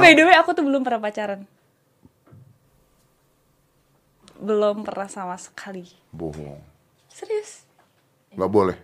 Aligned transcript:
by 0.00 0.12
the 0.16 0.24
way 0.24 0.36
aku 0.36 0.50
tuh 0.56 0.64
belum 0.64 0.82
pernah 0.82 1.00
pacaran. 1.04 1.44
Belum 4.40 4.80
pernah 4.80 5.08
sama 5.12 5.36
sekali. 5.36 5.84
Bohong. 6.10 6.58
Serius. 7.12 7.68
Nggak 8.32 8.50
boleh. 8.50 8.76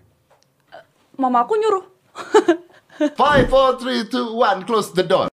Mama 1.17 1.49
aku 1.49 1.57
nyuruh. 1.57 1.85
Five, 3.21 3.49
four, 3.53 3.77
three, 3.77 4.09
two, 4.09 4.37
one, 4.37 4.65
close 4.65 4.93
the 4.93 5.05
door. 5.05 5.29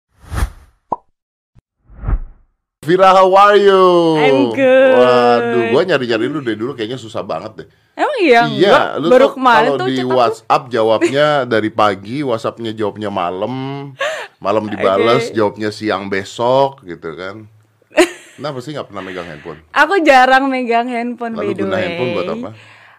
Vira, 2.84 3.16
how 3.16 3.32
are 3.32 3.56
you? 3.56 3.84
I'm 4.20 4.42
good. 4.52 4.92
Waduh, 5.00 5.64
gua 5.72 5.82
nyari-nyari 5.88 6.28
lu 6.28 6.44
dari 6.44 6.60
dulu 6.60 6.76
kayaknya 6.76 7.00
susah 7.00 7.24
banget 7.24 7.64
deh. 7.64 7.68
Emang 7.96 8.18
iya? 8.20 8.42
Iya, 8.52 8.80
lu 9.00 9.08
Baru 9.08 9.32
tuh 9.32 9.40
kemarin 9.40 9.70
kalau 9.72 9.80
tuh 9.80 9.88
di 9.88 9.96
chat 9.96 10.04
aku. 10.04 10.18
WhatsApp 10.20 10.64
jawabnya 10.68 11.28
dari 11.48 11.70
pagi, 11.72 12.18
WhatsAppnya 12.20 12.72
jawabnya 12.76 13.08
malam, 13.08 13.54
malam 14.44 14.68
dibales, 14.68 15.32
Oke. 15.32 15.40
jawabnya 15.40 15.72
siang 15.72 16.12
besok, 16.12 16.84
gitu 16.84 17.16
kan? 17.16 17.48
Kenapa 18.36 18.60
sih 18.60 18.76
nggak 18.76 18.92
pernah 18.92 19.00
megang 19.00 19.28
handphone? 19.30 19.64
Aku 19.72 20.04
jarang 20.04 20.52
megang 20.52 20.92
handphone 20.92 21.40
Lalu 21.40 21.48
by 21.48 21.54
the 21.56 21.62
guna 21.64 21.74
way. 21.74 21.82
handphone 21.88 22.12
buat 22.12 22.28
apa? 22.28 22.50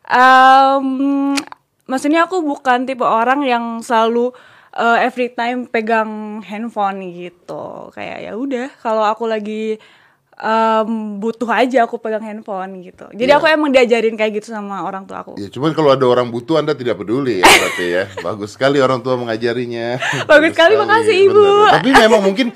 Em, 0.05 0.87
maksudnya 1.85 2.25
aku 2.25 2.41
bukan 2.41 2.89
tipe 2.89 3.05
orang 3.05 3.45
yang 3.45 3.85
selalu 3.85 4.33
eh, 4.73 4.99
every 5.05 5.29
time 5.37 5.69
pegang 5.69 6.41
handphone 6.41 7.05
gitu. 7.13 7.93
Kayak 7.93 8.19
ya 8.25 8.33
udah, 8.39 8.73
kalau 8.81 9.05
aku 9.05 9.29
lagi 9.29 9.77
em, 10.35 10.91
butuh 11.17 11.47
aja 11.47 11.87
aku 11.87 11.97
pegang 11.97 12.21
handphone 12.21 12.83
gitu. 12.83 13.07
Jadi 13.11 13.31
Iya. 13.31 13.39
aku 13.39 13.47
emang 13.47 13.71
diajarin 13.71 14.15
kayak 14.15 14.43
gitu 14.43 14.51
sama 14.51 14.83
orang 14.83 15.07
tua 15.07 15.23
aku. 15.23 15.39
Ya, 15.39 15.47
cuman 15.49 15.71
kalau 15.73 15.95
ada 15.95 16.05
orang 16.05 16.29
butuh 16.29 16.59
Anda 16.59 16.75
tidak 16.75 16.99
peduli 16.99 17.39
ya 17.39 17.47
berarti 17.47 17.85
ya. 17.87 18.05
Bagus 18.27 18.55
sekali 18.55 18.83
orang 18.83 19.01
tua 19.01 19.15
mengajarinya. 19.15 20.01
Bagus 20.27 20.51
sekali, 20.53 20.75
makasih, 20.75 21.17
Ibu. 21.31 21.39
bener. 21.39 21.73
Tapi 21.79 21.89
memang 22.03 22.23
mungkin 22.23 22.49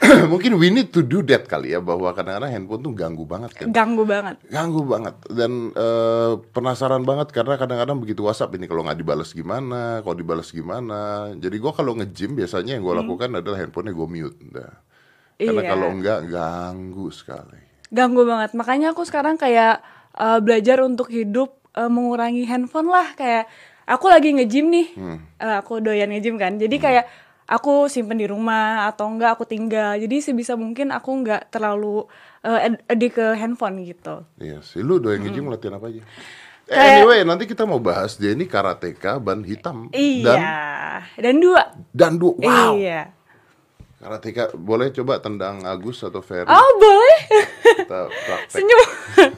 mungkin 0.32 0.56
we 0.56 0.72
need 0.72 0.88
to 0.88 1.04
do 1.04 1.20
that 1.20 1.44
kali 1.44 1.76
ya 1.76 1.78
bahwa 1.78 2.08
kadang-kadang 2.16 2.48
handphone 2.48 2.80
tuh 2.80 2.92
ganggu 2.96 3.28
banget 3.28 3.52
kan. 3.52 3.68
Ganggu 3.68 4.08
banget. 4.08 4.40
Ganggu 4.48 4.80
banget 4.82 5.12
dan 5.28 5.70
eh, 5.70 6.32
penasaran 6.50 7.04
banget 7.04 7.28
karena 7.30 7.60
kadang-kadang 7.60 8.00
begitu 8.00 8.24
WhatsApp 8.24 8.56
ini 8.56 8.64
kalau 8.64 8.80
nggak 8.80 8.96
dibalas 8.96 9.30
gimana, 9.30 10.00
kalau 10.00 10.16
dibalas 10.16 10.48
gimana. 10.50 11.28
Jadi 11.36 11.56
gua 11.60 11.76
kalau 11.76 11.92
nge-gym 11.94 12.32
biasanya 12.32 12.80
yang 12.80 12.82
gua 12.82 13.04
lakukan 13.04 13.28
adalah 13.38 13.60
handphonenya 13.60 13.92
gue 13.92 14.08
mute. 14.08 14.38
Dah. 14.50 14.72
Karena 15.42 15.52
Hmm. 15.52 15.60
Iya. 15.60 15.70
kalau 15.70 15.88
enggak 15.90 16.20
ganggu 16.26 17.06
sekali. 17.08 17.60
Ganggu 17.88 18.22
banget. 18.22 18.50
Makanya 18.52 18.92
aku 18.92 19.02
sekarang 19.02 19.34
kayak 19.34 19.80
eh, 20.12 20.38
belajar 20.38 20.80
untuk 20.80 21.08
hidup 21.08 21.56
eh, 21.72 21.86
mengurangi 21.86 22.44
handphone 22.44 22.86
lah 22.86 23.14
kayak 23.14 23.48
aku 23.84 24.06
lagi 24.06 24.30
nge-gym 24.32 24.68
nih. 24.68 24.86
Hmm. 24.92 25.18
Eh, 25.36 25.56
aku 25.56 25.78
doyan 25.78 26.08
nge-gym 26.08 26.36
kan. 26.36 26.54
Jadi 26.54 26.76
kayak 26.76 27.04
aku 27.46 27.86
simpen 27.86 28.14
di 28.14 28.24
rumah 28.24 28.86
atau 28.86 29.06
enggak 29.06 29.34
aku 29.34 29.42
tinggal. 29.44 29.96
Jadi 29.96 30.20
sebisa 30.20 30.54
mungkin 30.54 30.90
aku 30.90 31.10
enggak 31.14 31.48
terlalu 31.48 32.06
eh, 32.40 32.68
ad- 32.68 32.82
addict 32.86 33.14
ke 33.16 33.26
handphone 33.34 33.82
gitu. 33.82 34.22
Iya 34.36 34.60
sih, 34.60 34.80
lu 34.80 34.96
doyan 34.96 35.20
nge-gym 35.20 35.46
latihan 35.46 35.74
apa 35.74 35.88
aja? 35.88 36.00
Eh, 36.00 36.06
Hmm. 36.70 37.02
Anyway, 37.02 37.20
nanti 37.24 37.44
kita 37.44 37.66
mau 37.66 37.78
bahas 37.78 38.14
dia 38.14 38.30
ini 38.30 38.46
karateka 38.46 39.18
ban 39.18 39.42
hitam 39.42 39.90
dan 39.90 39.98
Iya. 40.38 40.54
Dan 41.18 41.36
dua. 41.36 41.62
dan 41.90 42.14
dua. 42.14 42.34
Wow. 42.36 42.72
Iya. 42.76 43.10
Karateka 44.00 44.56
boleh 44.56 44.88
coba 44.90 45.20
tendang 45.20 45.60
Agus 45.60 46.00
atau 46.00 46.24
Ferry 46.24 46.48
Oh, 46.48 46.70
boleh. 46.80 47.20
kita. 47.76 48.08
Senyum. 48.48 48.86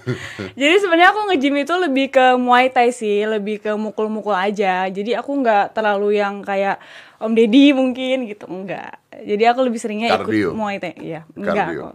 Jadi 0.60 0.74
sebenarnya 0.78 1.10
aku 1.10 1.20
nge-gym 1.26 1.56
itu 1.58 1.74
lebih 1.74 2.06
ke 2.08 2.38
Muay 2.38 2.70
Thai 2.70 2.94
sih, 2.94 3.26
lebih 3.26 3.58
ke 3.58 3.74
mukul-mukul 3.74 4.30
aja. 4.30 4.86
Jadi 4.86 5.18
aku 5.18 5.34
nggak 5.34 5.74
terlalu 5.74 6.14
yang 6.14 6.46
kayak 6.46 6.78
Om 7.18 7.34
Deddy 7.34 7.74
mungkin 7.74 8.30
gitu, 8.30 8.46
enggak. 8.46 9.02
Jadi 9.10 9.42
aku 9.44 9.66
lebih 9.66 9.82
seringnya 9.82 10.14
Cardio. 10.14 10.54
ikut 10.54 10.54
Muay 10.54 10.78
Thai, 10.78 10.94
iya. 10.96 11.26
Enggak. 11.34 11.54
Cardio. 11.66 11.86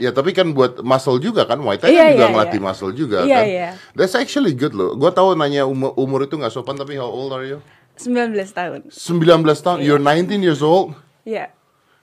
Ya 0.00 0.16
tapi 0.16 0.32
kan 0.32 0.56
buat 0.56 0.80
muscle 0.80 1.20
juga 1.20 1.44
kan, 1.44 1.60
Muay 1.60 1.76
Thai 1.76 1.92
Iya, 1.92 2.00
kan 2.00 2.08
juga 2.10 2.24
iya, 2.24 2.32
ngelatih 2.32 2.56
iya. 2.56 2.64
muscle 2.64 2.92
juga 2.96 3.18
Iya, 3.20 3.36
kan. 3.36 3.44
iya. 3.44 3.68
That's 3.92 4.16
actually 4.16 4.56
good 4.56 4.72
loh. 4.72 4.96
Gua 4.96 5.12
tahu 5.12 5.36
nanya 5.36 5.68
umur, 5.68 5.92
umur 5.94 6.24
itu 6.24 6.40
nggak 6.40 6.48
sopan 6.48 6.80
tapi 6.80 6.96
how 6.96 7.04
old 7.04 7.28
are 7.30 7.44
you? 7.44 7.60
19 8.00 8.32
tahun. 8.48 8.88
19 8.88 9.44
tahun. 9.60 9.78
You're 9.84 10.00
19 10.00 10.40
years 10.40 10.64
old. 10.64 10.96
Iya. 11.28 11.52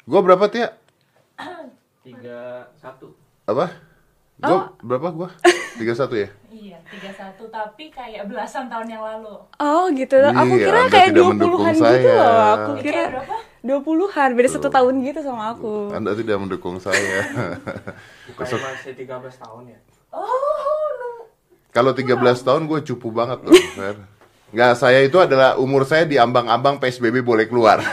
Gua 0.07 0.23
berapa 0.23 0.47
Tia? 0.47 0.71
tiga 1.99 2.63
satu 2.79 3.11
Apa? 3.43 3.67
Gua 4.39 4.71
berapa 4.79 5.07
gua? 5.11 5.29
31 5.75 5.83
ya? 6.15 6.29
Iya, 6.47 6.77
31 6.87 7.51
tapi 7.51 7.91
kayak 7.91 8.25
belasan 8.25 8.65
tahun 8.65 8.87
yang 8.87 9.03
lalu. 9.03 9.35
Oh 9.59 9.85
gitu. 9.91 10.15
Aku 10.15 10.55
Iya, 10.55 10.63
kira 10.63 10.79
Anda 10.79 10.89
kayak 10.89 11.09
mendukung 11.11 11.59
20-an 11.59 11.75
gitu 11.75 12.09
loh. 12.09 12.31
Aku 12.47 12.71
Kayak 12.71 12.81
kira 12.81 13.01
berapa? 13.11 13.35
20-an, 13.61 14.29
beda 14.33 14.49
satu 14.49 14.69
tahun 14.71 14.93
gitu 15.03 15.19
sama 15.19 15.51
aku. 15.51 15.91
Anda 15.91 16.15
tidak 16.15 16.37
mendukung 16.39 16.79
saya. 16.79 17.27
bukannya 18.31 18.57
masih 18.57 18.91
13 18.95 19.43
tahun 19.43 19.63
ya 19.67 19.79
Oh, 20.09 21.27
Kalau 21.69 21.91
13 21.91 22.15
tahun 22.41 22.61
gue 22.65 22.79
cupu 22.87 23.11
banget 23.11 23.43
tuh, 23.43 23.53
Fer. 23.75 23.99
Nggak, 24.47 24.73
saya 24.79 25.03
itu 25.03 25.19
adalah 25.19 25.59
umur 25.59 25.83
saya 25.83 26.07
di 26.07 26.15
ambang-ambang 26.15 26.79
PSBB 26.79 27.19
boleh 27.19 27.51
keluar. 27.51 27.83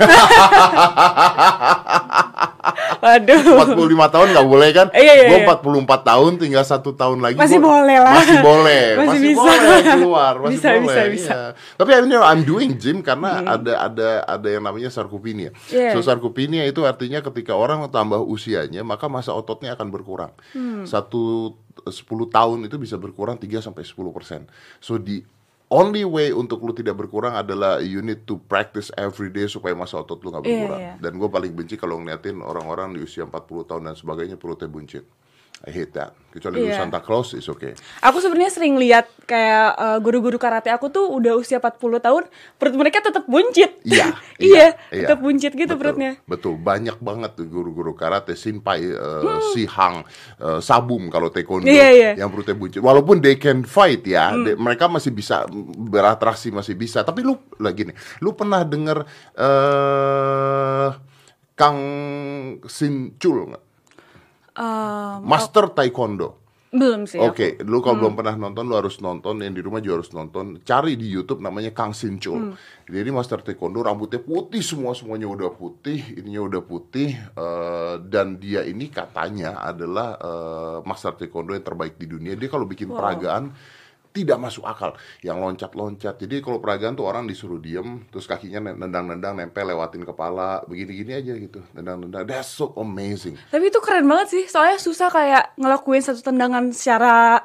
Waduh. 3.05 3.77
45 3.77 4.15
tahun 4.15 4.27
nggak 4.33 4.49
boleh 4.49 4.71
kan? 4.73 4.87
Iya, 4.97 5.13
iya, 5.13 5.25
Gue 5.29 5.39
iya. 5.45 5.51
44 5.51 6.09
tahun, 6.09 6.33
tinggal 6.41 6.65
satu 6.65 6.97
tahun 6.97 7.21
lagi. 7.21 7.37
Masih 7.37 7.61
gua- 7.61 7.83
boleh 7.83 7.99
lah. 8.01 8.15
Masih 8.17 8.39
boleh. 8.41 8.85
Masih 9.03 9.19
bisa. 9.21 9.41
boleh 9.45 9.83
keluar. 9.85 10.35
Masih 10.41 10.53
Bisa, 10.57 10.69
boleh. 10.73 10.81
bisa, 10.81 11.03
bisa. 11.13 11.35
iya. 11.37 11.53
Tapi 11.77 11.91
I 11.93 12.01
mean, 12.01 12.17
I'm 12.17 12.43
doing 12.47 12.71
gym 12.81 13.05
karena 13.05 13.45
ada 13.45 13.73
ada 13.85 14.09
ada 14.25 14.49
yang 14.49 14.65
namanya 14.65 14.89
sarkopenia. 14.89 15.53
Yeah. 15.69 15.93
So 15.93 16.01
sarkopenia 16.01 16.65
itu 16.65 16.87
artinya 16.87 17.21
ketika 17.21 17.53
orang 17.53 17.85
tambah 17.91 18.23
usianya, 18.25 18.81
maka 18.81 19.11
masa 19.11 19.37
ototnya 19.37 19.77
akan 19.77 19.93
berkurang. 19.93 20.33
Hmm. 20.57 20.89
Satu 20.89 21.53
10 21.85 21.99
tahun 22.31 22.59
itu 22.65 22.79
bisa 22.81 22.97
berkurang 22.97 23.37
3 23.37 23.61
sampai 23.61 23.85
10 23.85 24.15
persen. 24.15 24.49
So 24.81 24.97
di 24.97 25.21
only 25.75 26.07
way 26.07 26.31
untuk 26.31 26.63
lu 26.63 26.71
tidak 26.71 26.95
berkurang 26.95 27.35
adalah 27.35 27.83
you 27.83 27.99
need 27.99 28.23
to 28.25 28.39
practice 28.47 28.95
every 28.95 29.27
day 29.29 29.51
supaya 29.51 29.75
masa 29.75 29.99
otot 29.99 30.23
lu 30.23 30.31
nggak 30.31 30.47
Iya, 30.47 30.51
berkurang. 30.55 30.81
iya. 30.81 30.93
Dan 31.03 31.13
gue 31.19 31.29
paling 31.29 31.53
benci 31.53 31.75
kalau 31.75 31.99
ngeliatin 31.99 32.39
orang-orang 32.39 32.95
di 32.95 33.03
usia 33.03 33.27
40 33.27 33.67
tahun 33.67 33.83
dan 33.91 33.97
sebagainya 33.99 34.37
perutnya 34.39 34.71
buncit. 34.71 35.03
I 35.65 35.73
hate 35.73 35.97
that. 35.97 36.13
Kecuali 36.29 36.61
lu 36.61 36.69
Iya. 36.69 36.83
Santa 36.83 37.01
Claus 37.01 37.33
is 37.33 37.47
okay. 37.47 37.73
Aku 38.03 38.21
sebenarnya 38.21 38.53
sering 38.53 38.77
lihat 38.77 39.09
kayak 39.25 39.69
eh, 39.73 39.99
guru-guru 40.03 40.37
karate 40.37 40.69
aku 40.69 40.93
tuh 40.93 41.09
udah 41.09 41.41
usia 41.41 41.57
40 41.57 41.81
tahun, 41.99 42.29
perut 42.61 42.77
mereka 42.77 43.01
tetap 43.01 43.25
buncit. 43.25 43.81
Iya, 43.89 44.13
iya, 44.37 44.67
iya. 44.93 45.09
tetap 45.09 45.25
buncit 45.25 45.57
gitu 45.57 45.73
Betul, 45.73 45.81
perutnya. 45.81 46.13
Betul, 46.29 46.61
banyak 46.61 47.01
banget 47.01 47.31
tuh 47.33 47.49
guru-guru 47.49 47.97
karate, 47.97 48.37
Shinpai, 48.37 48.93
uh, 48.93 49.41
Sihang, 49.57 50.05
uh, 50.37 50.61
Sabum 50.61 51.09
kalau 51.09 51.33
taekwondo 51.33 51.65
Iya, 51.65 51.89
iya. 51.89 52.11
yang 52.21 52.29
perutnya 52.29 52.53
buncit. 52.53 52.85
Walaupun 52.85 53.25
they 53.25 53.41
can 53.41 53.65
fight 53.65 54.05
ya, 54.05 54.37
de- 54.37 54.61
mereka 54.61 54.85
masih 54.85 55.17
bisa 55.17 55.49
beratraksi 55.81 56.53
masih 56.53 56.77
bisa. 56.77 57.01
Tapi 57.01 57.25
lu 57.25 57.41
lagi 57.57 57.89
nih, 57.89 57.97
lu 58.21 58.37
pernah 58.37 58.61
dengar 58.69 59.09
eh 59.33 60.89
Kang 61.55 61.79
Sin 62.67 63.15
Chul 63.17 63.49
nggak? 63.49 63.64
Master 65.23 65.71
Taekwondo. 65.75 66.43
belum 66.75 67.07
sih. 67.07 67.23
aku. 67.23 67.31
Oke, 67.31 67.55
lu 67.63 67.79
kalau 67.79 68.03
belum 68.03 68.19
pernah 68.19 68.35
nonton, 68.35 68.67
lu 68.67 68.75
harus 68.75 68.99
nonton. 68.99 69.39
Yang 69.39 69.55
di 69.55 69.63
rumah 69.63 69.79
juga 69.79 70.03
harus 70.03 70.11
nonton. 70.11 70.59
Cari 70.67 70.99
di 70.99 71.07
YouTube 71.07 71.39
namanya 71.39 71.71
Kang 71.71 71.95
Sin 71.95 72.19
Chul. 72.19 72.51
Jadi 72.91 73.09
Master 73.15 73.47
Taekwondo 73.47 73.79
rambutnya 73.79 74.19
putih 74.19 74.59
semua, 74.59 74.91
semuanya 74.91 75.31
udah 75.31 75.55
putih, 75.55 76.03
ininya 76.19 76.43
udah 76.51 76.63
putih. 76.67 77.15
eh, 77.15 77.95
dan 78.11 78.43
dia 78.43 78.67
ini 78.67 78.91
katanya 78.91 79.63
adalah 79.63 80.19
eh, 80.19 80.79
Master 80.83 81.15
Taekwondo 81.15 81.55
yang 81.55 81.63
terbaik 81.63 81.95
di 81.95 82.11
dunia. 82.11 82.35
Dia 82.35 82.51
kalau 82.51 82.67
bikin 82.67 82.91
peragaan 82.91 83.55
tidak 84.15 84.39
masuk 84.39 84.63
akal. 84.63 84.95
Yang 85.27 85.39
loncat-loncat. 85.43 86.15
Jadi 86.23 86.39
kalau 86.39 86.63
peragaan 86.63 86.95
tuh 86.95 87.11
orang 87.11 87.27
disuruh 87.27 87.59
diem 87.59 88.07
terus 88.15 88.31
kakinya 88.31 88.71
nendang-nendang 88.79 89.35
nempel 89.35 89.67
lewatin 89.75 90.07
kepala 90.07 90.63
begini-gini 90.71 91.13
aja 91.19 91.35
gitu. 91.35 91.61
Nendang-nendang. 91.75 92.23
That's 92.23 92.55
so 92.55 92.71
amazing. 92.79 93.35
Tapi 93.51 93.75
itu 93.75 93.83
keren 93.83 94.07
banget 94.07 94.31
sih, 94.31 94.45
soalnya 94.47 94.79
susah 94.79 95.11
kayak 95.11 95.59
ngelakuin 95.59 96.07
satu 96.07 96.23
tendangan 96.23 96.71
secara 96.71 97.43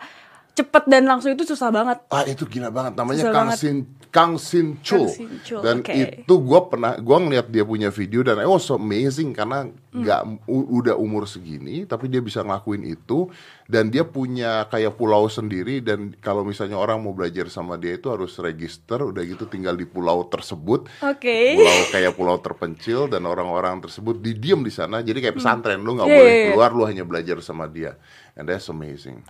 cepet 0.60 0.84
dan 0.86 1.04
langsung 1.04 1.32
itu 1.32 1.44
susah 1.44 1.70
banget. 1.70 2.04
Ah 2.08 2.24
itu 2.24 2.44
gila 2.44 2.68
banget 2.68 2.94
namanya 2.94 3.24
Susah 3.24 3.32
Kang 3.32 3.48
banget. 3.48 3.60
Sin 3.60 3.78
Kang 4.10 4.34
Sin 4.36 4.68
Chul. 4.82 5.06
Kang 5.06 5.16
Sin 5.16 5.32
Chul, 5.42 5.62
Dan 5.62 5.76
oke. 5.80 5.94
itu 5.94 6.34
gua 6.40 6.66
pernah 6.66 6.98
gua 6.98 7.18
ngeliat 7.18 7.48
dia 7.48 7.62
punya 7.62 7.90
video 7.90 8.20
dan 8.20 8.42
oh 8.42 8.58
so 8.58 8.76
amazing 8.76 9.32
karena 9.32 9.66
Hmm. 9.90 10.06
nggak 10.06 10.22
u- 10.46 10.70
udah 10.76 10.94
umur 10.94 11.26
segini 11.26 11.82
tapi 11.82 12.06
dia 12.06 12.22
bisa 12.22 12.46
ngelakuin 12.46 12.86
itu 12.86 13.26
dan 13.66 13.90
dia 13.90 14.06
punya 14.06 14.62
kayak 14.66 14.94
pulau 14.94 15.26
sendiri 15.26 15.82
dan 15.82 16.14
kalau 16.16 16.46
misalnya 16.46 16.78
orang 16.78 17.02
mau 17.02 17.10
belajar 17.10 17.50
sama 17.50 17.74
dia 17.74 17.98
itu 17.98 18.06
harus 18.06 18.38
register 18.38 19.02
udah 19.02 19.18
gitu 19.24 19.46
tinggal 19.46 19.74
di 19.74 19.86
pulau 19.86 20.26
tersebut. 20.26 20.86
Oke. 21.02 21.58
Pulau 21.58 21.80
kayak 21.90 22.14
pulau 22.14 22.38
terpencil 22.38 23.10
dan 23.10 23.26
orang-orang 23.26 23.80
tersebut 23.80 24.20
didiam 24.20 24.62
di 24.62 24.70
sana 24.70 25.02
jadi 25.02 25.18
kayak 25.24 25.38
pesantren 25.38 25.82
lu 25.82 25.98
nggak 25.98 26.06
Iya, 26.06 26.14
boleh 26.14 26.30
iya, 26.30 26.38
iya. 26.38 26.50
keluar 26.52 26.70
lu 26.70 26.84
hanya 26.86 27.02
belajar 27.02 27.42
sama 27.42 27.66
dia 27.66 27.98
and 28.34 28.46
that's 28.46 28.70
amazing. 28.70 29.26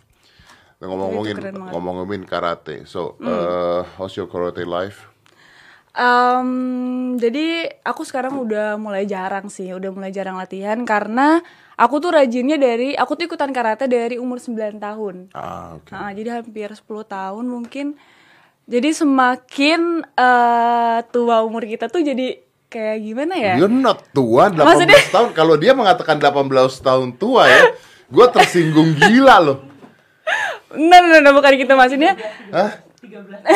Ngomong-ngomongin. 0.80 1.36
Hmm. 1.36 1.68
ngomong-ngomongin 1.76 2.24
karate. 2.24 2.88
So, 2.88 3.20
uh, 3.20 3.84
how's 4.00 4.16
your 4.16 4.32
karate 4.32 4.64
life? 4.64 5.12
Em, 5.92 6.50
jadi 7.20 7.68
aku 7.84 8.08
sekarang 8.08 8.40
udah 8.40 8.80
mulai 8.80 9.04
jarang 9.04 9.52
sih, 9.52 9.68
udah 9.76 9.92
mulai 9.92 10.16
jarang 10.16 10.40
latihan 10.40 10.80
karena 10.88 11.44
aku 11.76 12.00
tuh 12.00 12.16
rajinnya 12.16 12.56
dari 12.56 12.96
aku 12.96 13.20
tuh 13.20 13.28
ikutan 13.28 13.52
karate 13.52 13.92
dari 13.92 14.16
umur 14.16 14.40
9 14.40 14.80
tahun. 14.80 15.36
Ah, 15.36 15.76
oke. 15.76 15.92
Nah, 15.92 16.16
jadi 16.16 16.40
hampir 16.40 16.72
10 16.72 17.04
tahun 17.04 17.44
mungkin. 17.44 18.00
Jadi 18.70 18.90
semakin 18.94 20.06
eh, 20.06 20.98
tua 21.12 21.44
umur 21.44 21.68
kita 21.68 21.92
tuh 21.92 22.00
jadi 22.00 22.40
kayak 22.70 22.98
gimana 23.02 23.36
ya? 23.36 23.54
You're 23.58 23.68
not 23.68 24.06
tua 24.14 24.48
18 24.48 24.62
Maksudnya- 24.62 25.04
tahun. 25.12 25.30
Kalau 25.34 25.58
dia 25.58 25.74
mengatakan 25.76 26.22
18 26.22 26.48
tahun 26.80 27.18
tua 27.18 27.50
ya, 27.50 27.76
gue 28.16 28.26
tersinggung 28.32 28.94
gila 28.96 29.42
loh. 29.42 29.60
Nah, 30.78 31.00
nah, 31.02 31.20
nah, 31.22 31.34
bukan 31.34 31.52
gitu 31.58 31.74
maksudnya. 31.74 32.14
Hah? 32.54 32.86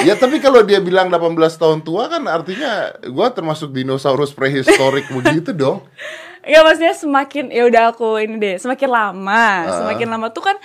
Ya 0.08 0.16
tapi 0.16 0.40
kalau 0.40 0.64
dia 0.64 0.80
bilang 0.80 1.12
18 1.12 1.36
tahun 1.60 1.84
tua 1.84 2.08
kan 2.08 2.24
artinya 2.32 2.96
gue 3.04 3.28
termasuk 3.36 3.76
dinosaurus 3.76 4.32
prehistorik 4.32 5.12
begitu 5.20 5.52
dong. 5.52 5.84
Ya 6.48 6.64
maksudnya 6.64 6.96
semakin 6.96 7.52
ya 7.52 7.68
udah 7.68 7.84
aku 7.92 8.20
ini 8.24 8.40
deh, 8.40 8.56
semakin 8.60 8.90
lama, 8.90 9.68
semakin 9.68 10.08
lama 10.10 10.28
tuh 10.32 10.44
kan 10.48 10.58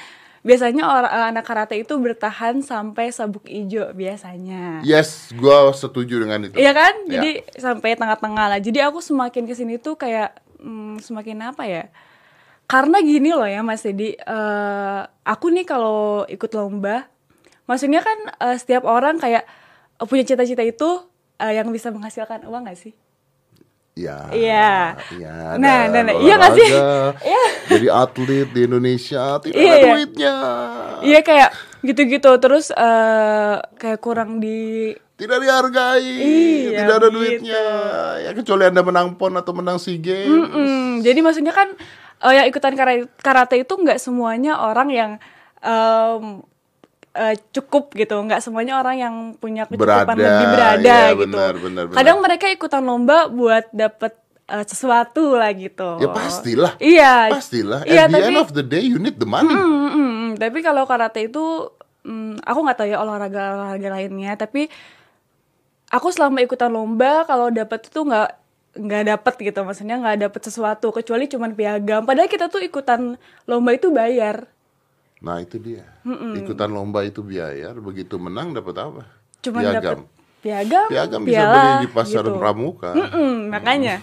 biasanya 0.46 0.86
orang 0.86 1.34
anak 1.34 1.44
karate 1.44 1.76
itu 1.82 1.92
bertahan 1.98 2.62
sampai 2.62 3.10
sabuk 3.10 3.44
ijo 3.50 3.90
biasanya. 3.92 4.80
Yes, 4.86 5.34
gue 5.34 5.56
setuju 5.74 6.22
dengan 6.22 6.46
itu. 6.46 6.54
Iya 6.54 6.72
kan? 6.72 6.94
Ya. 7.10 7.18
Jadi 7.18 7.30
sampai 7.58 7.98
tengah-tengah 7.98 8.46
lah. 8.56 8.60
Jadi 8.62 8.78
aku 8.78 9.02
semakin 9.02 9.44
ke 9.44 9.54
sini 9.58 9.76
tuh 9.82 9.98
kayak 9.98 10.38
hmm, 10.62 11.02
semakin 11.02 11.50
apa 11.50 11.66
ya? 11.66 11.84
Karena 12.68 13.00
gini 13.00 13.32
loh 13.32 13.48
ya 13.48 13.64
Mas 13.64 13.80
Dedi, 13.80 14.12
eh, 14.12 15.00
aku 15.24 15.48
nih 15.48 15.64
kalau 15.64 16.28
ikut 16.28 16.52
lomba, 16.52 17.08
maksudnya 17.64 18.04
kan 18.04 18.18
eh, 18.44 18.56
setiap 18.60 18.84
orang 18.84 19.16
kayak 19.16 19.48
eh, 19.96 20.04
punya 20.04 20.20
cita-cita 20.20 20.60
itu 20.60 21.00
eh, 21.40 21.56
yang 21.56 21.72
bisa 21.72 21.88
menghasilkan 21.88 22.44
uang 22.44 22.68
gak 22.68 22.76
sih? 22.76 22.92
Iya. 23.96 24.30
Iya. 24.30 24.70
Iya. 25.10 25.34
Nah, 25.58 25.90
dan 25.90 26.06
nah, 26.06 26.14
nah, 26.14 26.22
iya 26.22 26.34
nggak 26.38 26.54
sih? 26.54 26.70
Iya. 27.32 27.44
Jadi 27.66 27.86
atlet 27.90 28.48
di 28.52 28.60
Indonesia 28.62 29.24
tidak 29.42 29.58
Iya, 29.58 29.72
ada 29.72 29.80
iya. 29.80 29.88
duitnya. 29.90 30.34
Iya 31.02 31.20
kayak 31.24 31.50
gitu-gitu 31.82 32.30
terus 32.36 32.70
eh, 32.70 33.54
kayak 33.74 33.98
kurang 33.98 34.38
di 34.38 34.92
Tidak 35.18 35.34
dihargai, 35.34 35.98
Iya, 36.14 36.78
tidak 36.78 36.94
ada 36.94 37.08
begitu. 37.10 37.42
duitnya. 37.42 37.64
Ya 38.22 38.30
kecuali 38.30 38.70
Anda 38.70 38.86
menang 38.86 39.18
PON 39.18 39.34
atau 39.34 39.50
menang 39.50 39.82
SEA 39.82 39.98
Games. 39.98 40.30
Mm-mm. 40.30 41.02
Jadi 41.02 41.18
maksudnya 41.18 41.50
kan 41.50 41.74
eh, 42.24 42.32
yang 42.34 42.46
ikutan 42.46 42.74
kara- 42.74 43.10
karate 43.18 43.62
itu 43.62 43.74
nggak 43.74 43.98
semuanya 44.02 44.58
orang 44.58 44.88
yang 44.90 45.10
em, 45.62 46.42
eh, 47.14 47.34
cukup 47.50 47.94
gitu, 47.94 48.14
nggak 48.14 48.42
semuanya 48.42 48.78
orang 48.78 48.96
yang 48.98 49.14
punya 49.38 49.66
kecukupan 49.66 50.06
Berada, 50.06 50.22
lebih 50.22 50.46
berada 50.54 50.82
iya, 50.86 51.10
gitu. 51.10 51.20
benar, 51.26 51.52
benar, 51.58 51.84
benar. 51.90 51.96
Kadang 51.98 52.16
mereka 52.22 52.46
ikutan 52.46 52.82
lomba 52.86 53.26
buat 53.26 53.66
dapet 53.74 54.14
eh, 54.48 54.64
sesuatu 54.64 55.34
lah 55.34 55.50
gitu. 55.54 55.98
Ya 55.98 56.08
pastilah. 56.10 56.72
Iya. 56.78 57.14
Pastilah. 57.34 57.80
Iya, 57.84 58.06
At 58.06 58.14
the 58.14 58.18
tapi 58.22 58.28
end 58.30 58.38
of 58.38 58.50
the 58.54 58.64
day 58.64 58.82
you 58.86 58.98
need 59.02 59.18
the 59.18 59.28
money. 59.28 59.50
Mm, 59.50 59.66
mm, 59.66 59.90
mm. 59.92 60.30
Tapi 60.38 60.58
kalau 60.62 60.86
karate 60.86 61.26
itu, 61.26 61.68
mm, 62.06 62.46
aku 62.46 62.58
nggak 62.64 62.76
tahu 62.78 62.88
ya 62.88 62.98
olahraga 63.02 63.42
olahraga 63.58 63.88
lainnya. 63.98 64.38
Tapi 64.38 64.70
aku 65.90 66.08
selama 66.14 66.38
ikutan 66.40 66.70
lomba, 66.70 67.26
kalau 67.26 67.50
dapet 67.50 67.88
itu 67.88 68.00
nggak 68.04 68.30
nggak 68.78 69.04
dapet 69.10 69.34
gitu, 69.42 69.60
maksudnya 69.66 69.98
nggak 69.98 70.30
dapet 70.30 70.40
sesuatu 70.46 70.94
kecuali 70.94 71.26
cuman 71.26 71.52
piagam. 71.52 72.06
Padahal 72.06 72.30
kita 72.30 72.46
tuh 72.46 72.62
ikutan 72.62 73.18
lomba 73.44 73.74
itu 73.74 73.90
bayar. 73.90 74.46
Nah 75.18 75.42
itu 75.42 75.58
dia. 75.58 75.82
Ikutan 76.38 76.70
lomba 76.70 77.02
itu 77.02 77.26
biaya, 77.26 77.74
begitu 77.74 78.14
menang 78.16 78.54
dapat 78.54 78.78
apa? 78.78 79.02
Cuman 79.42 79.62
Piagam. 79.66 79.82
dapet 79.82 79.98
piagam, 80.38 80.86
Piagam 80.86 81.20
bisa 81.26 81.42
piala, 81.42 81.54
beli 81.58 81.70
di 81.82 81.88
pasar 81.90 82.22
gitu. 82.22 82.38
pramuka. 82.38 82.90
Mm-mm, 82.94 83.50
makanya 83.50 83.98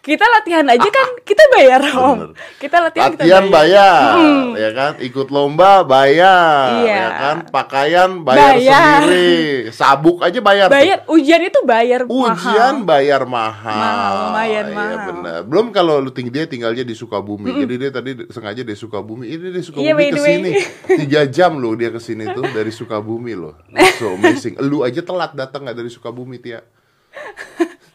kita 0.00 0.24
latihan 0.24 0.64
aja 0.64 0.88
kan 0.88 1.08
kita 1.20 1.44
bayar 1.50 1.84
om. 1.92 2.32
Kita 2.56 2.80
latihan, 2.80 3.12
Latihan 3.12 3.44
kita 3.44 3.52
bayar, 3.52 4.12
ya 4.54 4.70
kan? 4.72 4.92
Ikut 4.98 5.28
lomba 5.28 5.84
bayar, 5.84 6.80
Iya. 6.80 6.96
ya 6.96 7.08
kan? 7.12 7.36
Pakaian 7.46 8.10
bayar, 8.18 8.56
Bayar. 8.56 9.00
sendiri, 9.04 9.36
sabuk 9.70 10.24
aja 10.24 10.40
bayar. 10.40 10.66
tuh. 10.66 10.74
Bayar 10.74 10.98
ujian 11.04 11.40
itu 11.42 11.60
bayar 11.62 12.00
Ujian 12.04 12.32
mahal. 12.80 12.88
bayar 12.88 13.22
mahal. 13.22 13.76
Mahal, 13.76 14.14
lumayan 14.26 14.64
Iya, 14.64 14.74
mahal. 14.74 15.06
benar. 15.06 15.38
Belum 15.44 15.66
kalau 15.68 15.94
lu 15.98 16.10
tinggi 16.10 16.32
dia 16.32 16.44
tinggalnya 16.44 16.80
di 16.80 16.92
Sukabumi. 16.92 17.52
Jadi 17.54 17.74
dia 17.76 17.90
tadi 17.90 18.10
sengaja 18.26 18.62
dari 18.62 18.78
Sukabumi. 18.78 19.24
Ini 19.26 19.46
dari 19.52 19.62
Sukabumi 19.62 19.84
Iya, 19.84 19.94
by 19.94 20.06
ke 20.06 20.10
the 20.10 20.22
way. 20.22 20.32
sini. 20.32 20.52
Tiga 21.04 21.22
jam 21.26 21.52
loh 21.56 21.76
dia 21.76 21.88
ke 21.88 22.00
sini 22.00 22.24
tuh 22.30 22.48
dari 22.48 22.72
Sukabumi 22.72 23.36
loh. 23.36 23.52
So 23.96 24.16
amazing. 24.16 24.56
Lu 24.60 24.80
aja 24.80 25.00
telat 25.00 25.32
datang 25.34 25.68
nggak 25.68 25.76
dari 25.76 25.92
Sukabumi, 25.92 26.40
Tia. 26.40 26.64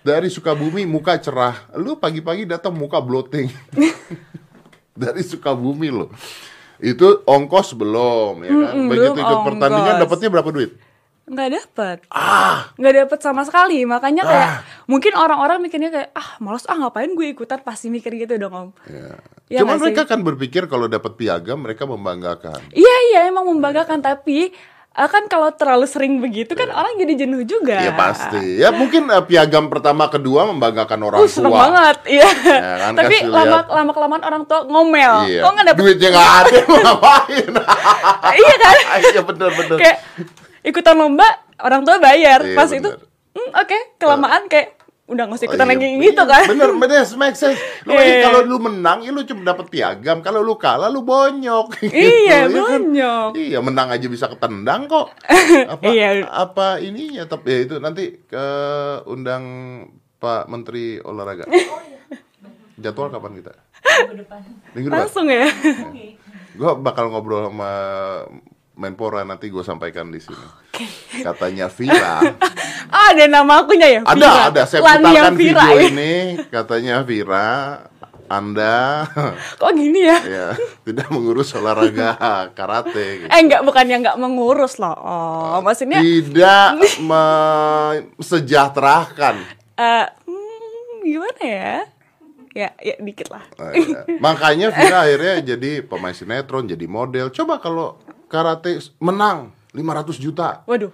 Dari 0.05 0.29
Sukabumi 0.29 0.85
muka 0.85 1.17
cerah. 1.17 1.65
Lu 1.73 1.97
pagi-pagi 1.97 2.45
datang 2.45 2.77
muka 2.77 3.01
bloating. 3.01 3.49
dari 4.93 5.21
Sukabumi 5.21 5.89
loh. 5.89 6.13
Itu 6.77 7.25
ongkos 7.25 7.73
belum 7.73 8.33
ya 8.39 8.51
kan? 8.51 8.73
Mm-mm, 8.75 8.85
Begitu 8.85 9.17
ikut 9.17 9.39
pertandingan 9.43 9.95
dapatnya 9.97 10.29
berapa 10.29 10.51
duit? 10.51 10.73
nggak 11.25 11.49
dapet 11.51 11.97
Ah, 12.07 12.69
nggak 12.77 12.95
dapet 13.01 13.17
sama 13.17 13.41
sekali 13.41 13.81
makanya 13.81 14.21
kayak 14.23 14.49
mungkin 14.85 15.17
orang-orang 15.17 15.57
mikirnya 15.57 15.89
kayak 15.89 16.13
ah 16.13 16.37
males 16.37 16.69
ah 16.69 16.77
ngapain 16.77 17.09
gue 17.09 17.25
ikutan 17.25 17.65
pasti 17.65 17.89
mikir 17.89 18.13
gitu 18.13 18.37
dong 18.37 18.53
om 18.53 18.69
Ya. 18.85 19.17
Iya 19.49 19.65
Cuma 19.65 19.73
nggak 19.73 19.81
mereka 19.89 20.01
sih? 20.05 20.09
kan 20.13 20.19
berpikir 20.21 20.69
kalau 20.69 20.85
dapat 20.85 21.17
piagam 21.17 21.65
mereka 21.65 21.89
membanggakan. 21.89 22.61
iya 22.69 22.95
iya 23.09 23.19
emang 23.25 23.49
membanggakan 23.49 24.05
tapi 24.05 24.53
eh, 24.53 24.74
kan 24.95 25.27
kalau 25.27 25.51
terlalu 25.51 25.83
sering 25.83 26.17
begitu 26.17 26.55
kan 26.55 26.71
orang 26.71 26.95
jadi 26.95 27.27
jenuh 27.27 27.43
juga 27.43 27.75
Iya 27.77 27.91
pasti. 27.93 28.39
Ya 28.55 28.71
mungkin 28.71 29.11
eh, 29.11 29.19
piagam 29.21 29.67
pertama 29.67 30.07
kedua 30.07 30.47
membanggakan 30.47 30.99
orang 31.01 31.19
Uh, 31.19 31.27
seneng 31.27 31.51
tua. 31.51 31.67
banget, 31.67 31.97
iya. 32.07 32.29
Ya 32.31 32.75
kan, 32.79 32.91
Tapi 32.95 33.15
lama 33.25 33.57
lama 33.65 33.91
kelamaan 33.91 34.23
orang 34.23 34.43
tua 34.43 34.63
ngomel. 34.63 35.13
Iya. 35.27 35.41
Kok 35.43 35.51
nggak 35.51 35.65
dapet? 35.67 35.81
Duitnya 35.83 36.09
nggak 36.09 36.31
ada 36.39 36.57
mau 36.63 36.79
ngapain? 36.79 37.51
iya 38.39 38.55
kan? 38.55 38.75
Iya 39.05 39.21
bener 39.21 39.49
bener. 39.53 39.77
kayak 39.77 39.97
ikutan 40.63 40.95
lomba 40.95 41.27
orang 41.59 41.83
tua 41.83 41.95
bayar. 41.97 42.39
Iya, 42.41 42.55
Pas 42.55 42.71
bener. 42.71 42.79
itu, 42.79 42.89
hmm, 43.35 43.49
oke 43.51 43.77
kelamaan 43.97 44.47
kayak 44.47 44.79
udah 45.05 45.23
nggak 45.23 45.37
usah 45.37 45.47
ikutan 45.47 45.61
Oh, 45.61 45.69
iya. 45.69 45.77
lagi 45.77 45.87
gitu 46.01 46.01
Iya, 46.17 46.23
kan? 46.25 46.43
Bener 46.49 46.69
bener 46.75 47.03
make 47.15 47.37
sense. 47.37 47.61
Lu 47.85 47.93
Iya. 47.93 48.01
aja 48.01 48.15
kalau 48.25 48.39
lu 48.41 48.57
menang 48.57 48.99
ya 48.99 49.13
lu 49.13 49.21
cuma 49.21 49.45
dapat 49.45 49.69
piagam. 49.69 50.17
Kalau 50.19 50.41
lu 50.41 50.57
kalah 50.57 50.89
lu 50.89 51.01
bonyok. 51.01 51.67
gitu, 51.79 51.93
Iya, 51.93 52.45
ya 52.45 52.49
kan? 52.49 52.81
bonyok. 52.81 53.29
Iya 53.33 53.59
menang 53.61 53.87
aja 53.89 54.05
bisa 54.05 54.25
ketendang 54.25 54.89
kok. 54.89 55.13
Apa 55.73 55.83
Iya. 55.85 56.25
apa 56.25 56.77
ininya 56.79 57.23
tapi 57.25 57.47
ya 57.47 57.59
itu 57.63 57.75
nanti 57.77 58.17
ke 58.19 58.45
undang 59.05 59.43
Pak 60.17 60.49
Menteri 60.49 60.97
Olahraga. 60.97 61.45
Jadwal 62.75 63.07
kapan 63.07 63.33
kita? 63.35 63.53
minggu 63.85 64.25
depan 64.25 64.41
Minggu 64.73 64.87
depan. 64.89 64.99
Langsung 65.05 65.25
ya. 65.29 65.45
Gue 66.51 66.71
bakal 66.81 67.07
ngobrol 67.07 67.45
sama 67.45 67.71
Menpora 68.75 69.23
nanti 69.23 69.47
gue 69.47 69.61
sampaikan 69.61 70.07
di 70.07 70.19
sini. 70.19 70.47
Katanya 71.17 71.67
Vira, 71.67 72.21
Ah, 72.85 73.09
ada 73.11 73.25
nama 73.25 73.57
akunya 73.57 73.89
ya? 73.89 73.99
ada 74.03 74.13
Vira. 74.19 74.43
ada 74.45 74.61
saya 74.63 74.79
Lania 74.83 75.01
putarkan 75.23 75.33
Vira, 75.33 75.63
video 75.63 75.71
ya. 75.71 75.87
ini. 75.87 76.13
Katanya 76.45 76.95
Vira, 77.01 77.47
Anda 78.25 79.05
Kok 79.55 79.71
gini 79.71 80.01
ya? 80.01 80.17
ya 80.19 80.47
tidak 80.81 81.07
mengurus 81.07 81.53
olahraga 81.53 82.17
karate. 82.51 83.21
gitu. 83.21 83.29
Eh 83.29 83.39
enggak 83.39 83.61
bukan 83.61 83.85
yang 83.85 84.01
enggak 84.01 84.17
mengurus 84.17 84.75
loh. 84.75 84.93
Oh, 84.93 85.57
maksudnya 85.61 85.97
Tidak 85.97 86.69
mensejahterakan. 87.09 89.35
eh 89.75 90.05
hmm, 90.25 90.93
gimana 91.01 91.41
ya? 91.41 91.73
Ya, 92.51 92.69
ya 92.77 92.95
dikit 92.97 93.29
lah. 93.29 93.45
Nah, 93.53 93.71
ya. 93.71 94.03
Makanya 94.17 94.67
Vira 94.69 94.97
akhirnya 95.03 95.33
jadi 95.45 95.81
pemain 95.81 96.11
sinetron, 96.11 96.65
jadi 96.65 96.85
model. 96.85 97.29
Coba 97.29 97.57
kalau 97.57 97.97
karate 98.27 98.81
menang 98.97 99.53
500 99.71 100.17
juta. 100.17 100.65
Waduh. 100.65 100.91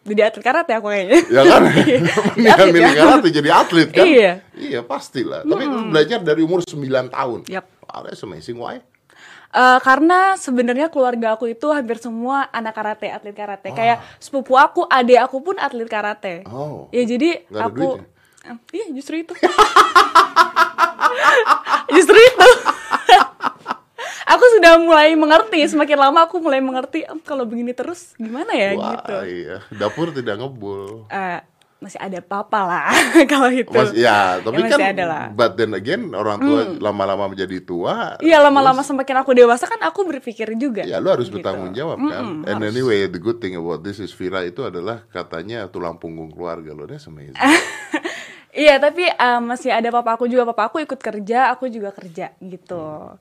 Jadi 0.00 0.20
atlet 0.24 0.44
karate 0.44 0.72
aku 0.72 0.88
kayaknya. 0.88 1.20
Ya 1.28 1.42
kan? 1.44 1.62
Mendingan 1.68 2.56
Atlet 2.56 2.72
milih 2.72 2.88
ya. 2.88 3.00
karate 3.04 3.28
jadi 3.28 3.50
atlet 3.52 3.88
kan? 3.92 4.06
Iya. 4.08 4.32
Iya, 4.56 4.80
pastilah. 4.80 5.44
Tapi 5.44 5.64
lu 5.68 5.92
belajar 5.92 6.24
dari 6.24 6.40
umur 6.40 6.64
9 6.64 6.72
tahun. 7.12 7.44
Yap. 7.52 7.68
Wow, 7.84 8.08
that's 8.08 8.24
amazing. 8.24 8.56
Why? 8.56 8.80
Eh, 9.50 9.78
karena 9.82 10.38
sebenarnya 10.38 10.86
keluarga 10.88 11.34
aku 11.34 11.50
itu 11.50 11.66
hampir 11.74 11.98
semua 11.98 12.46
anak 12.48 12.70
karate, 12.70 13.10
atlet 13.10 13.34
karate. 13.34 13.74
Kayak 13.74 13.98
sepupu 14.16 14.54
aku, 14.54 14.86
adik 14.86 15.18
aku 15.20 15.42
pun 15.42 15.58
atlet 15.58 15.90
karate. 15.90 16.46
Oh. 16.46 16.86
Ya 16.94 17.02
jadi 17.02 17.44
Nggak 17.50 17.60
ada 17.60 17.68
aku 17.68 17.86
duitnya? 17.98 18.06
Eh, 18.40 18.56
Iya, 18.72 18.86
justru 18.96 19.20
itu. 19.20 19.34
justru 21.98 22.16
itu. 22.16 22.48
Aku 24.26 24.44
sudah 24.58 24.76
mulai 24.76 25.12
mengerti, 25.14 25.64
semakin 25.64 25.98
lama 25.98 26.26
aku 26.26 26.36
mulai 26.38 26.58
mengerti 26.58 27.04
"Em, 27.04 27.20
kalau 27.20 27.44
begini 27.44 27.72
terus 27.72 28.12
gimana 28.16 28.52
ya 28.52 28.74
Wah, 28.74 28.98
gitu. 28.98 29.14
iya. 29.24 29.56
Dapur 29.70 30.10
tidak 30.10 30.36
ngebul. 30.36 31.06
Eh, 31.08 31.40
masih 31.80 31.96
ada 31.96 32.20
papa 32.20 32.60
lah 32.60 32.92
kalau 33.32 33.48
itu. 33.48 33.72
Mas, 33.72 33.96
ya, 33.96 34.36
tapi 34.44 34.60
Ya, 34.60 34.64
masih 34.68 34.76
kan 34.76 34.92
ada 34.92 35.04
lah. 35.08 35.24
Hmm. 35.28 35.36
but 35.36 35.56
then 35.56 35.72
again 35.72 36.12
orang 36.12 36.36
tua 36.36 36.60
lama-lama 36.76 37.32
menjadi 37.32 37.56
tua. 37.64 38.20
Iya 38.20 38.36
lama-lama 38.38 38.84
semakin 38.84 39.24
aku 39.24 39.32
dewasa 39.32 39.64
kan 39.64 39.80
aku 39.80 40.04
berpikir 40.04 40.52
juga. 40.60 40.84
Ya 40.84 41.00
lu 41.00 41.08
harus 41.08 41.32
gitu. 41.32 41.40
bertanggung 41.40 41.72
jawab 41.72 41.96
kan. 41.96 42.44
And 42.44 42.60
anyway, 42.60 43.08
the 43.08 43.16
good 43.16 43.40
thing 43.40 43.56
about 43.56 43.80
this 43.80 43.96
is 43.96 44.12
Vira 44.12 44.44
itu 44.44 44.60
adalah 44.60 45.08
katanya 45.08 45.64
tulang 45.72 45.96
punggung 45.96 46.28
keluarga 46.28 46.72
lo. 46.72 46.84
That's 46.84 47.08
amazing. 47.08 47.36
Iya 48.50 48.82
tapi 48.82 49.06
um, 49.06 49.54
masih 49.54 49.70
ada 49.70 49.94
papa 49.94 50.18
aku 50.18 50.26
juga 50.26 50.42
papa 50.42 50.66
aku 50.66 50.82
ikut 50.82 50.98
kerja 50.98 51.54
aku 51.54 51.70
juga 51.70 51.94
kerja 51.94 52.34
gitu. 52.42 53.14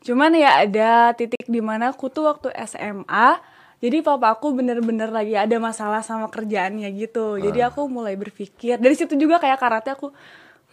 Cuman 0.00 0.32
ya 0.32 0.64
ada 0.64 1.12
titik 1.12 1.44
di 1.44 1.60
mana 1.60 1.92
aku 1.92 2.08
tuh 2.08 2.28
waktu 2.28 2.48
SMA 2.64 3.40
jadi 3.80 4.04
papa 4.04 4.36
aku 4.36 4.52
bener-bener 4.52 5.08
lagi 5.08 5.32
ada 5.32 5.56
masalah 5.56 6.04
sama 6.04 6.28
kerjaannya 6.28 6.92
gitu. 7.00 7.40
Jadi 7.40 7.64
aku 7.64 7.88
mulai 7.88 8.12
berpikir 8.12 8.76
dari 8.76 8.92
situ 8.92 9.16
juga 9.16 9.40
kayak 9.40 9.56
karate 9.56 9.96
aku 9.96 10.12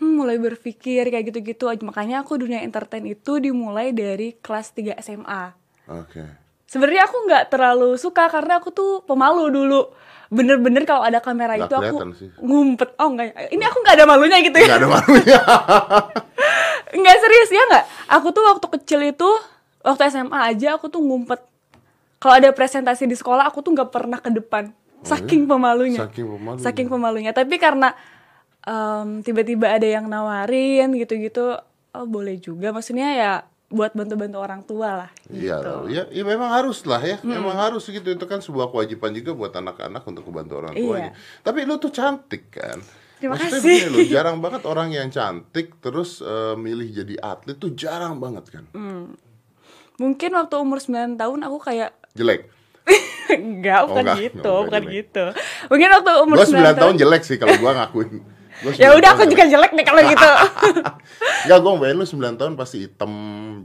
hmm, 0.04 0.12
mulai 0.12 0.36
berpikir 0.36 1.08
kayak 1.08 1.32
gitu-gitu. 1.32 1.72
Makanya 1.88 2.28
aku 2.28 2.36
dunia 2.36 2.60
entertain 2.60 3.08
itu 3.08 3.40
dimulai 3.40 3.96
dari 3.96 4.36
kelas 4.44 4.76
3 4.76 5.00
SMA. 5.00 5.56
Oke. 5.88 6.24
Sebenarnya 6.68 7.08
aku 7.08 7.18
nggak 7.32 7.46
terlalu 7.48 7.96
suka 7.96 8.28
karena 8.28 8.60
aku 8.60 8.76
tuh 8.76 9.00
pemalu 9.08 9.56
dulu. 9.56 9.88
Bener-bener 10.28 10.84
kalau 10.84 11.08
ada 11.08 11.24
kamera 11.24 11.56
Nggak 11.56 11.68
itu 11.72 11.76
aku 11.76 11.98
sih. 12.20 12.30
ngumpet. 12.44 12.90
Oh 13.00 13.16
enggak, 13.16 13.32
ini 13.50 13.64
aku 13.64 13.78
nggak 13.80 13.96
ada 13.96 14.06
malunya 14.06 14.38
gitu 14.44 14.58
ya. 14.60 14.68
Gak 14.76 14.80
ada 14.84 14.90
malunya. 14.92 15.40
Enggak 16.98 17.18
serius 17.20 17.50
ya 17.52 17.64
nggak? 17.68 17.86
Aku 18.16 18.32
tuh 18.32 18.44
waktu 18.48 18.68
kecil 18.80 19.00
itu 19.04 19.30
waktu 19.84 20.08
SMA 20.08 20.40
aja 20.56 20.80
aku 20.80 20.88
tuh 20.88 21.04
ngumpet. 21.04 21.44
Kalau 22.18 22.34
ada 22.40 22.50
presentasi 22.56 23.06
di 23.06 23.16
sekolah 23.16 23.48
aku 23.48 23.60
tuh 23.60 23.76
nggak 23.76 23.92
pernah 23.92 24.20
ke 24.24 24.32
depan. 24.32 24.72
Saking 25.04 25.46
pemalunya. 25.46 26.00
Saking 26.08 26.28
pemalunya. 26.28 26.64
Saking 26.64 26.88
pemalunya. 26.88 27.32
Tapi 27.36 27.56
karena 27.60 27.92
em, 28.66 29.22
tiba-tiba 29.22 29.68
ada 29.68 29.86
yang 29.88 30.10
nawarin 30.10 30.96
gitu-gitu, 30.96 31.60
oh 31.94 32.06
boleh 32.08 32.40
juga. 32.42 32.74
Maksudnya 32.74 33.10
ya 33.14 33.32
buat 33.68 33.92
bantu-bantu 33.92 34.38
orang 34.38 34.62
tua 34.64 34.90
lah. 34.98 35.10
Iya, 35.28 35.60
Gitu. 35.60 35.74
ya, 35.90 36.04
ya 36.10 36.24
memang 36.24 36.48
harus 36.50 36.80
lah 36.84 37.00
ya, 37.00 37.20
memang 37.22 37.52
harus 37.54 37.84
gitu 37.84 38.08
itu 38.08 38.26
kan 38.26 38.40
sebuah 38.40 38.68
kewajiban 38.68 39.12
juga 39.12 39.32
buat 39.34 39.52
anak-anak 39.52 40.02
untuk 40.02 40.24
membantu 40.26 40.54
orang 40.58 40.74
tuanya. 40.74 41.12
Iya. 41.12 41.20
Tapi 41.42 41.60
lu 41.62 41.76
tuh 41.76 41.90
cantik 41.90 42.48
kan. 42.50 42.80
Terima 43.18 43.34
Maksudnya 43.34 43.60
kasih. 43.60 43.76
begini 43.82 43.90
loh, 43.90 44.06
jarang 44.08 44.38
banget 44.38 44.62
orang 44.64 44.90
yang 44.90 45.10
cantik 45.10 45.76
terus 45.78 46.22
eh, 46.22 46.56
milih 46.56 46.88
jadi 46.94 47.16
atlet 47.20 47.56
tuh 47.56 47.74
jarang 47.74 48.16
banget 48.18 48.46
kan. 48.50 48.64
Hmm. 48.72 49.18
Mungkin 49.98 50.30
waktu 50.32 50.56
umur 50.56 50.78
9 50.78 50.88
tahun 51.16 51.40
aku 51.42 51.58
kayak 51.60 51.92
Jelek. 52.14 52.48
enggak, 53.30 53.84
bukan 53.84 54.04
enggak. 54.06 54.18
gitu, 54.24 54.48
Oh, 54.48 54.64
enggak 54.64 54.64
bukan 54.64 54.84
jelek. 54.86 54.96
gitu. 54.96 55.26
Mungkin 55.68 55.88
waktu 55.92 56.12
umur 56.20 56.36
Gua 56.36 56.46
9 56.48 56.56
9 56.72 56.78
tahun 56.78 56.96
jelek 56.96 57.24
sih 57.26 57.36
kalau 57.36 57.56
gua 57.58 57.72
ngakuin. 57.76 58.37
Ya 58.66 58.90
9 58.90 58.98
udah 58.98 59.10
aku 59.14 59.24
juga 59.30 59.46
jelek 59.46 59.72
nih 59.78 59.86
kalau 59.86 60.02
gitu. 60.02 60.30
Enggak, 61.46 61.60
gua 61.62 61.74
bayangin 61.78 62.02
lu 62.02 62.06
9 62.10 62.40
tahun 62.42 62.54
pasti 62.58 62.78
hitam, 62.90 63.12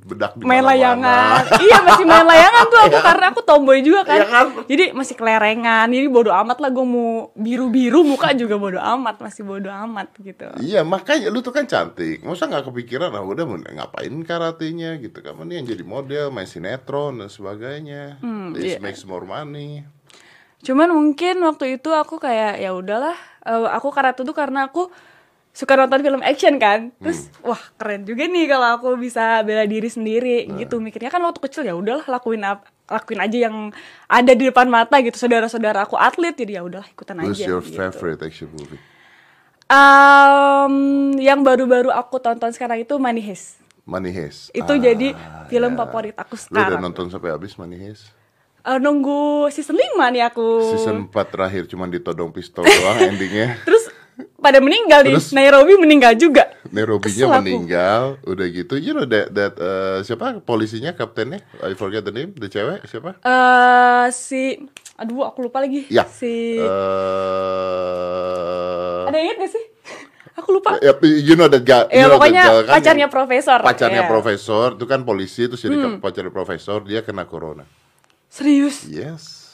bedak 0.04 0.36
di 0.36 0.44
main 0.44 0.60
layangan. 0.60 1.48
iya, 1.64 1.80
masih 1.80 2.04
main 2.04 2.26
layangan 2.28 2.64
tuh 2.68 2.78
aku 2.78 2.98
karena 3.08 3.24
aku 3.32 3.40
tomboy 3.40 3.80
juga 3.80 4.04
kan. 4.04 4.20
Iya 4.20 4.26
kan? 4.28 4.46
Jadi 4.68 4.84
masih 4.92 5.14
kelerengan. 5.16 5.86
Jadi 5.88 6.06
bodo 6.12 6.30
amat 6.30 6.60
lah 6.60 6.70
gue 6.70 6.84
mau 6.84 7.32
biru-biru 7.32 8.04
muka 8.04 8.36
juga 8.36 8.60
bodo 8.60 8.78
amat, 8.78 9.24
masih 9.24 9.42
bodo 9.48 9.72
amat 9.72 10.12
gitu. 10.20 10.46
Iya 10.60 10.84
makanya 10.84 11.32
lu 11.32 11.40
tuh 11.40 11.54
kan 11.54 11.64
cantik 11.64 12.20
Masa 12.22 12.46
nggak 12.46 12.68
kepikiran 12.68 13.16
ah 13.16 13.24
udah 13.24 13.44
mau 13.48 13.56
ngapain 13.56 14.12
karatenya 14.22 15.00
gitu 15.00 15.24
kan 15.24 15.40
Ini 15.48 15.62
yang 15.62 15.66
jadi 15.66 15.84
model 15.84 16.26
main 16.28 16.46
sinetron 16.48 17.18
dan 17.24 17.32
sebagainya 17.32 18.20
This 18.52 18.76
iya. 18.76 18.78
makes 18.78 19.02
more 19.08 19.24
money 19.24 19.88
Cuman 20.62 20.94
mungkin 20.94 21.42
waktu 21.42 21.76
itu 21.76 21.90
aku 21.90 22.16
kayak 22.16 22.58
ya 22.58 22.70
udahlah, 22.70 23.18
eh, 23.42 23.68
aku 23.68 23.90
karate 23.90 24.22
tuh 24.22 24.30
karena 24.30 24.70
aku 24.70 24.86
suka 25.52 25.76
nonton 25.76 26.00
film 26.00 26.22
action 26.22 26.56
kan. 26.56 26.94
Terus 26.96 27.28
wah 27.42 27.58
keren 27.76 28.06
juga 28.06 28.24
nih 28.24 28.46
kalau 28.46 28.78
aku 28.78 28.88
bisa 28.96 29.42
bela 29.42 29.66
diri 29.66 29.90
sendiri 29.90 30.46
gitu. 30.56 30.78
Mikirnya 30.78 31.10
kan 31.10 31.20
waktu 31.20 31.42
kecil 31.42 31.66
ya 31.66 31.74
udahlah 31.74 32.06
lakuin 32.06 32.40
ap- 32.42 32.64
lakuin 32.86 33.20
aja 33.20 33.38
yang 33.50 33.74
ada 34.06 34.32
di 34.32 34.48
depan 34.48 34.70
mata 34.70 35.02
gitu. 35.02 35.18
Saudara-saudara 35.18 35.82
aku 35.82 35.98
atlet 35.98 36.32
jadi 36.32 36.56
ya 36.56 36.62
udahlah 36.62 36.88
ikutan 36.88 37.18
Who's 37.20 37.42
aja. 37.42 37.50
your 37.50 37.60
gitu. 37.60 37.74
favorite 37.74 38.22
action 38.22 38.48
movie? 38.54 38.80
Um, 39.66 40.74
yang 41.16 41.40
baru-baru 41.40 41.88
aku 41.88 42.20
tonton 42.20 42.52
sekarang 42.52 42.80
itu 42.80 42.94
Money 42.96 43.24
Heist. 43.24 43.56
Money 43.82 44.12
Heist 44.12 44.52
Itu 44.52 44.72
Ah, 44.72 44.78
jadi 44.78 45.16
film 45.48 45.74
ya. 45.74 45.78
favorit 45.80 46.14
aku 46.14 46.38
Lu 46.38 46.54
udah 46.54 46.70
sekarang. 46.70 46.80
nonton 46.80 47.06
sampai 47.10 47.32
habis 47.32 47.56
Money 47.56 47.80
Heist? 47.80 48.12
Eh, 48.62 48.78
nunggu 48.78 49.20
season 49.48 49.74
5 49.74 49.98
nih 50.08 50.22
aku. 50.24 50.62
Season 50.70 50.96
4 51.04 51.34
terakhir 51.34 51.66
cuman 51.66 51.90
ditodong 51.90 52.30
pistol 52.30 52.62
doang 52.62 52.94
endingnya 53.10 53.58
Terus 53.60 53.90
pada 54.38 54.58
meninggal 54.58 55.02
nih. 55.02 55.18
Terus? 55.18 55.34
Nairobi 55.34 55.74
meninggal 55.76 56.14
juga. 56.14 56.46
Nairobi-nya 56.68 57.26
Kesel 57.26 57.28
aku. 57.28 57.42
meninggal 57.42 58.02
Udah 58.22 58.46
gitu 58.46 58.74
You 58.76 58.94
know 58.94 59.02
that, 59.04 59.28
that 59.30 59.54
uh, 59.56 59.98
Siapa 60.00 60.38
polisinya 60.40 60.94
kaptennya 60.94 61.42
I 61.58 61.74
forget 61.74 62.00
the 62.00 62.14
name 62.14 62.32
The 62.32 62.46
cewek 62.46 62.86
siapa? 62.86 63.18
Eh 63.18 64.06
si 64.10 64.62
aduh 64.94 65.26
aku 65.26 65.42
lupa 65.42 65.58
lagi. 65.58 65.88
Ya 65.88 66.06
Si 66.06 66.62
Eh, 67.82 69.02
ada 69.04 69.18
ingat 69.18 69.36
gak 69.38 69.50
sih? 69.50 69.64
aku 70.38 70.48
lupa. 70.54 70.78
Ya, 70.78 70.94
you 71.02 71.34
know 71.34 71.44
that 71.46 71.60
guy. 71.62 71.90
Ya, 71.90 71.98
you 71.98 72.06
know 72.06 72.14
pokoknya 72.16 72.42
that 72.42 72.62
kan 72.62 72.74
pacarnya 72.78 73.08
profesor, 73.10 73.58
Pacarnya 73.58 74.02
ya. 74.04 74.08
profesor 74.08 74.78
itu 74.78 74.86
kan 74.86 75.02
polisi 75.02 75.44
terus 75.44 75.60
jadi 75.60 75.76
Hmm. 75.76 75.98
pacarnya 75.98 76.30
profesor 76.30 76.78
dia 76.80 77.02
kena 77.02 77.26
corona. 77.26 77.66
Serius. 78.32 78.88
Yes. 78.88 79.52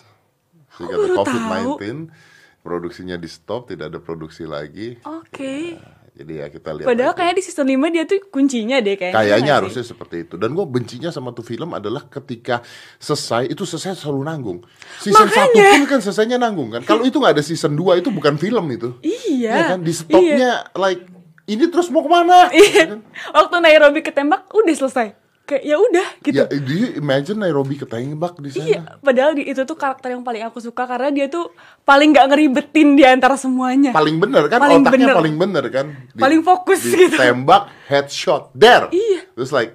Sehingga 0.78 0.94
baru 0.94 1.26
COVID-19 1.26 2.14
produksinya 2.62 3.18
di 3.18 3.26
stop 3.26 3.74
tidak 3.74 3.90
ada 3.90 3.98
produksi 3.98 4.46
lagi. 4.46 5.02
Oke. 5.02 5.82
Jadi 6.18 6.32
ya 6.42 6.46
kita 6.50 6.74
lihat. 6.74 6.86
Padahal 6.86 7.14
kayaknya 7.14 7.36
di 7.38 7.44
season 7.46 7.66
5 7.66 7.94
dia 7.94 8.02
tuh 8.06 8.18
kuncinya 8.30 8.78
deh 8.82 8.94
kayaknya. 8.94 9.18
Kayaknya 9.18 9.50
sih? 9.50 9.58
harusnya 9.62 9.84
seperti 9.86 10.16
itu. 10.26 10.34
Dan 10.34 10.54
gue 10.54 10.66
bencinya 10.66 11.10
sama 11.10 11.30
tuh 11.30 11.46
film 11.46 11.74
adalah 11.74 12.06
ketika 12.06 12.62
selesai 13.02 13.50
itu 13.50 13.62
selesai 13.66 13.98
selalu 13.98 14.22
nanggung. 14.26 14.58
Season 15.02 15.26
Makanya. 15.26 15.74
1 15.74 15.74
pun 15.74 15.82
kan 15.86 16.00
selesainya 16.02 16.38
nanggung 16.38 16.70
kan. 16.74 16.82
Kalau 16.86 17.02
itu 17.02 17.18
nggak 17.18 17.38
ada 17.38 17.42
season 17.42 17.74
2 17.74 18.02
itu 18.02 18.10
bukan 18.14 18.34
film 18.38 18.66
itu. 18.70 18.98
Iya. 19.02 19.50
Ya 19.54 19.62
kan 19.74 19.78
di 19.82 19.94
stopnya 19.94 20.70
like 20.78 21.02
ini 21.50 21.64
terus 21.66 21.90
mau 21.90 22.02
ke 22.02 22.10
mana? 22.10 22.50
Iya. 22.50 22.98
Waktu 23.34 23.56
Nairobi 23.58 24.02
ketembak 24.06 24.50
udah 24.50 24.74
selesai. 24.74 25.27
Kayak 25.48 25.64
ya 25.64 25.76
udah 25.80 26.08
gitu. 26.20 26.36
Ya, 26.36 26.44
do 26.44 26.72
you 26.74 26.88
imagine 26.94 27.40
Nairobi 27.40 27.74
ketembak 27.74 28.36
di 28.36 28.52
sana? 28.52 28.62
Iya, 28.62 28.80
padahal 29.00 29.32
di, 29.32 29.48
itu 29.48 29.64
tuh 29.64 29.74
karakter 29.74 30.12
yang 30.12 30.20
paling 30.20 30.44
aku 30.44 30.60
suka 30.60 30.84
karena 30.84 31.08
dia 31.08 31.26
tuh 31.26 31.48
paling 31.82 32.12
gak 32.12 32.28
ngeribetin 32.28 32.92
di 32.92 33.02
antara 33.02 33.32
semuanya. 33.34 33.90
Paling 33.90 34.20
bener 34.20 34.44
kan 34.46 34.60
Paling 34.60 34.84
otaknya 34.84 35.06
bener. 35.06 35.16
paling 35.16 35.34
bener 35.34 35.64
kan. 35.68 35.86
Di- 36.12 36.20
Paling 36.20 36.40
fokus 36.42 36.84
gitu. 36.84 37.10
Ditembak 37.10 37.72
headshot 37.88 38.52
there. 38.52 38.92
Iya. 38.92 39.24
Terus 39.32 39.48
like 39.50 39.72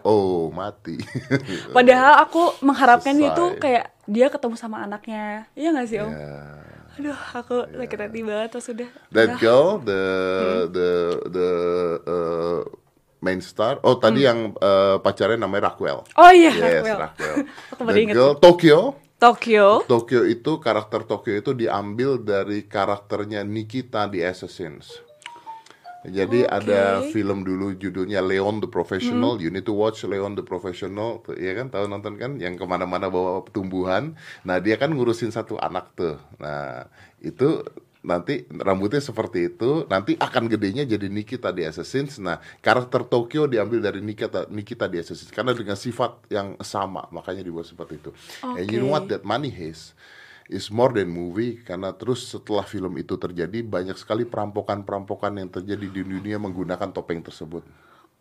oh 0.00 0.48
mati. 0.48 0.94
Padahal 1.76 2.22
aku 2.22 2.54
mengharapkan 2.62 3.10
dia 3.12 3.34
tuh 3.34 3.50
Selesai. 3.50 3.62
kayak 3.66 3.84
dia 4.06 4.26
ketemu 4.30 4.54
sama 4.54 4.76
anaknya. 4.80 5.50
Iya 5.52 5.74
gak 5.74 5.86
sih, 5.90 5.98
Om? 5.98 6.12
Ya. 6.14 6.38
Aduh, 6.96 7.18
aku 7.34 7.56
sakit 7.68 7.98
hati 8.00 8.20
banget 8.22 8.48
pas 8.48 8.62
sudah. 8.62 8.88
That 9.10 9.36
girl, 9.36 9.76
the 9.78 10.00
Hmm. 10.00 10.64
the 10.70 10.90
the 11.28 11.48
uh, 12.06 12.60
main 13.26 13.42
star. 13.42 13.82
Oh 13.82 13.98
tadi 13.98 14.22
yang 14.22 14.54
uh, 14.62 15.02
pacarnya 15.02 15.34
namanya 15.34 15.74
Raquel. 15.74 16.06
Hmm. 16.06 16.20
Oh 16.22 16.30
iya, 16.30 16.52
Yes, 16.54 16.86
Raquel. 16.86 16.98
Raquel. 17.02 17.34
Inget. 17.98 18.14
girl, 18.14 18.32
Tokyo. 18.38 18.78
Tokyo. 19.18 19.82
Tokyo 19.90 20.22
itu 20.28 20.62
karakter 20.62 21.02
Tokyo 21.02 21.34
itu 21.40 21.50
diambil 21.56 22.22
dari 22.22 22.62
karakternya 22.68 23.42
Nikita 23.42 24.06
di 24.06 24.22
Assassins. 24.22 25.02
Jadi. 26.06 26.46
Hmm. 26.46 26.54
ada 26.62 27.02
film 27.10 27.42
dulu 27.42 27.74
judulnya 27.74 28.22
Leon 28.22 28.62
the 28.62 28.70
Professional. 28.70 29.42
You 29.42 29.50
need 29.50 29.66
to 29.66 29.74
watch 29.74 30.06
Leon 30.06 30.38
the 30.38 30.46
Professional. 30.46 31.18
Tuh, 31.26 31.34
ya 31.34 31.56
kan 31.58 31.66
tahu 31.72 31.90
nonton 31.90 32.14
kan? 32.14 32.38
Yang 32.38 32.62
ke 32.62 32.64
mana-mana 32.68 33.10
bawa 33.10 33.42
tumbuhan. 33.50 34.14
Nah 34.46 34.62
dia 34.62 34.78
kan 34.78 34.94
ngurusin 34.94 35.34
satu 35.34 35.58
anak 35.58 35.98
tuh. 35.98 36.14
Nah 36.38 36.86
itu 37.18 37.64
nanti 38.06 38.46
rambutnya 38.48 39.02
seperti 39.02 39.50
itu. 39.52 39.84
Nanti 39.90 40.14
akan 40.14 40.46
gedenya 40.46 40.86
jadi 40.86 41.10
Nikita 41.10 41.50
di 41.50 41.66
Assassins. 41.66 42.22
Nah 42.22 42.38
karakter 42.62 43.02
Tokyo 43.02 43.50
diambil 43.50 43.82
dari 43.82 43.98
Nikita 43.98 44.46
Nikita 44.46 44.86
di 44.86 45.02
Assassins 45.02 45.34
karena 45.34 45.52
dengan 45.52 45.74
sifat 45.74 46.30
yang 46.30 46.54
sama. 46.62 47.10
Makanya 47.10 47.42
dibuat 47.42 47.66
seperti 47.66 47.98
itu. 47.98 48.10
And 48.46 48.70
you 48.70 48.78
know 48.78 48.94
what? 48.94 49.10
That 49.10 49.26
Money 49.26 49.50
Heist 49.50 49.98
is 50.46 50.70
more 50.70 50.94
than 50.94 51.10
movie 51.10 51.58
karena 51.66 51.90
terus 51.90 52.30
setelah 52.30 52.62
film 52.62 52.94
itu 52.94 53.18
terjadi 53.18 53.66
banyak 53.66 53.98
sekali 53.98 54.22
perampokan-perampokan 54.22 55.42
yang 55.42 55.50
terjadi 55.50 55.90
di 55.90 56.02
dunia 56.06 56.38
menggunakan 56.38 56.94
topeng 56.94 57.18
tersebut. 57.18 57.66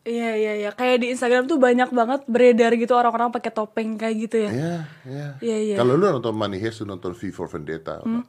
Iya, 0.05 0.37
iya, 0.37 0.53
iya. 0.61 0.69
Kayak 0.69 1.01
di 1.01 1.07
Instagram 1.17 1.49
tuh 1.49 1.57
banyak 1.57 1.89
banget 1.89 2.21
beredar 2.29 2.77
gitu 2.77 2.93
orang-orang 2.93 3.33
pakai 3.33 3.49
topeng 3.49 3.97
kayak 3.97 4.15
gitu 4.29 4.37
ya. 4.37 4.51
Ya, 4.53 4.75
ya. 5.01 5.27
Iya, 5.41 5.57
iya. 5.65 5.75
Kalau 5.81 5.97
lu 5.97 6.05
nonton 6.05 6.37
Money 6.37 6.61
Heist, 6.61 6.85
lu 6.85 6.93
nonton 6.93 7.17
V 7.17 7.33
for 7.33 7.49
Vendetta. 7.49 8.05
apa? 8.05 8.21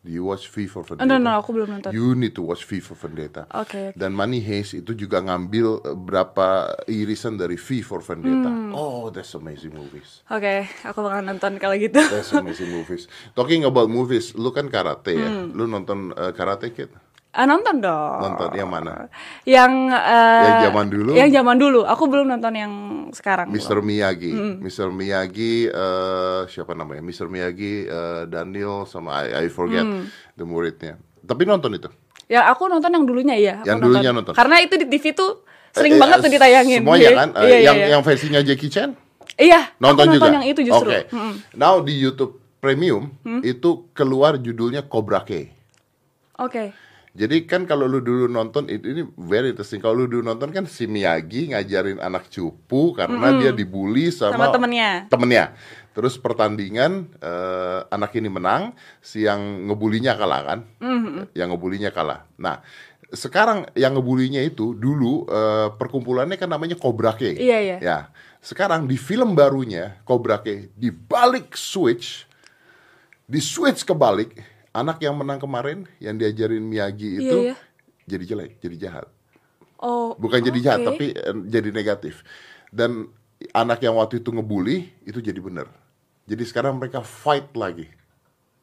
Do 0.00 0.08
you 0.08 0.24
watch 0.24 0.48
V 0.48 0.64
for 0.64 0.80
Vendetta? 0.80 1.04
no, 1.04 1.20
no, 1.20 1.36
aku 1.36 1.52
belum 1.52 1.76
nonton. 1.76 1.92
You 1.92 2.16
need 2.16 2.32
to 2.32 2.40
watch 2.40 2.64
V 2.64 2.80
for 2.80 2.96
Vendetta. 2.96 3.44
Oke, 3.52 3.92
oke. 3.92 4.00
Dan 4.00 4.16
Money 4.16 4.40
Heist 4.40 4.72
itu 4.72 4.96
juga 4.96 5.20
ngambil 5.20 5.84
eh, 5.84 5.92
berapa 5.92 6.72
irisan 6.88 7.36
dari 7.36 7.60
V 7.60 7.84
for 7.84 8.00
Vendetta. 8.00 8.48
Hmm. 8.48 8.72
Oh, 8.72 9.12
that's 9.12 9.36
amazing 9.36 9.76
movies. 9.76 10.24
Oke, 10.32 10.64
aku 10.88 11.04
bakal 11.04 11.20
nonton 11.20 11.60
kalau 11.60 11.76
gitu. 11.76 12.00
That's 12.00 12.32
amazing 12.32 12.72
movies. 12.72 13.12
Talking 13.36 13.68
about 13.68 13.92
movies, 13.92 14.32
lu 14.32 14.56
kan 14.56 14.72
karate 14.72 15.20
ya. 15.20 15.28
Hmm. 15.28 15.52
Lu 15.52 15.68
nonton 15.68 16.16
eh, 16.16 16.32
Karate 16.32 16.72
Kid? 16.72 16.88
Ah, 17.30 17.46
nonton 17.46 17.78
dong. 17.78 18.18
Nonton 18.20 18.50
yang 18.52 18.66
mana? 18.66 19.06
Yang 19.46 19.72
eh, 19.88 20.42
Yang 20.42 20.58
zaman 20.66 20.86
dulu? 20.90 21.10
Yang 21.14 21.30
zaman 21.30 21.56
dulu. 21.56 21.80
Aku 21.86 22.10
belum 22.10 22.26
nonton 22.26 22.52
yang 22.52 22.72
sekarang. 23.10 23.46
Mr. 23.48 23.78
belum. 23.78 23.86
Miyagi, 23.86 24.30
Hmm. 24.30 24.54
Mr. 24.58 24.90
Miyagi, 24.90 25.54
eh, 25.64 26.40
siapa 26.50 26.74
namanya? 26.74 26.98
Mr. 27.00 27.30
Miyagi, 27.30 27.86
eh, 27.86 28.22
Daniel 28.26 28.82
sama 28.84 29.22
I, 29.24 29.46
I 29.46 29.48
forget 29.48 29.86
Hmm. 29.86 30.10
the 30.34 30.42
muridnya. 30.42 30.98
Tapi 31.22 31.46
nonton 31.46 31.70
itu. 31.72 31.86
Ya 32.26 32.46
aku 32.46 32.66
nonton 32.66 32.90
yang 32.90 33.06
dulunya 33.06 33.34
iya. 33.34 33.54
Aku 33.62 33.68
Yang 33.68 33.78
dulunya 33.80 34.10
nonton. 34.10 34.34
Karena 34.34 34.58
itu 34.58 34.74
di 34.74 34.86
TV 34.86 35.10
tuh 35.12 35.46
sering 35.70 35.94
Eh, 35.94 35.98
banget 35.98 36.18
eh, 36.18 36.22
tuh 36.22 36.30
ditayangin. 36.32 36.80
Semuanya 36.82 37.02
Iya, 37.04 37.14
kan? 37.16 37.28
Eh, 37.30 37.42
Iya, 37.46 37.58
yang 37.62 37.76
iya. 37.78 37.86
yang 37.94 38.02
versinya 38.02 38.40
Jackie 38.40 38.66
Chan 38.68 38.90
Iya, 39.34 39.70
nonton 39.78 40.02
aku 40.04 40.14
juga. 40.18 40.26
nonton 40.26 40.34
yang 40.36 40.46
itu 40.46 40.60
justru. 40.66 40.90
Oke. 40.90 41.00
Mm-mm. 41.08 41.34
Now 41.54 41.78
di 41.78 41.94
YouTube 41.94 42.42
Premium 42.58 43.14
Hmm? 43.22 43.38
itu 43.40 43.86
keluar 43.90 44.34
judulnya 44.36 44.82
Cobra 44.82 45.22
Kai. 45.22 45.46
Oke. 46.36 46.74
Jadi 47.10 47.42
kan 47.42 47.66
kalau 47.66 47.90
lu 47.90 47.98
dulu 47.98 48.30
nonton 48.30 48.70
it- 48.70 48.86
ini 48.86 49.02
very 49.18 49.50
interesting. 49.50 49.82
Kalau 49.82 50.02
lu 50.02 50.06
dulu 50.06 50.22
nonton 50.22 50.54
kan 50.54 50.62
si 50.64 50.86
Miyagi 50.86 51.50
ngajarin 51.50 51.98
anak 51.98 52.30
cupu 52.30 52.94
karena 52.94 53.34
dia 53.34 53.50
dibully 53.50 54.14
sama, 54.14 54.38
Sama 54.38 54.54
temennya. 54.54 55.10
Temennya. 55.10 55.44
Terus 55.90 56.14
pertandingan 56.14 57.10
eh, 57.18 57.80
anak 57.90 58.14
ini 58.14 58.30
menang, 58.30 58.78
si 59.02 59.26
yang 59.26 59.42
ngebulinya 59.66 60.14
kalah 60.14 60.40
kan? 60.46 60.60
Yang 61.34 61.48
ngebulinya 61.50 61.90
kalah. 61.90 62.30
Nah, 62.38 62.62
sekarang 63.10 63.66
yang 63.74 63.98
ngebulinya 63.98 64.38
itu 64.40 64.78
dulu 64.78 65.26
eh, 65.26 65.68
perkumpulannya 65.74 66.38
kan 66.38 66.46
namanya 66.46 66.78
Cobra 66.78 67.18
Kai. 67.18 67.34
Iya, 67.34 67.58
iya. 67.58 67.76
Ya. 67.82 67.98
Sekarang 68.38 68.86
di 68.86 68.94
film 68.94 69.34
barunya 69.34 69.98
Cobra 70.06 70.38
Kai 70.38 70.70
dibalik 70.78 71.58
switch 71.58 72.22
di 73.26 73.42
switch 73.42 73.82
kebalik 73.82 74.38
anak 74.72 74.98
yang 75.00 75.14
menang 75.14 75.38
kemarin 75.38 75.84
yang 75.98 76.14
diajarin 76.14 76.62
Miyagi 76.62 77.18
itu 77.18 77.38
Iya, 77.46 77.54
iya. 77.54 77.56
jadi 78.06 78.24
jelek 78.26 78.52
jadi 78.58 78.76
jahat 78.78 79.06
Oh. 79.80 80.12
bukan 80.14 80.44
jadi 80.44 80.58
jahat 80.60 80.80
tapi 80.84 81.16
eh, 81.16 81.36
jadi 81.48 81.72
negatif 81.72 82.20
dan 82.68 83.08
anak 83.50 83.80
yang 83.80 83.96
waktu 83.96 84.20
itu 84.20 84.28
ngebully 84.28 84.92
itu 85.02 85.18
jadi 85.18 85.40
bener 85.40 85.66
jadi 86.28 86.44
sekarang 86.44 86.76
mereka 86.76 87.00
fight 87.00 87.48
lagi 87.56 87.88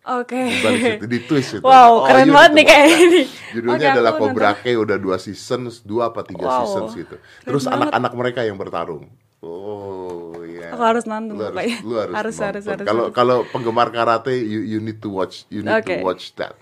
Oke. 0.07 0.39
balik 0.63 0.79
situ 0.79 1.05
di 1.05 1.19
twist 1.19 1.51
itu 1.57 1.65
Wow, 1.65 2.07
keren 2.07 2.29
you 2.29 2.31
banget 2.31 2.51
nih 2.55 2.65
kayak 2.65 2.87
ini. 2.95 3.21
judulnya 3.51 3.87
Oke, 3.91 3.95
adalah 3.97 4.11
Cobra. 4.15 4.49
Kai 4.55 4.79
udah 4.79 4.95
dua 4.95 5.17
seasons 5.19 5.83
dua 5.83 6.07
apa 6.07 6.23
tiga 6.23 6.47
Wow, 6.47 6.63
seasons 6.63 6.95
gitu 6.95 7.15
terus 7.43 7.67
anak-anak 7.67 8.13
mereka 8.15 8.41
yang 8.47 8.55
bertarung 8.55 9.11
oh 9.43 10.46
iya 10.57 10.69
Aku 10.69 10.81
harus 10.81 11.03
nonton 11.03 11.31
lu 11.31 11.43
harus, 11.43 11.53
pokoknya. 11.53 11.77
lu 11.79 11.93
harus, 11.95 12.13
Harus, 12.13 12.35
nonton. 12.35 12.47
harus, 12.49 12.63
kalau 12.83 13.03
harus. 13.03 13.13
kalau 13.13 13.37
penggemar 13.47 13.87
karate 13.89 14.33
you 14.35 14.65
you 14.65 14.79
need 14.79 14.97
to 14.97 15.07
watch 15.07 15.45
you 15.47 15.61
need 15.61 15.77
Oke. 15.77 15.93
to 15.93 16.01
watch 16.01 16.33
that 16.33 16.57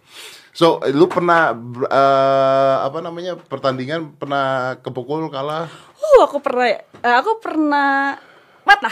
so 0.52 0.66
lu 0.86 1.06
pernah 1.06 1.56
eh, 1.86 2.75
apa 2.82 3.00
namanya 3.00 3.36
pertandingan 3.36 4.14
pernah 4.14 4.46
kepukul 4.80 5.28
kalah 5.28 5.72
Uh, 5.96 6.22
aku 6.22 6.38
pernah 6.38 6.70
eh, 6.70 7.16
aku 7.18 7.42
pernah 7.42 8.14
mata. 8.62 8.90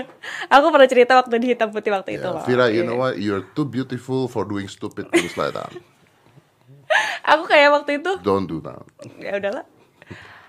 aku 0.54 0.66
pernah 0.68 0.86
cerita 0.86 1.14
waktu 1.14 1.38
di 1.38 1.48
hitam 1.48 1.70
putih 1.70 1.88
waktu 1.88 2.14
itu 2.14 2.22
Ya, 2.22 2.34
loh. 2.34 2.42
Vira, 2.42 2.66
you 2.68 2.82
Iya. 2.82 2.84
know 2.84 2.98
what? 2.98 3.14
You're 3.16 3.46
too 3.48 3.62
beautiful 3.64 4.26
for 4.26 4.42
doing 4.42 4.66
stupid 4.66 5.06
things 5.08 5.34
like 5.34 5.50
that. 5.50 5.70
Aku 7.30 7.42
kayak 7.44 7.70
waktu 7.70 7.98
itu 7.98 8.12
Don't 8.20 8.46
do 8.46 8.58
that. 8.62 8.82
ya 9.16 9.38
udahlah. 9.38 9.64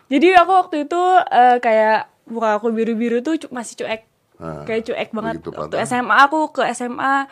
Jadi 0.08 0.28
aku 0.32 0.52
waktu 0.54 0.76
itu 0.86 1.02
eh, 1.28 1.58
kayak 1.58 2.10
muka 2.28 2.60
aku 2.60 2.72
biru-biru 2.72 3.24
tuh 3.24 3.40
masih 3.50 3.84
cuek. 3.84 4.02
Ah, 4.38 4.62
kayak 4.68 4.86
cuek 4.86 5.10
banget. 5.16 5.42
waktu. 5.50 5.76
SMA 5.88 6.16
aku 6.30 6.54
ke 6.54 6.62
SMA 6.76 7.26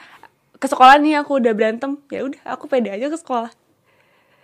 ke 0.57 0.65
sekolah 0.65 0.97
nih 0.97 1.21
aku 1.21 1.37
udah 1.37 1.53
berantem. 1.53 1.99
Ya 2.09 2.25
udah, 2.25 2.41
aku 2.47 2.65
pede 2.65 2.89
aja 2.89 3.11
ke 3.11 3.17
sekolah. 3.19 3.51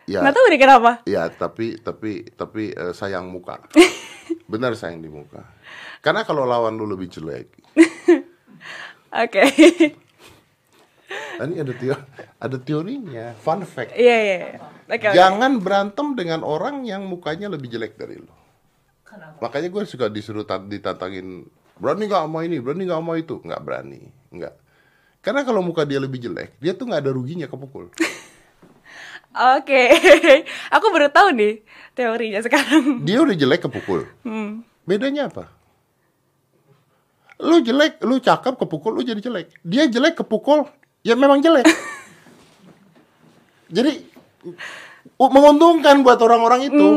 Ya, 0.09 0.19
Nggak 0.21 0.33
tahu 0.33 0.45
deh 0.49 0.59
kenapa. 0.59 0.91
ya 1.07 1.29
tapi 1.29 1.77
tapi 1.79 2.25
tapi 2.35 2.73
eh, 2.73 2.93
sayang 2.93 3.31
muka. 3.31 3.63
Benar 4.51 4.75
sayang 4.75 4.99
di 4.99 5.07
muka. 5.07 5.45
Karena 6.01 6.25
kalau 6.25 6.43
lawan 6.43 6.75
lu 6.75 6.89
lebih 6.89 7.07
jelek, 7.07 7.47
Oke. 9.23 9.43
Nah, 11.11 11.43
ini 11.43 11.59
ada 11.59 11.73
teori, 11.75 12.01
ada 12.39 12.57
teorinya. 12.57 13.25
Fun 13.35 13.67
fact. 13.67 13.91
Iya, 13.99 14.17
iya. 14.23 14.37
iya. 14.39 14.59
Oke, 14.87 15.05
oke. 15.11 15.15
Jangan 15.15 15.59
berantem 15.59 16.15
dengan 16.15 16.47
orang 16.47 16.87
yang 16.87 17.03
mukanya 17.03 17.51
lebih 17.51 17.67
jelek 17.67 17.99
dari 17.99 18.15
lu. 18.15 18.31
Kenapa? 19.11 19.37
Makanya 19.43 19.67
gue 19.67 19.83
suka 19.83 20.07
disuruh 20.07 20.47
ta- 20.47 20.63
ditantangin 20.63 21.43
berani 21.75 22.07
nggak 22.07 22.23
sama 22.23 22.39
ini, 22.47 22.63
berani 22.63 22.87
nggak 22.87 23.01
sama 23.03 23.13
itu, 23.19 23.35
nggak 23.43 23.61
berani, 23.61 24.01
nggak. 24.31 24.53
Karena 25.19 25.43
kalau 25.43 25.59
muka 25.59 25.83
dia 25.83 25.99
lebih 25.99 26.23
jelek, 26.23 26.55
dia 26.63 26.71
tuh 26.71 26.87
nggak 26.87 27.03
ada 27.03 27.11
ruginya 27.11 27.51
kepukul. 27.51 27.91
Oke. 29.31 29.81
aku 30.75 30.85
baru 30.91 31.11
tahu 31.11 31.35
nih 31.35 31.63
teorinya 31.95 32.43
sekarang. 32.43 32.99
Dia 33.07 33.23
udah 33.23 33.35
jelek 33.35 33.63
kepukul. 33.63 34.03
Bedanya 34.83 35.31
apa? 35.31 35.47
Lu 37.39 37.63
jelek, 37.63 38.03
lu 38.03 38.19
cakep 38.19 38.59
kepukul, 38.59 38.99
lu 38.99 39.07
jadi 39.07 39.23
jelek. 39.23 39.55
Dia 39.63 39.87
jelek 39.87 40.19
kepukul, 40.19 40.67
ya 41.01 41.15
memang 41.15 41.39
jelek. 41.39 41.63
jadi 43.71 44.03
menguntungkan 45.15 46.03
buat 46.03 46.19
orang-orang 46.19 46.67
itu. 46.67 46.87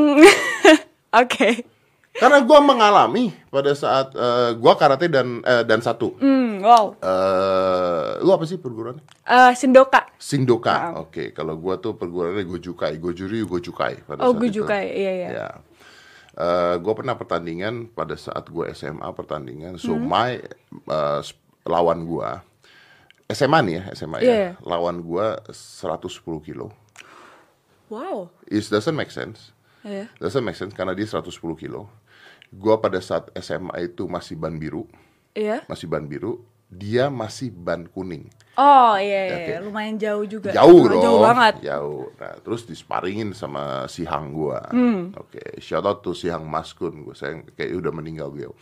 Oke. 1.15 1.65
Karena 2.15 2.39
gua 2.41 2.63
mengalami 2.63 3.35
pada 3.51 3.75
saat 3.75 4.15
eh, 4.15 4.55
gua 4.55 4.79
karate 4.79 5.11
dan 5.11 5.43
eh, 5.43 5.63
dan 5.63 5.83
satu. 5.83 6.15
Hmm, 6.17 6.63
wow. 6.63 6.95
eh 7.03 8.23
lu 8.23 8.31
apa 8.31 8.47
sih 8.47 8.55
perguruannya? 8.55 9.03
Eh, 9.21 9.53
Sindoka. 9.53 10.15
Sindoka. 10.15 10.95
Oke, 10.97 11.31
kalau 11.31 11.59
gua 11.59 11.75
tuh 11.77 11.95
perguruannya 11.95 12.47
Gojukai, 12.47 12.97
Gojuri 12.97 13.43
Gojukai 13.43 13.99
pada 14.01 14.23
Oh, 14.23 14.31
saat 14.31 14.39
itu. 14.39 14.63
Gojukai, 14.63 14.85
iya, 14.95 15.13
iya. 15.13 15.29
Ya. 15.29 15.49
Eh, 16.35 16.75
gua 16.79 16.95
pernah 16.95 17.15
pertandingan 17.15 17.91
pada 17.91 18.15
saat 18.15 18.47
gua 18.47 18.71
SMA 18.71 19.11
pertandingan. 19.11 19.75
So 19.77 19.99
Hmm. 19.99 20.07
my 20.07 20.39
sp- 21.19 21.43
lawan 21.67 22.07
gua 22.07 22.47
SMA 23.27 23.59
nih 23.59 23.75
ya, 23.75 23.83
SMA 23.93 24.19
Iya, 24.19 24.25
ya. 24.25 24.37
iya. 24.39 24.51
Lawan 24.63 25.03
gua 25.03 25.43
110 25.51 26.15
kilo. 26.39 26.71
Wow. 27.91 28.31
It 28.47 28.63
doesn't 28.65 28.95
make 28.95 29.11
sense. 29.11 29.51
Iya. 29.83 30.09
Doesn't 30.17 30.43
make 30.43 30.57
sense 30.57 30.73
karena 30.73 30.95
dia 30.95 31.05
110 31.05 31.27
kilo. 31.55 31.91
Gua 32.55 32.79
pada 32.79 33.03
saat 33.03 33.31
SMA 33.39 33.91
itu 33.91 34.07
masih 34.07 34.39
ban 34.39 34.55
biru, 34.55 34.87
Iya. 35.35 35.67
masih 35.67 35.91
ban 35.91 36.07
biru. 36.07 36.43
Dia 36.75 37.07
masih 37.07 37.55
ban 37.55 37.87
kuning. 37.87 38.27
Oh, 38.59 38.99
iya, 38.99 39.31
iya. 39.31 39.37
Oke. 39.39 39.53
Lumayan 39.71 39.95
jauh 39.95 40.27
juga. 40.27 40.51
Jauh 40.51 40.91
dong. 40.91 41.03
Jauh 41.03 41.21
banget. 41.23 41.55
Jauh. 41.63 42.11
Nah, 42.19 42.35
terus 42.43 42.67
disparingin 42.67 43.31
sama 43.31 43.87
si 43.87 44.03
Hang 44.03 44.35
gua. 44.35 44.63
Hmm. 44.75 45.15
Oke, 45.15 45.59
shout 45.63 45.87
out 45.87 46.03
to 46.03 46.15
si 46.19 46.27
Hang 46.27 46.47
Maskun. 46.47 47.07
Gua 47.07 47.15
saya 47.15 47.43
kayak 47.55 47.79
udah 47.79 47.93
meninggal 47.95 48.31
beliau. 48.31 48.55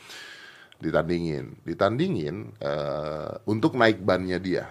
Ditandingin, 0.83 1.63
ditandingin 1.63 2.53
eh, 2.59 3.33
untuk 3.49 3.79
naik 3.79 4.03
bannya 4.03 4.37
dia. 4.43 4.67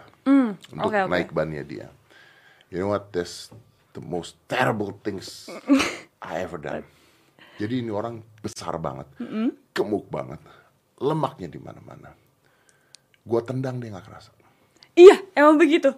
Untuk 0.69 0.91
oke, 0.91 1.07
oke. 1.07 1.09
naik 1.09 1.29
bannya 1.33 1.63
dia. 1.65 1.87
You 2.69 2.83
know 2.83 2.93
what? 2.93 3.09
That's 3.09 3.49
the 3.97 4.03
most 4.03 4.37
terrible 4.45 4.95
things 5.01 5.49
I 6.21 6.43
ever 6.45 6.59
done. 6.61 6.83
Jadi 7.61 7.85
ini 7.85 7.93
orang 7.93 8.17
besar 8.41 8.81
banget, 8.81 9.05
gemuk 9.69 10.09
banget, 10.09 10.41
lemaknya 10.97 11.45
di 11.45 11.61
mana-mana. 11.61 12.09
Gua 13.21 13.45
tendang 13.45 13.77
dia 13.77 13.93
nggak 13.93 14.01
kerasa. 14.01 14.33
Iya, 14.97 15.21
emang 15.37 15.61
begitu. 15.61 15.93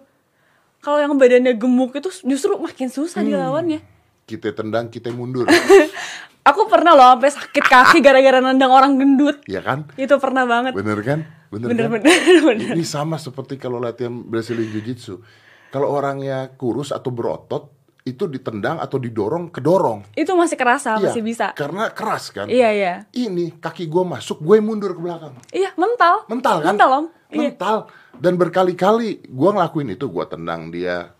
Kalau 0.84 1.00
yang 1.00 1.16
badannya 1.16 1.56
gemuk 1.56 1.96
itu 1.96 2.12
justru 2.28 2.60
makin 2.60 2.92
susah 2.92 3.24
dilawannya. 3.24 3.80
Kita 4.28 4.52
tendang, 4.52 4.92
kita 4.92 5.08
mundur. 5.08 5.48
Aku 6.52 6.68
pernah 6.68 6.92
loh 6.92 7.16
sampai 7.16 7.32
sakit 7.32 7.64
kaki 7.64 7.98
gara-gara 8.04 8.36
nendang 8.36 8.68
orang 8.68 9.00
gendut. 9.00 9.40
ya 9.48 9.64
kan? 9.64 9.88
Itu 9.96 10.20
pernah 10.20 10.44
banget. 10.44 10.76
Bener 10.76 11.00
kan? 11.00 11.24
Bener, 11.48 11.72
Bener, 11.72 11.88
kan? 11.88 11.92
bener, 11.96 12.20
bener. 12.52 12.72
Ini 12.76 12.84
sama 12.84 13.16
seperti 13.16 13.56
kalau 13.56 13.80
latihan 13.80 14.12
Brazilian 14.12 14.68
Jiu-Jitsu. 14.68 15.24
Kalau 15.72 15.88
orangnya 15.88 16.52
kurus 16.60 16.92
atau 16.92 17.08
berotot, 17.08 17.72
itu 18.04 18.28
ditendang 18.28 18.76
atau 18.84 19.00
didorong, 19.00 19.48
kedorong. 19.48 20.04
Itu 20.12 20.36
masih 20.36 20.60
kerasa, 20.60 21.00
Iya, 21.00 21.08
masih 21.08 21.24
bisa. 21.24 21.56
Karena 21.56 21.88
keras 21.88 22.28
kan? 22.28 22.52
Iya, 22.52 22.68
iya. 22.76 22.94
Ini 23.16 23.56
kaki 23.56 23.88
gue 23.88 24.04
masuk, 24.04 24.44
gue 24.44 24.60
mundur 24.60 24.92
ke 24.92 25.00
belakang. 25.00 25.32
Iya, 25.48 25.72
mental. 25.80 26.28
Mental 26.28 26.60
kan? 26.60 26.76
Mental, 26.76 26.90
Om. 26.92 27.06
Iya. 27.32 27.56
Mental. 27.56 27.76
Dan 28.20 28.36
berkali-kali 28.36 29.24
gue 29.24 29.50
ngelakuin 29.56 29.96
itu, 29.96 30.04
gue 30.12 30.24
tendang 30.28 30.68
dia. 30.68 31.16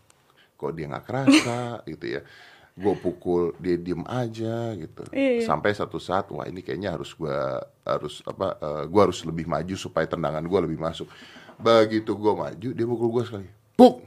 Kok 0.61 0.77
dia 0.77 0.93
nggak 0.93 1.05
kerasa 1.09 1.59
gitu 1.91 2.05
ya. 2.05 2.23
Gue 2.77 2.93
pukul, 3.01 3.57
dia 3.57 3.81
diem 3.81 4.05
aja 4.05 4.77
gitu. 4.77 5.09
Iya, 5.09 5.41
iya. 5.41 5.49
Sampai 5.49 5.73
satu 5.73 5.97
saat, 5.97 6.29
wah 6.37 6.45
ini 6.45 6.61
kayaknya 6.61 6.93
harus 7.01 7.17
gue 7.17 7.39
harus 7.89 8.21
apa? 8.29 8.61
eh, 8.61 8.85
gue 8.85 9.01
harus 9.01 9.25
lebih 9.25 9.49
maju 9.49 9.73
supaya 9.73 10.05
tendangan 10.05 10.45
gue 10.45 10.61
lebih 10.69 10.77
masuk. 10.77 11.09
Begitu 11.57 12.13
gue 12.13 12.33
maju, 12.37 12.69
dia 12.77 12.85
pukul 12.85 13.09
gue 13.09 13.25
sekali. 13.25 13.49
Puk! 13.73 14.05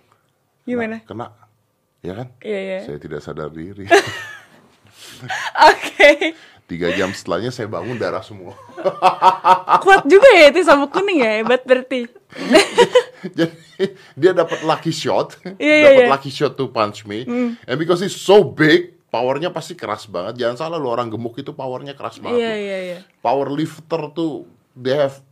Gimana? 0.61 1.01
Kena. 1.01 1.46
Ya 2.01 2.13
kan? 2.13 2.27
Iya, 2.41 2.60
iya. 2.60 2.79
Saya 2.86 2.97
tidak 3.01 3.19
sadar 3.23 3.49
diri. 3.49 3.86
Oke. 5.71 6.36
Tiga 6.67 6.91
jam 6.91 7.15
setelahnya 7.15 7.47
saya 7.47 7.71
bangun 7.71 7.95
darah 7.95 8.19
semua. 8.19 8.51
Kuat 9.83 10.03
juga 10.03 10.27
ya 10.36 10.51
itu 10.51 10.67
sabuk 10.67 10.91
kuning 10.91 11.23
ya, 11.23 11.39
hebat 11.39 11.63
berarti. 11.63 12.12
Jadi 13.38 13.55
dia 14.19 14.31
dapat 14.36 14.67
lucky 14.67 14.91
shot, 14.91 15.39
Iya, 15.55 15.55
iya, 15.63 15.86
dapat 15.88 16.03
iya. 16.03 16.12
lucky 16.12 16.31
shot 16.31 16.60
to 16.60 16.67
punch 16.67 17.07
me. 17.07 17.23
And 17.63 17.77
because 17.79 18.03
he's 18.03 18.19
so 18.19 18.43
big, 18.43 18.99
powernya 19.07 19.55
pasti 19.55 19.79
keras 19.79 20.12
banget. 20.12 20.43
Jangan 20.43 20.55
salah 20.60 20.77
lu 20.77 20.91
orang 20.91 21.07
gemuk 21.07 21.39
itu 21.39 21.55
powernya 21.55 21.95
keras 21.95 22.19
banget. 22.19 22.43
Iya, 22.43 22.53
iya, 22.60 22.77
iya. 22.83 22.97
Power 23.23 23.47
lifter 23.47 24.12
tuh 24.12 24.43
they 24.75 24.91
have 24.91 25.23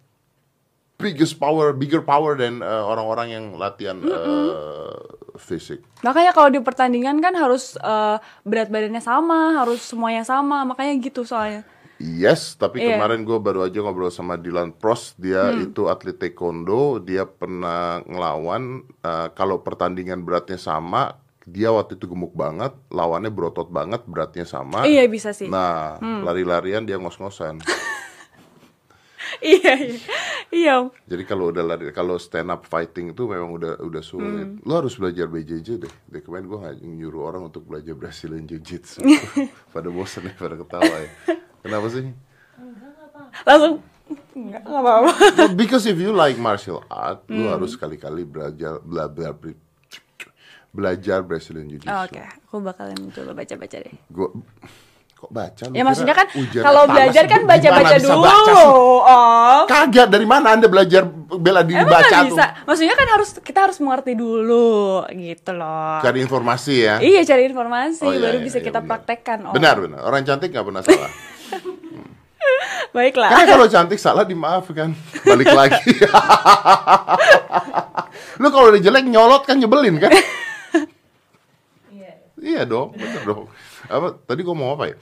biggest 0.96 1.36
power, 1.36 1.76
bigger 1.76 2.00
power 2.00 2.40
than 2.40 2.64
uh, 2.64 2.88
orang-orang 2.88 3.28
yang 3.36 3.46
latihan 3.60 4.00
uh, 4.08 5.15
fisik. 5.38 5.84
Makanya 6.02 6.32
kalau 6.32 6.50
di 6.50 6.60
pertandingan 6.60 7.20
kan 7.20 7.34
harus 7.34 7.76
eh, 7.76 8.18
berat 8.42 8.68
badannya 8.68 9.00
sama, 9.00 9.60
harus 9.60 9.82
semuanya 9.82 10.22
sama, 10.22 10.64
makanya 10.64 10.96
gitu 10.98 11.22
soalnya. 11.22 11.64
Yes, 11.96 12.60
tapi 12.60 12.84
Iya. 12.84 13.00
kemarin 13.00 13.24
gue 13.24 13.40
baru 13.40 13.64
aja 13.64 13.80
ngobrol 13.80 14.12
sama 14.12 14.36
Dylan 14.36 14.76
Prost, 14.76 15.16
dia 15.16 15.48
Hmm. 15.48 15.64
itu 15.64 15.88
atlet 15.88 16.12
taekwondo, 16.14 17.00
dia 17.00 17.24
pernah 17.24 18.04
ngelawan 18.04 18.84
uh, 19.00 19.32
kalau 19.32 19.64
pertandingan 19.64 20.20
beratnya 20.20 20.60
sama, 20.60 21.16
dia 21.48 21.72
waktu 21.72 21.96
itu 21.96 22.04
gemuk 22.06 22.36
banget, 22.36 22.76
lawannya 22.92 23.32
berotot 23.32 23.72
banget, 23.72 24.04
beratnya 24.04 24.44
sama. 24.44 24.84
Iya 24.84 25.08
bisa 25.08 25.32
sih. 25.32 25.48
Nah, 25.48 25.96
lari-larian 26.02 26.84
dia 26.84 27.00
ngos-ngosan. 27.00 27.64
iya, 29.44 29.74
iya. 29.76 30.00
Iya. 30.52 30.76
Jadi 31.06 31.24
kalau 31.26 31.50
udah 31.50 31.64
lari, 31.64 31.92
kalau 31.92 32.16
stand 32.16 32.48
up 32.48 32.64
fighting 32.64 33.12
itu 33.12 33.24
memang 33.26 33.52
udah 33.52 33.82
udah 33.82 34.04
sulit. 34.04 34.48
Hmm. 34.48 34.64
Lo 34.64 34.80
harus 34.80 34.96
belajar 34.96 35.26
BJJ 35.26 35.68
deh. 35.82 35.94
Deh 36.08 36.22
kemarin 36.22 36.46
gue 36.46 36.60
nyuruh 36.86 37.28
orang 37.28 37.48
untuk 37.48 37.66
belajar 37.66 37.92
Brazilian 37.94 38.46
Jiu 38.46 38.62
Jitsu. 38.62 39.02
pada 39.76 39.90
bosan 39.90 40.30
ya, 40.30 40.34
pada 40.34 40.56
ketawa 40.56 40.96
ya. 40.96 41.10
Kenapa 41.60 41.88
sih? 41.90 42.06
Langsung 43.44 43.82
enggak 44.36 44.62
enggak 44.64 44.82
apa-apa. 44.86 45.12
Well, 45.36 45.52
because 45.58 45.84
if 45.86 45.98
you 45.98 46.14
like 46.14 46.38
martial 46.38 46.86
art, 46.88 47.26
lu 47.28 47.50
Hmm. 47.50 47.58
harus 47.58 47.74
sekali-kali 47.74 48.24
belajar 48.24 48.80
bela, 48.80 49.10
bela, 49.10 49.34
bela- 49.34 49.64
belajar 50.70 51.24
Brazilian 51.24 51.68
Jiu 51.68 51.80
Jitsu. 51.82 51.92
Oh, 51.92 52.04
Oke, 52.06 52.20
aku 52.22 52.56
bakalan 52.62 53.00
coba 53.12 53.32
baca-baca 53.34 53.78
deh. 53.82 53.96
Gua 54.08 54.30
kok 55.16 55.30
baca? 55.30 55.64
Lu 55.66 55.72
Ya 55.72 55.82
maksudnya 55.82 56.14
kan 56.14 56.28
kalau 56.56 56.86
belajar 56.86 57.24
kan 57.24 57.42
baca-baca 57.44 57.96
bisa 57.96 58.06
dulu. 58.06 58.22
baca? 58.22 58.54
Oh. 59.08 59.62
Kagak 59.66 60.08
dari 60.08 60.24
mana 60.24 60.54
Anda 60.54 60.66
belajar 60.66 61.02
bela 61.34 61.62
diri 61.62 61.80
Emang 61.80 61.90
baca 61.90 62.06
nggak 62.06 62.22
tuh? 62.22 62.28
bisa. 62.32 62.46
Maksudnya 62.64 62.94
kan 62.94 63.08
harus 63.10 63.30
kita 63.40 63.60
harus 63.64 63.78
mengerti 63.80 64.12
dulu 64.14 65.02
gitu 65.10 65.52
loh. 65.52 66.00
Cari 66.00 66.18
informasi 66.20 66.74
ya. 66.78 66.96
Iya, 67.00 67.20
cari 67.26 67.42
informasi 67.48 68.04
Oh, 68.04 68.12
iya, 68.12 68.22
baru 68.22 68.38
iya, 68.38 68.44
bisa 68.44 68.58
iya, 68.60 68.64
kita 68.64 68.80
benar. 68.80 68.90
praktekkan. 68.92 69.38
Oh. 69.46 69.52
Benar 69.52 69.76
benar. 69.80 70.00
Orang 70.04 70.22
cantik 70.22 70.48
nggak 70.52 70.64
pernah 70.64 70.82
salah. 70.82 71.12
Baiklah. 72.92 73.28
Karena 73.28 73.46
kalau 73.50 73.66
cantik 73.68 73.98
salah 73.98 74.24
dimaafkan. 74.24 74.94
Balik 75.22 75.50
lagi. 75.50 75.90
Lu 78.36 78.48
kalau 78.50 78.68
udah 78.70 78.80
jelek 78.80 79.04
nyolot 79.06 79.44
kan 79.44 79.56
nyebelin 79.56 79.96
kan? 79.98 80.12
Iya. 80.12 80.24
Iya 82.46 82.62
dong, 82.62 82.94
bener 82.94 83.26
dong. 83.26 83.50
Apa 83.88 84.18
tadi 84.22 84.42
gua 84.42 84.54
mau 84.54 84.74
apa 84.74 84.90
ya? 84.90 84.96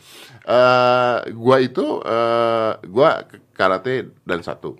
Eh, 0.43 1.17
gua 1.33 1.57
itu 1.57 1.85
eh 1.99 2.71
gua 2.85 3.23
ke- 3.23 3.41
karate 3.51 4.11
dan 4.21 4.39
satu. 4.39 4.77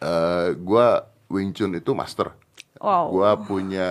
Eh, 0.00 0.48
gua 0.56 1.04
Wing 1.28 1.52
Chun 1.52 1.74
itu 1.74 1.92
master. 1.92 2.32
Wow. 2.80 3.12
Gua 3.12 3.30
punya 3.36 3.88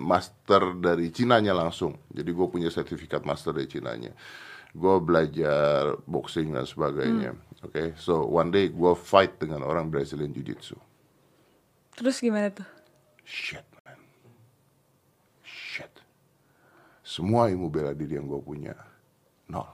master 0.00 0.72
dari 0.74 1.12
Cinanya 1.12 1.52
langsung. 1.52 2.00
Jadi 2.08 2.30
gua 2.32 2.48
punya 2.48 2.72
sertifikat 2.72 3.20
master 3.22 3.52
dari 3.52 3.68
Cinanya. 3.68 4.16
Gua 4.72 4.96
belajar 4.96 6.00
boxing 6.04 6.56
dan 6.56 6.64
sebagainya. 6.64 7.36
Oke, 7.60 7.92
so 7.94 8.24
one 8.24 8.48
day 8.48 8.70
gua 8.70 8.96
fight 8.96 9.36
dengan 9.36 9.60
orang 9.60 9.92
Brazilian 9.92 10.32
Jiu 10.32 10.40
Jitsu. 10.42 10.78
Terus 11.92 12.22
gimana 12.22 12.48
tuh? 12.48 12.68
Shit. 13.28 13.67
Semua 17.18 17.50
ilmu 17.50 17.66
bela 17.66 17.90
diri 17.98 18.14
yang 18.14 18.30
gue 18.30 18.38
punya, 18.38 18.78
nol. 19.50 19.66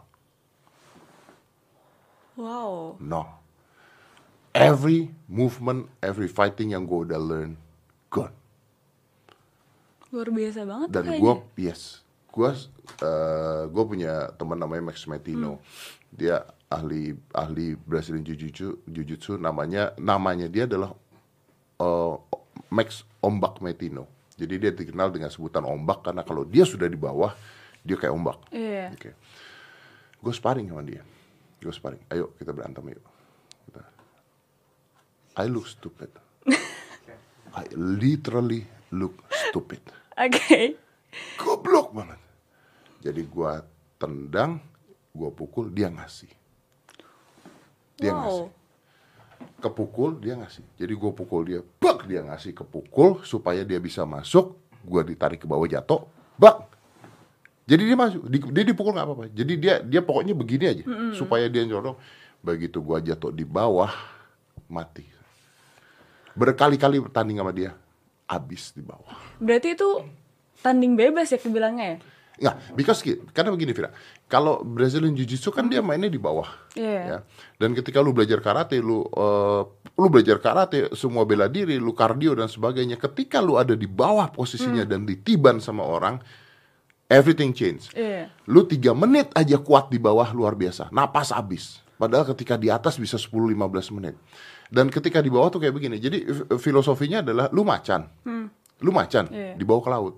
Wow. 2.40 2.96
Nol. 2.96 3.28
Every 4.56 5.12
movement, 5.28 5.92
every 6.00 6.24
fighting 6.24 6.72
yang 6.72 6.88
gue 6.88 7.04
udah 7.04 7.20
learn, 7.20 7.60
gone. 8.08 8.32
Luar 10.08 10.32
biasa 10.32 10.64
banget 10.64 10.88
Dan 10.88 11.20
gue, 11.20 11.34
yes. 11.60 12.00
Gue 12.32 12.48
gue 13.68 13.84
punya 13.84 14.32
teman 14.40 14.56
namanya 14.56 14.88
Max 14.88 15.04
Metino. 15.04 15.60
Dia 16.08 16.48
ahli 16.72 17.12
ahli 17.36 17.76
Brazilian 17.76 18.24
Jiu-Jitsu, 18.24 18.88
Jiu-Jitsu 18.88 19.36
namanya 19.36 19.92
namanya 20.00 20.48
dia 20.48 20.64
adalah 20.64 20.96
eh, 21.76 22.14
Max 22.72 23.04
Ombak 23.20 23.60
Metino. 23.60 24.13
Jadi 24.34 24.54
dia 24.58 24.70
dikenal 24.74 25.14
dengan 25.14 25.30
sebutan 25.30 25.62
ombak 25.62 26.10
karena 26.10 26.26
kalau 26.26 26.42
dia 26.42 26.66
sudah 26.66 26.90
di 26.90 26.98
bawah, 26.98 27.30
dia 27.86 27.94
kayak 27.94 28.14
ombak. 28.14 28.38
Iya. 28.50 28.90
Oke. 28.90 29.10
Gue 30.18 30.32
sparring 30.34 30.66
sama 30.72 30.82
dia. 30.82 31.02
Gue 31.62 31.70
sparring. 31.70 32.02
Ayo 32.10 32.34
kita 32.34 32.50
berantem 32.50 32.82
yuk. 32.90 33.04
Kita. 33.70 33.82
I 35.38 35.46
look 35.46 35.70
stupid. 35.70 36.10
I 37.60 37.64
literally 37.78 38.66
look 38.90 39.14
stupid. 39.30 39.82
Oke. 40.18 40.78
Goblok 41.38 41.94
banget. 41.94 42.18
Jadi 43.04 43.22
gue 43.22 43.52
tendang, 44.00 44.58
gue 45.14 45.30
pukul, 45.30 45.70
dia 45.70 45.92
ngasih. 45.92 46.32
Dia 48.00 48.10
Wow. 48.10 48.18
ngasih. 48.18 48.48
Kepukul, 49.58 50.20
dia 50.20 50.36
ngasih. 50.36 50.64
Jadi 50.76 50.92
gue 50.92 51.10
pukul 51.10 51.42
dia, 51.44 51.60
bak 51.80 52.04
dia 52.04 52.20
ngasih 52.20 52.52
kepukul 52.52 53.24
supaya 53.24 53.64
dia 53.64 53.80
bisa 53.80 54.04
masuk. 54.04 54.60
Gue 54.84 55.00
ditarik 55.02 55.40
ke 55.40 55.48
bawah 55.48 55.64
jatuh, 55.64 56.04
bak. 56.36 56.68
Jadi 57.64 57.82
dia 57.88 57.96
masuk, 57.96 58.28
di- 58.28 58.52
dia 58.52 58.64
dipukul 58.64 58.92
nggak 58.92 59.06
apa-apa. 59.08 59.24
Jadi 59.32 59.52
dia 59.56 59.80
dia 59.80 60.04
pokoknya 60.04 60.36
begini 60.36 60.64
aja 60.68 60.84
supaya 61.16 61.48
dia 61.48 61.64
nyodong. 61.64 61.96
Begitu 62.44 62.76
gue 62.78 62.98
jatuh 63.02 63.32
di 63.32 63.42
bawah, 63.42 63.88
mati. 64.68 65.08
Berkali-kali 66.34 67.00
bertanding 67.00 67.40
sama 67.40 67.52
dia, 67.54 67.72
habis 68.26 68.74
di 68.74 68.82
bawah. 68.82 69.16
Berarti 69.40 69.72
itu 69.72 69.88
tanding 70.60 70.92
bebas 70.92 71.30
ya 71.30 71.38
kebilangnya 71.38 71.86
ya? 71.86 71.98
Nggak, 72.34 72.56
because 72.74 72.98
karena 73.30 73.54
begini 73.54 73.70
Vira, 73.70 73.94
kalau 74.26 74.66
Brazilian 74.66 75.14
Jiu-Jitsu 75.14 75.54
kan 75.54 75.70
dia 75.70 75.78
mainnya 75.78 76.10
di 76.10 76.18
bawah, 76.18 76.50
Iya. 76.74 76.98
ya. 77.06 77.18
Dan 77.62 77.78
ketika 77.78 78.02
lu 78.02 78.10
belajar 78.10 78.42
karate, 78.42 78.82
lu 78.82 79.06
eh, 79.06 79.62
lu 79.94 80.06
belajar 80.10 80.42
karate, 80.42 80.90
semua 80.98 81.22
bela 81.22 81.46
diri, 81.46 81.78
lu 81.78 81.94
kardio 81.94 82.34
dan 82.34 82.50
sebagainya. 82.50 82.98
Ketika 82.98 83.38
lu 83.38 83.54
ada 83.54 83.78
di 83.78 83.86
bawah 83.86 84.26
posisinya 84.34 84.82
dan 84.82 85.06
ditiban 85.06 85.62
sama 85.62 85.86
orang, 85.86 86.18
everything 87.06 87.54
change. 87.54 87.94
Iya. 87.94 88.34
Lu 88.50 88.66
tiga 88.66 88.90
menit 88.98 89.30
aja 89.38 89.54
kuat 89.62 89.86
di 89.86 90.02
bawah 90.02 90.26
luar 90.34 90.58
biasa, 90.58 90.90
napas 90.90 91.30
habis. 91.30 91.78
Padahal 91.94 92.26
ketika 92.34 92.58
di 92.58 92.66
atas 92.66 92.98
bisa 92.98 93.14
10-15 93.14 93.94
menit. 93.94 94.18
Dan 94.66 94.90
ketika 94.90 95.22
di 95.22 95.30
bawah 95.30 95.54
tuh 95.54 95.62
kayak 95.62 95.70
begini. 95.70 96.02
Jadi 96.02 96.26
filosofinya 96.58 97.22
adalah 97.22 97.46
lu 97.54 97.62
macan, 97.62 98.10
lu 98.82 98.90
macan 98.90 99.30
Iya. 99.30 99.54
dibawa 99.54 99.78
ke 99.78 99.90
laut, 99.94 100.14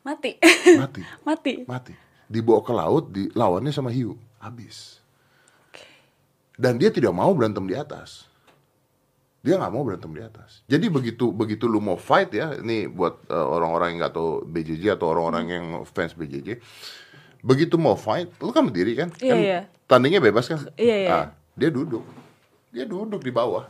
Mati. 0.00 0.40
mati. 0.80 1.02
Mati. 1.28 1.52
mati. 1.68 1.94
Dibawa 2.30 2.60
ke 2.62 2.72
laut 2.72 3.04
di 3.10 3.28
lawannya 3.34 3.74
sama 3.74 3.90
hiu. 3.92 4.16
Habis. 4.40 5.02
Dan 6.56 6.76
dia 6.76 6.92
tidak 6.92 7.12
mau 7.12 7.32
berantem 7.32 7.64
di 7.68 7.76
atas. 7.76 8.28
Dia 9.40 9.56
nggak 9.56 9.72
mau 9.72 9.84
berantem 9.84 10.12
di 10.12 10.20
atas. 10.20 10.60
Jadi 10.68 10.92
begitu 10.92 11.32
begitu 11.32 11.64
lu 11.64 11.80
mau 11.80 11.96
fight 11.96 12.28
ya 12.36 12.60
ini 12.60 12.84
buat 12.88 13.24
eh, 13.28 13.34
orang-orang 13.34 13.96
yang 13.96 13.98
nggak 14.04 14.14
tahu 14.14 14.44
BJJ 14.44 15.00
atau 15.00 15.16
orang-orang 15.16 15.44
yang 15.48 15.64
fans 15.88 16.12
BJJ 16.12 16.60
begitu 17.40 17.80
mau 17.80 17.96
fight 17.96 18.28
lu 18.44 18.52
kan 18.52 18.68
berdiri 18.68 18.92
kan? 18.92 19.08
Iya, 19.16 19.32
kan 19.32 19.38
iya. 19.40 19.60
tandingnya 19.88 20.20
bebas 20.20 20.44
kan? 20.44 20.60
Iya, 20.76 20.96
iya. 20.96 21.08
Ah, 21.08 21.26
dia 21.56 21.72
duduk. 21.72 22.04
Dia 22.68 22.84
duduk 22.84 23.24
di 23.24 23.32
bawah 23.32 23.64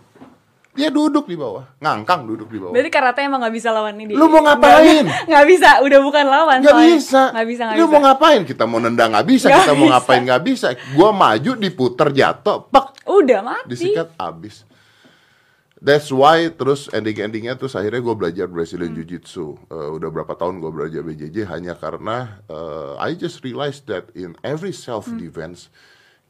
dia 0.81 0.91
duduk 0.91 1.29
di 1.29 1.37
bawah 1.37 1.69
ngangkang 1.77 2.25
duduk 2.25 2.49
di 2.49 2.57
bawah 2.57 2.73
Berarti 2.73 2.89
karate 2.89 3.21
emang 3.21 3.45
gak 3.45 3.53
bisa 3.53 3.69
lawan 3.69 3.95
ini. 3.95 4.17
Lu 4.17 4.27
mau 4.27 4.41
ngapain? 4.41 5.05
Nggak, 5.05 5.27
nggak 5.31 5.45
bisa, 5.47 5.71
udah 5.85 5.99
bukan 6.01 6.25
lawan. 6.25 6.59
Nggak 6.65 6.73
soalnya. 6.73 6.97
bisa. 6.97 7.23
Nggak 7.37 7.47
bisa, 7.47 7.63
nggak 7.63 7.77
Lu 7.77 7.85
bisa. 7.85 7.93
mau 7.93 8.01
ngapain? 8.09 8.41
Kita 8.49 8.65
mau 8.65 8.81
nendang 8.81 9.11
nggak 9.13 9.27
bisa. 9.29 9.47
Nggak 9.47 9.61
kita 9.61 9.73
mau 9.77 9.85
bisa. 9.85 9.93
ngapain 9.95 10.23
nggak 10.25 10.43
bisa. 10.49 10.67
Gua 10.97 11.11
maju 11.13 11.51
diputer 11.55 12.09
jatuh, 12.11 12.59
pak 12.67 12.87
Udah 13.05 13.41
mati. 13.45 13.69
disikat 13.69 14.09
abis. 14.17 14.65
That's 15.81 16.13
why 16.13 16.53
terus 16.53 16.93
ending-endingnya 16.93 17.57
terus 17.57 17.73
akhirnya 17.73 18.05
gue 18.05 18.13
belajar 18.13 18.47
Brazilian 18.53 18.93
Jiu-Jitsu. 18.93 19.47
Eh, 19.73 19.89
udah 19.97 20.13
berapa 20.13 20.37
tahun 20.37 20.61
gue 20.61 20.69
belajar 20.69 21.01
BJJ 21.01 21.49
hanya 21.49 21.73
karena 21.73 22.37
eh, 22.53 23.01
I 23.01 23.17
just 23.17 23.41
realized 23.41 23.89
that 23.89 24.13
in 24.13 24.37
every 24.45 24.77
self 24.77 25.09
defense 25.09 25.73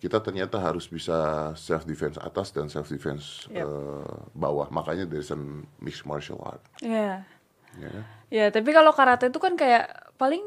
kita 0.01 0.17
ternyata 0.19 0.57
harus 0.57 0.89
bisa 0.89 1.53
self 1.55 1.85
defense 1.85 2.17
atas 2.17 2.51
dan 2.51 2.73
self 2.73 2.89
defense 2.89 3.45
Yep. 3.53 3.69
bawah. 4.33 4.73
Makanya 4.73 5.05
there's 5.05 5.29
a 5.29 5.39
mixed 5.79 6.09
martial 6.09 6.41
art. 6.41 6.65
Iya. 6.81 7.29
Ya 7.77 7.89
kan? 7.93 8.05
Ya, 8.33 8.45
tapi 8.49 8.73
kalau 8.73 8.91
karate 8.91 9.29
itu 9.29 9.39
kan 9.39 9.55
kayak 9.55 10.17
paling 10.17 10.41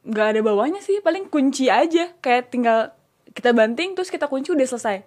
nggak 0.00 0.26
ada 0.32 0.40
bawahnya 0.40 0.80
sih, 0.80 0.98
paling 1.04 1.28
kunci 1.28 1.68
aja. 1.68 2.10
Kayak 2.18 2.48
tinggal 2.48 2.96
kita 3.30 3.52
banting 3.52 3.92
terus 3.94 4.08
kita 4.08 4.26
kunci 4.26 4.50
udah 4.50 4.66
selesai. 4.66 5.04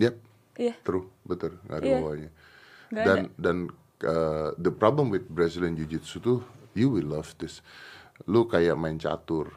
Yep. 0.00 0.14
Iya. 0.58 0.74
True, 0.82 1.06
betul, 1.22 1.60
nggak 1.68 1.78
ada 1.78 1.86
Iya. 1.86 1.98
bawahnya. 2.00 2.30
Nggak 2.88 3.04
dan 3.04 3.18
dan 3.36 3.56
uh, 4.02 4.50
the 4.56 4.72
problem 4.72 5.12
with 5.12 5.28
Brazilian 5.28 5.76
Jiu-Jitsu 5.76 6.18
tuh, 6.18 6.40
you 6.72 6.88
will 6.88 7.14
love 7.14 7.36
this. 7.36 7.60
Lu 8.24 8.48
kayak 8.48 8.74
main 8.74 8.96
catur. 8.96 9.52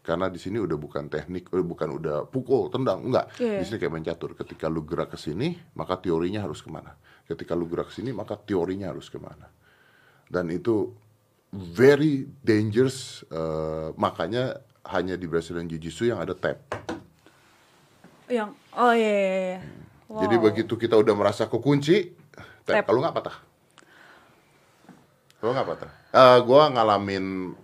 Karena 0.00 0.32
di 0.32 0.40
sini 0.40 0.56
udah 0.56 0.80
bukan 0.80 1.12
teknik, 1.12 1.52
udah 1.52 1.66
bukan 1.66 1.88
udah 2.00 2.16
pukul, 2.24 2.72
tendang, 2.72 3.04
enggak. 3.04 3.36
Iya. 3.36 3.60
Di 3.60 3.64
sini 3.68 3.76
kayak 3.76 3.92
main 3.92 4.06
catur. 4.06 4.32
Ketika 4.32 4.66
lu 4.72 4.80
gerak 4.80 5.12
ke 5.12 5.18
sini, 5.20 5.60
maka 5.76 6.00
teorinya 6.00 6.40
harus 6.40 6.64
ke 6.64 6.72
mana. 6.72 6.96
Ketika 7.28 7.52
lu 7.52 7.68
gerak 7.68 7.92
ke 7.92 8.00
sini, 8.00 8.10
maka 8.16 8.40
teorinya 8.40 8.88
harus 8.88 9.12
ke 9.12 9.20
mana. 9.20 9.52
Dan 10.24 10.48
itu 10.48 10.96
very 11.52 12.24
dangerous. 12.40 13.28
uh, 13.28 13.92
makanya 14.00 14.64
hanya 14.88 15.20
di 15.20 15.28
Brazilian 15.28 15.68
Jiu-Jitsu 15.68 16.08
yang 16.08 16.18
ada 16.24 16.32
tap. 16.32 16.64
Yang 18.30 18.56
oh 18.78 18.94
iya 18.94 19.12
iya. 19.12 19.34
iya. 19.36 19.58
Jadi 20.10 20.34
Wow. 20.40 20.44
begitu 20.50 20.74
kita 20.74 20.98
udah 20.98 21.14
merasa 21.14 21.46
kekunci, 21.46 22.16
tap. 22.64 22.82
Tap. 22.82 22.84
Kalau 22.88 23.04
nggak 23.04 23.14
patah. 23.20 23.36
Kalau 25.38 25.52
nggak 25.54 25.68
patah. 25.76 25.90
Eh 26.10 26.38
gua 26.42 26.72
ngalamin 26.72 27.54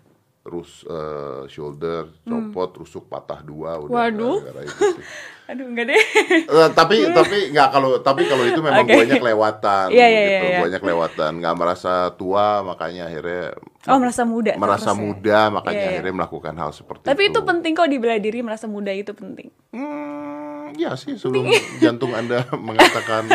rus 0.47 0.83
eh, 0.83 1.43
shoulder, 1.47 2.07
copot, 2.23 2.71
rusuk 2.77 3.05
patah 3.05 3.41
dua 3.41 3.77
udah 3.77 3.89
Hmm. 3.89 3.99
Waduh. 4.09 4.37
gara-gara 4.41 4.63
itu 4.65 4.85
sih. 4.95 5.05
Aduh 5.47 5.63
enggak 5.65 5.87
deh. 5.87 6.03
Eh, 6.43 6.69
tapi 6.73 7.07
tapi 7.09 7.37
nggak 7.51 7.69
kalau 7.69 7.91
tapi 8.01 8.23
kalau 8.25 8.43
itu 8.43 8.59
memang 8.59 8.83
Oke. 8.83 8.95
guanya 8.95 9.15
kelewatan 9.17 9.87
Iya, 9.89 10.03
iya, 10.05 10.21
gitu, 10.21 10.27
iya, 10.29 10.49
iya. 10.49 10.59
guanya 10.59 10.79
kelewatan, 10.81 11.31
nggak 11.39 11.55
merasa 11.55 11.93
tua 12.13 12.47
makanya 12.63 13.07
akhirnya 13.07 13.55
Oh, 13.87 13.95
merasa 13.97 14.23
muda 14.25 14.53
merasa 14.55 14.91
terus 14.91 14.99
ya. 14.99 15.03
muda 15.05 15.39
makanya 15.53 15.71
Iya, 15.73 15.83
iya. 15.85 15.93
akhirnya 15.95 16.15
melakukan 16.17 16.55
hal 16.57 16.71
seperti 16.73 17.05
Tapi 17.05 17.23
itu. 17.25 17.31
itu 17.33 17.41
penting 17.45 17.73
kok 17.73 17.87
di 17.87 17.97
bela 17.97 18.17
diri 18.17 18.39
merasa 18.41 18.67
muda 18.67 18.91
itu 18.91 19.13
penting. 19.13 19.47
Hmm, 19.71 20.75
ya 20.75 20.95
sih 20.95 21.15
sebelum 21.15 21.47
jantung 21.79 22.11
anda 22.11 22.43
mengatakan 22.53 23.31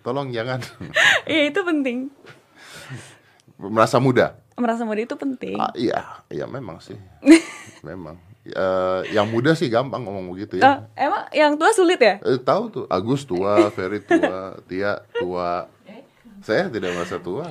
tolong 0.00 0.30
jangan 0.30 0.62
Iya 1.24 1.42
itu 1.48 1.60
penting. 1.60 1.98
merasa 3.58 3.98
muda. 3.98 4.38
Merasa 4.56 4.84
muda 4.84 5.00
itu 5.00 5.16
penting. 5.16 5.56
Ah, 5.56 5.72
iya, 5.72 6.22
iya 6.28 6.44
memang 6.44 6.78
sih. 6.78 6.96
memang. 7.88 8.20
Eh, 8.42 9.00
yang 9.14 9.30
muda 9.30 9.54
sih 9.54 9.70
gampang 9.70 10.02
ngomong 10.02 10.34
begitu 10.34 10.58
ya. 10.58 10.82
emang 10.98 11.30
yang 11.30 11.54
tua 11.54 11.70
sulit 11.70 12.02
ya? 12.02 12.18
Eh, 12.26 12.42
tahu 12.42 12.74
tuh, 12.74 12.84
Agus 12.90 13.22
tua, 13.22 13.70
Ferry 13.70 14.02
tua, 14.02 14.58
Tia 14.66 14.98
tua. 15.14 15.70
Saya 16.42 16.66
tidak 16.66 16.90
merasa 16.98 17.22
tua. 17.22 17.46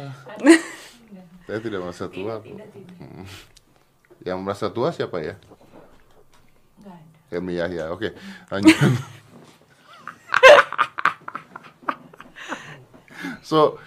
Saya 1.48 1.60
tidak 1.64 1.80
merasa 1.80 2.12
tua. 2.12 2.44
kok. 2.44 2.60
Hmm. 3.00 3.24
Yang 4.22 4.38
merasa 4.44 4.68
tua 4.68 4.92
siapa 4.92 5.24
ya? 5.24 5.40
Helmi 7.32 7.56
Yahya. 7.56 7.96
Oke, 7.96 8.12
lanjut. 8.52 8.76
so, 13.48 13.80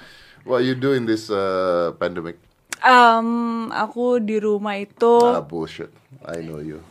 what 0.48 0.64
you 0.64 0.72
do 0.72 0.96
in 0.96 1.04
this 1.04 1.28
uh, 1.28 1.92
pandemic? 2.00 2.40
Em, 2.84 3.28
aku 3.70 4.20
di 4.20 4.36
rumah 4.36 4.76
itu 4.76 5.14
Ah, 5.24 5.40
bullshit. 5.40 5.88
I 6.22 6.40
know 6.40 6.58
you. 6.58 6.84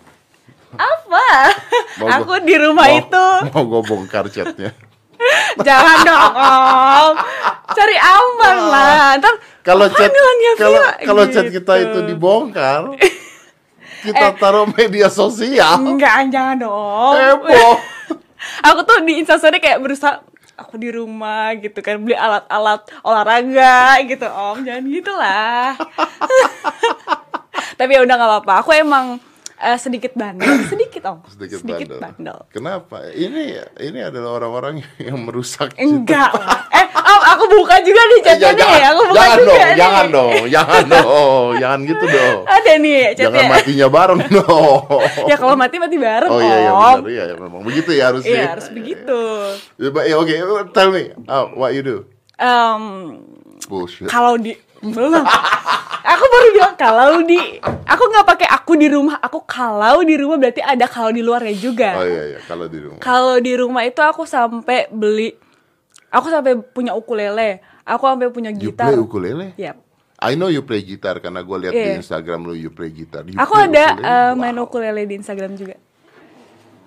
apa? 0.71 1.25
Mau 2.01 2.09
aku 2.11 2.33
gua- 2.33 2.41
di 2.41 2.55
rumah 2.55 2.87
mau- 2.87 2.97
itu 2.97 3.25
Mau 3.47 3.63
gue 3.63 3.81
bongkar 3.83 4.25
chatnya. 4.27 4.73
jangan 5.61 5.97
dong 6.01 6.33
om 6.33 7.13
cari 7.69 7.95
aman 7.95 8.57
lah 8.67 9.15
ntar 9.15 9.33
Kalau 9.61 9.85
chat 9.87 10.09
kalau 10.53 10.81
kalau 10.99 11.23
chat 11.27 11.45
Gitu. 11.45 11.61
kita 11.61 11.73
itu 11.79 11.99
dibongkar, 12.03 12.89
kita 14.03 14.27
Eh. 14.27 14.35
taruh 14.35 14.65
media 14.67 15.07
sosial. 15.07 15.77
enggak 15.79 16.27
jangan 16.27 16.57
dong 16.59 17.15
Heboh. 17.15 17.77
aku 18.67 18.79
tuh 18.81 18.97
di 19.01 19.21
instastory 19.21 19.57
kayak 19.57 19.79
berusaha 19.79 20.25
aku 20.53 20.77
di 20.77 20.89
rumah 20.93 21.53
gitu 21.57 21.81
kan 21.81 21.97
beli 22.01 22.13
alat-alat 22.17 22.85
olahraga 23.01 24.01
gitu 24.05 24.27
om. 24.29 24.61
Jangan 24.61 24.83
gitulah 24.89 25.73
tapi 27.79 27.97
ya 27.97 28.01
udah 28.05 28.15
nggak 28.15 28.29
apa-apa. 28.29 28.53
Aku 28.63 28.71
emang 28.71 29.17
eh, 29.63 29.77
sedikit 29.77 30.11
bandel 30.13 30.51
sedikit 30.71 31.01
om 31.05 31.17
Sedikit, 31.25 31.63
bandel. 31.63 31.97
bandel. 31.97 32.37
Kenapa? 32.49 33.07
Ini 33.07 33.43
ini 33.79 33.99
adalah 33.99 34.37
orang-orang 34.37 34.79
yang 34.99 35.17
merusak. 35.17 35.71
enggak 35.75 36.29
lah. 36.29 36.67
eh 36.69 36.85
om 36.93 37.21
aku 37.25 37.43
buka 37.49 37.79
juga 37.79 38.01
nih 38.03 38.19
Eh, 38.19 38.23
chatnya 38.25 38.51
jangan, 38.53 38.69
nih 38.69 38.83
aku 38.85 39.01
buka 39.03 39.15
jangan 39.15 39.35
juga 39.35 39.47
dong, 39.47 39.59
nih. 39.63 39.75
jangan 39.75 40.05
dong, 40.07 40.33
jangan 40.47 40.83
dong, 40.85 41.47
jangan 41.57 41.79
gitu 41.83 42.05
dong. 42.05 42.39
ada 42.45 42.71
nih 42.75 42.99
chatnya 43.09 43.23
Jangan 43.23 43.43
matinya 43.49 43.87
bareng 43.89 44.21
dong. 44.37 44.81
ya 45.23 45.35
kalau 45.35 45.55
mati 45.55 45.75
mati 45.77 45.97
bareng 45.97 46.29
Oh 46.29 46.39
iya 46.39 46.55
iya 46.59 46.71
benar 46.71 47.07
iya 47.07 47.23
ya, 47.25 47.35
memang 47.37 47.61
begitu 47.61 47.89
ya 47.91 48.03
harusnya. 48.09 48.31
Iya, 48.33 48.47
harus 48.49 48.67
begitu 48.69 49.19
Ya, 49.75 49.89
ya, 50.03 50.15
Oke, 50.15 50.33
tell 50.71 50.89
me 50.89 51.03
uh, 51.25 51.45
what 51.53 51.71
you 51.71 51.81
do. 51.81 51.97
Em, 52.35 52.81
Bullshit. 53.63 54.07
kalau 54.07 54.35
di 54.35 54.57
belum 54.83 55.23
aku 56.03 56.23
baru 56.25 56.47
bilang 56.51 56.75
kalau 56.75 57.23
di 57.23 57.39
aku 57.63 58.03
nggak 58.05 58.27
pakai 58.27 58.47
aku 58.49 58.75
di 58.75 58.87
rumah 58.87 59.15
aku 59.17 59.39
kalau 59.41 60.03
di 60.03 60.13
rumah 60.13 60.35
berarti 60.35 60.59
ada 60.59 60.83
kalau 60.85 61.09
di 61.09 61.23
luarnya 61.23 61.55
juga 61.55 61.95
Oh 61.95 62.03
iya 62.03 62.23
iya 62.29 62.39
kalau 62.43 62.67
di 62.67 62.79
rumah. 62.79 62.99
kalau 62.99 63.35
di 63.37 63.53
rumah 63.55 63.81
itu 63.81 63.99
aku 63.99 64.23
sampai 64.23 64.87
beli 64.89 65.31
aku 66.09 66.27
sampai 66.27 66.59
punya 66.59 66.91
ukulele 66.91 67.63
aku 67.81 68.03
sampai 68.05 68.27
punya 68.27 68.51
You 68.51 68.69
gitar 68.69 68.87
play 68.87 68.99
ukulele? 68.99 69.47
Yap. 69.55 69.77
I 70.19 70.35
know 70.35 70.47
you 70.47 70.61
play 70.61 70.79
gitar 70.79 71.19
karena 71.19 71.39
gue 71.39 71.57
lihat 71.59 71.73
di 71.73 71.83
Iya. 71.85 71.99
Instagram 71.99 72.47
lu 72.47 72.55
you 72.55 72.71
play 72.71 72.87
gitar. 72.89 73.23
You 73.23 73.35
aku 73.35 73.53
play 73.53 73.67
ada 73.67 73.85
ukulele? 73.89 74.07
eh, 74.07 74.33
main 74.33 74.55
Wow. 74.55 74.65
ukulele 74.65 75.01
di 75.03 75.15
Instagram 75.17 75.51
juga 75.55 75.75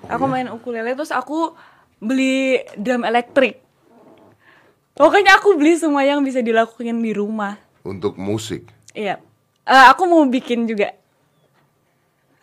aku 0.06 0.24
iya? 0.24 0.30
main 0.30 0.48
ukulele 0.48 0.92
terus 0.92 1.10
aku 1.10 1.52
beli 1.96 2.60
drum 2.76 3.02
elektrik 3.02 3.60
pokoknya 4.92 5.36
aku 5.36 5.56
beli 5.56 5.74
semua 5.74 6.02
yang 6.02 6.20
bisa 6.20 6.40
dilakukan 6.40 6.92
di 6.94 7.12
rumah 7.12 7.56
untuk 7.86 8.18
musik. 8.18 8.66
Iya. 8.92 9.22
Eh, 9.66 9.84
aku 9.90 10.04
mau 10.10 10.22
bikin 10.26 10.66
juga. 10.66 10.90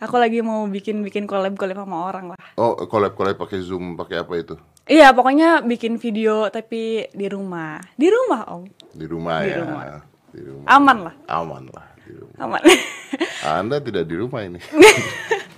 Aku 0.00 0.16
lagi 0.20 0.44
mau 0.44 0.66
bikin 0.68 1.00
bikin 1.00 1.24
collab 1.24 1.56
collab 1.56 1.80
sama 1.80 2.08
orang 2.08 2.34
lah. 2.34 2.38
Oh, 2.60 2.76
collab 2.84 3.16
collab 3.16 3.40
pakai 3.40 3.60
Zoom, 3.64 3.96
pakai 3.96 4.20
apa 4.20 4.32
itu? 4.36 4.54
Iya, 4.84 5.16
pokoknya 5.16 5.64
bikin 5.64 5.96
video 5.96 6.52
tapi 6.52 7.08
di 7.08 7.26
rumah. 7.28 7.80
Di 7.96 8.12
rumah, 8.12 8.44
Om. 8.52 8.62
Di 8.92 9.06
rumah 9.08 9.36
Di 9.40 9.48
ya. 9.48 9.56
rumah. 9.64 9.82
Di 10.28 10.40
rumah. 10.44 10.66
Aman 10.68 10.98
lah. 11.08 11.14
Aman 11.30 11.64
lah 11.72 11.86
di 12.04 12.12
rumah. 12.12 12.36
Aman. 12.36 12.62
Anda 13.40 13.76
tidak 13.80 14.04
di 14.04 14.14
rumah 14.20 14.40
ini. 14.44 14.60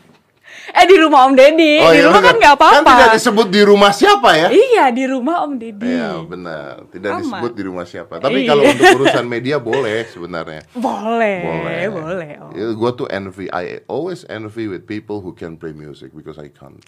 eh 0.77 0.85
di 0.85 0.97
rumah 1.01 1.25
Om 1.25 1.33
Deddy. 1.33 1.73
di 1.81 1.89
iya, 1.97 2.05
rumah 2.05 2.21
benar. 2.21 2.29
kan 2.29 2.37
nggak 2.37 2.55
apa-apa. 2.55 2.77
Kan 2.77 2.85
tidak 2.85 3.11
disebut 3.17 3.49
di 3.49 3.63
rumah 3.65 3.93
siapa 3.97 4.31
ya? 4.37 4.49
Iya, 4.53 4.85
di 4.93 5.05
rumah 5.09 5.37
Om 5.49 5.53
Deddy. 5.57 5.89
Iya 5.89 6.11
benar, 6.21 6.73
tidak 6.93 7.11
Aman. 7.11 7.21
disebut 7.25 7.53
di 7.57 7.63
rumah 7.65 7.85
siapa. 7.89 8.15
Tapi 8.21 8.39
Iya. 8.45 8.49
kalau 8.53 8.63
untuk 8.69 8.87
urusan 9.01 9.25
media 9.25 9.57
boleh 9.57 10.05
sebenarnya. 10.07 10.61
Boleh, 10.77 11.39
Boleh. 11.41 11.81
boleh, 11.89 12.31
Om. 12.45 12.51
Ya, 12.53 12.67
gua 12.77 12.91
tuh 12.93 13.09
envy, 13.09 13.49
I 13.49 13.81
always 13.89 14.29
envy 14.29 14.69
with 14.69 14.85
people 14.85 15.25
who 15.25 15.33
can 15.33 15.57
play 15.57 15.73
music 15.73 16.13
because 16.13 16.37
I 16.37 16.53
can't. 16.53 16.85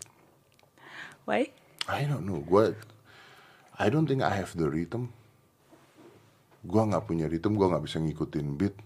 Why? 1.24 1.48
I 1.88 2.04
don't 2.04 2.28
know, 2.28 2.44
gua 2.44 2.76
I 3.80 3.88
don't 3.88 4.04
think 4.04 4.20
I 4.20 4.36
have 4.36 4.52
the 4.52 4.68
rhythm. 4.68 5.16
Gua 6.60 6.84
nggak 6.84 7.08
punya 7.08 7.24
rhythm, 7.24 7.56
gua 7.56 7.72
nggak 7.72 7.88
bisa 7.88 7.96
ngikutin 7.96 8.46
beat. 8.58 8.76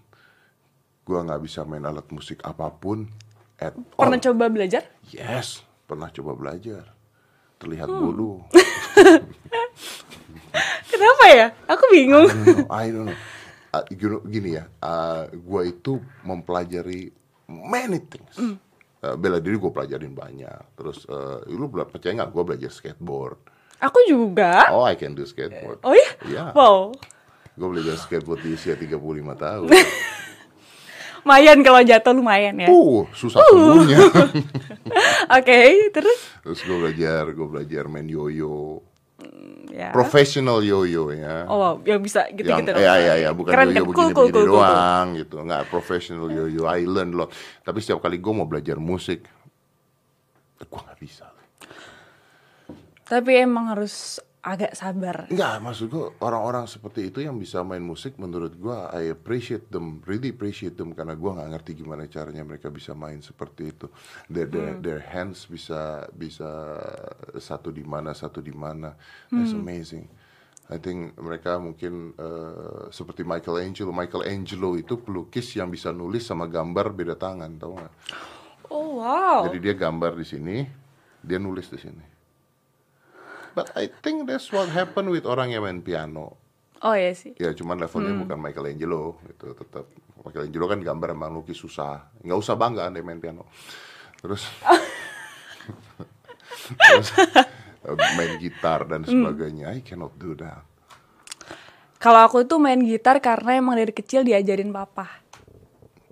Gua 1.03 1.27
nggak 1.27 1.43
bisa 1.43 1.67
main 1.67 1.83
alat 1.83 2.07
musik 2.15 2.39
apa 2.47 2.71
pun. 2.71 3.11
At 3.63 3.79
Pernah 3.95 4.19
all. 4.19 4.27
coba 4.27 4.51
belajar? 4.51 4.83
Yes, 5.07 5.63
pernah 5.87 6.11
coba 6.11 6.35
belajar. 6.35 6.91
Terlihat 7.63 7.87
Hmm. 7.87 8.03
bodoh. 8.03 8.39
Kenapa 10.91 11.25
ya? 11.31 11.47
Aku 11.71 11.85
bingung. 11.89 12.27
I 12.27 12.35
don't 12.35 12.59
know, 12.59 12.67
I 12.69 12.87
don't 12.91 13.07
know. 13.09 13.19
Uh, 13.73 13.85
gini, 13.89 14.17
gini 14.29 14.51
ya, 14.61 14.69
uh, 14.85 15.25
gue 15.33 15.63
itu 15.73 15.97
mempelajari 16.21 17.09
many 17.49 18.05
things. 18.05 18.37
Hmm. 18.37 18.61
Uh, 19.01 19.17
bela 19.17 19.41
diri 19.41 19.57
gue 19.57 19.73
pelajarin 19.73 20.13
banyak. 20.13 20.77
Terus, 20.77 21.09
uh, 21.09 21.41
lu 21.49 21.67
percaya 21.71 22.21
nggak 22.21 22.31
gue 22.31 22.43
belajar 22.45 22.69
skateboard? 22.69 23.41
Aku 23.81 23.99
juga. 24.05 24.69
Oh, 24.71 24.85
I 24.85 24.95
can 24.95 25.17
do 25.17 25.25
skateboard. 25.25 25.81
Oh 25.83 25.97
iya? 25.97 26.11
Iya. 26.23 26.45
Wow. 26.53 26.93
Gue 27.57 27.69
belajar 27.73 27.97
skateboard 27.97 28.45
di 28.45 28.53
usia 28.55 28.77
35 28.77 29.01
tahun. 29.41 29.69
Lumayan 31.23 31.59
kalau 31.63 31.81
jatuh 31.87 32.13
lumayan 32.13 32.55
ya. 32.59 32.67
uh, 32.67 33.07
susah 33.15 33.39
sembuhnya. 33.39 33.99
Oke, 35.39 35.59
terus 35.95 36.19
Terus 36.43 36.61
gue 36.67 36.77
belajar, 36.83 37.31
gue 37.31 37.47
belajar 37.47 37.87
main 37.87 38.07
yoyo. 38.07 38.83
ya. 39.71 39.95
Professional 39.95 40.59
yoyo 40.67 41.15
ya. 41.15 41.47
Oh, 41.47 41.57
wow, 41.63 41.75
yang 41.87 42.03
bisa 42.03 42.27
yang 42.27 42.43
gitu-gitu. 42.43 42.75
ya 42.75 42.99
ya 42.99 43.15
ya 43.23 43.31
bukan 43.31 43.55
Keren 43.55 43.71
yoyo 43.71 43.87
kan? 43.87 43.95
Cool, 43.95 43.95
cool, 43.95 44.11
cool, 44.11 44.29
cool, 44.35 44.47
cool. 44.51 44.59
doang 44.59 45.07
gitu 45.15 45.35
nggak 45.41 45.63
professional 45.71 46.27
yoyo 46.27 46.67
I 46.67 46.83
learn 46.83 47.15
lot 47.15 47.31
tapi 47.63 47.79
setiap 47.79 48.03
kali 48.03 48.19
gue 48.19 48.33
mau 48.35 48.45
belajar 48.45 48.83
musik 48.83 49.23
gue 50.59 50.81
nggak 50.83 50.99
bisa 50.99 51.27
Tapi 53.03 53.45
emang 53.45 53.69
harus 53.69 54.19
agak 54.43 54.75
sabar. 54.75 55.31
Enggak, 55.31 55.63
maksud 55.63 55.87
gue 55.87 56.07
orang-orang 56.19 56.67
seperti 56.67 57.15
itu 57.15 57.23
yang 57.23 57.39
bisa 57.39 57.63
main 57.63 57.81
musik 57.81 58.19
menurut 58.19 58.59
gua 58.59 58.91
I 58.91 59.15
appreciate 59.15 59.71
them, 59.71 60.03
really 60.03 60.35
appreciate 60.35 60.75
them 60.75 60.99
karena 60.99 61.15
gua 61.15 61.39
nggak 61.39 61.51
ngerti 61.55 61.71
gimana 61.79 62.11
caranya 62.11 62.43
mereka 62.43 62.67
bisa 62.67 62.91
main 62.91 63.23
seperti 63.23 63.71
itu. 63.71 63.87
Their 64.27 64.51
their, 64.51 64.75
their 64.83 65.01
hands 65.01 65.47
bisa 65.47 66.11
bisa 66.11 66.51
satu 67.39 67.71
di 67.71 67.87
mana 67.87 68.11
satu 68.19 68.43
di 68.43 68.51
mana. 68.51 68.99
That's 69.31 69.55
amazing. 69.55 70.11
I 70.67 70.83
think 70.83 71.15
mereka 71.23 71.63
mungkin 71.63 72.11
eh, 72.19 72.91
seperti 72.91 73.23
Michelangelo. 73.23 73.95
Michelangelo 73.95 74.75
itu 74.75 74.99
pelukis 74.99 75.55
yang 75.55 75.71
bisa 75.71 75.95
nulis 75.95 76.27
sama 76.27 76.51
gambar 76.51 76.91
beda 76.91 77.15
tangan, 77.15 77.51
tau 77.63 77.79
nggak? 77.79 77.95
Oh 78.75 78.99
wow. 78.99 79.47
Jadi 79.47 79.59
dia 79.71 79.75
gambar 79.79 80.19
di 80.19 80.27
sini, 80.27 80.57
dia 81.23 81.39
nulis 81.39 81.71
di 81.71 81.79
sini. 81.79 82.12
But 83.53 83.73
I 83.77 83.93
think 84.03 84.29
that's 84.29 84.49
what 84.49 84.73
happened 84.73 85.13
with 85.13 85.29
orang 85.29 85.53
yang 85.53 85.65
main 85.65 85.85
piano. 85.85 86.41
Oh 86.83 86.97
iya 86.97 87.15
sih. 87.15 87.37
Ya 87.39 87.55
cuman 87.55 87.79
levelnya 87.79 88.17
bukan 88.17 88.39
Michelangelo 88.43 89.23
gitu 89.29 89.55
tetap 89.55 89.87
Michelangelo 90.23 90.65
kan 90.71 90.79
gambar 90.79 91.09
emang 91.19 91.35
lukis 91.35 91.59
susah 91.59 92.15
nggak 92.23 92.39
usah 92.39 92.55
bangga 92.55 92.87
dia 92.95 93.03
main 93.03 93.19
piano 93.19 93.51
terus 94.23 94.47
terus 96.79 97.09
eh, 97.83 97.97
main 98.15 98.39
gitar 98.39 98.87
dan 98.87 99.03
sebagainya 99.03 99.75
I 99.75 99.83
cannot 99.83 100.15
do 100.17 100.39
that 100.39 100.63
Kalau 102.03 102.19
aku 102.19 102.43
tuh 102.43 102.59
main 102.59 102.83
gitar 102.83 103.23
karena 103.23 103.63
emang 103.63 103.79
dari 103.79 103.95
kecil 103.95 104.27
diajarin 104.27 104.75
papa. 104.75 105.23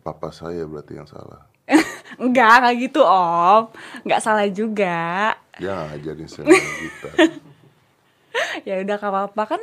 papa 0.06 0.30
saya 0.30 0.62
berarti 0.62 0.94
yang 0.94 1.06
salah 1.10 1.50
Enggak, 2.22 2.62
enggak 2.62 2.74
gitu 2.82 3.00
om. 3.06 3.70
Enggak 4.02 4.20
salah 4.20 4.46
juga. 4.50 5.38
Dia 5.60 5.70
nggak 5.70 5.86
ngajarin 5.92 6.28
saya 6.28 6.44
main 6.48 6.72
gitar 6.80 7.14
Ya 8.62 8.78
udah 8.78 8.96
gak 8.96 9.10
apa-apa 9.10 9.42
kan 9.56 9.62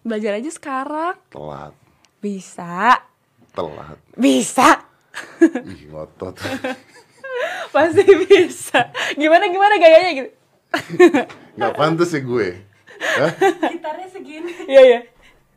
belajar 0.00 0.36
aja 0.36 0.50
sekarang. 0.50 1.16
telat 1.28 1.72
Bisa. 2.20 3.00
telat 3.50 3.98
Bisa. 4.14 4.84
ih 5.70 5.90
ngotot 5.90 6.36
Pasti 7.74 8.06
bisa. 8.24 8.94
Gimana 9.14 9.50
gimana 9.50 9.74
gayanya 9.76 10.10
gitu. 10.14 10.30
nggak 11.54 11.74
pantas 11.74 12.10
ya 12.10 12.20
gue 12.20 12.48
Hah? 12.94 13.30
Gitarnya 13.70 14.08
segini. 14.08 14.50
Iya 14.66 14.82
iya. 14.84 15.00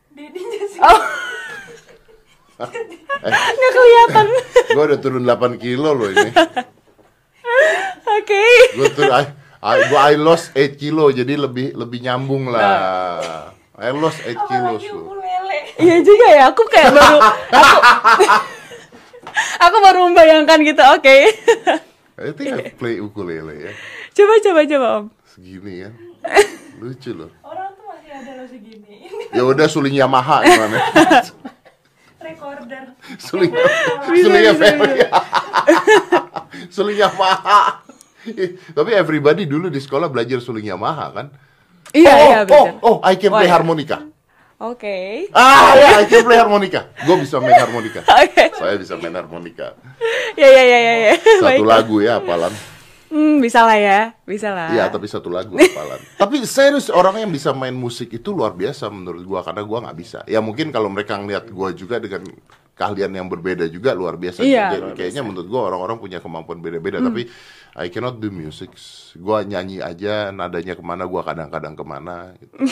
Dedinya 0.09 0.65
segini. 0.65 0.81
Oh, 0.81 0.99
eh, 2.65 3.29
nggak 3.53 3.71
kelihatan. 3.71 4.25
gue 4.67 4.83
udah 4.83 4.99
turun 4.99 5.23
8 5.23 5.61
kilo 5.61 5.93
loh 5.93 6.09
ini 6.09 6.29
Oke. 8.17 8.43
gue 8.73 8.89
turun 8.93 9.13
I, 9.67 9.75
I, 9.75 9.77
gua 9.91 9.99
I 10.07 10.15
lost 10.15 10.55
8 10.55 10.79
kilo 10.79 11.11
jadi 11.11 11.35
lebih 11.35 11.75
lebih 11.75 11.99
nyambung 12.07 12.47
lah 12.47 13.51
I 13.75 13.91
lost 13.91 14.23
8 14.23 14.31
kilos 14.47 14.81
Apalagi 14.81 14.89
ukulele. 14.95 15.59
Iya 15.77 15.97
juga 16.01 16.27
ya. 16.33 16.43
Aku 16.49 16.63
kayak 16.71 16.91
baru 16.95 17.17
aku 17.59 17.75
Aku 19.59 19.77
baru 19.83 19.99
membayangkan 20.09 20.57
gitu. 20.65 20.81
Oke. 20.97 21.29
I 22.17 22.33
think 22.33 22.49
I 22.57 22.73
play 22.73 22.97
ukulele 22.97 23.69
ya 23.69 23.73
coba 24.17 24.33
coba 24.41 24.61
coba 24.65 24.87
om. 24.97 25.05
segini 25.29 25.85
ya 25.85 25.89
lucu 26.81 27.13
loh 27.13 27.29
Orang 27.45 27.69
tuh 27.77 27.85
masih 27.85 28.09
ada 28.09 28.31
loh 28.41 28.47
segini. 28.49 29.05
Ini 29.05 29.23
ya 29.37 29.45
udah 29.45 29.69
suling 29.69 29.93
Yamaha 29.93 30.41
gimana 30.41 30.77
recorder. 32.25 32.97
suling 33.21 33.53
Bisa, 33.53 34.25
suling 34.25 34.43
Yamaha 34.49 35.05
suling 36.73 36.97
Yamaha 36.97 37.61
tapi 38.77 38.91
everybody 38.91 39.43
dulu 39.43 39.67
di 39.67 39.77
sekolah 39.77 40.07
belajar 40.07 40.39
suling 40.39 40.65
Yamaha 40.65 41.07
kan 41.13 41.27
Iya 41.91 42.11
oh, 42.11 42.19
iya 42.19 42.37
oh, 42.37 42.43
betul. 42.43 42.67
oh 42.83 42.97
I 42.99 43.15
can 43.15 43.31
Oh, 43.31 43.39
play 43.39 43.47
iya. 43.47 43.55
harmonika 43.55 43.97
Oke. 44.57 45.29
ah 45.31 45.71
ya 45.73 46.01
I 46.01 46.05
can 46.05 46.25
play 46.25 46.35
harmonika 46.41 46.89
gue 46.97 47.15
bisa 47.21 47.37
main 47.37 47.55
harmonika 47.55 48.01
Oke. 48.23 48.43
saya 48.51 48.75
bisa 48.75 48.97
main 48.97 49.13
harmonika 49.13 49.77
Ya 50.33 50.47
ya 50.47 50.63
ya 50.63 50.79
ya 50.79 50.93
ya. 50.99 51.13
satu 51.39 51.63
Baik. 51.63 51.65
lagu 51.65 51.95
ya 51.99 52.19
apalan 52.19 52.53
Hmm, 53.07 53.39
bisa 53.39 53.63
lah 53.63 53.79
ya. 53.79 54.11
Bisa 54.27 54.51
lah. 54.51 54.67
Iya, 54.67 54.91
tapi 54.91 55.07
satu 55.07 55.31
lagu 55.31 55.55
hafalan. 55.55 55.95
tapi 56.19 56.43
serius 56.43 56.91
orang 56.91 57.23
yang 57.23 57.31
bisa 57.31 57.55
main 57.55 57.71
musik 57.71 58.11
itu 58.11 58.35
luar 58.35 58.51
biasa 58.51 58.91
menurut 58.91 59.23
gua 59.23 59.47
karena 59.47 59.63
gua 59.63 59.79
nggak 59.87 59.95
bisa. 59.95 60.19
Ya 60.27 60.43
mungkin 60.43 60.75
kalau 60.75 60.91
mereka 60.91 61.15
ngeliat 61.15 61.47
gua 61.47 61.71
juga 61.71 62.03
dengan 62.03 62.27
keahlian 62.77 63.09
yang 63.09 63.25
berbeda 63.25 63.65
juga 63.65 63.91
luar 63.91 64.15
biasa. 64.15 64.39
Iya, 64.39 64.69
Jadi 64.69 64.77
luar 64.77 64.93
Hmm. 64.93 64.97
kayaknya 64.97 65.21
menurut 65.21 65.47
gua 65.47 65.61
orang-orang 65.67 65.97
punya 65.97 66.21
kemampuan 66.21 66.61
beda-beda. 66.61 67.01
Tapi 67.01 67.25
I 67.75 67.89
cannot 67.89 68.17
do 68.17 68.29
music. 68.29 68.69
Gua 69.17 69.41
nyanyi 69.41 69.81
aja 69.81 70.29
nadanya 70.29 70.73
ke 70.73 70.81
mana 70.81 71.03
gua 71.03 71.21
kadang-kadang 71.21 71.73
ke 71.73 71.83
mana. 71.83 72.37
Gitu. 72.37 72.53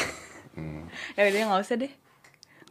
Ya 1.15 1.27
udah 1.27 1.39
nggak 1.51 1.61
usah 1.61 1.75
deh. 1.75 1.91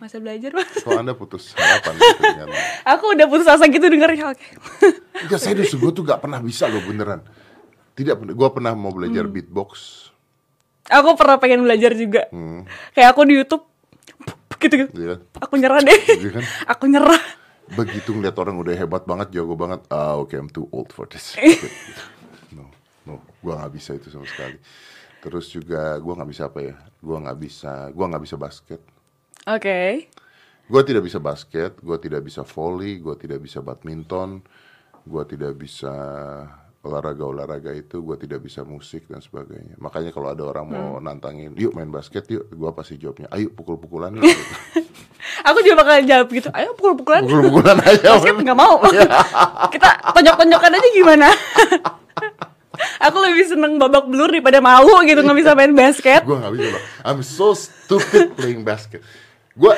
Usah 0.01 0.17
belajar 0.17 0.51
mas. 0.53 0.73
Kok 0.75 0.97
anda 0.97 1.13
putus 1.13 1.53
harapan 1.53 1.93
gitu 1.95 2.21
dengan? 2.21 2.49
Aku 2.97 3.13
udah 3.13 3.27
putus 3.27 3.45
asa 3.45 3.65
gitu 3.67 3.85
dengerin. 3.85 4.25
Oke. 4.27 4.47
Enggak, 5.25 5.37
serius 5.39 5.73
gua 5.75 5.91
tuh 5.91 6.01
gak 6.01 6.19
pernah 6.19 6.41
bisa 6.41 6.65
loh 6.65 6.81
beneran. 6.81 7.21
Tidak. 7.93 8.33
Gua 8.33 8.49
pernah 8.51 8.73
mau 8.73 8.89
belajar 8.89 9.25
Hmm. 9.25 9.33
beatbox. 9.33 9.71
Aku 10.87 11.13
pernah 11.13 11.37
pengen 11.37 11.61
belajar 11.61 11.93
juga. 11.93 12.25
Hmm. 12.29 12.65
Kayak 12.93 13.13
aku 13.13 13.21
di 13.25 13.35
YouTube 13.37 13.65
gitu 14.65 14.75
gitu. 14.81 14.91
Iya 14.97 15.07
kan? 15.15 15.21
Aku 15.45 15.55
nyerah 15.57 15.81
deh. 15.81 16.01
Iya 16.17 16.31
kan? 16.33 16.45
Aku 16.73 16.85
nyerah. 16.89 17.23
begitu 17.65 18.13
ngeliat 18.13 18.37
orang 18.37 18.61
udah 18.61 18.77
hebat 18.77 19.09
banget 19.09 19.33
jago 19.33 19.57
banget 19.57 19.81
ah 19.89 20.21
oke 20.21 20.37
I'm 20.37 20.53
too 20.53 20.69
old 20.69 20.93
for 20.93 21.09
this 21.09 21.33
no 22.57 22.69
no 23.09 23.25
gua 23.41 23.57
nggak 23.57 23.73
bisa 23.73 23.97
itu 23.97 24.13
sama 24.13 24.29
sekali 24.29 24.61
terus 25.25 25.49
juga 25.49 25.97
gua 25.97 26.21
nggak 26.21 26.29
bisa 26.29 26.45
apa 26.45 26.61
ya 26.61 26.77
gua 27.01 27.25
nggak 27.25 27.39
bisa 27.41 27.89
gua 27.97 28.13
nggak 28.13 28.25
bisa 28.29 28.37
basket 28.37 28.81
Oke. 29.49 30.13
gua 30.69 30.85
tidak 30.85 31.09
bisa 31.09 31.17
basket 31.17 31.73
gua 31.81 31.97
tidak 31.97 32.21
bisa 32.21 32.45
volley 32.45 33.01
gua 33.01 33.17
tidak 33.17 33.41
bisa 33.41 33.65
badminton 33.65 34.45
gua 35.09 35.25
tidak 35.25 35.57
bisa 35.57 35.97
olahraga 36.85 37.25
olahraga 37.25 37.71
itu 37.73 38.05
gua 38.05 38.21
tidak 38.21 38.45
bisa 38.45 38.63
musik 38.63 39.09
dan 39.09 39.25
sebagainya 39.25 39.81
makanya 39.81 40.13
kalau 40.13 40.31
ada 40.31 40.45
orang 40.45 40.67
mau 40.69 40.89
nantangin 41.01 41.57
yuk 41.57 41.73
main 41.73 41.89
basket 41.89 42.29
yuk 42.29 42.47
gua 42.53 42.77
pasti 42.77 43.01
jawabnya 43.01 43.27
ayo 43.33 43.49
pukul-pukulan 43.51 44.15
yuk 44.21 44.29
Aku 45.45 45.61
juga 45.61 45.85
bakal 45.85 46.05
jawab 46.05 46.29
gitu. 46.33 46.49
Ayo 46.53 46.73
pukul-pukulan. 46.77 47.25
pukul-pukulan 47.25 47.77
aja 47.85 48.17
Basket 48.17 48.37
nggak 48.45 48.59
mau. 48.59 48.81
Kita 49.75 49.89
tonjok-tonjokan 50.13 50.73
aja 50.73 50.89
gimana? 50.93 51.29
aku 52.75 53.17
lebih 53.23 53.47
seneng 53.47 53.79
babak 53.79 54.11
belur 54.11 54.27
daripada 54.33 54.59
malu 54.59 55.05
gitu 55.07 55.23
nggak 55.23 55.39
bisa 55.39 55.51
main 55.55 55.73
basket. 55.77 56.27
gue 56.27 56.37
nggak 56.37 56.55
bisa. 56.59 56.79
I'm 57.07 57.23
so 57.23 57.55
stupid 57.55 58.35
playing 58.35 58.67
basket. 58.67 59.05
Gue 59.55 59.73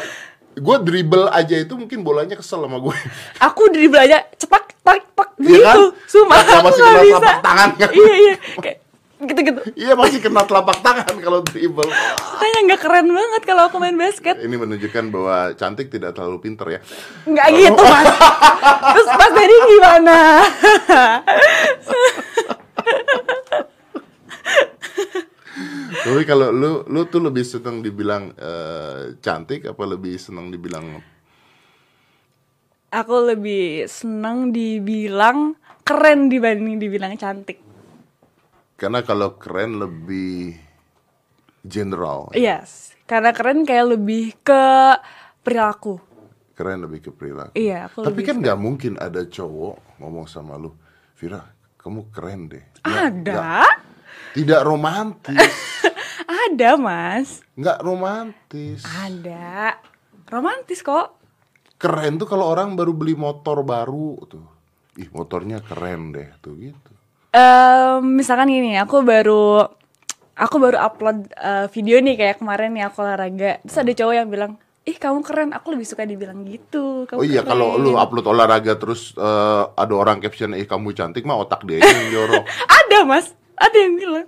gue 0.56 0.76
dribble 0.80 1.28
aja 1.28 1.54
itu 1.54 1.72
mungkin 1.72 2.00
bolanya 2.00 2.32
kesel 2.32 2.60
sama 2.60 2.78
gue. 2.78 2.96
Aku 3.38 3.68
dribble 3.68 4.00
aja 4.00 4.24
cepak 4.32 4.72
tarik 4.80 5.04
pak 5.12 5.36
Iya 5.36 5.58
kan? 5.60 5.76
gitu. 5.76 5.84
Sumpah 6.08 6.36
aku 6.38 6.56
masih 6.64 6.80
kena 6.80 6.96
bisa. 6.96 7.12
telapak 7.12 7.36
tangan 7.40 7.68
kan? 7.76 7.88
Iya 7.92 8.14
iya. 8.16 8.34
Kayak 8.56 8.76
gitu-gitu. 9.18 9.60
Iya 9.74 9.92
masih 9.94 10.18
kena 10.18 10.42
telapak 10.42 10.76
tangan 10.80 11.14
kalau 11.16 11.38
dribble. 11.40 11.88
Makanya 11.88 12.58
nggak 12.66 12.80
keren 12.80 13.06
banget 13.10 13.42
kalau 13.44 13.62
aku 13.68 13.76
main 13.76 13.94
basket. 13.94 14.34
Ini 14.36 14.54
menunjukkan 14.54 15.04
bahwa 15.08 15.36
cantik 15.54 15.88
tidak 15.88 16.12
terlalu 16.12 16.38
pinter 16.40 16.66
ya. 16.70 16.80
Nggak 17.24 17.46
gitu 17.52 17.82
mas. 17.82 18.06
Terus 18.86 19.08
Mas 19.12 19.32
Dedi 19.32 19.56
gimana? 19.68 20.16
Tapi 26.04 26.22
kalau 26.28 26.52
lu 26.52 26.84
lu 26.84 27.08
tuh 27.08 27.24
lebih 27.24 27.40
seneng 27.40 27.80
dibilang 27.80 28.32
eh, 28.36 29.16
cantik 29.18 29.64
apa 29.64 29.82
lebih 29.84 30.20
seneng 30.20 30.52
dibilang 30.52 31.00
Aku 32.86 33.16
lebih 33.24 33.88
seneng 33.90 34.52
dibilang 34.52 35.56
keren 35.82 36.28
dibanding 36.28 36.78
dibilang 36.78 37.16
cantik. 37.16 37.60
karena 38.76 39.00
kalau 39.00 39.40
keren 39.40 39.80
lebih 39.80 40.52
general. 41.64 42.28
Yes, 42.36 42.92
karena 43.08 43.32
keren 43.32 43.64
kayak 43.64 43.96
lebih 43.96 44.36
ke 44.44 44.62
perilaku. 45.40 45.96
Keren 46.52 46.84
lebih 46.84 47.08
ke 47.08 47.10
perilaku. 47.12 47.56
Iya, 47.56 47.88
aku 47.88 48.04
Tapi 48.04 48.20
kan 48.20 48.36
nggak 48.36 48.58
mungkin 48.60 49.00
ada 49.00 49.24
cowok 49.24 50.00
ngomong 50.00 50.28
sama 50.28 50.60
lu, 50.60 50.76
Vira, 51.16 51.40
kamu 51.80 52.00
keren 52.12 52.40
deh. 52.52 52.64
Ada, 52.84 53.64
Tidak 54.36 54.60
romantis. 54.60 55.54
ada 56.44 56.70
mas, 56.76 57.40
Nggak 57.54 57.78
romantis. 57.80 58.84
ada. 58.84 59.80
Romantis 60.26 60.80
kok. 60.80 61.16
Keren 61.76 62.16
tuh 62.16 62.26
kalau 62.26 62.46
orang 62.46 62.72
baru 62.72 62.92
beli 62.92 63.14
motor 63.14 63.62
baru 63.62 64.16
tuh. 64.26 64.44
Ih, 64.96 65.08
motornya 65.10 65.60
keren 65.60 66.10
deh 66.10 66.28
tuh 66.38 66.52
gitu. 66.54 66.92
Em, 67.30 68.00
misalkan 68.12 68.48
gini, 68.48 68.74
aku 68.74 69.00
baru 69.00 69.60
aku 70.34 70.56
baru 70.56 70.76
upload 70.78 71.32
eh, 71.32 71.66
video 71.70 71.96
nih 71.98 72.16
kayak 72.16 72.36
kemarin 72.40 72.72
nih 72.72 72.84
aku 72.84 73.00
olahraga. 73.00 73.60
Terus 73.62 73.76
ada 73.78 73.92
cowok 73.94 74.14
yang 74.14 74.28
bilang, 74.28 74.52
ih 74.82 74.96
kamu 74.96 75.20
keren. 75.20 75.50
Aku 75.52 75.68
lebih 75.70 75.84
suka 75.84 76.02
dibilang 76.02 76.42
gitu. 76.42 77.04
Kamu 77.04 77.20
Oh 77.20 77.24
iya, 77.24 77.40
keren." 77.40 77.52
kalau 77.52 77.76
lu 77.76 77.94
upload 77.94 78.26
olahraga 78.26 78.76
terus 78.76 79.12
eh, 79.14 79.64
ada 79.68 79.94
orang 79.94 80.18
caption, 80.18 80.52
"Eh, 80.52 80.64
kamu 80.64 80.92
cantik," 80.92 81.22
mah 81.22 81.36
otak 81.38 81.64
dia 81.64 81.78
yang 81.78 82.08
jorok. 82.10 82.44
ada 82.80 82.98
mas, 83.04 83.30
ada 83.54 83.76
yang 83.76 83.94
bilang. 83.94 84.26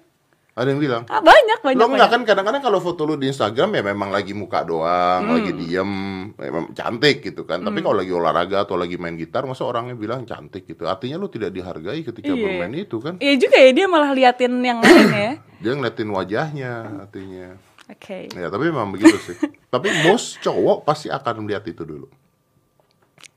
Ada 0.59 0.75
yang 0.75 0.83
bilang. 0.83 1.03
Ah, 1.07 1.23
banyak 1.23 1.63
banyak. 1.63 1.79
Lo 1.79 1.87
enggak 1.87 2.11
banyak. 2.11 2.11
kan 2.11 2.23
kadang-kadang 2.27 2.63
kalau 2.67 2.83
foto 2.83 3.07
lu 3.07 3.15
di 3.15 3.31
Instagram 3.31 3.79
ya 3.79 3.83
memang 3.87 4.11
lagi 4.11 4.35
muka 4.35 4.67
doang, 4.67 5.23
lagi 5.31 5.55
diem, 5.55 5.91
memang 6.35 6.75
cantik 6.75 7.23
gitu 7.23 7.47
kan. 7.47 7.63
Tapi 7.63 7.79
kalau 7.79 8.03
lagi 8.03 8.11
olahraga 8.11 8.67
atau 8.67 8.75
lagi 8.75 8.99
main 8.99 9.15
gitar, 9.15 9.47
masa 9.47 9.63
orangnya 9.63 9.95
bilang 9.95 10.27
cantik 10.27 10.67
gitu. 10.67 10.91
Artinya 10.91 11.15
lu 11.15 11.31
tidak 11.31 11.55
dihargai 11.55 12.03
ketika 12.03 12.35
Iya. 12.35 12.43
bermain 12.43 12.75
itu 12.75 12.99
kan. 12.99 13.15
Iya 13.23 13.35
juga 13.39 13.57
ya 13.57 13.71
dia 13.71 13.87
malah 13.87 14.11
liatin 14.11 14.55
yang 14.59 14.83
lain 14.83 15.09
ya. 15.15 15.33
Dia 15.63 15.73
ngeliatin 15.75 16.11
wajahnya 16.11 16.73
artinya. 17.03 17.49
Oke. 17.87 18.27
Ya 18.31 18.47
tapi 18.47 18.65
memang 18.71 18.91
begitu 18.91 19.15
sih. 19.23 19.39
tapi 19.75 19.95
most 20.03 20.43
cowok 20.43 20.83
pasti 20.83 21.07
akan 21.07 21.47
melihat 21.47 21.63
itu 21.67 21.87
dulu. 21.87 22.11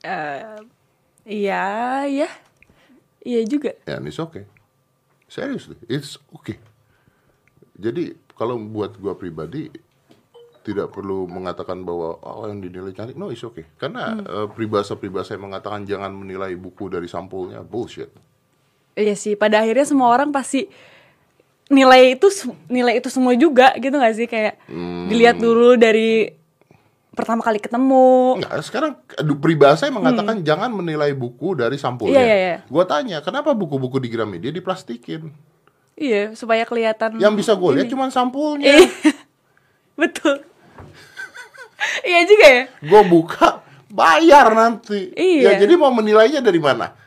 Eh, 0.01 0.57
iya, 1.25 1.65
iya. 2.05 2.29
Iya 3.21 3.41
juga. 3.45 3.77
Ya, 3.85 4.01
it's 4.01 4.17
okay. 4.17 4.49
Seriously, 5.29 5.77
it's 5.85 6.17
okay. 6.33 6.57
Jadi 7.75 8.15
kalau 8.35 8.59
buat 8.59 8.97
gua 8.99 9.15
pribadi 9.15 9.71
tidak 10.61 10.93
perlu 10.93 11.25
mengatakan 11.25 11.81
bahwa 11.81 12.21
oh 12.21 12.45
yang 12.45 12.61
dinilai 12.61 12.93
cantik, 12.93 13.17
no 13.17 13.33
it's 13.33 13.41
okay. 13.41 13.65
Karena 13.81 14.13
eh, 14.21 14.47
peribahasa-peribahasa 14.53 15.33
yang 15.33 15.49
mengatakan 15.49 15.85
jangan 15.89 16.13
menilai 16.13 16.53
buku 16.53 16.85
dari 16.89 17.09
sampulnya 17.09 17.65
bullshit. 17.65 18.13
Iya 18.93 19.15
sih, 19.17 19.33
pada 19.39 19.63
akhirnya 19.63 19.87
semua 19.87 20.11
orang 20.13 20.29
pasti 20.29 20.69
nilai 21.71 22.19
itu 22.19 22.27
nilai 22.67 22.99
itu 22.99 23.07
semua 23.07 23.31
juga 23.39 23.71
gitu 23.79 23.95
gak 23.95 24.15
sih 24.19 24.27
kayak 24.27 24.59
Hmm. 24.67 25.07
dilihat 25.07 25.39
dulu 25.39 25.79
dari 25.79 26.35
pertama 27.15 27.39
kali 27.43 27.59
ketemu. 27.59 28.39
Enggak, 28.39 28.59
sekarang 28.63 28.91
aduh, 29.19 29.37
peribahasa 29.39 29.87
yang 29.87 29.99
mengatakan 29.99 30.43
jangan 30.43 30.71
menilai 30.71 31.11
buku 31.15 31.55
dari 31.59 31.75
sampulnya. 31.79 32.19
Hmm. 32.19 32.27
Iya, 32.27 32.35
iya, 32.35 32.47
iya. 32.55 32.57
Gua 32.67 32.83
tanya, 32.87 33.23
kenapa 33.23 33.51
buku-buku 33.55 33.99
di 33.99 34.11
Gramedia 34.11 34.51
diplastikin? 34.51 35.31
Iya, 36.01 36.33
supaya 36.33 36.65
kelihatan. 36.65 37.21
Yang 37.21 37.33
bisa 37.45 37.51
gue 37.53 37.69
lihat 37.77 37.89
cuma 37.93 38.09
sampulnya. 38.09 38.65
Iya. 38.65 38.89
Betul. 40.01 40.41
iya 42.09 42.25
juga 42.25 42.47
ya. 42.49 42.63
gue 42.81 43.01
buka 43.05 43.61
bayar 43.93 44.49
nanti. 44.57 45.13
Iya. 45.13 45.53
Ya 45.53 45.61
jadi 45.61 45.77
mau 45.77 45.93
menilainya 45.93 46.41
dari 46.41 46.57
mana? 46.57 46.97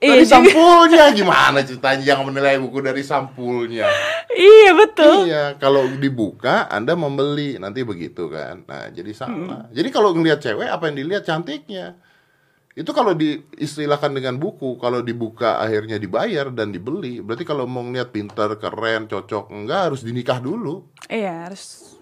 Iya 0.00 0.16
Dari 0.16 0.24
juga. 0.24 0.32
sampulnya 0.32 1.04
gimana 1.12 1.60
ceritanya 1.60 2.00
jangan 2.00 2.24
menilai 2.32 2.56
buku 2.56 2.80
dari 2.80 3.04
sampulnya. 3.04 3.84
Iya 4.30 4.70
betul. 4.78 5.26
Iya, 5.26 5.58
kalau 5.58 5.84
dibuka 5.98 6.64
Anda 6.70 6.94
membeli 6.94 7.58
nanti 7.58 7.82
begitu 7.82 8.30
kan. 8.30 8.62
Nah, 8.62 8.86
jadi 8.88 9.10
salah. 9.10 9.66
Jadi 9.74 9.90
kalau 9.90 10.14
ngelihat 10.14 10.38
cewek 10.38 10.70
apa 10.70 10.86
yang 10.86 10.96
dilihat 11.02 11.26
cantiknya. 11.26 11.98
Itu 12.80 12.90
kalau 12.90 13.12
diistilahkan 13.12 14.08
dengan 14.08 14.40
buku, 14.40 14.80
kalau 14.80 15.04
dibuka 15.04 15.60
akhirnya 15.60 16.00
dibayar 16.00 16.48
dan 16.48 16.72
dibeli. 16.72 17.20
Berarti 17.20 17.44
kalau 17.44 17.68
mau 17.68 17.84
ngeliat 17.84 18.08
pintar, 18.08 18.56
keren, 18.56 19.04
cocok, 19.04 19.52
enggak 19.52 19.92
harus 19.92 20.00
dinikah 20.00 20.40
dulu. 20.40 20.88
Iya 21.04 21.44
harus. 21.44 21.92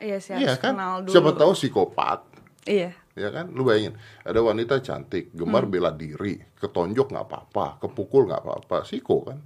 Iya 0.00 0.16
sih 0.16 0.32
Iya 0.32 0.56
harus 0.56 0.58
kan? 0.58 0.72
kenal 0.72 0.92
dulu. 1.04 1.12
Siapa 1.12 1.30
tahu 1.34 1.52
psikopat. 1.52 2.18
Iya. 2.64 2.96
ya 3.10 3.28
kan 3.28 3.50
lu 3.50 3.66
bayangin 3.66 3.96
ada 4.22 4.40
wanita 4.40 4.80
cantik 4.80 5.34
gemar 5.34 5.66
Hmm. 5.66 5.72
bela 5.72 5.90
diri 5.90 6.40
ketonjok 6.56 7.10
nggak 7.10 7.26
apa-apa 7.26 7.66
kepukul 7.78 8.24
nggak 8.24 8.40
apa-apa 8.40 8.86
siko 8.86 9.26
kan 9.26 9.38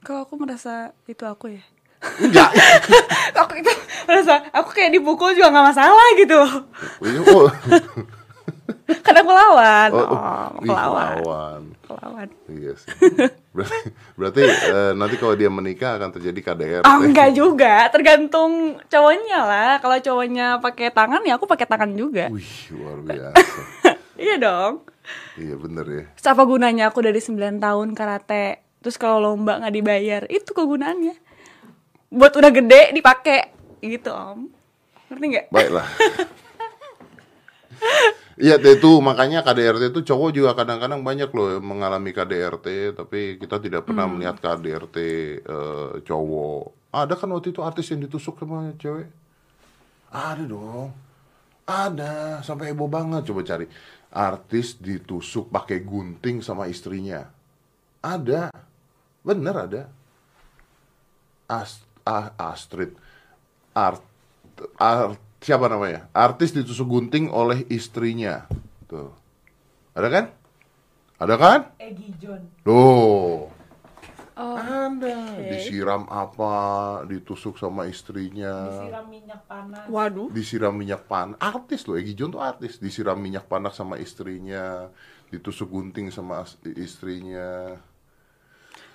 Kok 0.00 0.18
aku 0.24 0.34
merasa 0.34 0.94
itu 1.04 1.22
aku 1.22 1.52
ya? 1.52 1.62
enggak 2.22 2.50
aku 3.38 3.58
itu 3.58 3.70
merasa 4.06 4.38
aku 4.50 4.70
kayak 4.70 4.94
dipukul 4.94 5.30
juga 5.30 5.50
nggak 5.50 5.66
masalah 5.68 6.06
gitu. 6.16 6.40
Ini, 7.02 7.18
oh, 7.28 7.46
Karena 9.04 9.20
aku 9.20 9.32
lawan. 9.32 9.90
oh, 9.90 10.06
Oh, 10.06 10.48
ih, 10.60 10.68
lawan. 10.68 11.06
lawan. 11.16 11.62
Lawan. 11.86 12.28
iya 12.46 12.72
sih 12.74 12.90
berarti, 13.50 13.78
berarti 14.14 14.40
eh, 14.42 14.92
nanti 14.92 15.14
kalau 15.16 15.34
dia 15.34 15.46
menikah 15.46 15.96
akan 15.96 16.10
terjadi 16.12 16.40
KDR 16.44 16.82
Ah 16.82 16.98
enggak 16.98 17.30
juga, 17.32 17.86
tergantung 17.88 18.52
cowoknya 18.84 19.38
lah. 19.40 19.72
Kalau 19.78 19.96
cowoknya 19.96 20.58
pakai 20.58 20.90
tangan 20.90 21.22
ya 21.22 21.34
aku 21.34 21.44
pakai 21.44 21.64
tangan 21.64 21.90
juga. 21.92 22.26
wih 22.28 22.46
luar 22.70 22.98
biasa 23.02 23.60
Iya 24.18 24.34
dong. 24.36 24.82
iya 25.36 25.54
bener 25.54 25.86
ya 25.86 26.04
Terus 26.12 26.28
apa 26.28 26.42
gunanya 26.42 26.88
aku 26.88 26.98
dari 27.00 27.18
9 27.18 27.36
tahun 27.58 27.88
karate 27.92 28.58
Terus 28.80 28.96
kalau 28.96 29.20
lomba 29.20 29.58
nggak 29.58 29.74
dibayar 29.74 30.22
Itu 30.26 30.50
kegunaannya 30.50 31.14
Buat 32.08 32.32
udah 32.34 32.50
gede 32.50 32.82
dipakai 32.92 33.52
Gitu 33.78 34.08
om 34.08 34.48
Ngerti 35.06 35.26
nggak? 35.28 35.46
baiklah 35.48 35.86
Iya 38.36 38.60
itu 38.60 39.00
makanya 39.00 39.40
KDRT 39.40 39.96
itu 39.96 40.12
cowok 40.12 40.30
juga 40.36 40.52
kadang-kadang 40.52 41.00
banyak 41.00 41.32
loh 41.32 41.56
mengalami 41.64 42.12
KDRT 42.12 42.92
tapi 42.92 43.40
kita 43.40 43.56
tidak 43.64 43.88
pernah 43.88 44.04
melihat 44.04 44.36
KDRT 44.36 44.96
eh, 45.40 45.92
cowok. 46.04 46.92
Ada 46.92 47.16
kan 47.16 47.32
waktu 47.32 47.56
itu 47.56 47.64
artis 47.64 47.88
yang 47.88 48.04
ditusuk 48.04 48.36
sama 48.36 48.76
cewek? 48.76 49.08
Ada 50.12 50.44
dong. 50.44 50.92
Ada 51.64 52.44
sampai 52.44 52.76
heboh 52.76 52.92
banget 52.92 53.24
coba 53.24 53.40
cari. 53.40 53.66
Artis 54.12 54.76
ditusuk 54.76 55.48
pakai 55.48 55.80
gunting 55.80 56.44
sama 56.44 56.68
istrinya. 56.68 57.24
Ada. 58.04 58.52
Bener 59.24 59.56
ada. 59.56 59.82
Ast 61.48 61.88
ah, 62.04 62.36
Astrid 62.36 62.92
Art, 63.76 64.00
Art 64.80 65.20
siapa 65.46 65.70
namanya? 65.70 66.10
Artis 66.10 66.50
ditusuk 66.50 66.90
gunting 66.90 67.30
oleh 67.30 67.62
istrinya. 67.70 68.50
Tuh. 68.90 69.14
Ada 69.94 70.08
kan? 70.10 70.24
Ada 71.22 71.34
kan? 71.38 71.60
Egi 71.78 72.10
John. 72.18 72.42
Loh. 72.66 73.54
Oh, 74.36 74.52
Ada. 74.58 75.40
Disiram 75.48 76.04
apa? 76.12 76.52
Ditusuk 77.08 77.56
sama 77.56 77.86
istrinya. 77.86 78.68
Disiram 78.68 79.06
minyak 79.08 79.40
panas. 79.48 79.84
Waduh 79.88 80.28
Disiram 80.28 80.74
minyak 80.76 81.08
panas. 81.08 81.40
Artis 81.40 81.88
loh, 81.88 81.96
Egi 81.96 82.12
John 82.18 82.34
tuh 82.34 82.42
artis. 82.42 82.82
Disiram 82.82 83.16
minyak 83.16 83.46
panas 83.48 83.78
sama 83.78 83.96
istrinya. 83.96 84.90
Ditusuk 85.30 85.70
gunting 85.70 86.10
sama 86.10 86.42
istrinya. 86.74 87.78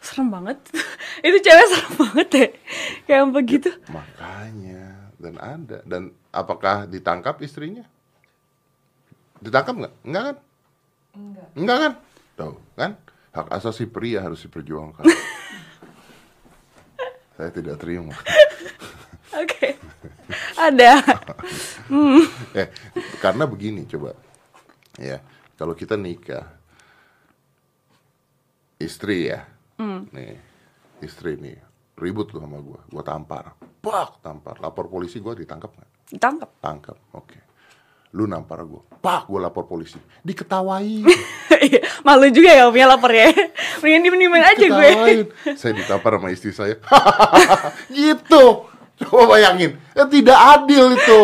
Serem 0.01 0.33
banget 0.33 0.57
Itu 1.25 1.37
cewek 1.45 1.67
serem 1.69 1.93
banget 1.93 2.29
ya 2.33 2.47
Kayak 3.05 3.25
begitu 3.37 3.69
Makanya 3.93 5.10
dan 5.21 5.37
ada 5.37 5.85
dan 5.85 6.09
apakah 6.33 6.89
ditangkap 6.89 7.37
istrinya? 7.45 7.85
Ditangkap 9.37 9.75
nggak? 9.77 9.93
Enggak 10.01 10.23
kan? 10.25 10.37
Enggak. 11.13 11.47
Enggak 11.53 11.77
kan? 11.77 11.93
Tahu 12.35 12.53
kan? 12.73 12.91
Hak 13.31 13.47
asasi 13.53 13.87
pria 13.87 14.19
harus 14.19 14.43
diperjuangkan. 14.43 15.05
Saya 17.37 17.49
tidak 17.53 17.79
terima. 17.79 18.11
Oke 19.31 19.79
Ada 20.59 20.99
eh, 22.59 22.67
karena 23.23 23.47
begini 23.47 23.87
coba. 23.87 24.11
Ya, 24.99 25.23
kalau 25.55 25.71
kita 25.71 25.95
nikah 25.95 26.51
istri 28.75 29.31
ya. 29.31 29.47
Nih, 30.11 30.35
istri 30.99 31.39
nih 31.39 31.70
ribut 32.01 32.27
tuh 32.27 32.41
sama 32.41 32.57
gua, 32.57 32.81
gua 32.89 33.03
tampar. 33.05 33.53
Pak, 33.79 34.19
tampar. 34.19 34.57
Lapor 34.57 34.89
polisi 34.89 35.21
gua 35.21 35.37
ditangkap 35.37 35.69
nggak? 35.71 35.89
Ditangkap 36.11 36.49
Tangkap. 36.59 36.97
Oke. 37.13 37.37
Lu 38.11 38.25
nampar 38.25 38.65
gua. 38.65 38.81
Pak, 38.97 39.29
gua 39.29 39.45
lapor 39.45 39.69
polisi. 39.69 40.01
Diketawain. 40.25 41.05
Iya, 41.61 41.77
Malu 42.01 42.25
juga 42.33 42.57
ya 42.57 42.65
om 42.65 42.73
ya 42.73 42.89
lapor 42.89 43.13
ya 43.13 43.29
Mendingan 43.85 44.01
diem-diemin 44.01 44.41
aja 44.41 44.65
gue. 44.65 44.89
Saya 45.53 45.77
ditampar 45.77 46.17
sama 46.17 46.33
istri 46.33 46.49
saya. 46.49 46.81
gitu. 47.93 48.65
Coba 48.97 49.33
bayangin, 49.33 49.77
Eh, 49.93 50.07
tidak 50.09 50.37
adil 50.37 50.93
itu. 50.93 51.21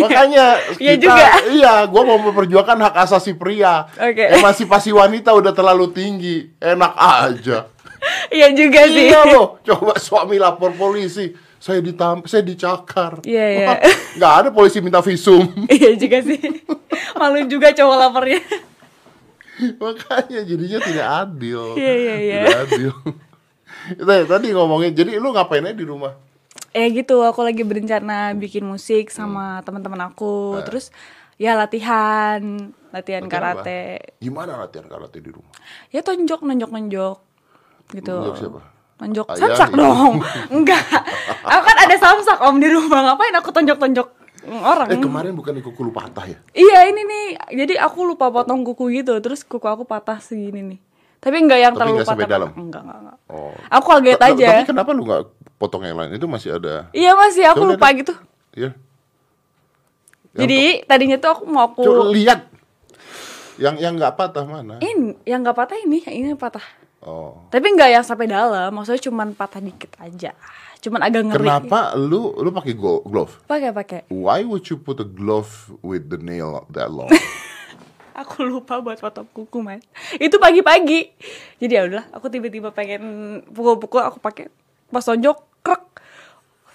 Makanya 0.00 0.60
Iya 0.76 0.96
kita, 0.96 1.12
juga. 1.12 1.24
iya, 1.52 1.74
gua 1.84 2.02
mau 2.04 2.20
memperjuangkan 2.20 2.88
hak 2.88 2.94
asasi 3.04 3.32
pria. 3.36 3.84
Oke. 3.96 4.28
Emansipasi 4.40 4.92
wanita 4.92 5.32
udah 5.32 5.52
terlalu 5.52 5.92
tinggi, 5.92 6.52
enak 6.56 6.92
aja. 6.96 7.68
Iya 8.36 8.48
juga 8.52 8.80
sih 8.88 9.08
Iya 9.08 9.20
loh, 9.32 9.58
coba 9.66 9.96
suami 9.96 10.36
lapor 10.36 10.72
polisi, 10.76 11.32
saya 11.58 11.80
ditam, 11.80 12.22
saya 12.28 12.44
dicakar. 12.44 13.24
Iya, 13.24 13.46
iya. 13.48 13.66
Nggak 14.16 14.32
ada 14.44 14.48
polisi 14.52 14.78
minta 14.84 15.00
visum. 15.00 15.48
Iya 15.76 15.96
juga 15.96 16.18
sih 16.24 16.38
Malu 17.18 17.46
juga 17.50 17.72
cowok 17.74 17.96
lapornya 17.98 18.40
Makanya 19.58 20.40
jadinya 20.46 20.78
tidak 20.78 21.08
adil. 21.26 21.74
Iya, 21.74 21.94
iya, 21.98 22.16
iya. 22.22 22.40
Tidak 22.46 22.60
adil. 22.62 22.92
Tadi 24.30 24.46
ngomongin, 24.54 24.94
jadi 24.94 25.18
lu 25.18 25.34
ngapain 25.34 25.66
aja 25.66 25.74
di 25.74 25.82
rumah? 25.82 26.14
Eh 26.70 26.86
gitu, 26.94 27.26
aku 27.26 27.42
lagi 27.42 27.66
berencana 27.66 28.38
bikin 28.38 28.62
musik 28.62 29.10
sama 29.10 29.58
teman-teman 29.66 30.12
aku. 30.14 30.62
Terus 30.62 30.94
ya 31.40 31.58
latihan, 31.58 32.70
latihan, 32.94 33.24
Latihan 33.24 33.24
karate. 33.26 33.98
apa? 33.98 34.18
Gimana 34.22 34.52
latihan 34.62 34.86
karate 34.86 35.18
di 35.18 35.30
rumah? 35.34 35.50
Ya 35.90 36.06
tonjok, 36.06 36.44
nonjok, 36.46 36.70
nonjok. 36.70 37.18
Gitu. 37.88 38.12
Nonjok 38.12 38.36
siapa? 38.36 38.60
Nonjok 38.98 39.26
Ayah, 39.30 39.38
samsak 39.38 39.70
ibu. 39.70 39.78
dong. 39.78 40.14
Enggak. 40.58 40.82
Aku 41.40 41.62
kan 41.62 41.76
ada 41.78 41.96
samsak 41.96 42.38
Om 42.40 42.56
di 42.58 42.68
rumah. 42.68 43.00
Ngapain 43.04 43.34
aku 43.34 43.50
tonjok-tonjok 43.50 44.08
orang? 44.48 44.88
Eh 44.90 44.98
kemarin 44.98 45.32
bukan 45.32 45.54
kuku 45.60 45.80
lu 45.82 45.92
patah 45.92 46.24
ya? 46.24 46.38
Iya 46.50 46.88
ini 46.88 47.02
nih, 47.04 47.26
jadi 47.54 47.74
aku 47.78 48.04
lupa 48.04 48.28
potong 48.28 48.64
kuku 48.64 48.90
gitu, 48.94 49.16
terus 49.20 49.44
kuku 49.44 49.64
aku 49.64 49.84
patah 49.84 50.18
segini 50.18 50.64
nih. 50.64 50.80
Tapi 51.18 51.36
nggak 51.42 51.58
yang 51.58 51.74
Tapi 51.74 51.80
terlalu 51.84 52.06
patah. 52.06 52.28
dalam? 52.30 52.50
Enggak, 52.54 52.82
enggak, 52.86 52.98
enggak. 53.02 53.16
Oh. 53.28 53.52
Aku 53.70 53.86
kaget 53.90 54.20
aja. 54.22 54.46
Tapi 54.54 54.62
kenapa 54.66 54.90
lu 54.94 55.02
nggak 55.04 55.22
potong 55.58 55.82
yang 55.82 55.98
lain? 55.98 56.10
Itu 56.14 56.26
masih 56.30 56.56
ada. 56.56 56.86
Iya 56.94 57.12
masih 57.14 57.44
aku 57.50 57.66
Coba 57.66 57.70
lupa 57.74 57.86
lihat. 57.90 57.98
gitu. 58.00 58.14
Ya. 58.54 58.70
Yang 60.34 60.38
Jadi 60.38 60.60
tadinya 60.86 61.16
tuh 61.18 61.30
aku 61.34 61.42
mau 61.50 61.66
aku 61.66 61.82
Coba 61.82 62.04
lihat. 62.14 62.40
Yang 63.58 63.74
yang 63.82 63.92
nggak 63.98 64.14
patah 64.14 64.46
mana? 64.46 64.78
ini 64.78 65.18
yang 65.26 65.42
nggak 65.42 65.56
patah 65.58 65.78
ini, 65.82 65.98
yang 66.06 66.14
ini 66.14 66.28
patah. 66.38 66.62
Oh. 67.02 67.46
Tapi 67.50 67.66
nggak 67.78 67.90
yang 67.94 68.04
sampai 68.04 68.26
dalam, 68.26 68.74
maksudnya 68.74 68.98
cuman 68.98 69.34
patah 69.34 69.62
dikit 69.62 69.94
aja. 70.02 70.34
Cuman 70.78 71.02
agak 71.02 71.26
ngeri. 71.26 71.46
Kenapa 71.46 71.94
lu 71.98 72.34
lu 72.38 72.50
pakai 72.54 72.74
glove? 72.74 73.34
Pakai 73.46 73.70
pakai. 73.74 74.00
Why 74.10 74.46
would 74.46 74.66
you 74.70 74.78
put 74.78 75.02
a 75.02 75.06
glove 75.06 75.70
with 75.82 76.10
the 76.10 76.18
nail 76.18 76.66
that 76.70 76.90
long? 76.90 77.10
Aku 78.26 78.42
lupa 78.42 78.82
buat 78.82 78.98
potong 78.98 79.30
kuku 79.30 79.62
mas. 79.62 79.82
Itu 80.18 80.42
pagi-pagi. 80.42 81.14
Jadi 81.62 81.70
ya 81.70 81.86
udah, 81.86 82.10
aku 82.10 82.26
tiba-tiba 82.26 82.74
pengen 82.74 83.02
pukul-pukul, 83.46 84.02
aku 84.02 84.18
pakai 84.18 84.50
pas 84.90 85.06
tonjok 85.06 85.38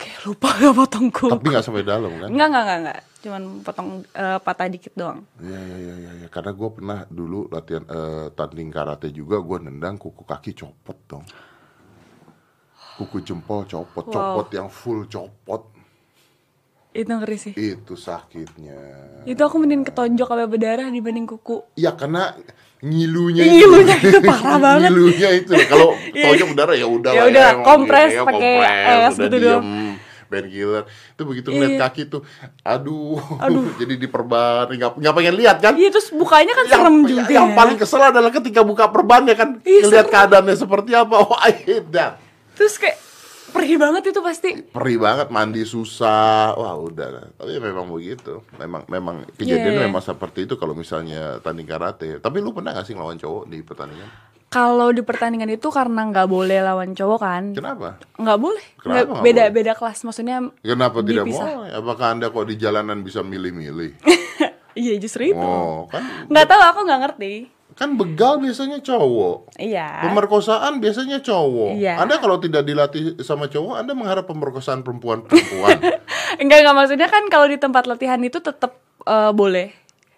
Oke 0.04 0.12
lupa 0.28 0.48
gak 0.60 0.76
potong 0.76 1.08
kuku. 1.08 1.32
Tapi 1.32 1.46
nggak 1.48 1.64
sampai 1.64 1.84
dalam 1.88 2.12
kan? 2.20 2.28
Enggak 2.28 2.48
enggak 2.52 2.64
enggak 2.68 2.80
enggak. 2.84 3.00
Cuman 3.24 3.44
potong 3.64 3.90
eh, 4.12 4.40
patah 4.44 4.68
dikit 4.68 4.94
doang. 5.00 5.24
Iya 5.40 5.60
iya 5.64 5.78
iya 5.80 5.96
iya 5.96 6.12
ya. 6.24 6.28
karena 6.28 6.52
gue 6.52 6.70
pernah 6.76 7.00
dulu 7.08 7.48
latihan 7.48 7.84
eh, 7.88 8.28
tanding 8.36 8.68
karate 8.68 9.08
juga 9.16 9.40
gue 9.40 9.58
nendang 9.64 9.96
kuku 9.96 10.28
kaki 10.28 10.52
copot 10.52 10.98
dong. 11.08 11.24
Kuku 12.94 13.24
jempol 13.24 13.64
copot, 13.66 14.06
Wow. 14.06 14.14
copot 14.14 14.48
yang 14.52 14.68
full 14.68 15.08
copot. 15.08 15.72
Itu 16.94 17.10
ngeri 17.10 17.38
sih. 17.40 17.54
Itu 17.56 17.98
sakitnya. 17.98 18.78
Itu 19.26 19.40
aku 19.42 19.58
mending 19.58 19.82
ketonjok 19.82 20.28
sampai 20.30 20.46
berdarah 20.46 20.92
dibanding 20.92 21.26
kuku. 21.26 21.64
Ya 21.74 21.96
karena 21.98 22.38
ngilunya 22.84 23.48
Ngilunya 23.50 23.96
itu 23.98 24.20
parah 24.22 24.60
banget. 24.68 24.90
Ngilunya 24.94 25.30
itu 25.42 25.52
kalau 25.66 25.96
tonjok 26.14 26.48
udara 26.54 26.74
ya 26.78 26.86
udah 26.86 27.12
Ya 27.16 27.24
udah, 27.32 27.48
emang 27.56 27.66
kompres 27.66 28.12
gitu 28.14 28.20
ya, 28.22 28.28
pakai 28.30 28.54
kompres, 28.54 29.10
es 29.10 29.16
gitu 29.18 29.38
doang. 29.42 29.64
Painkiller. 30.34 30.84
Itu 31.14 31.24
begitu 31.24 31.48
ngeliat 31.48 31.72
Iya. 31.72 31.82
kaki 31.84 32.02
tuh, 32.10 32.22
aduh, 32.60 33.22
jadi 33.80 33.94
diperban, 33.96 34.66
nggak 34.68 34.98
nggak 34.98 35.14
pengen 35.14 35.36
lihat 35.38 35.58
kan? 35.60 35.74
Iya 35.74 35.90
terus 35.90 36.10
bukanya 36.10 36.52
kan 36.52 36.66
yang, 36.66 36.74
serem 36.76 36.98
juga. 37.06 37.30
yang 37.30 37.48
ya. 37.48 37.56
paling 37.56 37.78
kesel 37.78 38.02
adalah 38.02 38.32
ketika 38.32 38.62
buka 38.62 38.90
perban 38.90 39.24
ya 39.24 39.36
kan 39.36 39.62
Iya, 39.62 39.86
lihat 39.86 40.10
serem. 40.10 40.16
keadaannya 40.18 40.56
seperti 40.56 40.92
apa 40.92 41.16
oh 41.16 41.38
I 41.38 41.54
hate 41.54 41.90
that 41.92 42.18
Terus 42.54 42.76
kayak 42.76 42.98
perih 43.50 43.78
banget 43.78 44.04
itu 44.08 44.20
pasti. 44.20 44.50
perih 44.66 44.98
banget 44.98 45.30
mandi 45.30 45.62
susah 45.62 46.54
wah 46.54 46.74
udah 46.74 47.30
tapi 47.34 47.54
memang 47.56 47.86
begitu 47.86 48.42
memang 48.56 48.82
memang 48.88 49.16
kejadian 49.32 49.70
Iya, 49.70 49.78
iya. 49.78 49.86
memang 49.86 50.02
seperti 50.02 50.46
itu 50.46 50.56
kalau 50.56 50.74
misalnya 50.74 51.38
tanding 51.40 51.64
karate 51.64 52.18
tapi 52.18 52.42
lu 52.42 52.50
pernah 52.50 52.74
gak 52.74 52.82
sih 52.84 52.94
ngelawan 52.94 53.14
cowok 53.16 53.44
di 53.46 53.62
pertandingan 53.62 54.10
Kalau 54.54 54.88
di 54.90 55.02
pertandingan 55.02 55.50
itu 55.50 55.66
karena 55.68 56.06
nggak 56.06 56.28
boleh 56.28 56.62
lawan 56.62 56.94
cowok 56.94 57.20
kan. 57.20 57.44
kenapa 57.52 57.98
Nggak 58.16 58.38
boleh. 58.38 58.66
Kenapa 58.76 58.86
Nggak- 58.86 59.08
nggak 59.10 59.24
beda 59.24 59.42
boleh? 59.42 59.54
beda 59.56 59.72
kelas 59.74 60.00
maksudnya. 60.04 60.38
kenapa 60.56 60.98
tidak 61.02 61.26
mau 61.26 61.42
apakah 61.66 62.08
anda 62.12 62.28
kok 62.28 62.46
di 62.46 62.56
jalanan 62.56 63.02
bisa 63.02 63.20
milih-milih 63.20 63.98
Iya 64.76 64.98
justru 64.98 65.28
itu. 65.28 65.38
oh 65.38 65.86
kan 65.88 66.02
Nggak 66.28 66.46
tahu 66.48 66.62
aku 66.64 66.80
nggak 66.84 67.02
ngerti. 67.04 67.34
kan 67.74 67.90
begal 67.94 68.38
biasanya 68.38 68.78
cowok 68.80 69.58
Iya. 69.58 70.06
Pemerkosaan 70.06 70.78
biasanya 70.78 71.18
cowok. 71.20 71.74
Iya. 71.74 71.98
Anda 71.98 72.18
kalau 72.18 72.38
tidak 72.38 72.62
dilatih 72.64 73.18
sama 73.20 73.46
cowok, 73.48 73.74
Anda 73.76 73.92
mengharap 73.92 74.26
pemerkosaan 74.26 74.82
perempuan-perempuan. 74.82 75.82
Enggak 76.42 76.58
enggak 76.60 76.76
maksudnya 76.76 77.08
kan 77.08 77.26
kalau 77.28 77.46
di 77.46 77.58
tempat 77.58 77.86
latihan 77.86 78.18
itu 78.20 78.38
tetap 78.38 78.78
eh, 79.04 79.32
boleh 79.32 79.74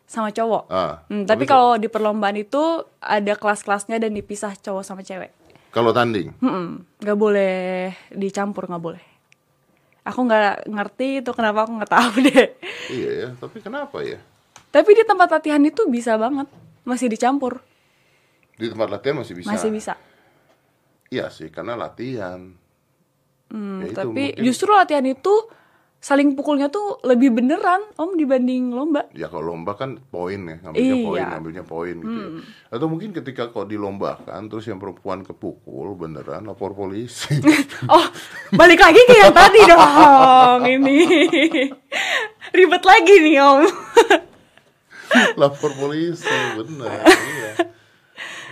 sama 0.06 0.30
cowok. 0.30 0.64
Ah, 0.68 1.02
Hmm, 1.08 1.24
tapi 1.24 1.44
kalau 1.44 1.76
di 1.76 1.86
perlombaan 1.86 2.36
itu 2.36 2.62
ada 3.00 3.34
kelas-kelasnya 3.34 3.98
dan 3.98 4.12
dipisah 4.12 4.54
cowok 4.56 4.82
sama 4.82 5.02
cewek. 5.02 5.34
kalau 5.70 5.92
tanding, 5.92 6.32
Hmm, 6.38 6.88
nggak 6.98 7.18
boleh 7.18 7.56
dicampur 8.10 8.64
nggak 8.66 8.80
boleh. 8.82 9.04
Aku 10.04 10.24
nggak 10.24 10.68
ngerti 10.68 11.20
itu 11.20 11.32
kenapa 11.32 11.64
aku 11.64 11.76
nggak 11.76 11.92
tahu 11.92 12.12
deh. 12.28 12.48
iya 12.90 13.12
ya. 13.12 13.30
Tapi 13.36 13.60
kenapa 13.60 14.00
ya? 14.00 14.22
Tapi 14.70 14.90
di 14.92 15.04
tempat 15.04 15.28
latihan 15.30 15.60
itu 15.60 15.84
bisa 15.86 16.16
banget, 16.16 16.48
masih 16.82 17.08
dicampur, 17.08 17.60
Di 18.54 18.68
tempat 18.68 18.88
latihan 18.90 19.18
masih 19.18 19.36
bisa. 19.36 19.48
masih 19.48 19.68
bisa. 19.70 19.94
Iya 21.08 21.28
sih, 21.28 21.50
karena 21.50 21.76
latihan. 21.76 22.56
Hmm, 23.48 23.82
Ya 23.82 23.92
tapi 23.94 24.32
mungkin- 24.32 24.42
justru 24.42 24.70
latihan 24.70 25.04
itu 25.04 25.34
saling 26.06 26.38
pukulnya 26.38 26.70
tuh 26.70 27.02
lebih 27.02 27.34
beneran 27.34 27.82
om 27.98 28.14
dibanding 28.14 28.70
lomba. 28.70 29.10
Ya 29.12 29.26
kalau 29.26 29.50
lomba 29.50 29.74
kan 29.74 29.98
poin 30.06 30.38
ya, 30.38 30.62
ngambilnya 30.62 30.98
poin, 31.02 31.18
Iya. 31.18 31.28
ngambilnya 31.34 31.64
poin 31.66 31.96
gitu. 31.98 32.14
ya. 32.14 32.30
Atau 32.70 32.86
mungkin 32.86 33.10
ketika 33.10 33.50
kok 33.50 33.66
dilombakan 33.66 34.46
terus 34.46 34.70
yang 34.70 34.78
perempuan 34.78 35.26
kepukul 35.26 35.98
beneran 35.98 36.46
lapor 36.46 36.78
polisi. 36.78 37.42
Oh, 37.90 38.06
balik 38.52 38.78
lagi 38.78 39.02
ke 39.02 39.14
yang 39.16 39.34
tadi 39.34 39.60
dong 39.66 40.62
ini. 40.78 40.98
Ribet 42.50 42.84
lagi 42.84 43.16
nih 43.20 43.42
om. 43.42 43.66
lapor 45.36 45.74
polisi, 45.74 46.30
bener. 46.54 47.02
iya. 47.02 47.52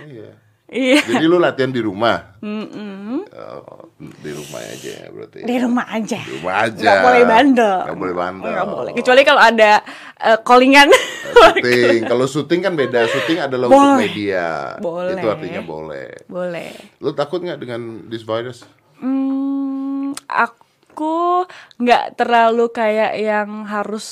Iya. 0.04 0.30
Iya. 0.74 0.98
Jadi 1.06 1.24
lu 1.30 1.38
latihan 1.38 1.70
di 1.70 1.78
rumah? 1.78 2.34
Oh, 2.42 3.86
di 3.94 4.30
rumah 4.34 4.58
aja 4.58 4.90
ya 4.90 5.06
berarti. 5.14 5.46
Di 5.46 5.56
rumah 5.62 5.86
aja. 5.86 6.18
Di 6.18 6.32
rumah 6.34 6.54
aja. 6.66 6.82
Nggak 6.82 6.98
boleh 7.06 7.22
bandel. 7.22 7.78
Nggak 7.86 7.98
boleh 8.02 8.14
bandel. 8.18 8.50
Nggak 8.50 8.68
boleh. 8.74 8.92
Kecuali 8.98 9.20
kalau 9.22 9.42
ada 9.42 9.72
eh, 10.18 10.38
callingan. 10.42 10.90
syuting. 11.34 12.00
Kalau 12.10 12.26
syuting 12.26 12.60
kan 12.66 12.74
beda. 12.74 13.06
Syuting 13.06 13.38
adalah 13.38 13.70
untuk 13.70 13.78
Boleh. 13.78 14.02
media. 14.02 14.46
Boleh. 14.82 15.14
Itu 15.14 15.26
artinya 15.30 15.62
boleh. 15.62 16.10
boleh. 16.26 16.70
Lu 16.98 17.10
takut 17.14 17.38
nggak 17.38 17.58
dengan 17.62 18.10
this 18.10 18.26
virus? 18.26 18.66
Hmm, 18.98 20.10
aku 20.26 21.46
nggak 21.78 22.18
terlalu 22.18 22.66
kayak 22.70 23.14
yang 23.14 23.62
harus 23.62 24.06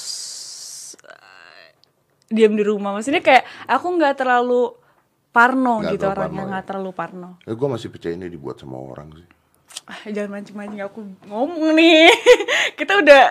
eh, 1.03 1.75
diam 2.31 2.55
di 2.55 2.63
rumah. 2.63 2.95
Maksudnya 2.95 3.23
kayak 3.23 3.43
aku 3.67 3.87
nggak 3.99 4.15
terlalu 4.15 4.79
parno 5.33 5.81
Nggak 5.81 5.93
gitu 5.97 6.05
orangnya, 6.07 6.23
parno, 6.29 6.41
ya? 6.41 6.49
nggak 6.53 6.65
terlalu 6.69 6.91
parno. 6.93 7.31
Ya, 7.43 7.53
gue 7.53 7.69
masih 7.69 7.89
percaya 7.89 8.13
ini 8.13 8.29
dibuat 8.29 8.61
sama 8.61 8.77
orang 8.77 9.09
sih. 9.17 9.27
Ah, 9.83 10.05
jangan 10.07 10.31
mancing-mancing 10.37 10.81
aku 10.81 11.01
ngomong 11.27 11.73
nih. 11.73 12.13
Kita 12.79 13.01
udah 13.01 13.25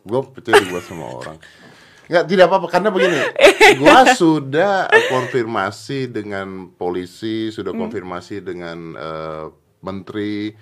Gue 0.00 0.20
percaya 0.26 0.58
dibuat 0.58 0.82
sama 0.82 1.06
orang. 1.06 1.36
Nggak, 2.10 2.24
tidak 2.26 2.44
apa-apa. 2.50 2.66
Karena 2.66 2.88
begini. 2.90 3.20
Gue 3.78 3.98
sudah 4.22 4.90
konfirmasi 5.08 6.10
dengan 6.10 6.72
polisi. 6.72 7.48
Sudah 7.48 7.70
Hmm. 7.70 7.86
konfirmasi 7.86 8.42
dengan 8.42 8.78
eh, 8.92 9.44
menteri. 9.80 10.56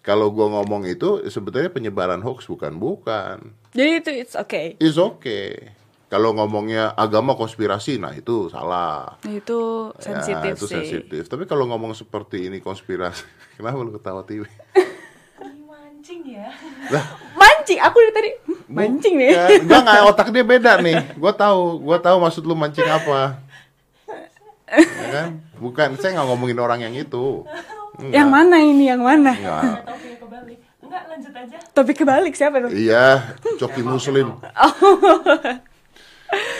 Kalau 0.00 0.32
gue 0.32 0.42
ngomong 0.42 0.88
itu 0.88 1.28
sebetulnya 1.28 1.68
penyebaran 1.68 2.24
hoax 2.24 2.48
bukan 2.48 2.80
bukan. 2.80 3.52
jadi 3.70 4.00
itu 4.00 4.10
it's 4.10 4.34
okay. 4.34 4.74
Is 4.80 4.96
okay. 4.96 5.76
Kalau 6.10 6.34
ngomongnya 6.34 6.90
agama 6.92 7.32
konspirasi, 7.32 7.96
nah 7.96 8.10
itu 8.10 8.50
salah. 8.50 9.14
Itu 9.22 9.94
Ya, 9.94 10.02
sensitif 10.02 10.52
itu 10.52 10.66
sih. 10.66 10.74
sensitif. 10.76 11.22
Tapi 11.24 11.46
kalau 11.46 11.64
ngomong 11.64 11.94
seperti 11.94 12.50
ini 12.50 12.58
konspirasi, 12.58 13.22
kenapa 13.54 13.78
lu 13.78 13.94
ketawa 13.94 14.26
TV? 14.26 14.42
Ini 14.42 15.62
mancing 15.62 16.20
ya. 16.26 16.50
Mancing, 17.32 17.78
aku 17.78 17.96
dari 18.00 18.12
tadi 18.12 18.30
"Hmm, 18.42 18.58
mancing 18.68 19.14
nih. 19.16 19.30
Ya, 19.30 19.44
enggak 19.56 19.80
enggak 19.80 20.02
otak 20.04 20.28
dia 20.28 20.42
beda 20.42 20.72
nih. 20.78 21.14
Gua 21.14 21.30
tahu, 21.30 21.78
gua 21.80 21.96
tahu 21.96 22.16
maksud 22.18 22.42
lu 22.42 22.58
mancing 22.58 22.84
apa. 22.84 23.38
Ya 24.66 25.06
kan? 25.12 25.28
Bukan, 25.56 25.94
saya 25.94 26.14
nggak 26.14 26.26
ngomongin 26.26 26.58
orang 26.58 26.80
yang 26.80 26.94
itu. 26.96 27.46
Yang 28.00 28.28
mana 28.28 28.58
ini 28.58 28.86
yang 28.86 28.98
mana? 28.98 29.30
Enggak. 29.30 29.62
Topik 29.86 30.18
kebalik. 30.18 30.58
Enggak 30.80 31.02
lanjut 31.06 31.32
aja. 31.32 31.56
Topik 31.70 31.96
kebalik 31.96 32.34
siapa 32.34 32.56
tuh? 32.60 32.70
Iya, 32.70 33.30
coki 33.56 33.82
muslim. 33.84 34.34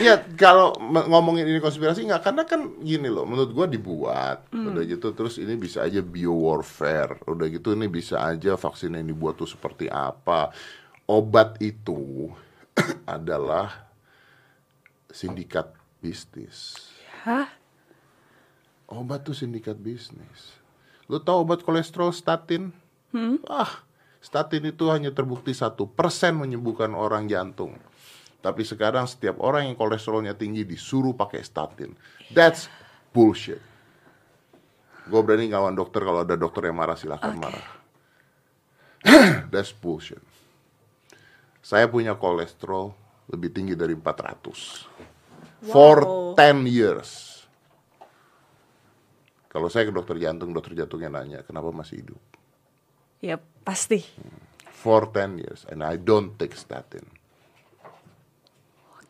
Iya, 0.00 0.24
kalau 0.34 0.74
ngomongin 0.80 1.46
ini 1.46 1.60
konspirasi 1.60 2.02
nggak 2.08 2.24
karena 2.24 2.42
kan 2.48 2.80
gini 2.80 3.06
loh, 3.06 3.28
menurut 3.28 3.52
gua 3.52 3.66
dibuat, 3.68 4.48
udah 4.50 4.82
gitu 4.82 5.12
terus 5.12 5.36
ini 5.36 5.54
bisa 5.60 5.84
aja 5.84 6.00
bio 6.00 6.32
warfare, 6.34 7.20
udah 7.28 7.46
gitu 7.52 7.76
ini 7.76 7.86
bisa 7.86 8.18
aja 8.18 8.56
vaksin 8.56 8.96
yang 8.96 9.06
dibuat 9.06 9.36
tuh 9.36 9.46
seperti 9.46 9.86
apa, 9.92 10.50
obat 11.04 11.60
itu 11.62 12.32
adalah 13.06 13.90
sindikat 15.12 15.70
bisnis. 16.00 16.90
Hah? 17.22 17.52
Obat 18.90 19.22
tuh 19.22 19.36
sindikat 19.36 19.78
bisnis. 19.78 20.56
Lu 21.06 21.22
tahu 21.22 21.46
obat 21.46 21.62
kolesterol 21.62 22.10
statin? 22.10 22.74
Ah, 23.46 23.82
statin 24.22 24.70
itu 24.70 24.86
hanya 24.90 25.10
terbukti 25.10 25.50
satu 25.50 25.86
persen 25.86 26.38
menyembuhkan 26.38 26.94
orang 26.94 27.26
jantung. 27.26 27.74
Tapi 28.40 28.64
sekarang 28.64 29.04
setiap 29.04 29.36
orang 29.44 29.68
yang 29.68 29.76
kolesterolnya 29.76 30.32
tinggi 30.32 30.64
disuruh 30.64 31.12
pakai 31.12 31.44
statin. 31.44 31.92
That's 32.32 32.72
bullshit. 33.12 33.60
Gue 35.04 35.20
berani 35.20 35.52
ngelawan 35.52 35.76
dokter 35.76 36.00
kalau 36.00 36.24
ada 36.24 36.40
dokter 36.40 36.72
yang 36.72 36.76
marah 36.80 36.96
silahkan 36.96 37.36
marah. 37.36 37.66
That's 39.52 39.76
bullshit. 39.76 40.22
Saya 41.60 41.84
punya 41.92 42.16
kolesterol 42.16 42.96
lebih 43.28 43.52
tinggi 43.52 43.74
dari 43.76 43.92
400. 43.92 45.68
For 45.68 45.96
10 46.40 46.64
years. 46.64 47.44
Kalau 49.50 49.66
saya 49.68 49.90
ke 49.90 49.92
dokter 49.92 50.16
jantung, 50.16 50.54
dokter 50.54 50.72
jantungnya 50.78 51.10
nanya, 51.10 51.40
kenapa 51.42 51.74
masih 51.74 52.06
hidup? 52.06 52.22
Ya 53.20 53.36
pasti. 53.66 54.00
For 54.80 55.10
10 55.10 55.42
years, 55.42 55.66
and 55.68 55.84
I 55.84 56.00
don't 56.00 56.38
take 56.40 56.56
statin. 56.56 57.19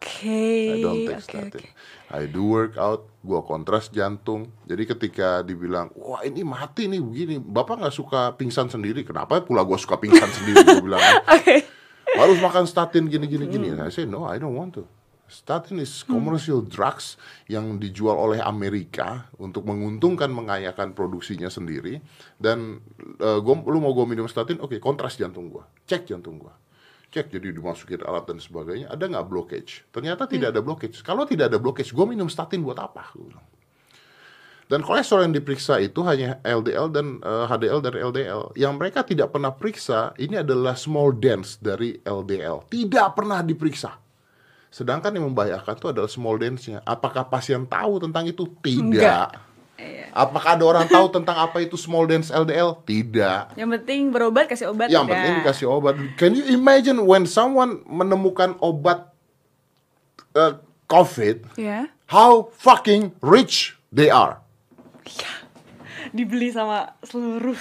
Oke. 0.00 0.32
I 0.72 0.80
don't 0.80 1.04
take 1.04 1.20
oke, 1.20 1.28
statin. 1.28 1.60
oke. 1.60 1.68
I 2.10 2.24
do 2.24 2.42
workout, 2.48 3.04
gua 3.20 3.44
kontras 3.44 3.92
jantung. 3.92 4.48
Jadi 4.64 4.88
ketika 4.88 5.44
dibilang, 5.44 5.92
wah 5.92 6.24
ini 6.24 6.40
mati 6.40 6.88
nih 6.88 7.04
begini, 7.04 7.36
bapak 7.36 7.84
nggak 7.84 7.92
suka 7.92 8.32
pingsan 8.32 8.72
sendiri? 8.72 9.04
Kenapa 9.04 9.44
pula 9.44 9.60
gua 9.60 9.76
suka 9.76 10.00
pingsan 10.00 10.32
sendiri? 10.32 10.64
Gua 10.64 10.80
bilang, 10.80 11.04
Oke. 11.36 11.68
harus 12.16 12.40
makan 12.40 12.64
statin 12.64 13.12
gini 13.12 13.28
gini 13.28 13.44
gini. 13.44 13.76
Hmm. 13.76 13.84
I 13.84 13.92
say 13.92 14.08
no, 14.08 14.24
I 14.24 14.40
don't 14.40 14.56
want 14.56 14.72
to. 14.80 14.88
Statin 15.30 15.78
is 15.78 16.02
commercial 16.02 16.58
drugs 16.64 17.14
yang 17.46 17.78
dijual 17.78 18.18
oleh 18.18 18.42
Amerika 18.42 19.30
untuk 19.38 19.62
menguntungkan 19.62 20.26
mengayakan 20.26 20.90
produksinya 20.90 21.46
sendiri. 21.46 22.02
Dan 22.34 22.80
eh, 23.20 23.38
gua, 23.44 23.62
lu 23.68 23.78
mau 23.84 23.92
gua 23.92 24.08
minum 24.08 24.26
statin, 24.26 24.64
oke 24.64 24.80
kontras 24.80 25.20
jantung 25.20 25.52
gua, 25.52 25.68
cek 25.84 26.08
jantung 26.08 26.40
gua, 26.40 26.56
cek 27.10 27.30
jadi 27.34 27.50
dimasukin 27.50 28.02
alat 28.06 28.30
dan 28.30 28.38
sebagainya. 28.38 28.86
Ada 28.90 29.04
nggak 29.10 29.26
blockage? 29.26 29.84
Ternyata 29.90 30.30
tidak 30.30 30.54
ada 30.54 30.62
blockage. 30.62 31.02
Kalau 31.02 31.26
tidak 31.26 31.50
ada 31.50 31.58
blockage, 31.58 31.90
gua 31.90 32.06
minum 32.06 32.30
statin 32.30 32.62
buat 32.62 32.78
apa? 32.78 33.10
Bilang. 33.18 33.46
Dan 34.70 34.86
kolesterol 34.86 35.26
yang 35.26 35.34
diperiksa 35.34 35.82
itu 35.82 35.98
hanya 36.06 36.38
LDL 36.46 36.94
dan 36.94 37.18
eh, 37.18 37.44
HDL 37.50 37.82
dan 37.82 37.94
LDL. 37.98 38.54
Yang 38.54 38.72
mereka 38.78 39.02
tidak 39.02 39.34
pernah 39.34 39.50
periksa 39.50 40.14
ini 40.14 40.38
adalah 40.38 40.78
small 40.78 41.10
dance 41.18 41.58
dari 41.58 41.98
LDL. 42.06 42.70
Tidak 42.70 43.08
pernah 43.18 43.42
diperiksa. 43.42 43.98
Sedangkan 44.70 45.10
yang 45.10 45.26
membahayakan 45.34 45.74
itu 45.74 45.86
adalah 45.90 46.06
small 46.06 46.38
dance-nya. 46.38 46.78
Apakah 46.86 47.26
pasien 47.26 47.66
tahu 47.66 47.98
tentang 47.98 48.30
itu? 48.30 48.46
Tidak. 48.62 48.78
Enggak. 48.78 49.49
Iya. 49.80 50.06
Apakah 50.12 50.60
ada 50.60 50.64
orang 50.68 50.84
tahu 50.84 51.08
tentang 51.08 51.40
apa 51.40 51.64
itu 51.64 51.80
small 51.80 52.04
dance 52.04 52.28
LDL? 52.28 52.84
Tidak. 52.84 53.56
Yang 53.56 53.70
penting 53.80 54.12
berobat 54.12 54.44
kasih 54.46 54.68
obat. 54.68 54.92
Yang 54.92 55.08
udah. 55.08 55.12
penting 55.16 55.32
dikasih 55.40 55.66
obat. 55.72 55.94
Can 56.20 56.36
you 56.36 56.44
imagine 56.52 57.00
when 57.08 57.24
someone 57.24 57.80
menemukan 57.88 58.60
obat 58.60 59.08
eh, 60.36 60.60
COVID, 60.90 61.54
Ya. 61.54 61.86
how 62.10 62.50
fucking 62.58 63.14
rich 63.22 63.78
they 63.94 64.10
are? 64.10 64.42
Dibeli 66.10 66.50
sama 66.50 66.98
seluruh 67.06 67.54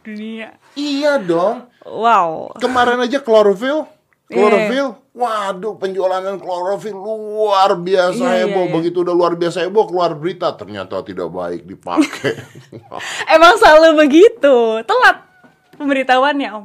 dunia. 0.00 0.56
Iya 0.72 1.20
dong. 1.20 1.68
Wow. 1.84 2.56
Kemarin 2.56 3.04
aja 3.04 3.20
chlorophyll, 3.20 3.84
Iya. 4.32 4.96
Waduh 5.10 5.74
penjualan 5.74 6.22
chlorophyll 6.38 6.94
luar 6.94 7.74
biasa 7.74 8.20
Iya, 8.20 8.30
iya, 8.30 8.40
heboh. 8.46 8.64
iya. 8.64 8.72
Begitu 8.72 8.96
udah 9.02 9.10
luar 9.10 9.32
biasa 9.34 9.64
heboh 9.64 9.84
keluar 9.84 10.14
berita 10.14 10.54
ternyata 10.54 11.02
tidak 11.02 11.28
baik 11.28 11.66
dipakai. 11.66 12.38
Emang 13.34 13.54
selalu 13.56 13.88
begitu. 13.98 14.54
Telat 14.82 15.16
pemberitahuannya, 15.74 16.48
Om. 16.54 16.64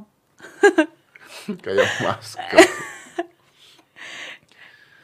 Kayak 1.65 1.89
masker. 2.01 2.57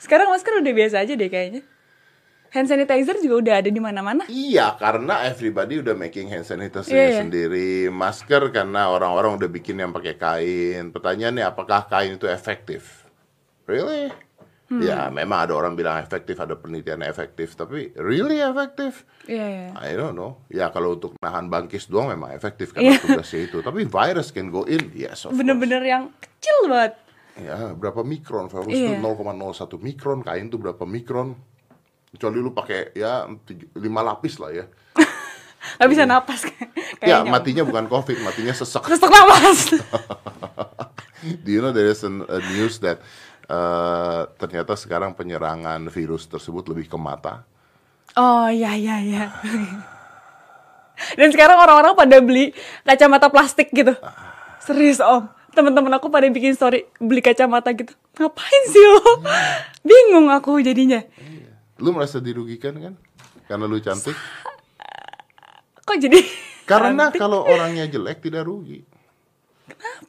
Sekarang 0.02 0.28
masker 0.30 0.54
udah 0.60 0.74
biasa 0.74 0.96
aja 1.02 1.14
deh 1.14 1.30
kayaknya. 1.30 1.62
Hand 2.52 2.68
sanitizer 2.68 3.16
juga 3.24 3.36
udah 3.39 3.54
ada 3.64 3.70
di 3.72 3.80
mana-mana. 3.80 4.28
Iya, 4.28 4.76
karena 4.76 5.24
everybody 5.24 5.80
udah 5.80 5.96
making 5.96 6.28
hand 6.28 6.44
sanitizer 6.44 6.92
Iya, 6.92 7.08
iya. 7.08 7.20
sendiri. 7.24 7.88
Masker 7.88 8.52
karena 8.52 8.92
orang-orang 8.92 9.39
udah 9.39 9.48
bikin 9.48 9.80
yang 9.80 9.96
pakai 9.96 10.20
kain. 10.20 10.92
Pertanyaannya 10.92 11.48
apakah 11.48 11.88
kain 11.88 12.20
itu 12.20 12.28
efektif? 12.28 13.01
Really? 13.72 14.12
Hmm. 14.68 14.80
Ya, 14.80 15.08
memang 15.10 15.44
ada 15.44 15.54
orang 15.54 15.76
bilang 15.76 16.00
efektif, 16.00 16.36
ada 16.38 16.56
penelitian 16.56 17.04
efektif, 17.04 17.56
tapi 17.56 17.92
really 17.94 18.40
efektif? 18.40 19.04
Iya, 19.26 19.46
iya. 19.46 19.68
I 19.78 19.92
don't 19.94 20.12
know. 20.14 20.40
Ya 20.48 20.68
kalau 20.70 20.96
untuk 20.96 21.16
nahan 21.18 21.48
bangkis 21.48 21.88
doang 21.88 22.08
memang 22.10 22.32
efektif 22.32 22.72
karena 22.72 22.96
Iya. 22.96 23.00
tugasnya 23.02 23.42
itu. 23.46 23.60
Tapi 23.60 23.84
virus 23.84 24.32
can 24.32 24.48
go 24.48 24.64
in, 24.66 24.92
yes 24.94 25.24
of 25.24 25.32
Bener-bener 25.34 25.80
yang 25.82 26.12
kecil 26.18 26.68
banget. 26.68 26.96
Ya, 27.38 27.72
berapa 27.74 28.00
mikron? 28.02 28.48
Virus 28.48 28.72
Iya. 28.72 28.92
itu 28.92 28.96
0,01 28.98 29.76
mikron, 29.78 30.20
kain 30.22 30.48
itu 30.48 30.56
berapa 30.56 30.84
mikron? 30.86 31.36
Kecuali 32.10 32.38
lu 32.38 32.52
pakai 32.52 32.92
ya 32.94 33.24
tiga- 33.42 33.72
lima 33.74 34.00
lapis 34.02 34.36
lah 34.36 34.52
ya. 34.54 34.66
Gak 35.80 35.90
bisa 35.90 36.04
napas 36.06 36.48
Ya, 36.48 36.56
kayaknya. 36.98 37.20
Om. 37.22 37.28
matinya 37.30 37.64
bukan 37.66 37.86
covid, 37.88 38.18
matinya 38.22 38.54
sesak. 38.54 38.84
Sesek 38.86 39.08
napas. 39.10 39.60
Do 41.44 41.50
you 41.50 41.60
know 41.60 41.70
there 41.70 41.86
is 41.86 42.02
a 42.02 42.10
news 42.52 42.80
that 42.80 43.04
uh, 43.52 44.32
ternyata 44.39 44.80
sekarang 44.80 45.12
penyerangan 45.12 45.84
virus 45.91 46.24
tersebut 46.26 46.64
lebih 46.72 46.88
ke 46.88 46.95
mata? 46.95 47.43
oh, 48.16 48.47
iya, 48.47 48.76
iya, 48.80 48.95
iya. 49.04 49.26
Dan 51.18 51.34
sekarang 51.34 51.58
orang-orang 51.58 51.97
pada 51.97 52.18
beli 52.22 52.54
kacamata 52.86 53.28
plastik 53.28 53.74
gitu. 53.74 53.91
Serius, 54.62 55.02
Om. 55.02 55.26
Teman-teman 55.52 55.91
aku 55.97 56.08
pada 56.08 56.30
bikin 56.32 56.56
story 56.56 56.88
beli 57.02 57.20
kacamata 57.20 57.74
gitu. 57.76 57.91
Ngapain 58.16 58.64
sih 58.70 58.86
lo? 58.86 59.20
Bingung 59.84 60.32
aku 60.32 60.62
jadinya. 60.64 61.02
Lu 61.82 61.91
merasa 61.91 62.22
dirugikan 62.22 62.78
kan? 62.78 62.93
Karena 63.49 63.66
lu 63.68 63.82
cantik? 63.84 64.16
Kok 65.84 65.97
jadi 65.97 66.22
Karena 66.64 67.10
cantik? 67.10 67.20
kalau 67.20 67.43
orangnya 67.43 67.89
jelek 67.89 68.22
tidak 68.24 68.47
rugi. 68.47 68.86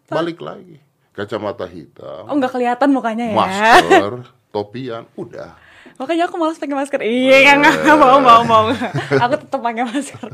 Balik 0.06 0.38
lagi. 0.44 0.78
Kacamata 1.12 1.68
hitam, 1.68 2.24
Oh, 2.24 2.34
nggak 2.34 2.52
kelihatan 2.52 2.88
mukanya 2.88 3.28
ya. 3.28 3.36
masker, 3.36 4.12
topian, 4.54 5.04
udah. 5.12 5.52
Makanya 6.00 6.24
aku 6.24 6.40
malas 6.40 6.56
pakai 6.56 6.72
masker. 6.72 7.04
Iya, 7.04 7.52
nggak 7.60 7.84
nggak 7.84 7.98
mau 8.00 8.16
mau 8.16 8.42
mau. 8.42 8.64
aku 9.28 9.34
tetap 9.36 9.60
pakai 9.60 9.84
masker. 9.84 10.24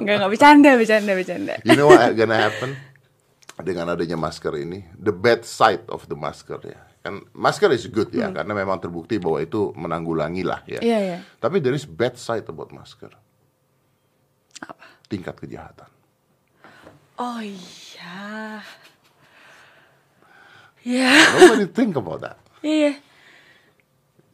Nggak 0.00 0.14
nggak 0.18 0.30
bercanda 0.32 0.70
bercanda 0.72 1.12
bercanda. 1.12 1.54
You 1.62 1.76
know 1.76 1.92
what 1.92 2.16
gonna 2.16 2.38
happen? 2.38 2.80
Dengan 3.56 3.92
adanya 3.92 4.16
masker 4.16 4.56
ini, 4.56 4.88
the 4.92 5.12
bad 5.12 5.44
side 5.44 5.84
of 5.88 6.08
the 6.08 6.16
masker 6.16 6.60
ya. 6.64 6.80
Kan 7.00 7.22
masker 7.32 7.68
is 7.70 7.84
good 7.86 8.08
ya, 8.10 8.32
karena 8.32 8.50
memang 8.50 8.80
terbukti 8.80 9.16
bahwa 9.16 9.38
itu 9.38 9.70
menanggulangi 9.76 10.42
lah 10.42 10.64
ya. 10.64 10.80
Hmm. 10.80 10.88
Iya 10.88 10.98
iya. 10.98 11.18
Tapi 11.38 11.60
there 11.60 11.76
is 11.76 11.84
bad 11.84 12.16
side 12.16 12.48
about 12.48 12.72
masker. 12.72 13.12
Tingkat 15.06 15.38
kejahatan. 15.38 15.86
Oh 17.16 17.38
iya. 17.38 18.58
Iya. 20.86 21.10
Nobody 21.42 21.66
think 21.74 21.98
about 21.98 22.22
that. 22.22 22.38
Iya. 22.62 23.02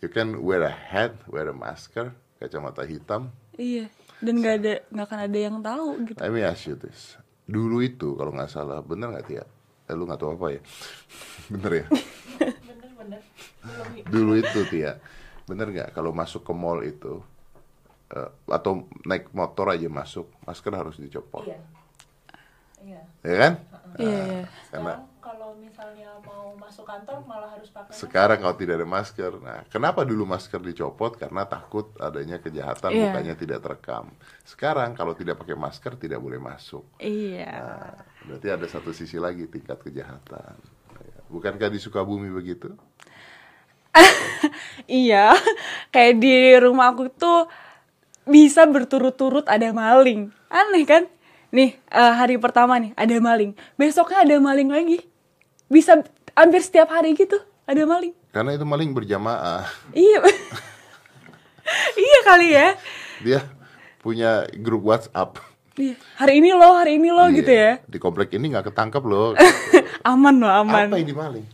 You 0.05 0.13
can 0.13 0.37
wear 0.45 0.69
a 0.69 0.73
hat, 0.75 1.17
wear 1.25 1.49
a 1.49 1.57
masker, 1.57 2.13
kacamata 2.37 2.85
hitam. 2.85 3.33
Iya. 3.57 3.89
Dan 4.21 4.45
nggak 4.45 4.55
ada 4.61 4.73
nggak 4.93 5.07
akan 5.09 5.21
ada 5.25 5.39
yang 5.41 5.57
tahu 5.65 5.87
gitu. 6.05 6.19
Let 6.21 6.31
me 6.31 6.45
ask 6.45 6.69
you 6.69 6.77
this. 6.77 7.17
Dulu 7.49 7.81
itu 7.81 8.13
kalau 8.15 8.37
nggak 8.37 8.53
salah, 8.53 8.85
bener 8.85 9.09
nggak 9.11 9.27
Tia? 9.27 9.45
Eh, 9.89 9.95
lu 9.97 10.05
nggak 10.05 10.21
tahu 10.21 10.37
apa 10.37 10.47
ya? 10.53 10.61
bener 11.53 11.73
ya? 11.73 11.87
Bener-bener. 11.89 13.21
Belum 13.65 13.89
Dulu 14.13 14.33
itu 14.39 14.61
Tia, 14.69 14.93
bener 15.49 15.67
nggak 15.73 15.91
kalau 15.97 16.13
masuk 16.15 16.45
ke 16.47 16.53
mall 16.55 16.85
itu 16.85 17.19
eh, 18.15 18.31
atau 18.47 18.87
naik 19.03 19.33
motor 19.35 19.73
aja 19.75 19.89
masuk, 19.91 20.29
masker 20.47 20.73
harus 20.77 21.01
dicopot, 21.01 21.49
Iya. 21.49 21.59
Iya. 22.83 23.01
ya 23.27 23.37
kan? 23.41 23.53
Iya 23.99 24.19
iya. 24.23 24.43
Karena 24.71 24.95
Sekarang 24.99 25.12
kalau 25.33 25.57
misalnya 25.57 26.13
mau 26.29 26.53
masuk 26.61 26.85
kantor 26.85 27.25
malah 27.25 27.49
harus 27.57 27.73
pakai 27.73 27.89
sekarang 27.97 28.37
kalau 28.37 28.53
tidak 28.53 28.85
ada 28.85 28.85
masker, 28.85 29.33
nah 29.41 29.65
kenapa 29.73 30.05
dulu 30.05 30.29
masker 30.29 30.61
dicopot? 30.61 31.17
Karena 31.17 31.49
takut 31.49 31.89
adanya 31.97 32.37
kejahatan, 32.37 32.93
Iya. 32.93 33.09
mukanya 33.09 33.33
tidak 33.33 33.65
terekam. 33.65 34.13
Sekarang 34.45 34.93
kalau 34.93 35.17
tidak 35.17 35.41
pakai 35.41 35.57
masker 35.57 35.97
tidak 35.97 36.21
boleh 36.21 36.37
masuk. 36.37 36.85
Iya. 37.01 37.49
Nah, 37.49 37.97
berarti 38.29 38.49
ada 38.53 38.67
satu 38.69 38.93
sisi 38.93 39.17
lagi 39.17 39.49
tingkat 39.49 39.81
kejahatan. 39.81 40.53
Bukankah 41.33 41.73
di 41.73 41.81
Sukabumi 41.81 42.29
begitu? 42.29 42.69
Iya. 44.85 45.33
Kayak 45.95 46.15
di 46.21 46.37
rumah 46.61 46.93
aku 46.93 47.09
tuh 47.09 47.49
bisa 48.29 48.69
berturut-turut 48.69 49.49
ada 49.49 49.73
maling. 49.73 50.29
Aneh 50.53 50.85
kan? 50.85 51.09
Nih, 51.55 51.79
eh, 51.89 52.13
hari 52.13 52.37
pertama 52.37 52.77
nih 52.77 52.93
ada 52.99 53.17
maling. 53.17 53.57
Besoknya 53.81 54.27
ada 54.29 54.37
maling 54.43 54.69
lagi. 54.69 55.12
Bisa 55.73 56.05
hampir 56.37 56.61
setiap 56.61 56.93
hari 56.93 57.17
gitu 57.17 57.41
ada 57.65 57.81
maling. 57.89 58.13
Karena 58.29 58.53
itu 58.53 58.65
maling 58.69 58.93
berjamaah. 58.93 59.65
Iya. 59.97 60.21
iya 62.05 62.19
kali 62.29 62.49
ya. 62.53 62.69
Dia 63.25 63.41
punya 64.05 64.45
grup 64.61 64.85
WhatsApp. 64.85 65.41
Iya. 65.81 65.97
Hari 66.21 66.45
ini 66.45 66.53
loh, 66.53 66.77
hari 66.77 67.01
ini 67.01 67.09
loh 67.09 67.33
gitu 67.33 67.49
Iya. 67.49 67.81
ya. 67.81 67.89
Di 67.89 67.97
komplek 67.97 68.37
ini 68.37 68.53
nggak 68.53 68.69
ketangkap 68.69 69.01
loh. 69.09 69.33
Aman 70.13 70.43
loh, 70.43 70.53
aman. 70.53 70.93
Apa 70.93 71.01
ini 71.01 71.15
maling? 71.17 71.47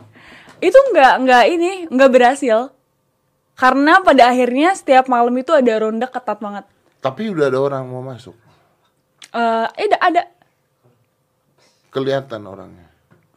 Itu 0.59 0.75
nggak 0.91 1.13
nggak 1.23 1.43
ini 1.55 1.71
nggak 1.87 2.11
berhasil. 2.11 2.73
Karena 3.55 4.03
pada 4.03 4.31
akhirnya 4.31 4.75
setiap 4.75 5.07
malam 5.07 5.35
itu 5.39 5.55
ada 5.55 5.71
ronda 5.79 6.07
ketat 6.11 6.39
banget. 6.41 6.65
Tapi 6.99 7.31
udah 7.31 7.47
ada 7.47 7.59
orang 7.59 7.83
mau 7.87 8.03
masuk. 8.03 8.35
Eh, 9.31 9.67
eh 9.77 9.87
ada, 9.87 9.97
ada 10.01 10.21
Kelihatan 11.89 12.45
orangnya. 12.45 12.88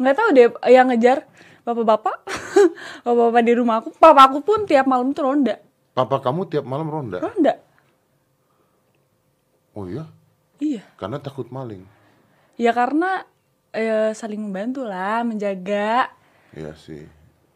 Nggak 0.03 0.16
tahu 0.18 0.28
deh 0.34 0.50
yang 0.66 0.90
ngejar 0.90 1.22
bapak-bapak, 1.62 2.26
bapak-bapak 3.07 3.42
di 3.46 3.53
rumah 3.55 3.78
aku. 3.78 3.94
Papa 3.94 4.26
aku 4.26 4.42
pun 4.42 4.66
tiap 4.66 4.90
malam 4.90 5.14
tuh 5.14 5.30
ronda, 5.30 5.62
Papa 5.94 6.18
kamu 6.18 6.50
tiap 6.50 6.66
malam 6.66 6.90
ronda. 6.90 7.22
ronda. 7.22 7.55
Oh 9.72 9.88
iya? 9.88 10.05
Iya. 10.61 10.84
Karena 11.00 11.16
takut 11.22 11.48
maling. 11.48 11.86
Ya 12.61 12.76
karena 12.76 13.24
eh, 13.72 14.12
saling 14.12 14.40
membantu 14.40 14.84
lah, 14.84 15.24
menjaga. 15.24 16.12
Iya 16.53 16.76
sih. 16.76 17.09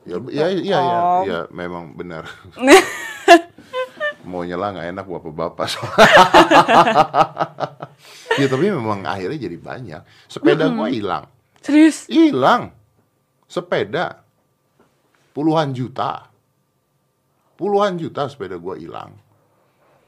Ya, 0.06 0.22
ya, 0.30 0.46
iya, 0.54 0.62
iya, 0.62 0.78
Om. 0.78 1.22
iya, 1.26 1.38
memang 1.50 1.84
benar. 1.98 2.30
Mau 4.30 4.42
nyela 4.42 4.74
nggak 4.74 4.88
enak 4.94 5.06
bapak-bapak. 5.06 5.66
ya 8.40 8.46
tapi 8.46 8.64
memang 8.70 9.06
akhirnya 9.06 9.38
jadi 9.38 9.58
banyak. 9.58 10.02
Sepeda 10.26 10.70
gua 10.70 10.90
hilang, 10.90 11.26
Serius? 11.66 12.06
hilang. 12.06 12.70
Sepeda 13.50 14.22
puluhan 15.34 15.74
juta, 15.74 16.30
puluhan 17.58 17.98
juta 17.98 18.30
sepeda 18.30 18.54
gua 18.54 18.78
hilang. 18.78 19.18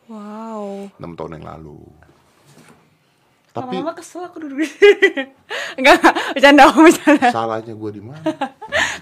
Wow. 0.08 0.88
6 0.96 1.18
tahun 1.18 1.36
yang 1.36 1.46
lalu. 1.52 1.84
Tapi 3.52 3.76
Lama-lama 3.76 3.92
kesel 3.98 4.24
aku 4.24 4.40
duduk 4.40 4.64
Enggak, 5.78 6.00
enggak, 6.00 6.14
bercanda, 6.32 6.64
bercanda 6.72 7.28
salahnya 7.28 7.74
gua 7.76 7.90
di 7.92 8.00
mana? 8.00 8.22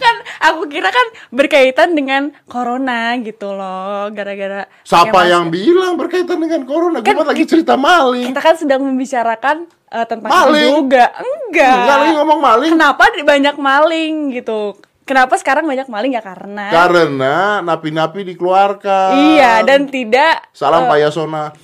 Kan 0.06 0.16
aku 0.44 0.70
kira 0.70 0.88
kan 0.88 1.06
berkaitan 1.28 1.92
dengan 1.92 2.30
corona 2.46 3.18
gitu 3.18 3.50
loh 3.50 4.06
Gara-gara 4.08 4.70
Siapa 4.86 5.26
yang 5.26 5.50
bilang 5.50 5.98
berkaitan 5.98 6.38
dengan 6.38 6.62
corona? 6.62 7.02
Kan 7.02 7.18
mah 7.18 7.26
lagi 7.26 7.42
cerita 7.42 7.74
maling. 7.74 8.30
Kita 8.30 8.38
kan 8.38 8.54
sedang 8.54 8.86
membicarakan 8.86 9.56
eh, 9.90 10.06
tentang 10.06 10.30
itu 10.30 10.38
Maling. 10.38 10.70
juga 10.78 11.04
Enggak 11.12 11.74
Enggak 11.74 11.96
lagi 11.98 12.12
ngomong 12.14 12.38
maling. 12.38 12.70
Kenapa 12.78 13.02
banyak 13.10 13.56
maling 13.58 14.14
gitu 14.32 14.78
Kenapa 15.02 15.38
sekarang 15.38 15.66
banyak 15.66 15.86
maling 15.86 16.14
ya 16.14 16.22
karena 16.22 16.66
Karena 16.66 17.62
napi-napi 17.62 18.26
dikeluarkan. 18.26 19.14
Iya 19.34 19.62
dan 19.62 19.86
tidak 19.86 20.50
Salam 20.50 20.86
eh, 20.86 20.88
Pak 20.90 20.98
Yasona. 20.98 21.44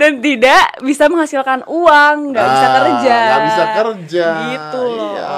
dan 0.00 0.18
tidak 0.18 0.80
bisa 0.80 1.04
menghasilkan 1.06 1.68
uang, 1.68 2.32
nggak 2.32 2.46
bisa 2.48 2.66
Ah, 2.66 2.74
kerja. 2.74 3.16
nggak 3.20 3.42
bisa 3.44 3.64
kerja. 3.76 4.26
Gitu 4.48 4.80
loh. 4.82 5.12
Iya. 5.12 5.30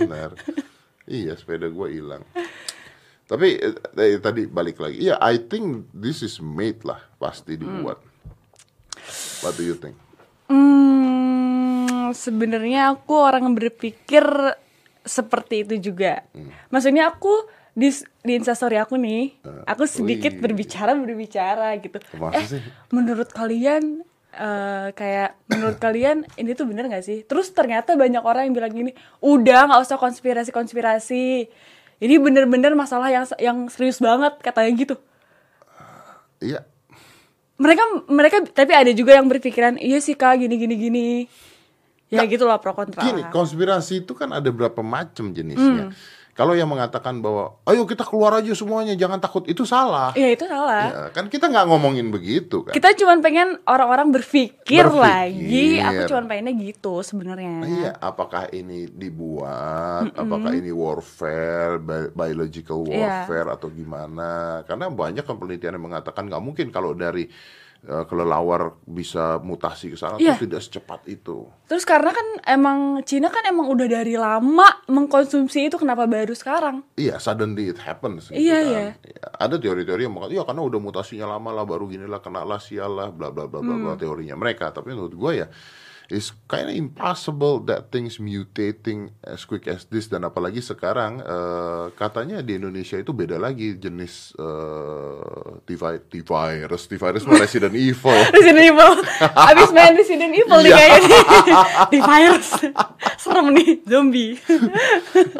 Benar. 0.00 0.30
Iya, 1.10 1.34
sepeda 1.34 1.66
gue 1.66 1.88
hilang. 1.90 2.22
Tapi 3.30 3.58
eh, 3.58 3.74
eh, 3.98 4.18
tadi 4.22 4.46
balik 4.46 4.78
lagi. 4.78 5.10
Iya, 5.10 5.18
I 5.18 5.42
think 5.42 5.90
this 5.90 6.22
is 6.22 6.38
made 6.42 6.82
lah, 6.86 7.02
pasti 7.18 7.58
dibuat. 7.58 7.98
What 9.42 9.54
do 9.58 9.62
you 9.66 9.78
think? 9.78 9.94
Hmm, 10.50 12.10
sebenarnya 12.10 12.94
aku 12.94 13.14
orang 13.14 13.46
yang 13.46 13.54
berpikir 13.54 14.22
seperti 15.06 15.62
itu 15.62 15.90
juga. 15.90 16.26
Hmm. 16.34 16.50
Maksudnya 16.74 17.10
aku 17.10 17.46
di 17.70 17.90
di 18.26 18.34
instastory 18.34 18.76
aku 18.82 18.98
nih, 18.98 19.38
aku 19.62 19.86
sedikit 19.86 20.34
wih. 20.34 20.42
berbicara 20.42 20.92
berbicara 20.98 21.78
gitu. 21.78 22.02
Masa 22.18 22.38
eh, 22.38 22.46
sih? 22.58 22.62
menurut 22.90 23.30
kalian 23.30 24.02
eh, 24.34 24.88
kayak 24.94 25.38
menurut 25.50 25.76
kalian 25.82 26.26
ini 26.38 26.54
tuh 26.54 26.66
bener 26.66 26.86
gak 26.86 27.02
sih? 27.02 27.26
Terus 27.26 27.50
ternyata 27.50 27.98
banyak 27.98 28.22
orang 28.22 28.46
yang 28.50 28.54
bilang 28.54 28.72
gini, 28.72 28.92
udah 29.22 29.70
nggak 29.70 29.80
usah 29.82 29.98
konspirasi 29.98 30.50
konspirasi. 30.54 31.50
Ini 32.00 32.14
bener-bener 32.16 32.72
masalah 32.72 33.12
yang 33.12 33.28
yang 33.36 33.68
serius 33.68 34.00
banget 34.00 34.40
katanya 34.40 34.72
gitu. 34.72 34.96
Iya, 36.40 36.64
Mereka 37.60 38.08
mereka 38.08 38.36
tapi 38.48 38.72
ada 38.72 38.88
juga 38.96 39.12
yang 39.12 39.28
berpikiran 39.28 39.76
iya 39.76 40.00
sih 40.00 40.16
kak 40.16 40.40
gini 40.40 40.56
gini 40.56 40.74
gini. 40.80 41.08
Ya 42.10 42.24
gitu 42.26 42.42
lah 42.42 42.58
pro 42.58 42.74
kontra. 42.74 43.06
gini, 43.06 43.22
konspirasi 43.30 44.02
itu 44.02 44.18
kan 44.18 44.32
ada 44.34 44.50
berapa 44.50 44.82
macam 44.82 45.30
jenisnya. 45.30 45.92
Hmm. 45.92 45.94
Kalau 46.40 46.56
yang 46.56 46.72
mengatakan 46.72 47.20
bahwa, 47.20 47.60
ayo 47.68 47.84
kita 47.84 48.00
keluar 48.00 48.40
aja 48.40 48.48
semuanya, 48.50 48.96
jangan 48.96 49.20
takut, 49.20 49.44
itu 49.44 49.68
salah. 49.68 50.16
Iya 50.16 50.32
itu 50.32 50.48
salah. 50.48 50.84
Ya, 50.88 51.00
kan 51.12 51.28
kita 51.28 51.52
nggak 51.52 51.68
ngomongin 51.68 52.08
begitu 52.08 52.64
kan. 52.64 52.72
Kita 52.72 52.96
cuma 52.96 53.20
pengen 53.20 53.60
orang-orang 53.68 54.08
berpikir, 54.08 54.88
Berpikir. 54.88 55.04
lagi. 55.04 55.84
Aku 55.84 56.00
cuma 56.08 56.24
pengennya 56.24 56.56
gitu 56.56 57.04
sebenarnya. 57.04 57.60
Iya, 57.60 57.90
apakah 58.00 58.48
ini 58.50 58.88
dibuat, 58.88 60.16
apakah 60.16 60.56
ini 60.56 60.72
warfare, 60.72 61.76
bi- 61.76 62.08
biological 62.10 62.88
Iya. 62.88 63.28
warfare 63.28 63.48
atau 63.52 63.68
gimana? 63.68 64.30
Karena 64.64 64.88
banyak 64.88 65.22
kan 65.22 65.36
penelitian 65.36 65.76
yang 65.76 65.84
mengatakan 65.84 66.24
nggak 66.24 66.40
mungkin 66.40 66.72
kalau 66.72 66.96
dari 66.96 67.28
eh, 67.82 68.04
kelelawar 68.04 68.76
bisa 68.82 69.38
mutasi 69.38 69.88
ke 69.88 69.96
sana 69.96 70.16
tuh 70.16 70.36
tidak 70.38 70.60
secepat 70.60 71.00
itu. 71.06 71.48
Terus 71.64 71.82
karena 71.82 72.10
kan 72.10 72.26
emang 72.44 72.78
Cina 73.02 73.28
kan 73.28 73.44
emang 73.44 73.66
udah 73.66 73.86
dari 73.86 74.14
lama 74.14 74.68
mengkonsumsi 74.86 75.66
itu 75.66 75.76
kenapa 75.76 76.04
baru 76.04 76.32
sekarang? 76.32 76.82
Iya, 76.94 77.16
suddenly 77.16 77.70
it 77.70 77.78
happens. 77.78 78.28
Gitu 78.28 78.36
Iya, 78.36 78.58
kan. 78.58 78.66
iya. 78.66 78.82
Ya, 79.00 79.26
Ada 79.38 79.56
teori-teori 79.56 80.02
yang 80.02 80.12
mengatakan, 80.12 80.36
ya 80.36 80.44
karena 80.44 80.62
udah 80.62 80.78
mutasinya 80.78 81.26
lama 81.30 81.50
lah, 81.50 81.64
baru 81.64 81.84
gini 81.86 82.04
lah, 82.04 82.20
kena 82.20 82.42
lah, 82.42 82.58
sial 82.58 82.92
lah, 82.92 83.08
bla 83.08 83.30
bla 83.30 83.46
bla 83.46 83.58
bla 83.58 83.72
Hmm. 83.72 83.84
bla 83.86 83.94
teorinya 83.94 84.34
mereka. 84.34 84.68
Tapi 84.68 84.92
menurut 84.92 85.14
gue 85.14 85.32
ya, 85.38 85.46
it's 86.10 86.30
kind 86.44 86.66
of 86.66 86.74
impossible 86.74 87.62
that 87.62 87.88
things 87.88 88.18
mutating 88.18 89.08
as 89.22 89.42
quick 89.42 89.64
as 89.64 89.86
this 89.86 90.06
dan 90.06 90.22
apalagi 90.22 90.58
sekarang 90.58 91.18
eh, 91.18 91.84
katanya 91.94 92.38
di 92.40 92.54
Indonesia 92.54 92.94
itu 92.94 93.10
beda 93.10 93.34
lagi 93.36 93.74
jenis 93.74 94.34
eh, 94.34 95.18
T-vi- 95.62 96.02
T-virus, 96.04 96.82
T-virus 96.84 97.22
mah 97.24 97.38
Resident 97.38 97.74
Evil. 97.88 98.18
Resident 98.28 98.58
Evil. 98.60 98.92
Abis 99.30 99.70
main 99.70 99.94
Resident 99.94 100.32
Evil 100.32 100.58
nih 100.60 100.68
Iya. 100.68 100.76
kayaknya. 100.76 101.20
Di 101.92 101.98
virus. 102.00 102.48
Serem 103.16 103.46
nih, 103.52 103.70
zombie. 103.84 104.34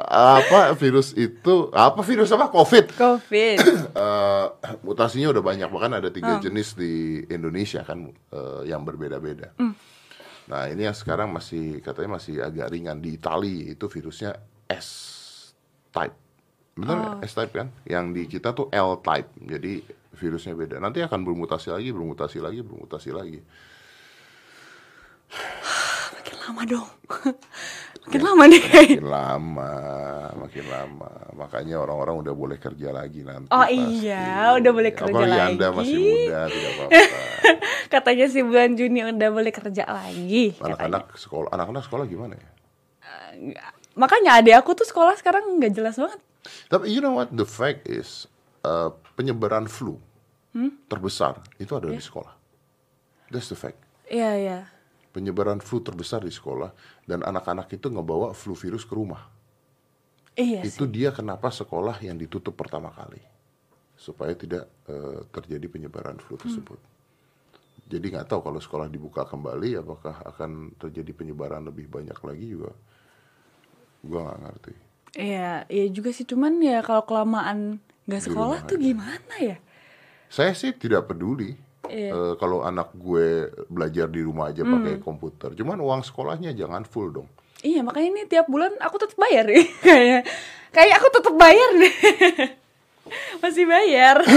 apa 0.00 0.74
virus 0.74 1.12
itu? 1.12 1.68
Apa 1.70 2.00
virus 2.00 2.30
apa? 2.30 2.48
Covid. 2.48 2.94
Covid. 2.94 3.58
Eh, 3.90 4.46
mutasinya 4.80 5.28
udah 5.28 5.42
banyak 5.42 5.68
bahkan 5.68 5.92
ada 5.92 6.08
tiga 6.08 6.30
Oh. 6.30 6.40
jenis 6.40 6.72
di 6.72 7.20
Indonesia 7.26 7.82
kan 7.82 8.06
eh, 8.08 8.62
yang 8.64 8.80
berbeda-beda. 8.80 9.50
Hmm. 9.58 9.74
Nah 10.50 10.66
ini 10.66 10.82
yang 10.82 10.96
sekarang 10.98 11.30
masih 11.30 11.78
katanya 11.78 12.18
masih 12.18 12.42
agak 12.42 12.74
ringan 12.74 12.98
di 12.98 13.14
Itali 13.14 13.70
itu 13.70 13.86
virusnya 13.86 14.34
S 14.66 14.88
type, 15.94 16.14
benar 16.74 16.94
Oh. 16.98 16.98
nggak 16.98 17.18
S 17.22 17.32
type 17.38 17.52
kan? 17.54 17.70
Yang 17.86 18.04
di 18.10 18.22
kita 18.26 18.50
tuh 18.50 18.66
L 18.74 18.98
type, 18.98 19.30
jadi 19.38 19.78
virusnya 20.18 20.58
beda. 20.58 20.82
Nanti 20.82 20.98
akan 21.06 21.22
bermutasi 21.22 21.70
lagi, 21.70 21.94
bermutasi 21.94 22.38
lagi, 22.42 22.60
bermutasi 22.66 23.10
lagi. 23.14 23.38
Makin 26.18 26.36
lama 26.42 26.62
dong. 26.66 26.90
Makin 28.00 28.22
lama 28.22 28.42
nih. 28.46 28.62
Makin 28.64 29.04
lama, 29.04 29.72
makin 30.34 30.64
lama. 30.66 31.10
Makanya 31.32 31.76
orang-orang 31.78 32.16
udah 32.18 32.34
boleh 32.34 32.56
kerja 32.56 32.88
lagi 32.90 33.20
nanti. 33.22 33.48
Oh 33.48 33.60
pasti. 33.60 33.76
iya, 34.02 34.24
udah 34.54 34.72
boleh 34.72 34.92
kerja 34.92 35.12
Apalagi 35.12 35.30
lagi. 35.30 35.46
Anda 35.52 35.66
masih 35.70 35.96
muda, 35.98 36.40
tidak 36.46 36.70
apa-apa. 36.70 37.00
Katanya 37.92 38.26
sih 38.26 38.42
bulan 38.42 38.70
Juni 38.72 39.00
udah 39.04 39.30
boleh 39.30 39.50
kerja 39.50 39.84
lagi. 39.84 40.54
anak-anak 40.58 41.04
sekolah 41.14 41.48
anak-anak 41.50 41.82
sekolah 41.84 42.04
gimana 42.06 42.34
ya 42.34 42.50
Makanya 43.92 44.38
adik 44.38 44.54
aku 44.54 44.72
tuh 44.74 44.86
sekolah 44.86 45.14
sekarang 45.14 45.58
nggak 45.58 45.72
jelas 45.72 45.96
banget. 45.96 46.20
tapi 46.66 46.88
you 46.88 46.98
know 46.98 47.12
what 47.12 47.28
the 47.30 47.44
fact 47.44 47.84
is 47.84 48.24
uh, 48.62 48.88
penyebaran 49.12 49.66
flu 49.66 50.00
terbesar 50.86 51.36
itu 51.56 51.74
ada 51.74 51.84
di 51.86 52.00
sekolah 52.00 52.32
that's 53.28 53.46
the 53.46 53.58
fact 53.58 53.76
Iya, 54.06 54.30
iya. 54.34 54.58
penyebaran 55.10 55.58
flu 55.58 55.78
terbesar 55.78 56.22
di 56.22 56.32
sekolah 56.32 56.72
dan 57.10 57.26
anak-anak 57.26 57.66
itu 57.74 57.90
ngebawa 57.90 58.30
flu 58.30 58.54
virus 58.54 58.86
ke 58.86 58.94
rumah. 58.94 59.26
Iya 60.38 60.62
itu 60.62 60.86
sih. 60.86 60.92
dia 60.94 61.10
kenapa 61.10 61.50
sekolah 61.50 61.98
yang 62.06 62.14
ditutup 62.14 62.54
pertama 62.54 62.94
kali. 62.94 63.18
Supaya 63.98 64.32
tidak 64.38 64.70
uh, 64.86 65.26
terjadi 65.34 65.66
penyebaran 65.66 66.22
flu 66.22 66.38
tersebut. 66.38 66.78
Jadi 67.90 68.06
nggak 68.14 68.30
tahu 68.30 68.46
kalau 68.46 68.62
sekolah 68.62 68.86
dibuka 68.86 69.26
kembali 69.26 69.82
apakah 69.82 70.22
akan 70.22 70.78
terjadi 70.78 71.10
penyebaran 71.10 71.66
lebih 71.66 71.90
banyak 71.90 72.16
lagi 72.22 72.46
juga? 72.46 72.70
Gua 74.06 74.30
nggak 74.30 74.40
ngerti. 74.46 74.74
Iya, 75.18 75.66
iya 75.66 75.86
juga 75.90 76.14
sih. 76.14 76.22
Cuman 76.22 76.62
ya 76.62 76.86
kalau 76.86 77.02
kelamaan 77.02 77.82
nggak 78.06 78.22
sekolah 78.30 78.62
tuh 78.70 78.78
aja. 78.78 78.86
gimana 78.86 79.34
ya? 79.42 79.58
Saya 80.30 80.54
sih 80.54 80.70
tidak 80.70 81.10
peduli 81.10 81.58
Iya. 81.90 82.10
eh, 82.14 82.32
kalau 82.38 82.62
anak 82.62 82.94
gue 82.94 83.50
belajar 83.66 84.06
di 84.06 84.22
rumah 84.22 84.54
aja 84.54 84.62
pakai 84.62 85.02
komputer. 85.02 85.52
Cuman 85.58 85.82
uang 85.82 86.02
sekolahnya 86.06 86.54
jangan 86.54 86.86
full 86.86 87.10
dong. 87.10 87.28
Iya 87.60 87.84
makanya 87.84 88.08
ini 88.08 88.22
tiap 88.24 88.48
bulan 88.48 88.72
aku 88.80 88.96
tetap 88.96 89.20
bayar 89.20 89.44
nih 89.44 89.68
kayak 89.84 90.24
kayak 90.72 90.94
aku 90.96 91.08
tetap 91.12 91.34
bayar 91.36 91.70
deh. 91.76 91.94
Masih 93.42 93.64
bayar. 93.66 94.16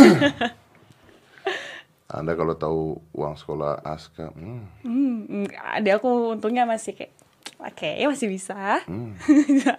Anda 2.14 2.38
kalau 2.38 2.54
tahu 2.54 2.82
uang 3.18 3.34
sekolah 3.34 3.82
Aska, 3.82 4.30
hmm, 4.38 4.86
hmm, 4.86 5.45
ada 5.58 5.97
aku 5.97 6.38
untungnya 6.38 6.62
masih 6.62 6.93
kayak 6.93 7.10
oke 7.58 7.89
masih 8.06 8.30
bisa. 8.30 8.86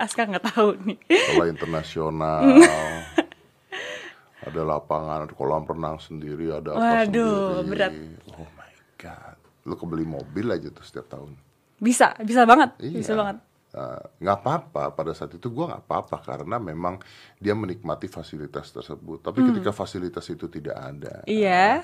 Aska 0.03 0.27
nggak 0.27 0.43
tahu 0.51 0.75
nih. 0.83 0.99
Sekolah 1.15 1.47
internasional, 1.47 2.43
ada 4.45 4.61
lapangan, 4.63 5.25
ada 5.25 5.33
kolam 5.33 5.63
renang 5.63 5.97
sendiri, 5.97 6.49
ada 6.51 6.73
apa 6.73 6.81
Waduh, 7.03 7.61
sendiri. 7.61 7.69
berat. 7.69 7.93
Oh 8.31 8.49
my 8.51 8.73
god, 8.97 9.37
lu 9.63 9.75
kebeli 9.75 10.05
mobil 10.05 10.47
aja 10.49 10.69
tuh 10.69 10.83
setiap 10.83 11.09
tahun. 11.09 11.33
bisa 11.75 12.15
bisa 12.19 12.45
banget 12.45 12.71
Iya. 12.79 12.99
bisa 12.99 13.13
banget 13.13 13.39
Uh, 13.75 13.99
nggak 14.21 14.39
apa-apa 14.39 14.95
pada 14.95 15.11
saat 15.11 15.35
itu 15.35 15.51
gua 15.51 15.67
nggak 15.67 15.83
apa-apa 15.83 16.23
karena 16.23 16.63
memang 16.63 17.03
dia 17.37 17.53
menikmati 17.53 18.07
fasilitas 18.07 18.71
tersebut. 18.71 19.19
Tapi 19.19 19.43
ketika 19.43 19.75
fasilitas 19.75 20.23
itu 20.31 20.47
tidak 20.47 20.79
ada, 20.79 21.15
Hmm. 21.19 21.35
iya 21.35 21.83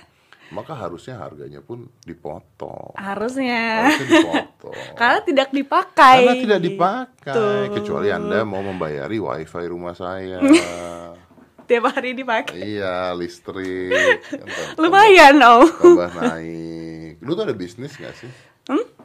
maka 0.50 0.70
harusnya 0.72 1.18
harganya 1.18 1.58
pun 1.58 1.90
dipotong. 2.00 2.94
Harusnya. 2.94 3.90
Harusnya 3.90 4.06
dipotong. 4.06 4.86
Karena 5.02 5.18
tidak 5.20 5.48
dipakai. 5.50 6.16
Karena 6.22 6.34
tidak 6.38 6.60
dipakai, 6.60 7.34
Gitu. 7.34 7.46
kecuali 7.82 8.08
Anda 8.08 8.38
mau 8.42 8.58
membayari 8.60 9.18
wifi 9.18 9.64
rumah 9.66 9.90
saya. 9.92 10.38
Tiap 11.70 11.86
hari 11.86 12.10
dipakai. 12.12 12.58
iya, 12.58 13.14
listrik. 13.14 13.94
kan 13.94 14.42
tambah- 14.42 14.74
Lumayan, 14.76 15.38
Om. 15.38 15.62
Tambah 15.70 16.10
naik. 16.16 17.22
Lu 17.22 17.30
tuh 17.32 17.46
ada 17.46 17.54
bisnis 17.54 17.94
gak 17.94 18.10
sih? 18.12 18.26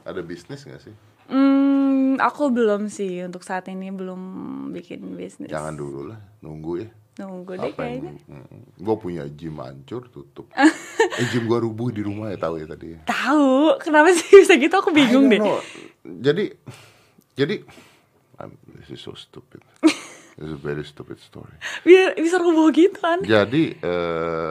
Ada 0.02 0.22
bisnis 0.22 0.66
gak 0.66 0.82
sih? 0.82 0.90
Hmm, 1.26 2.18
aku 2.18 2.50
belum 2.50 2.86
sih 2.88 3.22
untuk 3.22 3.42
saat 3.42 3.66
ini 3.68 3.90
belum 3.90 4.22
bikin 4.72 5.14
bisnis. 5.14 5.46
Jangan 5.46 5.74
dulu 5.74 6.10
lah, 6.10 6.18
nunggu 6.40 6.82
ya. 6.82 6.90
Nunggu 7.16 7.54
deh 7.56 7.72
kayaknya. 7.72 8.12
Gue 8.76 8.96
punya 8.98 9.24
gym 9.28 9.58
hancur 9.58 10.10
tutup. 10.10 10.50
eh 11.22 11.26
gym 11.30 11.46
gue 11.46 11.60
rubuh 11.60 11.88
di 11.88 12.02
rumah 12.02 12.28
ya 12.28 12.38
tahu 12.40 12.58
ya 12.58 12.68
tadi. 12.68 12.92
ya. 12.92 13.00
Tahu, 13.06 13.78
kenapa 13.80 14.10
sih 14.12 14.42
bisa 14.42 14.58
gitu? 14.58 14.74
Aku 14.74 14.90
bingung 14.90 15.30
deh. 15.30 15.38
know. 15.38 15.62
Jadi 16.04 16.50
jadi 17.34 17.62
I'm- 18.36 18.58
this 18.76 18.92
is 18.92 19.00
so 19.00 19.14
stupid. 19.14 19.62
Is 20.36 20.52
a 20.52 20.60
very 20.60 20.84
stupid 20.84 21.16
story. 21.24 21.56
Biar 21.82 22.12
bisa 22.16 22.36
rubuh 22.36 22.68
gitu 22.70 23.00
kan. 23.00 23.24
Jadi 23.24 23.80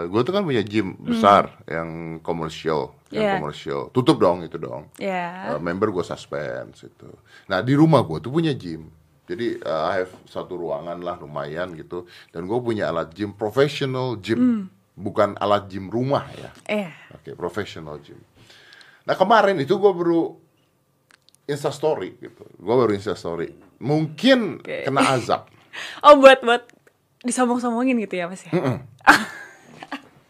gue 0.08 0.20
tuh 0.24 0.32
kan 0.32 0.40
punya 0.40 0.64
gym 0.64 0.96
besar 0.96 1.60
yang 1.68 2.18
komersial, 2.18 2.96
yang 3.12 3.20
Hmm. 3.20 3.20
Yeah. 3.20 3.34
komersial. 3.36 3.82
Tutup 3.92 4.16
dong 4.16 4.40
itu 4.42 4.56
dong. 4.56 4.88
Ya. 4.96 5.52
Uh, 5.52 5.60
member 5.60 5.92
gue 5.92 6.00
suspend 6.00 6.72
itu. 6.74 7.08
Nah 7.46 7.60
di 7.60 7.76
rumah 7.76 8.00
gue 8.00 8.16
tuh 8.18 8.32
punya 8.32 8.56
gym. 8.56 8.88
Jadi 9.24 9.60
uh, 9.60 9.92
I 9.92 10.04
have 10.04 10.12
satu 10.24 10.56
ruangan 10.56 11.00
lah 11.00 11.16
lumayan 11.16 11.72
gitu. 11.74 12.08
Dan 12.28 12.44
gue 12.44 12.58
punya 12.58 12.88
alat 12.88 13.12
gym 13.12 13.32
professional 13.32 14.16
gym, 14.18 14.40
Hmm. 14.40 14.62
bukan 14.96 15.36
alat 15.36 15.68
gym 15.68 15.88
rumah 15.88 16.24
ya. 16.32 16.48
Eh, 16.64 16.88
Oke, 17.12 17.36
professional 17.36 18.00
gym. 18.00 18.20
Nah 19.04 19.14
kemarin 19.14 19.60
itu 19.60 19.76
gue 19.76 19.92
baru 19.92 20.32
Insta 21.44 21.68
story 21.68 22.16
gitu. 22.16 22.40
Gue 22.56 22.72
baru 22.74 22.88
Insta 22.90 23.12
story. 23.12 23.52
Mungkin 23.78 24.64
Oke. 24.64 24.88
kena 24.88 25.12
azab. 25.12 25.52
oh 26.06 26.14
buat 26.18 26.40
buat 26.42 26.62
disombong-sombongin 27.22 27.96
gitu 28.04 28.14
ya 28.20 28.28
Mas 28.28 28.44
ya. 28.44 28.52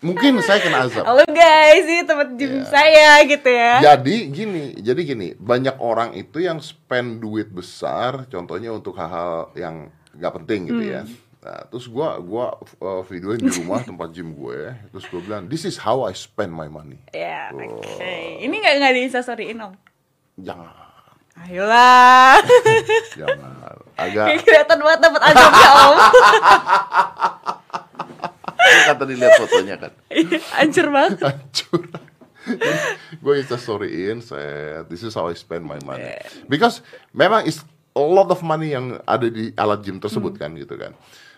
Mungkin 0.04 0.36
saya 0.44 0.60
kena 0.60 0.84
azab. 0.84 1.00
Halo 1.08 1.24
guys, 1.24 1.88
ini 1.88 2.04
tempat 2.04 2.36
gym 2.36 2.60
Iya. 2.60 2.68
saya 2.68 3.24
gitu 3.24 3.48
ya. 3.48 3.72
Jadi 3.80 4.28
gini, 4.28 4.64
jadi 4.76 5.00
gini, 5.00 5.32
banyak 5.32 5.80
orang 5.80 6.12
itu 6.12 6.44
yang 6.44 6.60
spend 6.60 7.24
duit 7.24 7.48
besar, 7.48 8.28
contohnya 8.28 8.68
untuk 8.68 9.00
hal-hal 9.00 9.48
yang 9.56 9.88
nggak 10.12 10.32
penting 10.44 10.68
gitu 10.68 10.84
ya. 10.84 11.08
Nah, 11.40 11.60
terus 11.72 11.88
gua 11.88 12.20
gua 12.20 12.52
uh, 12.84 13.00
videoin 13.08 13.40
di 13.40 13.48
rumah 13.48 13.80
tempat 13.88 14.12
gym 14.12 14.36
gue, 14.36 14.76
terus 14.92 15.08
gue 15.08 15.24
bilang, 15.24 15.48
this 15.48 15.64
is 15.64 15.80
how 15.80 16.04
I 16.04 16.12
spend 16.12 16.52
my 16.52 16.68
money. 16.68 17.00
Ya, 17.16 17.48
oke. 17.48 18.12
Ini 18.44 18.52
nggak 18.52 18.74
nggak 18.76 18.92
di 18.92 19.00
instastoryin 19.08 19.56
om. 19.56 19.72
Jangan, 20.36 20.68
Ayolah. 21.48 22.44
jangan, 23.16 23.63
agak 23.94 24.26
Kayak 24.26 24.42
kelihatan 24.42 24.78
banget 24.80 25.00
dapat 25.02 25.20
azabnya 25.24 25.70
om. 25.72 25.96
kata 28.84 29.02
dilihat 29.04 29.34
fotonya 29.38 29.76
kan, 29.78 29.92
Hancur 30.56 30.86
banget. 30.90 31.18
hancur. 31.20 31.82
gue 33.24 33.34
insta 33.40 33.56
storyin, 33.56 34.20
saya 34.20 34.84
this 34.84 35.00
is 35.00 35.16
how 35.16 35.28
I 35.28 35.34
spend 35.34 35.64
my 35.64 35.80
money. 35.80 36.12
Because 36.44 36.84
memang 37.10 37.48
is 37.48 37.64
a 37.92 38.02
lot 38.02 38.28
of 38.28 38.44
money 38.44 38.76
yang 38.76 39.00
ada 39.04 39.24
di 39.24 39.52
alat 39.56 39.80
gym 39.80 39.96
tersebut 39.96 40.36
kan 40.36 40.52
gitu 40.52 40.76
kan. 40.76 40.92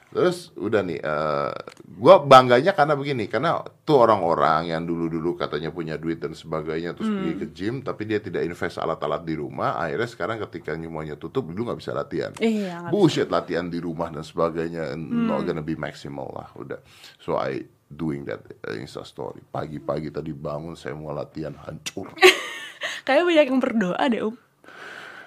Terus 0.07 0.55
udah 0.57 0.81
nih, 0.87 1.03
eh 1.03 1.53
gue 1.83 2.15
bangganya 2.25 2.73
karena 2.73 2.95
begini, 2.95 3.27
karena 3.27 3.61
tuh 3.85 4.07
orang-orang 4.07 4.71
yang 4.73 4.87
dulu-dulu 4.87 5.35
katanya 5.37 5.75
punya 5.75 5.99
duit 5.99 6.23
dan 6.23 6.33
sebagainya 6.33 6.97
terus 6.97 7.11
pergi 7.11 7.33
ke 7.37 7.47
gym, 7.53 7.75
tapi 7.83 8.09
dia 8.09 8.23
tidak 8.23 8.47
invest 8.47 8.81
alat-alat 8.81 9.27
di 9.27 9.35
rumah, 9.37 9.77
akhirnya 9.77 10.09
sekarang 10.09 10.37
ketika 10.49 10.73
semuanya 10.79 11.19
tutup, 11.19 11.51
dulu 11.51 11.69
nggak 11.69 11.81
bisa 11.83 11.93
latihan. 11.93 12.33
Iya, 12.39 12.89
Bullshit 12.89 13.29
latihan 13.29 13.67
di 13.67 13.83
rumah 13.83 14.09
dan 14.09 14.25
sebagainya, 14.25 14.95
not 14.97 15.45
gonna 15.45 15.61
be 15.61 15.77
maximal 15.77 16.31
lah, 16.33 16.49
udah. 16.55 16.81
So 17.21 17.37
I 17.37 17.67
doing 17.91 18.27
that 18.27 18.43
uh, 18.67 18.75
Insta 18.75 19.07
story. 19.07 19.43
Pagi-pagi 19.47 20.11
tadi 20.11 20.35
bangun 20.35 20.75
saya 20.75 20.99
mau 20.99 21.15
latihan 21.15 21.55
hancur. 21.55 22.11
Kayak 23.07 23.23
banyak 23.27 23.47
yang 23.47 23.61
berdoa 23.63 24.05
deh 24.11 24.23
om. 24.27 24.35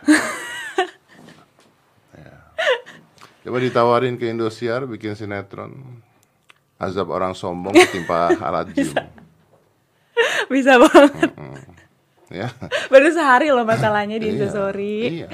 Coba 3.49 3.65
ditawarin 3.65 4.13
ke 4.13 4.29
Indosiar 4.29 4.85
bikin 4.85 5.17
sinetron. 5.17 5.73
Azab 6.77 7.09
orang 7.09 7.33
sombong 7.33 7.73
ketimpa 7.73 8.29
alat 8.45 8.69
gym. 8.77 8.93
Bisa 10.53 10.77
banget. 10.77 11.33
Ya. 12.29 12.53
Baru 12.93 13.09
sehari 13.09 13.49
loh 13.49 13.65
masalahnya 13.65 14.21
di 14.21 14.37
instastory. 14.37 15.01
Iya. 15.25 15.27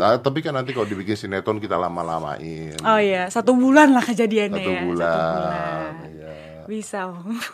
Nah, 0.00 0.16
tapi 0.16 0.40
kan 0.40 0.56
nanti 0.56 0.72
kalau 0.72 0.88
dibikin 0.88 1.12
sinetron 1.12 1.60
kita 1.60 1.76
lama-lamain. 1.76 2.72
Oh 2.80 2.96
iya, 2.96 3.28
satu 3.28 3.52
bulan 3.52 3.92
lah 3.92 4.00
kejadiannya 4.00 4.64
Satu 4.64 4.72
ya. 4.72 4.80
bulan. 4.88 5.12
Satu 5.12 5.28
bulan. 5.28 5.92
Iya. 6.08 6.32
Bisa 6.72 6.98
om. 7.12 7.36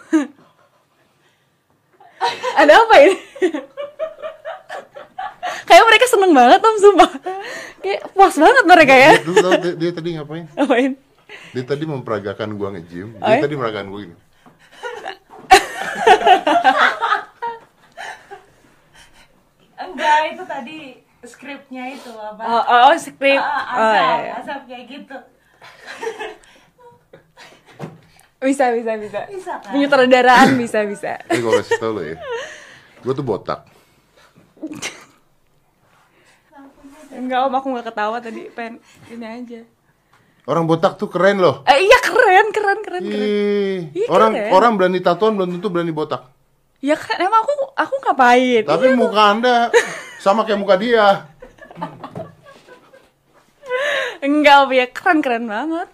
Ada 2.63 2.87
apa 2.87 2.95
ini? 3.03 3.19
Kayak 5.65 5.85
mereka 5.89 6.07
seneng 6.07 6.33
banget 6.33 6.61
om 6.61 6.77
sumpah. 6.77 7.11
Kayak 7.81 8.01
puas 8.13 8.37
banget 8.37 8.65
mereka 8.65 8.95
ya. 8.95 9.13
Dia, 9.19 9.35
tau 9.41 9.53
dia, 9.59 9.73
dia 9.75 9.91
tadi 9.93 10.09
ngapain? 10.15 10.45
Apain? 10.55 10.93
Dia 11.51 11.65
tadi 11.65 11.85
memperagakan 11.85 12.49
gua 12.55 12.69
nge-gym. 12.73 13.17
Oh, 13.19 13.25
Dia 13.25 13.37
ya? 13.39 13.43
tadi 13.43 13.53
memperagakan 13.57 13.89
gua 13.89 14.01
gini. 14.05 14.17
Enggak, 19.75 20.19
itu 20.33 20.43
tadi 20.47 20.79
skripnya 21.25 21.85
itu 21.91 22.11
apa? 22.15 22.43
Oh, 22.45 22.63
oh, 22.63 22.81
oh 22.91 22.97
skrip. 22.97 23.41
Ah, 23.41 23.65
Oh, 23.75 23.83
asap, 23.83 23.95
iya, 23.97 24.15
iya. 24.21 24.33
asap 24.39 24.61
kayak 24.71 24.85
gitu. 24.87 25.17
Bisa, 28.45 28.65
bisa, 28.77 28.93
bisa. 29.01 29.21
Bisa 29.33 29.53
kan? 29.59 29.73
Penyutradaraan 29.73 30.49
bisa, 30.61 30.85
bisa. 30.85 31.17
Ini 31.33 31.41
gua 31.41 31.53
kasih 31.59 31.81
tau 31.81 31.97
lo 31.97 32.03
ya. 32.05 32.17
Gua 33.01 33.13
tuh 33.17 33.25
botak. 33.25 33.65
Enggak 37.15 37.47
om, 37.47 37.55
aku 37.55 37.67
nggak 37.71 37.87
ketawa 37.89 38.17
tadi. 38.19 38.51
Pengen 38.51 38.83
ini 39.09 39.25
aja. 39.25 39.61
Orang 40.45 40.69
botak 40.69 41.01
tuh 41.01 41.09
keren 41.09 41.41
loh. 41.41 41.65
Eh, 41.65 41.81
iya 41.81 41.99
keren, 41.99 42.53
keren, 42.53 42.79
keren, 42.85 43.03
keren. 43.03 43.25
Ih, 43.25 43.79
Iya, 43.97 44.07
orang 44.13 44.33
keren. 44.37 44.51
orang 44.53 44.73
berani 44.77 45.01
tatoan 45.01 45.33
belum 45.35 45.57
tentu 45.57 45.73
berani 45.73 45.89
botak. 45.89 46.29
Ya 46.85 47.01
kan, 47.01 47.17
emang 47.17 47.41
aku 47.41 47.55
aku 47.73 47.95
ngapain? 48.05 48.63
Tapi 48.63 48.87
Iya, 48.93 48.99
muka 48.99 49.23
Anda 49.25 49.57
sama 50.21 50.45
kayak 50.45 50.61
muka 50.61 50.77
dia. 50.77 51.25
Enggak, 54.21 54.57
om, 54.65 54.73
ya 54.73 54.87
keren, 54.87 55.19
keren 55.21 55.45
banget. 55.49 55.89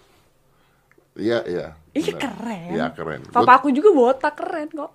Iya, 1.15 1.39
iya. 1.47 1.67
Iya 1.91 2.13
keren. 2.15 2.69
Iya, 2.71 2.85
keren. 2.91 3.21
Papa 3.27 3.59
aku 3.59 3.71
juga 3.71 3.91
botak 3.91 4.35
keren 4.35 4.67
kok. 4.67 4.91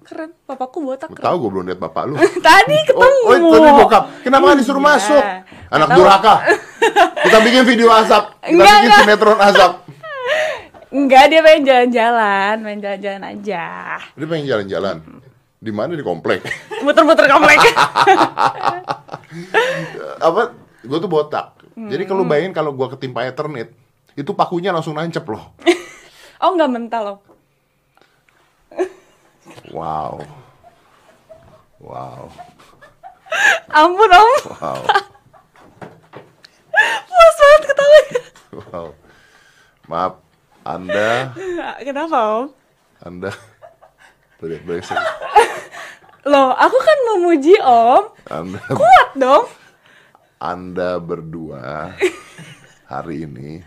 Keren. 0.00 0.30
Papaku 0.40 0.78
botak 0.80 1.10
keren. 1.10 1.24
tahu 1.24 1.36
gue 1.36 1.50
belum 1.50 1.64
lihat 1.66 1.80
bapak 1.80 2.02
lu. 2.06 2.14
Tadi 2.46 2.78
Oh, 2.78 2.84
ketemu. 2.86 3.18
oh, 3.20 3.34
itu 3.34 3.46
tadi 3.52 3.70
bokap. 3.74 4.04
Kenapa 4.22 4.42
nggak 4.44 4.58
disuruh 4.60 4.78
Iya. 4.78 4.88
masuk? 4.88 5.22
Anak 5.68 5.88
Tahu. 5.88 5.98
durhaka. 5.98 6.34
Kita 7.18 7.38
bikin 7.42 7.62
video 7.64 7.88
azab. 7.90 8.24
Kita 8.36 8.46
Enggak, 8.48 8.70
bikin 8.72 8.86
enggak. 8.86 9.00
sinetron 9.02 9.40
azab. 9.40 9.72
Enggak, 10.86 11.24
dia 11.26 11.40
main 11.40 11.60
jalan-jalan, 11.60 12.54
main 12.60 12.78
jalan-jalan 12.78 13.22
aja. 13.26 13.64
Dia 14.08 14.26
pengen 14.26 14.46
jalan-jalan. 14.46 14.96
Di 15.56 15.70
mana 15.70 15.92
di 15.92 16.04
komplek? 16.04 16.46
Muter-muter 16.86 17.26
komplek. 17.26 17.58
Apa? 20.22 20.42
Gue 20.80 20.98
tuh 20.98 21.10
botak. 21.10 21.58
Jadi 21.74 22.06
kalau 22.06 22.22
Hmm. 22.22 22.30
bayangin 22.30 22.54
kalau 22.54 22.72
gue 22.72 22.86
ketimpa 22.88 23.20
Ethernet, 23.22 23.74
itu 24.14 24.30
pakunya 24.32 24.70
langsung 24.70 24.94
nancep 24.94 25.26
loh. 25.26 25.52
oh, 26.38 26.50
enggak 26.50 26.70
mental 26.70 27.02
loh. 27.04 27.18
Wow. 29.70 30.22
Wow. 31.78 32.32
Ampun, 33.68 34.10
Om. 34.10 34.30
Wow. 34.56 34.80
Puas 37.06 37.34
banget 37.36 37.62
ketawanya. 37.66 38.20
Wow. 38.52 38.86
Maaf, 39.86 40.12
Anda, 40.62 41.32
Kenapa, 41.86 42.18
Om? 42.42 42.46
Anda 43.00 43.30
Beri- 44.36 44.60
brengsek. 44.60 44.98
Loh, 46.30 46.52
aku 46.52 46.76
kan 46.76 46.98
memuji 47.14 47.54
Om. 47.60 48.02
Anda, 48.26 48.60
Kuat 48.66 49.10
dong. 49.14 49.46
Anda 50.36 51.00
berdua 51.00 51.96
hari 52.84 53.24
ini 53.24 53.64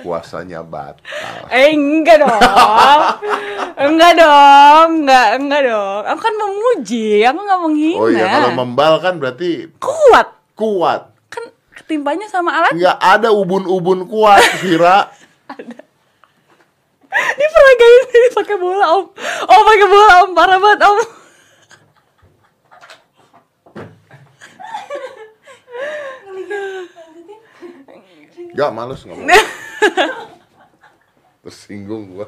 puasanya 0.00 0.60
batal. 0.62 1.48
Eh, 1.48 1.72
enggak 1.72 2.22
dong. 2.22 2.40
enggak 3.76 4.12
dong, 4.18 4.88
enggak, 5.02 5.28
enggak 5.40 5.62
dong. 5.66 6.02
Aku 6.06 6.20
kan 6.20 6.34
memuji, 6.36 7.24
aku 7.24 7.40
nggak 7.40 7.60
menghina. 7.60 8.00
Oh 8.00 8.08
iya, 8.08 8.26
kalau 8.28 8.50
membal 8.54 8.92
kan 9.00 9.16
berarti 9.16 9.72
Kuat. 9.80 10.28
kuat. 10.52 11.10
Kan 11.32 11.48
ketimpanya 11.74 12.28
sama 12.28 12.52
alat. 12.52 12.72
Nggak 12.76 12.98
ada 13.00 13.28
ubun-ubun 13.32 14.04
kuat, 14.06 14.44
Vira. 14.62 15.08
Ini 17.12 17.44
peragain 17.44 18.02
ini 18.08 18.28
pakai 18.32 18.56
bola 18.56 18.86
om. 18.96 19.04
Oh 19.44 19.60
pakai 19.68 19.86
bola 19.88 20.12
om 20.24 20.30
parah 20.32 20.56
banget 20.56 20.80
om. 20.80 20.96
Gak 28.52 28.70
males 28.72 29.00
ngomong. 29.08 29.28
Tersinggung 31.42 32.16
gua. 32.18 32.26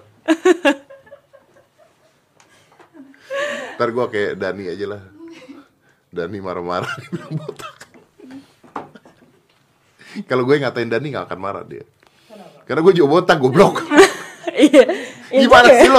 Ntar 3.75 3.89
gua 3.91 4.07
kayak 4.11 4.39
Dani 4.39 4.71
aja 4.71 4.87
lah. 4.87 5.03
Dani 6.15 6.39
marah-marah 6.39 6.95
dibilang 7.03 7.35
botak. 7.35 7.85
Kalau 10.31 10.47
gue 10.47 10.63
ngatain 10.63 10.87
Dani 10.87 11.11
gak 11.11 11.27
akan 11.27 11.41
marah 11.43 11.67
dia. 11.67 11.83
Karena 12.65 12.81
gue 12.87 12.95
juga 12.95 13.19
botak, 13.19 13.43
goblok. 13.43 13.83
Iya. 14.55 14.87
iya 15.35 15.43
Gimana 15.51 15.69
sih 15.75 15.91
lo? 15.91 15.99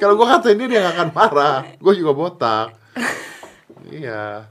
Kalau 0.00 0.16
gue 0.16 0.24
ngatain 0.24 0.56
dia, 0.56 0.68
dia 0.72 0.80
gak 0.80 0.96
akan 0.96 1.10
marah. 1.12 1.60
Gue 1.76 1.92
juga 2.00 2.16
botak. 2.16 2.72
iya. 3.92 4.48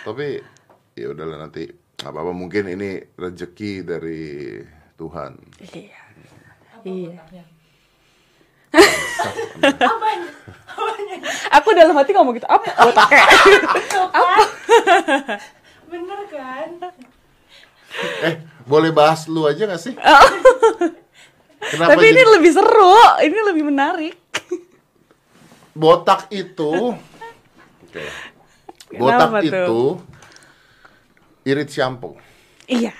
Tapi 0.00 0.40
ya 0.96 1.12
udahlah 1.12 1.44
nanti 1.44 1.68
apa 2.00 2.18
apa 2.24 2.32
mungkin 2.32 2.64
ini 2.72 2.96
rezeki 3.12 3.84
dari 3.84 4.56
Tuhan. 4.96 5.36
Iya. 5.60 6.00
Iya. 6.80 7.20
Aku 11.60 11.68
dalam 11.76 11.92
hati 11.98 12.16
ngomong 12.16 12.38
gitu 12.40 12.48
apa 12.48 12.64
botaknya? 12.72 13.26
Bener 15.90 16.20
kan? 16.30 16.70
Eh, 18.24 18.34
boleh 18.64 18.94
bahas 18.94 19.26
lu 19.26 19.44
aja 19.44 19.66
gak 19.66 19.82
sih? 19.82 19.92
Kenapa 21.60 21.92
Tapi 21.92 22.04
ini 22.08 22.22
jadi 22.24 22.32
lebih 22.40 22.50
seru, 22.56 22.96
ini 23.20 23.38
lebih 23.52 23.64
menarik. 23.68 24.16
botak 25.76 26.32
itu? 26.32 26.96
Oke. 27.84 28.04
Botak 28.96 29.28
Kenapa 29.44 29.68
tuh? 29.68 30.00
Irit 31.44 31.70
shampoo. 31.70 32.16
Iya. 32.66 32.92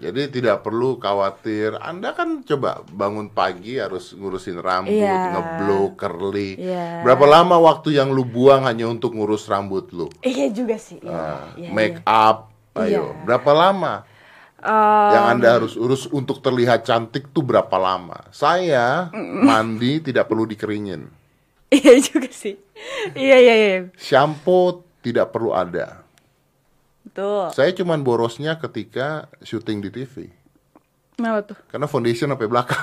Jadi 0.00 0.32
tidak 0.32 0.64
perlu 0.64 0.96
khawatir. 0.96 1.76
Anda 1.76 2.16
kan 2.16 2.40
coba 2.40 2.80
bangun 2.88 3.28
pagi 3.28 3.76
harus 3.76 4.16
ngurusin 4.16 4.56
rambut, 4.56 4.96
Iya. 4.96 5.36
ngeblow, 5.36 5.92
curly. 5.92 6.56
Iya. 6.56 7.04
Berapa 7.04 7.28
lama 7.28 7.60
waktu 7.60 8.00
yang 8.00 8.08
lu 8.08 8.24
buang 8.24 8.64
hanya 8.64 8.88
untuk 8.88 9.12
ngurus 9.12 9.44
rambut 9.44 9.92
lu? 9.92 10.08
Iya 10.24 10.48
juga 10.50 10.80
sih. 10.80 11.04
Iya. 11.04 11.12
Nah, 11.12 11.44
iya, 11.52 11.70
make 11.70 12.00
up, 12.08 12.48
ayo. 12.80 13.12
Iya. 13.12 13.22
Berapa 13.28 13.50
lama? 13.52 13.94
Eh, 14.60 15.08
yang 15.16 15.36
Anda 15.36 15.56
harus 15.60 15.72
urus 15.76 16.04
untuk 16.08 16.40
terlihat 16.40 16.84
cantik 16.84 17.32
tuh 17.32 17.44
berapa 17.44 17.76
lama? 17.76 18.24
Saya 18.32 19.08
mandi 19.16 20.00
tidak 20.00 20.28
perlu 20.28 20.44
dikeringin. 20.48 21.08
iya 21.76 21.94
juga 22.00 22.28
sih. 22.28 22.56
Iya 23.12 23.36
iya 23.36 23.54
iya. 23.56 23.76
Shampoo 24.00 24.80
tidak 25.04 25.32
perlu 25.32 25.52
ada. 25.52 26.04
Betul. 27.10 27.50
Saya 27.50 27.74
cuman 27.74 28.06
borosnya 28.06 28.54
ketika 28.56 29.26
syuting 29.42 29.82
di 29.82 29.90
TV. 29.90 30.30
Kenapa 31.18 31.52
tuh? 31.52 31.58
Karena 31.66 31.90
foundation 31.90 32.30
sampai 32.30 32.46
belakang. 32.46 32.80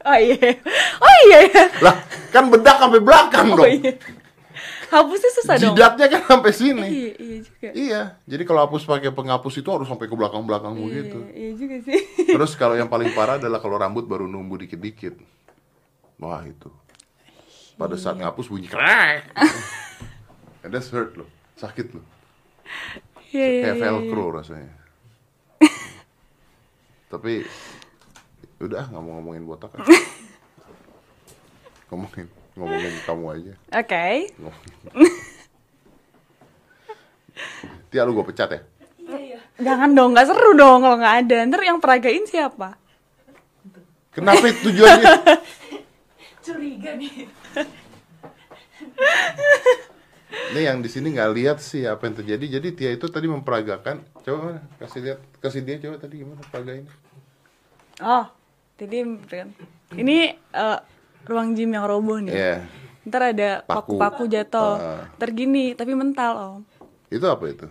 Oh 0.00 0.16
iya. 0.16 0.60
Oh 0.96 1.14
iya. 1.28 1.38
iya. 1.44 1.64
lah, 1.80 1.96
kan 2.28 2.48
bedak 2.48 2.76
sampai 2.76 3.00
belakang 3.00 3.52
Oh 3.52 3.64
dong. 3.64 3.68
iya. 3.68 3.92
Hapusnya 4.88 5.30
susah 5.30 5.54
dong. 5.56 5.72
Jidatnya 5.72 6.06
kan 6.08 6.22
sampai 6.26 6.52
sini. 6.52 6.84
Iya, 6.88 7.12
iya 7.16 7.36
juga. 7.40 7.68
Iya, 7.72 8.00
jadi 8.24 8.42
kalau 8.42 8.60
hapus 8.64 8.84
pakai 8.84 9.12
penghapus 9.12 9.60
itu 9.60 9.68
harus 9.70 9.86
sampai 9.86 10.04
ke 10.04 10.16
belakang-belakang. 10.16 10.72
Iya, 10.84 11.04
iya 11.30 11.50
juga 11.54 11.76
sih. 11.84 12.00
Terus 12.34 12.52
kalau 12.56 12.74
yang 12.74 12.88
paling 12.88 13.12
parah 13.12 13.36
adalah 13.36 13.60
kalau 13.60 13.76
rambut 13.76 14.04
baru 14.04 14.24
numbuh 14.24 14.60
dikit-dikit. 14.60 15.14
Wah 16.16 16.44
itu. 16.44 16.68
Pada 17.76 17.96
saat 17.96 18.16
Iya. 18.16 18.28
ngapus 18.28 18.46
bunyi 18.48 18.68
krek. 18.68 19.30
And 20.64 20.72
that's 20.72 20.92
hurt 20.92 21.16
loh, 21.16 21.28
sakit 21.56 21.96
loh. 21.96 22.04
Iya, 23.30 23.46
iya, 23.46 23.62
Kayak 23.62 23.76
iya, 23.76 23.82
velcro 23.86 24.24
rasanya. 24.34 24.72
Tapi 27.10 27.32
udah 28.60 28.82
nggak 28.90 29.02
mau 29.02 29.12
ngomongin 29.18 29.44
botak. 29.46 29.70
ah. 29.74 29.82
ngomongin 31.90 32.26
ngomongin 32.54 32.94
kamu 33.02 33.24
aja. 33.34 33.54
Oke. 33.82 34.30
Ngomongin. 34.38 34.74
Tia 37.90 38.06
lu 38.06 38.14
gue 38.14 38.26
pecat 38.30 38.50
ya? 38.54 38.60
Jangan 39.60 39.92
dong, 39.92 40.14
nggak 40.14 40.26
seru 40.30 40.54
dong 40.54 40.86
kalau 40.86 40.96
nggak 40.98 41.16
ada. 41.26 41.36
Ntar 41.50 41.60
yang 41.66 41.82
peragain 41.82 42.24
siapa? 42.24 42.78
Kenapa 44.14 44.46
itu 44.46 44.70
tujuannya? 44.70 45.14
Curiga 46.46 46.94
nih. 46.98 47.26
Ini 50.30 50.60
yang 50.66 50.78
di 50.82 50.90
sini 50.90 51.14
nggak 51.14 51.30
lihat 51.34 51.58
sih 51.58 51.86
apa 51.86 52.06
yang 52.06 52.16
terjadi. 52.22 52.58
Jadi 52.58 52.68
Tia 52.74 52.90
itu 52.94 53.06
tadi 53.10 53.26
memperagakan. 53.26 54.02
Coba 54.22 54.38
mana? 54.42 54.60
Kasih 54.78 55.00
lihat, 55.02 55.18
kasih 55.42 55.60
dia 55.62 55.78
coba 55.82 55.96
tadi 55.98 56.22
gimana 56.22 56.42
peragainnya. 56.50 56.90
Oh, 58.00 58.26
jadi 58.78 59.04
kan. 59.26 59.48
Ini 59.94 60.18
eh, 60.38 60.78
ruang 61.26 61.54
gym 61.54 61.74
yang 61.74 61.86
roboh 61.86 62.18
nih. 62.22 62.34
Iya. 62.34 62.56
Ntar 63.06 63.34
ada 63.34 63.50
Paku. 63.64 63.98
paku-paku 63.98 64.24
jatuh. 64.30 64.74
Ah. 64.78 65.02
Ntar 65.18 65.30
gini, 65.34 65.74
tapi 65.74 65.94
mental 65.98 66.32
om. 66.38 66.62
Itu 67.10 67.26
apa 67.26 67.44
itu? 67.50 67.66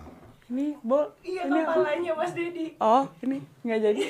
Ini 0.50 0.76
bol. 0.82 1.14
Iya 1.22 1.46
ini 1.46 1.60
apa? 1.62 1.72
kepalanya 1.78 2.12
Mas 2.18 2.34
Dedi. 2.34 2.74
Oh, 2.82 3.08
ini 3.22 3.40
nggak 3.64 3.80
jadi. 3.80 4.02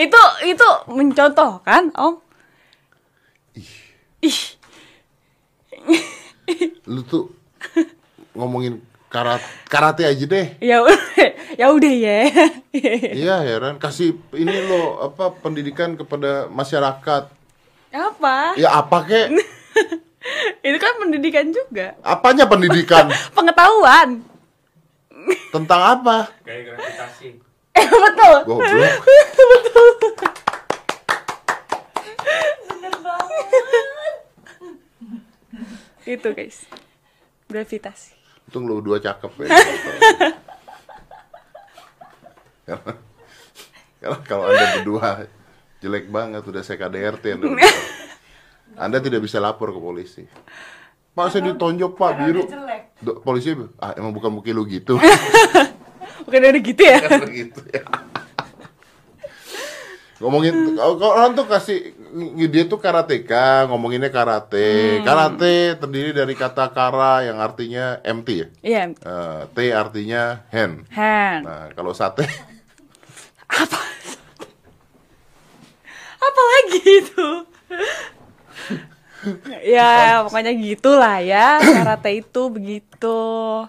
itu 0.04 0.22
itu 0.46 0.68
mencontoh 0.88 1.60
kan 1.64 1.90
om? 1.96 2.20
Ih, 4.20 4.40
Lu 6.84 7.00
tuh 7.02 7.32
ngomongin 8.32 8.78
karat 9.08 9.40
karate 9.66 10.04
aja 10.04 10.24
deh. 10.24 10.46
ya 10.60 10.82
udah, 10.82 11.00
ya 11.56 11.66
udah 11.68 11.92
ya. 11.94 12.18
Iya 13.10 13.36
heran. 13.40 13.78
Kasih 13.78 14.14
ini 14.34 14.54
lo 14.60 15.00
apa 15.02 15.32
pendidikan 15.34 15.96
kepada 15.96 16.46
masyarakat. 16.48 17.32
apa? 17.90 18.54
Ya 18.54 18.70
apa 18.72 19.02
kek? 19.02 19.34
Itu 20.60 20.78
kan 20.78 20.92
pendidikan 21.00 21.50
juga. 21.50 21.96
Apanya 22.04 22.46
pendidikan? 22.46 23.08
Pengetahuan. 23.36 24.22
Tentang 25.50 25.80
apa? 25.98 26.30
Gaya 26.44 26.70
gravitasi. 26.70 27.28
Eh 27.72 27.86
betul. 27.88 28.36
Goblok. 28.46 29.00
Bener 32.68 32.94
banget. 33.00 33.44
Itu 36.08 36.32
guys. 36.32 36.64
Gravitasi. 37.50 38.16
Untung 38.48 38.66
lu 38.66 38.82
dua 38.82 38.98
cakep 38.98 39.30
ya. 39.44 39.48
Karena 44.00 44.18
kalau 44.24 44.48
anda 44.48 44.66
berdua 44.80 45.28
jelek 45.82 46.08
banget 46.08 46.42
udah 46.46 46.62
saya 46.64 46.78
KDRT 46.80 47.24
anda, 47.36 47.46
anda 48.78 48.98
tidak 49.02 49.20
bisa 49.24 49.42
lapor 49.42 49.74
ke 49.74 49.80
polisi. 49.80 50.24
Pak 51.10 51.26
saya 51.34 51.52
ditonjok 51.52 51.98
pak 51.98 52.12
biru. 52.22 52.42
Do- 53.02 53.18
polisi 53.20 53.52
ah 53.82 53.92
emang 53.98 54.14
bukan 54.14 54.30
muka 54.30 54.50
lu 54.54 54.64
gitu. 54.68 54.96
Bukan 56.20 56.36
dari 56.46 56.60
gitu 56.60 56.84
ya? 56.84 57.00
Gitu 57.26 57.60
ya. 57.72 57.82
Ngomongin 60.20 60.76
kalau 60.76 60.94
kalau 61.00 61.12
orang 61.16 61.32
tuh 61.32 61.48
kasih 61.48 61.96
dia 62.50 62.64
tuh 62.66 62.76
karateka, 62.76 63.70
ngomonginnya 63.70 64.10
karate. 64.10 65.00
Karate 65.02 65.78
terdiri 65.78 66.10
dari 66.10 66.34
kata 66.34 66.68
kara 66.70 67.22
yang 67.22 67.38
artinya 67.38 68.02
empty 68.02 68.34
ya. 68.34 68.46
Iya. 68.60 68.82
Eh, 68.94 69.40
T 69.54 69.58
artinya 69.70 70.42
hand. 70.50 70.84
Hand. 70.90 71.42
Nah, 71.46 71.64
kalau 71.72 71.94
sate 71.94 72.26
Apa? 73.50 73.78
Apa 76.20 76.42
lagi 76.44 76.80
itu? 76.86 77.28
ya 79.60 80.24
pokoknya 80.24 80.56
gitulah 80.56 81.20
ya 81.20 81.60
karate 81.60 82.24
itu 82.24 82.42
begitu 82.48 83.18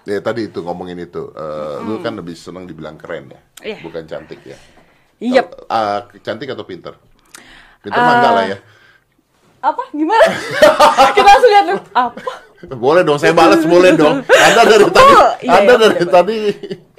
ya 0.07 0.23
tadi 0.23 0.47
itu 0.47 0.63
ngomongin 0.63 0.95
itu. 0.95 1.27
Eh, 1.35 1.75
Lu 1.83 1.99
kan 1.99 2.15
lebih 2.15 2.39
senang 2.39 2.63
dibilang 2.63 2.95
keren 2.95 3.35
ya, 3.35 3.41
Iya. 3.59 3.77
bukan 3.83 4.03
cantik 4.07 4.39
ya. 4.47 4.55
iya 5.19 5.43
Kalau, 5.43 5.67
ah, 5.67 6.07
cantik 6.23 6.47
atau 6.49 6.63
pinter? 6.63 6.95
Pinter 7.81 7.97
enggak 7.99 8.31
lah 8.31 8.45
ya. 8.47 8.57
apa 9.61 9.83
gimana 9.91 10.25
kita 11.15 11.27
langsung 11.27 11.51
lihat 11.51 11.67
apa 11.91 12.31
Boleh 12.61 13.01
dong, 13.01 13.17
saya 13.17 13.33
balas 13.33 13.65
boleh 13.65 13.97
dong. 13.97 14.21
Anda 14.21 14.61
dari 14.69 14.85
Betul. 14.85 15.01
tadi, 15.01 15.17
Iya, 15.41 15.53
Anda 15.57 15.73
iya, 15.73 15.81
dari 15.81 15.97
betul. 15.97 16.13
tadi. 16.13 16.37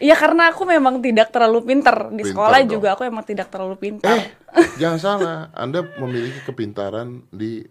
Iya 0.02 0.16
karena 0.18 0.42
aku 0.50 0.62
memang 0.66 0.98
tidak 0.98 1.30
terlalu 1.30 1.58
pinter 1.62 1.94
di 2.10 2.18
Pinter 2.18 2.30
sekolah 2.34 2.58
dong. 2.58 2.66
juga 2.66 2.88
aku 2.98 3.02
emang 3.06 3.22
tidak 3.22 3.46
terlalu 3.46 3.78
pinter. 3.78 4.10
Eh, 4.10 4.26
jangan 4.74 4.98
salah. 4.98 5.38
Anda 5.54 5.86
memiliki 5.86 6.42
kepintaran 6.42 7.30
di 7.30 7.62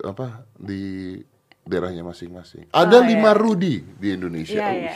apa 0.00 0.48
di 0.56 1.20
daerahnya 1.60 2.00
masing-masing. 2.00 2.72
Ada 2.72 2.96
Oh, 2.96 3.04
lima 3.04 3.30
iya. 3.30 3.36
Rudi 3.36 3.74
di 3.92 4.08
Indonesia. 4.08 4.64
Iya 4.64 4.68
iya. 4.72 4.94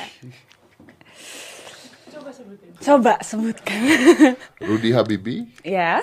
sebutin. 2.33 2.71
Coba 2.81 3.15
sebutkan. 3.21 3.81
Rudy 4.63 4.91
Habibi, 4.93 5.37
ya. 5.61 6.01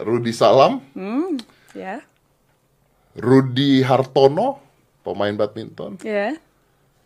Rudy 0.00 0.32
Salam, 0.32 0.82
Hmm, 0.92 1.38
ya. 1.72 2.02
Rudy 3.14 3.84
Hartono, 3.84 4.58
pemain 5.02 5.32
badminton, 5.32 6.00
Ya. 6.00 6.34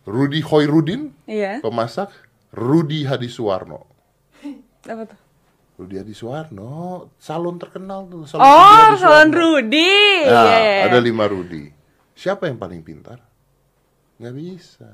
Rudy 0.07 0.39
Hoirudin, 0.41 1.11
Iya. 1.27 1.59
pemasak, 1.61 2.15
Rudy 2.55 3.03
Hadisuwarno. 3.05 3.85
Apa 4.87 5.03
tuh? 5.05 5.19
Rudy 5.77 6.01
Hadisuwarno, 6.01 7.11
salon 7.19 7.61
terkenal 7.61 8.09
tuh. 8.09 8.25
Oh, 8.33 8.41
Rudy 8.41 8.97
Salon. 8.97 9.29
Rudy. 9.29 9.93
Nah, 10.25 10.45
Iya, 10.47 10.57
iya, 10.57 10.83
ada 10.89 10.99
lima 11.03 11.29
Rudy. 11.29 11.69
Siapa 12.17 12.49
yang 12.49 12.57
paling 12.57 12.81
pintar? 12.81 13.21
Nggak 14.17 14.35
bisa. 14.35 14.89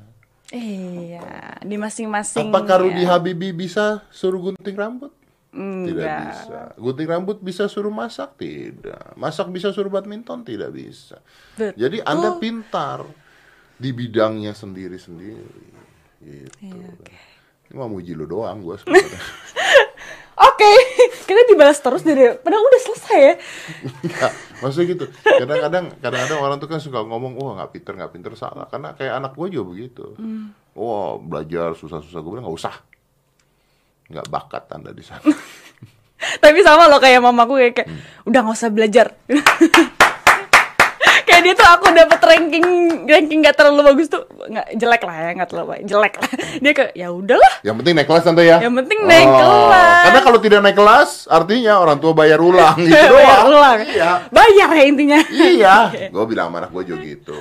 Iya, 0.51 1.23
di 1.63 1.79
masing-masing. 1.79 2.51
Apakah 2.51 2.83
Rudy 2.83 3.07
ya. 3.07 3.15
Habibi 3.15 3.55
bisa 3.55 4.03
suruh 4.11 4.43
gunting 4.43 4.75
rambut? 4.75 5.15
Tidak 5.53 5.93
Enggak. 6.01 6.21
bisa. 6.33 6.59
Gunting 6.81 7.09
rambut 7.09 7.39
bisa 7.45 7.69
suruh 7.69 7.93
masak? 7.93 8.41
Tidak. 8.41 9.21
Masak 9.21 9.53
bisa 9.53 9.69
suruh 9.69 9.93
badminton? 9.93 10.43
Tidak 10.43 10.73
bisa. 10.73 11.21
Betul. 11.53 11.77
Jadi 11.77 11.97
Anda 12.01 12.41
pintar 12.41 13.05
di 13.77 13.93
bidangnya 13.93 14.57
sendiri-sendiri. 14.57 15.65
Gitu. 16.25 16.57
Iya, 16.57 16.89
Ini 17.69 17.75
mau 17.75 17.91
muji 17.91 18.17
lu 18.17 18.25
doang 18.25 18.65
gue 18.65 18.77
sebenarnya. 18.81 19.21
Oke, 20.33 20.71
kita 21.29 21.45
dibalas 21.45 21.77
terus 21.79 22.01
dari 22.01 22.25
padahal 22.41 22.65
udah 22.65 22.81
selesai 22.81 23.19
ya. 23.21 23.35
Nggak, 24.01 24.33
maksudnya 24.65 24.87
gitu. 24.89 25.05
Kadang-kadang 25.21 25.85
kadang-kadang 26.01 26.41
orang 26.41 26.57
tuh 26.57 26.69
kan 26.73 26.81
suka 26.81 27.05
ngomong, 27.05 27.37
wah 27.37 27.61
nggak 27.61 27.71
pinter 27.77 27.93
nggak 28.01 28.13
pinter 28.17 28.33
salah. 28.35 28.65
Karena 28.67 28.97
kayak 28.97 29.21
anak 29.21 29.37
gue 29.37 29.47
juga 29.53 29.65
begitu. 29.69 30.17
Hmm. 30.17 30.57
Wah 30.73 31.21
belajar 31.21 31.77
susah-susah 31.77 32.19
gue 32.25 32.31
bilang 32.33 32.49
nggak 32.49 32.59
usah. 32.59 32.75
Nggak 34.13 34.29
bakat 34.29 34.65
anda 34.71 34.93
di 34.93 35.01
sana. 35.01 35.25
Tapi 36.39 36.59
sama 36.61 36.87
loh 36.87 37.01
kayak 37.01 37.19
mamaku 37.19 37.59
kayak, 37.59 37.73
kayak 37.75 37.89
Hmm. 37.89 37.99
udah 38.25 38.41
nggak 38.43 38.55
usah 38.55 38.69
belajar. 38.69 39.07
kayak 41.23 41.43
dia 41.43 41.55
tuh 41.55 41.67
aku 41.67 41.87
dapet 41.91 42.21
ranking 42.21 42.67
ranking 43.05 43.41
nggak 43.41 43.55
terlalu 43.55 43.83
bagus 43.85 44.07
tuh 44.07 44.23
nggak 44.29 44.75
jelek 44.75 45.03
lah 45.03 45.17
ya 45.17 45.31
nggak 45.33 45.49
terlalu 45.49 45.67
baik 45.69 45.83
jelek 45.85 46.15
lah 46.15 46.31
dia 46.59 46.73
kayak 46.73 46.93
ya 46.95 47.09
udahlah 47.11 47.53
Yang 47.63 47.77
penting 47.79 47.95
naik 47.95 48.07
kelas 48.07 48.23
tante 48.23 48.43
ya. 48.45 48.59
Yang 48.59 48.75
penting 48.77 48.99
naik 49.03 49.29
kelas. 49.29 49.71
Oh, 49.73 50.03
Karena 50.03 50.21
kalau 50.21 50.39
tidak 50.39 50.61
naik 50.61 50.77
kelas, 50.77 51.11
artinya 51.27 51.73
orang 51.77 51.99
tua 51.99 52.13
bayar 52.13 52.39
ulang 52.39 52.77
gitu 52.81 52.95
bayar 52.95 53.11
doang. 53.11 53.45
ulang 53.49 53.79
Iya. 53.83 54.11
bayar 54.29 54.69
ya 54.71 54.85
intinya 54.85 55.21
Iya. 55.29 55.75
Gue 56.09 56.25
bilang 56.27 56.47
sama 56.49 56.57
anak 56.61 56.71
gue 56.71 56.85
juga 56.85 57.01
gitu. 57.03 57.37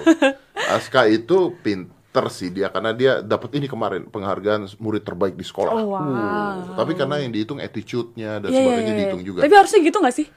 Aska 0.56 1.06
itu 1.06 1.38
pinter 1.60 1.94
sih 2.28 2.52
dia 2.52 2.68
karena 2.68 2.92
dia 2.92 3.24
dapat 3.24 3.56
ini 3.56 3.72
kemarin 3.72 4.04
penghargaan 4.06 4.68
murid 4.78 5.00
terbaik 5.02 5.40
di 5.40 5.48
sekolah. 5.48 5.72
Oh, 5.72 5.96
wow. 5.96 6.04
Uh, 6.04 6.76
tapi 6.76 6.92
karena 6.94 7.24
yang 7.24 7.32
dihitung 7.32 7.58
attitude-nya 7.58 8.44
dan 8.44 8.52
Iya, 8.52 8.56
iya, 8.56 8.60
sebagainya 8.60 8.84
iya, 8.84 8.92
iya. 8.92 9.00
dihitung 9.08 9.24
juga. 9.24 9.40
tapi 9.42 9.54
harusnya 9.56 9.80
gitu 9.80 9.98
nggak 9.98 10.16
sih 10.20 10.28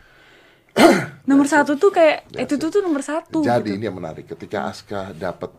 nomor 1.30 1.46
satu 1.46 1.74
tuh 1.74 1.90
kayak 1.90 2.30
itu 2.34 2.54
tuh 2.58 2.68
tuh 2.70 2.82
nomor 2.82 3.02
satu 3.02 3.42
Jadi 3.42 3.70
gitu. 3.70 3.76
ini 3.78 3.84
yang 3.86 3.96
menarik 3.98 4.26
ketika 4.26 4.70
Aska 4.70 5.10
dapat 5.10 5.50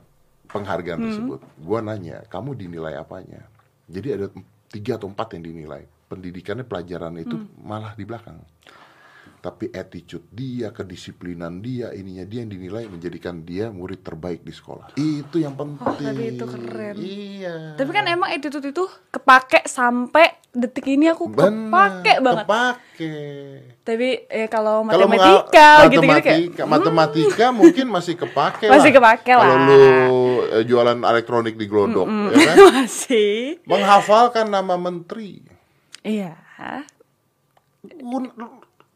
penghargaan 0.47 0.99
Hmm. 0.99 1.07
tersebut, 1.11 1.39
gua 1.59 1.83
nanya, 1.83 2.23
kamu 2.27 2.55
dinilai 2.55 2.95
apanya? 2.95 3.43
Jadi 3.91 4.07
ada 4.11 4.27
tiga 4.71 4.95
atau 4.95 5.11
empat 5.11 5.35
yang 5.35 5.43
dinilai. 5.43 5.83
Pendidikannya 6.07 6.63
pelajaran 6.63 7.11
itu 7.17 7.35
Hmm. 7.35 7.47
malah 7.59 7.91
di 7.91 8.07
belakang. 8.07 8.39
Tapi 9.45 9.69
attitude 9.69 10.25
dia, 10.27 10.73
kedisiplinan 10.73 11.61
dia, 11.61 11.93
ininya 11.93 12.25
dia 12.25 12.41
yang 12.41 12.49
dinilai 12.49 12.89
menjadikan 12.89 13.45
dia 13.45 13.69
murid 13.69 14.01
terbaik 14.01 14.41
di 14.41 14.49
sekolah. 14.49 14.97
Itu 14.97 15.37
yang 15.37 15.53
penting. 15.53 15.85
Oh, 15.85 15.93
tapi 15.93 16.23
itu 16.33 16.45
keren. 16.45 16.95
Iya. 16.97 17.55
tapi 17.75 17.89
kan 17.91 18.05
emang 18.07 18.31
attitude 18.31 18.65
itu 18.65 18.83
kepake 19.11 19.65
sampai 19.65 20.33
detik 20.49 20.87
ini 20.87 21.05
aku 21.07 21.27
Benar, 21.27 21.45
kepake 22.01 22.13
banget 22.17 22.45
Kepake. 22.47 23.13
tapi 23.83 24.07
eh, 24.25 24.47
kalau 24.47 24.81
matematika 24.81 25.85
gitu-gitu 25.85 26.09
kayak 26.15 26.39
matematika, 26.57 26.63
matematika 26.65 27.45
mungkin 27.51 27.85
masih 27.85 28.15
kepake 28.15 28.65
Masih 28.73 28.89
lah. 28.89 28.97
kepake 28.97 29.31
lah. 29.31 29.45
Kalau 29.45 29.57
lu 29.61 29.77
eh, 30.49 30.63
jualan 30.63 30.97
elektronik 30.97 31.53
di 31.53 31.65
Glodok, 31.67 32.07
ya 32.33 32.39
kan? 32.41 32.55
masih 32.81 33.61
Menghafalkan 33.61 34.47
nama 34.47 34.73
menteri. 34.73 35.43
iya 36.01 36.33
Gun- 37.85 38.33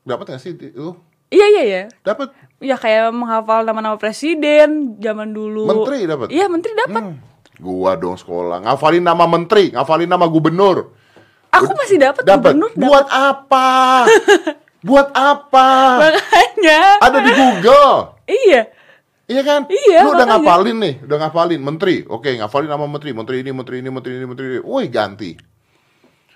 Dapat 0.01 0.25
gak 0.29 0.39
sih 0.39 0.53
lu? 0.71 0.95
iya 1.29 1.45
iya 1.47 1.63
iya 1.63 1.83
Dapat. 2.01 2.33
ya 2.57 2.73
kayak 2.73 3.11
menghafal 3.11 3.61
nama-nama 3.61 3.95
presiden 3.95 4.97
zaman 4.97 5.29
dulu 5.29 5.65
Menteri 5.65 6.03
dapat? 6.03 6.27
iya 6.29 6.45
menteri 6.45 6.73
dapat 6.73 7.03
Hmm, 7.05 7.15
Gua 7.55 7.93
dong 7.93 8.15
sekolah 8.15 8.63
ngafalin 8.63 9.03
nama 9.03 9.25
menteri, 9.25 9.69
ngafalin 9.69 10.07
nama 10.07 10.25
gubernur. 10.25 10.95
aku 11.49 11.71
masih 11.75 11.97
dapat 11.97 12.23
Dapat. 12.23 12.55
gubernur 12.55 12.71
Buat 12.73 13.07
apa? 13.07 13.67
Buat 14.87 15.11
apa? 15.11 15.67
makanya 16.01 16.81
Ada 16.97 17.17
di 17.19 17.31
Google. 17.31 17.93
iya 18.25 18.61
Iya 19.29 19.45
kan? 19.45 19.61
Iya, 19.69 20.01
Lu 20.01 20.09
udah 20.09 20.25
makanya. 20.25 20.41
ngafalin 20.41 20.77
nih, 20.79 20.93
udah 21.05 21.17
ngafalin 21.21 21.61
menteri. 21.61 22.01
Oke, 22.09 22.33
ngafalin 22.33 22.65
nama 22.65 22.89
menteri, 22.89 23.13
menteri 23.13 23.45
ini, 23.45 23.53
menteri 23.53 23.77
ini, 23.77 23.89
menteri 23.93 24.17
ini, 24.17 24.25
menteri 24.25 24.45
ini. 24.49 24.59
Woi, 24.65 24.89
ganti. 24.89 25.37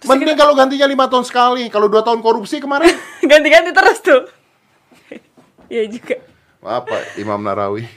Mending 0.04 0.36
kalau 0.36 0.54
gantinya 0.54 0.86
lima 0.86 1.06
tahun 1.08 1.24
sekali. 1.24 1.68
Kalau 1.68 1.88
dua 1.88 2.02
tahun 2.02 2.20
korupsi 2.20 2.58
kemarin, 2.58 2.92
ganti-ganti 3.32 3.72
terus 3.72 4.00
tuh 4.00 4.22
iya 5.68 5.88
juga 5.88 6.20
apa? 6.62 7.18
Imam 7.18 7.40
Narawi. 7.40 7.88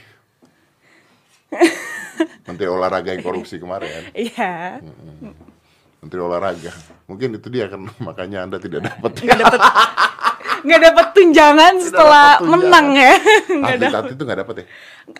Menteri 2.47 2.67
olahraga 2.67 3.11
yang 3.11 3.21
korupsi 3.21 3.55
kemarin. 3.55 4.09
iya 4.11 4.81
Menteri 5.97 6.19
olahraga. 6.19 6.71
Mungkin 7.05 7.37
itu 7.37 7.47
dia 7.47 7.67
kan 7.67 7.85
makanya 8.07 8.43
Anda 8.43 8.57
tidak 8.57 8.87
dapat. 8.87 9.11
nggak 9.19 9.39
dapat 9.39 9.61
nggak 10.57 10.81
dapat 10.83 11.07
tunjangan 11.13 11.73
setelah 11.77 12.41
tunjangan. 12.41 12.49
menang 12.65 12.87
ya 12.91 13.13
nggak 13.45 13.77
atlet 13.77 13.93
atlet 13.93 14.13
itu 14.17 14.23
nggak 14.25 14.39
dapat 14.41 14.55
ya. 14.57 14.65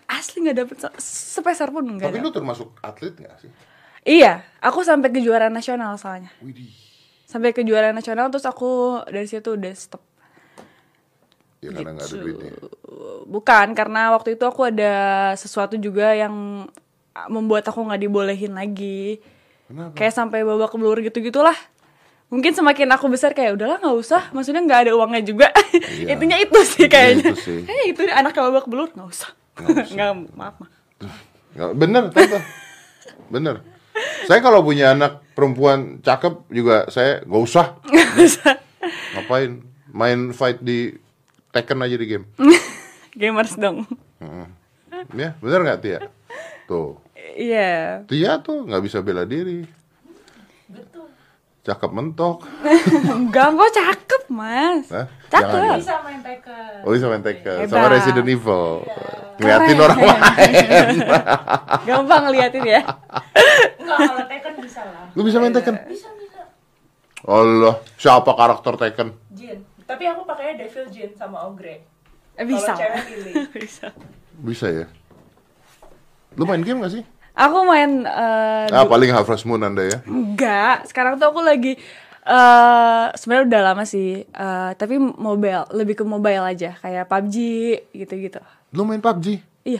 asli 0.09 0.37
nggak 0.41 0.57
dapat 0.57 0.75
se- 0.81 0.97
sepeser 1.37 1.69
pun 1.69 1.85
nggak 1.85 2.09
Tapi 2.09 2.19
lu 2.19 2.31
termasuk 2.33 2.73
atlet 2.81 3.13
nggak 3.13 3.37
sih? 3.37 3.51
Iya 4.07 4.33
aku 4.57 4.81
sampai 4.81 5.11
kejuaraan 5.11 5.51
nasional 5.51 5.93
soalnya 5.95 6.31
Widih. 6.39 6.71
sampai 7.23 7.51
kejuaraan 7.51 7.91
nasional 7.91 8.27
terus 8.27 8.43
aku 8.43 8.69
dari 9.05 9.27
situ 9.27 9.51
udah 9.51 9.73
stop 9.73 9.99
Ya 11.57 11.73
karena 11.73 11.89
nggak 11.91 12.05
ada 12.05 12.13
Gitu. 12.13 12.21
duitnya. 12.23 12.51
bukan 13.25 13.67
karena 13.73 14.13
waktu 14.13 14.33
itu 14.33 14.45
aku 14.45 14.61
ada 14.63 14.93
sesuatu 15.33 15.73
juga 15.75 16.13
yang 16.13 16.65
membuat 17.27 17.65
aku 17.65 17.81
nggak 17.81 17.97
dibolehin 17.99 18.53
lagi 18.53 19.17
Kenapa? 19.65 19.97
kayak 19.97 20.13
sampai 20.15 20.45
babak 20.45 20.69
belur 20.71 21.01
gitu 21.01 21.17
gitulah 21.19 21.57
mungkin 22.27 22.53
semakin 22.53 22.87
aku 22.89 23.09
besar 23.09 23.33
kayak 23.33 23.57
udahlah 23.57 23.79
nggak 23.79 23.97
usah 23.97 24.29
maksudnya 24.31 24.61
nggak 24.61 24.81
ada 24.85 24.91
uangnya 24.93 25.21
juga 25.23 25.49
Iya. 25.73 26.07
intinya 26.13 26.37
itu 26.37 26.59
sih 26.63 26.85
kayaknya 26.85 27.25
itu 27.25 27.35
sih. 27.37 27.59
eh 27.65 27.89
itu 27.89 28.05
anak 28.05 28.31
babak 28.31 28.69
belur 28.69 28.93
nggak 28.93 29.09
usah 29.09 29.31
nggak 29.89 30.09
maaf 30.39 30.61
Nggak- 31.51 31.73
bener, 31.73 32.03
tante. 32.11 32.37
bener. 33.27 33.55
Saya 34.27 34.39
kalau 34.43 34.61
punya 34.61 34.91
anak 34.93 35.23
perempuan 35.33 36.03
cakep 36.03 36.45
juga 36.49 36.89
saya 36.91 37.23
nggak 37.25 37.43
usah. 37.43 37.65
Ngapain? 39.15 39.63
Main 39.93 40.35
fight 40.35 40.61
di 40.61 40.93
Tekken 41.49 41.81
aja 41.81 41.95
di 41.97 42.05
game. 42.05 42.25
gamers 43.17 43.57
dong 43.57 43.81
Ya, 45.15 45.33
bener 45.41 45.59
nggak 45.65 45.79
Tia? 45.81 45.99
Tuh, 46.67 46.99
iya 47.33 48.03
Tia 48.05 48.37
tuh 48.43 48.67
nggak 48.67 48.83
bisa 48.83 48.99
bela 49.01 49.23
diri. 49.23 49.63
Cakep 51.67 51.91
mentok. 51.91 52.47
enggak 53.19 53.51
kok 53.51 53.71
cakep 53.75 54.23
mas 54.31 54.87
Hah? 54.87 55.03
Cakep. 55.27 55.51
Jangan. 55.51 55.79
Bisa 55.83 55.95
main 55.99 56.21
Tekken. 56.23 56.79
Oh 56.87 56.91
bisa 56.95 57.05
main 57.11 57.19
Tekken 57.19 57.57
sama 57.67 57.87
Resident 57.91 58.27
Evil. 58.31 58.67
Ngeliatin 59.35 59.75
Keren. 59.75 59.83
orang 59.83 59.99
lain. 59.99 60.95
gampang 61.91 62.21
ngeliatin 62.31 62.63
ya 62.63 62.81
Enggak, 63.83 63.97
kalau 63.99 64.25
Tekken 64.31 64.53
bisa 64.63 64.81
lah. 64.87 65.05
Lu 65.11 65.21
bisa 65.27 65.37
main 65.43 65.51
Tekken? 65.51 65.75
Bisa, 65.91 66.07
bisa. 66.15 66.41
Allah, 67.27 67.75
siapa 67.99 68.31
karakter 68.31 68.73
Tekken? 68.79 69.07
Jin. 69.35 69.59
Tapi 69.83 70.03
aku 70.07 70.23
pakainya 70.23 70.63
Devil 70.63 70.87
Jin 70.87 71.11
sama 71.19 71.51
Ogre. 71.51 71.83
Eh, 72.39 72.45
bisa 72.47 72.71
Kalau 72.71 72.79
cewek 72.79 73.03
pilih. 73.11 73.33
bisa 73.67 73.87
Bisa 74.39 74.67
ya? 74.71 74.85
Lu 76.39 76.47
main 76.47 76.63
game 76.63 76.79
gak 76.79 76.95
sih? 76.95 77.03
Aku 77.37 77.57
main 77.63 78.01
eh, 78.03 78.65
Ah, 78.67 78.83
paling 78.83 79.13
Harvest 79.13 79.45
Moon 79.45 79.61
Anda 79.61 79.85
ya. 79.85 79.97
Enggak, 80.03 80.89
sekarang 80.89 81.15
tuh 81.15 81.29
aku 81.29 81.39
lagi 81.39 81.77
eh 82.27 83.05
sebenarnya 83.13 83.45
udah 83.47 83.61
lama 83.63 83.83
sih, 83.83 84.19
eh, 84.21 84.71
tapi 84.73 84.97
mobile, 84.97 85.63
lebih 85.71 85.95
ke 85.95 86.03
mobile 86.03 86.43
aja, 86.43 86.75
kayak 86.75 87.07
PUBG 87.07 87.35
gitu-gitu. 87.93 88.41
Lu 88.73 88.83
main 88.83 88.99
PUBG? 88.99 89.39
Iya. 89.63 89.79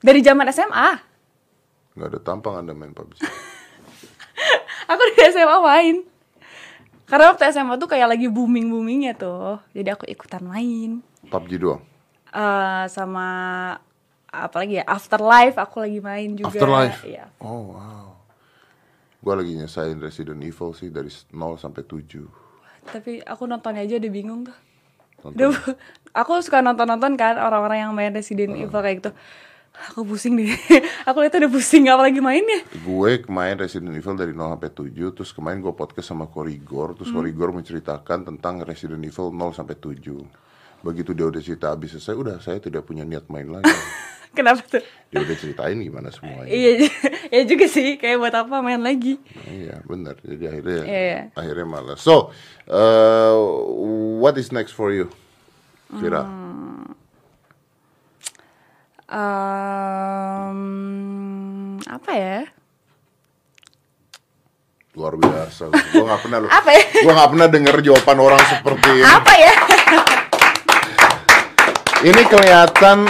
Dari 0.00 0.20
zaman 0.20 0.48
SMA, 0.48 0.90
Gak 1.94 2.08
ada 2.10 2.18
tampang 2.18 2.58
Anda 2.58 2.72
main 2.72 2.90
PUBG. 2.90 3.20
aku 4.90 5.00
dari 5.12 5.28
SMA 5.30 5.58
main. 5.60 5.96
Karena 7.04 7.30
waktu 7.30 7.52
SMA 7.52 7.76
tuh 7.76 7.86
kayak 7.86 8.08
lagi 8.10 8.26
booming 8.26 8.66
boomingnya 8.66 9.12
tuh, 9.14 9.60
jadi 9.70 9.92
aku 9.92 10.08
ikutan 10.08 10.40
main. 10.40 11.04
PUBG 11.24 11.52
doang. 11.58 11.82
eh 12.30 12.84
sama 12.88 13.28
apa 14.42 14.66
lagi 14.66 14.82
ya 14.82 14.84
Afterlife 14.88 15.56
aku 15.60 15.86
lagi 15.86 15.98
main 16.02 16.34
juga. 16.34 16.50
Afterlife. 16.50 17.00
Iya. 17.06 17.30
Oh 17.38 17.76
wow. 17.76 18.18
Gua 19.24 19.40
lagi 19.40 19.56
nyesain 19.56 19.96
Resident 20.02 20.42
Evil 20.42 20.76
sih 20.76 20.92
dari 20.92 21.08
0 21.08 21.56
sampai 21.56 21.82
7. 21.86 22.28
Tapi 22.84 23.24
aku 23.24 23.48
nontonnya 23.48 23.86
aja 23.86 23.96
udah 23.96 24.12
bingung 24.12 24.44
tuh. 24.44 24.56
Nonton. 25.24 25.36
Udah, 25.38 25.48
aku 26.20 26.44
suka 26.44 26.60
nonton-nonton 26.60 27.16
kan 27.16 27.40
orang-orang 27.40 27.88
yang 27.88 27.92
main 27.96 28.12
Resident 28.12 28.52
Evil 28.52 28.80
kayak 28.84 29.00
gitu. 29.00 29.12
Aku 29.90 30.06
pusing 30.06 30.38
deh. 30.38 30.54
aku 31.08 31.18
lihat 31.24 31.34
udah 31.34 31.50
pusing 31.50 31.90
apalagi 31.90 32.22
mainnya. 32.22 32.62
Gue 32.84 33.24
kemarin 33.24 33.58
Resident 33.58 33.96
Evil 33.96 34.14
dari 34.14 34.30
0 34.30 34.54
sampai 34.54 34.70
7 34.70 35.16
Terus 35.18 35.30
kemarin 35.34 35.58
gue 35.58 35.74
podcast 35.74 36.14
sama 36.14 36.30
Korigor 36.30 36.94
Terus 36.94 37.10
Korigor 37.10 37.50
menceritakan 37.50 38.22
tentang 38.22 38.62
Resident 38.62 39.02
Evil 39.02 39.34
0 39.34 39.50
sampai 39.50 39.74
7 39.74 40.43
Begitu 40.84 41.10
dia 41.10 41.24
udah 41.24 41.40
cerita 41.40 41.72
habis 41.72 41.90
selesai 41.90 42.12
Udah 42.12 42.36
saya 42.38 42.60
tidak 42.60 42.84
punya 42.84 43.02
niat 43.02 43.24
main 43.26 43.48
lagi 43.48 43.72
Kenapa 44.36 44.66
tuh? 44.66 44.82
Dia 45.08 45.22
udah 45.22 45.36
ceritain 45.38 45.78
gimana 45.78 46.10
semuanya 46.10 46.50
Iya, 46.50 46.90
ya 47.34 47.42
juga 47.46 47.64
sih. 47.64 47.94
Kayak 47.96 48.18
buat 48.18 48.34
apa 48.34 48.60
main 48.60 48.82
lagi? 48.82 49.14
Iya 49.46 49.78
benar 49.82 50.18
Jadi 50.20 50.44
akhirnya 50.44 50.82
Iya. 50.84 51.20
Akhirnya 51.32 51.64
malas 51.64 52.02
So 52.02 52.34
uh, 52.66 53.32
What 54.18 54.36
is 54.36 54.50
next 54.50 54.74
for 54.74 54.90
you? 54.90 55.08
Vira 55.88 56.26
Em, 60.34 61.78
apa 61.84 62.12
ya? 62.12 62.38
Luar 64.92 65.14
biasa 65.14 65.70
Gue 65.70 66.02
gak 66.02 66.20
pernah 66.20 66.38
lu 66.38 66.48
Apa 66.58 66.70
ya? 66.70 66.82
Gue 66.98 67.12
gak 67.12 67.30
pernah 67.30 67.46
denger 67.46 67.76
jawaban 67.80 68.18
orang 68.18 68.42
seperti 68.44 68.88
ini 68.92 69.06
Apa 69.06 69.32
ya? 69.34 69.54
Ini 72.04 72.22
kelihatan 72.28 73.08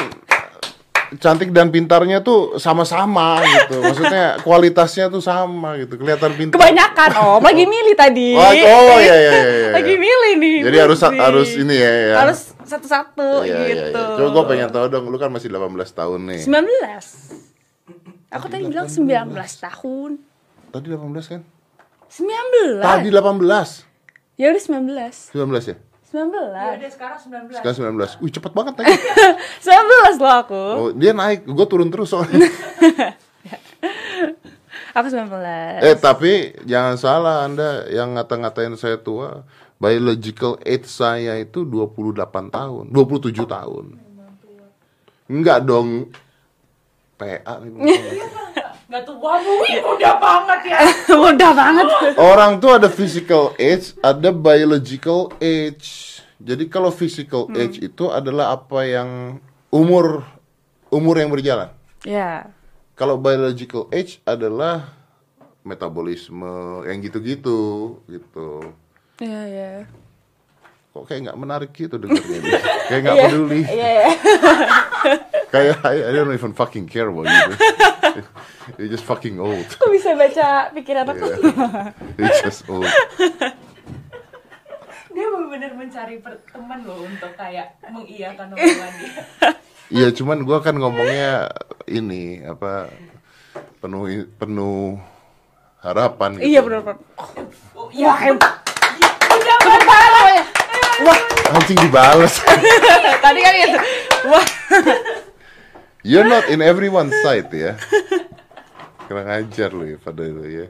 cantik 1.18 1.50
dan 1.50 1.70
pintarnya 1.70 2.22
tuh 2.22 2.62
sama-sama 2.62 3.42
gitu. 3.42 3.82
Maksudnya 3.82 4.38
kualitasnya 4.46 5.10
tuh 5.10 5.18
sama 5.18 5.74
gitu. 5.82 5.98
Kelihatan 5.98 6.30
pintar. 6.38 6.54
Kebanyakan 6.54 7.10
om, 7.18 7.42
lagi 7.42 7.64
milih 7.66 7.94
tadi. 7.98 8.38
Oh, 8.38 8.42
oh, 8.46 8.52
iya, 8.54 8.70
iya, 9.02 9.14
iya, 9.18 9.32
iya. 9.34 9.70
Lagi 9.82 9.94
milih 9.98 10.32
nih. 10.38 10.58
Jadi 10.70 10.76
harus 10.78 10.98
mesti. 11.02 11.18
harus 11.18 11.48
ini 11.58 11.74
ya, 11.74 11.90
ya. 11.90 12.14
Harus 12.22 12.40
satu-satu 12.62 13.42
Iya, 13.42 13.50
iya, 13.50 13.66
gitu. 13.90 13.98
iya. 13.98 14.16
Coba 14.18 14.28
gue 14.30 14.44
pengen 14.54 14.68
tahu 14.70 14.86
dong, 14.90 15.04
lu 15.10 15.18
kan 15.18 15.30
masih 15.34 15.50
18 15.50 15.74
tahun 15.90 16.20
nih. 16.30 16.40
19. 16.46 18.30
Aku 18.30 18.46
tadi 18.50 18.64
bilang 18.70 18.86
19 18.86 19.34
tahun. 19.58 20.10
Tadi 20.70 20.86
18 20.86 21.34
kan? 21.34 21.42
19. 22.10 22.78
Tadi 22.78 23.08
18. 23.10 24.38
Ya 24.38 24.46
udah 24.50 24.62
19. 24.62 25.34
19 25.34 25.70
ya? 25.70 25.76
19. 26.14 26.54
Ya 26.54 26.78
udah 26.78 26.90
sekarang 26.94 27.18
19. 27.18 27.58
Sekarang 27.58 27.98
19. 27.98 28.22
Wih, 28.22 28.30
cepet 28.30 28.52
banget 28.54 28.74
lagi. 28.78 28.94
19 30.14 30.22
loh 30.22 30.34
aku. 30.38 30.64
Oh, 30.78 30.90
dia 30.94 31.10
naik, 31.10 31.42
gue 31.42 31.66
turun 31.66 31.90
terus 31.90 32.14
soalnya. 32.14 32.46
Aku 34.94 35.10
19. 35.10 35.26
Eh 35.82 35.98
tapi 35.98 36.54
jangan 36.62 36.94
salah 36.94 37.42
Anda 37.42 37.90
yang 37.90 38.14
ngata-ngatain 38.14 38.78
saya 38.78 38.94
tua 38.94 39.42
Biological 39.82 40.62
age 40.62 40.86
saya 40.86 41.34
itu 41.42 41.66
28 41.66 42.14
tahun 42.30 42.84
27 42.94 43.34
tahun 43.42 43.98
Enggak 45.26 45.66
dong 45.66 46.14
PA 47.18 47.58
tua 49.02 49.42
bu, 49.42 49.52
Wih, 49.66 49.82
muda 49.82 50.14
banget 50.22 50.60
ya. 50.70 50.78
Mudah 51.24 51.50
banget. 51.56 51.86
Orang 52.14 52.62
tuh 52.62 52.78
ada 52.78 52.86
physical 52.86 53.50
age 53.58 53.98
Ada 53.98 54.30
biological 54.30 55.34
age 55.42 56.20
Jadi 56.38 56.70
kalau 56.70 56.94
physical 56.94 57.50
age 57.56 57.82
itu 57.82 58.06
adalah 58.12 58.54
apa 58.54 58.86
yang 58.86 59.40
Umur 59.74 60.22
Umur 60.92 61.18
yang 61.18 61.32
berjalan 61.32 61.72
Ya. 62.04 62.52
Kalau 62.94 63.16
biological 63.18 63.88
age 63.90 64.20
adalah 64.22 64.92
Metabolisme 65.64 66.84
Yang 66.86 67.10
gitu-gitu 67.10 67.60
Gitu 68.06 68.48
Iya, 69.18 69.42
iya. 69.48 69.72
Kok 70.94 71.10
kayak 71.10 71.26
nggak 71.26 71.36
menarik 71.36 71.70
gitu 71.74 71.98
dengernya 71.98 72.38
dia. 72.38 72.60
kayak 72.88 73.00
nggak 73.02 73.16
Iya. 73.16 73.24
peduli 73.26 73.60
Iya, 73.66 73.88
iya. 73.90 74.08
kayak 75.52 75.76
I, 75.82 75.96
I 76.00 76.10
don't 76.12 76.30
even 76.30 76.54
fucking 76.54 76.86
care 76.86 77.10
about 77.10 77.26
you 77.26 77.42
you're 78.78 78.88
just 78.88 79.02
fucking 79.02 79.36
old 79.36 79.66
Kok 79.66 79.90
bisa 79.90 80.14
baca 80.14 80.70
pikiran 80.70 81.10
aku? 81.10 81.26
Yeah. 81.26 81.90
you're 82.14 82.38
just 82.40 82.62
old 82.68 82.86
Dia 85.10 85.26
benar-benar 85.26 85.74
mencari 85.74 86.18
teman 86.44 86.80
loh 86.82 87.02
untuk 87.02 87.30
kayak 87.34 87.74
mengiyakan 87.84 88.50
omongan 88.50 88.92
dia. 88.94 89.14
iya 89.86 90.08
cuman 90.10 90.42
gua 90.42 90.58
kan 90.58 90.74
ngomongnya 90.74 91.54
ini 91.86 92.42
apa 92.42 92.90
penuh 93.78 94.06
penuh 94.32 94.98
harapan 95.78 96.34
gitu. 96.34 96.46
Iya 96.48 96.60
benar 96.62 96.80
benar. 96.82 96.98
Oh, 97.76 97.86
ya, 97.90 98.10
Udah 98.34 99.58
banget. 99.62 100.53
Wah 101.02 101.18
anjing 101.58 101.78
dibales 101.82 102.38
Tadi 103.24 103.40
kan 103.40 103.54
gitu. 103.56 103.78
Wah. 104.28 104.46
you're 106.04 106.28
not 106.28 106.44
in 106.52 106.60
everyone's 106.60 107.16
side 107.24 107.48
ya 107.50 107.74
kurang 109.04 109.28
ajar 109.28 109.72
lu 109.72 109.84
ya 109.84 109.96
pada 109.96 110.22
lu 110.24 110.44
ya 110.44 110.66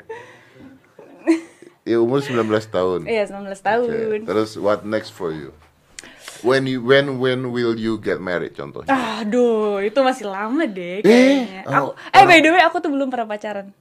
ya 1.84 1.96
umur 2.00 2.22
19 2.22 2.40
tahun 2.70 3.00
Iya 3.04 3.28
19 3.28 3.52
Oke, 3.52 3.60
tahun. 3.60 4.18
Terus 4.24 4.50
what 4.56 4.82
next 4.88 5.12
for 5.12 5.30
you? 5.30 5.52
When 6.44 6.68
you 6.68 6.84
when 6.84 7.16
when 7.20 7.52
will 7.52 7.72
you 7.72 7.96
get 7.96 8.20
married 8.20 8.52
contohnya? 8.52 8.92
Aduh, 9.24 9.80
itu 9.80 9.96
masih 10.04 10.28
lama 10.28 10.68
deh 10.68 11.00
kayaknya. 11.00 11.64
Eh, 11.64 11.72
aku, 11.72 11.92
oh, 11.92 12.12
eh 12.12 12.24
by 12.28 12.38
the 12.44 12.52
way 12.52 12.60
aku 12.60 12.84
tuh 12.84 12.92
belum 12.92 13.08
pernah 13.08 13.24
pacaran. 13.24 13.72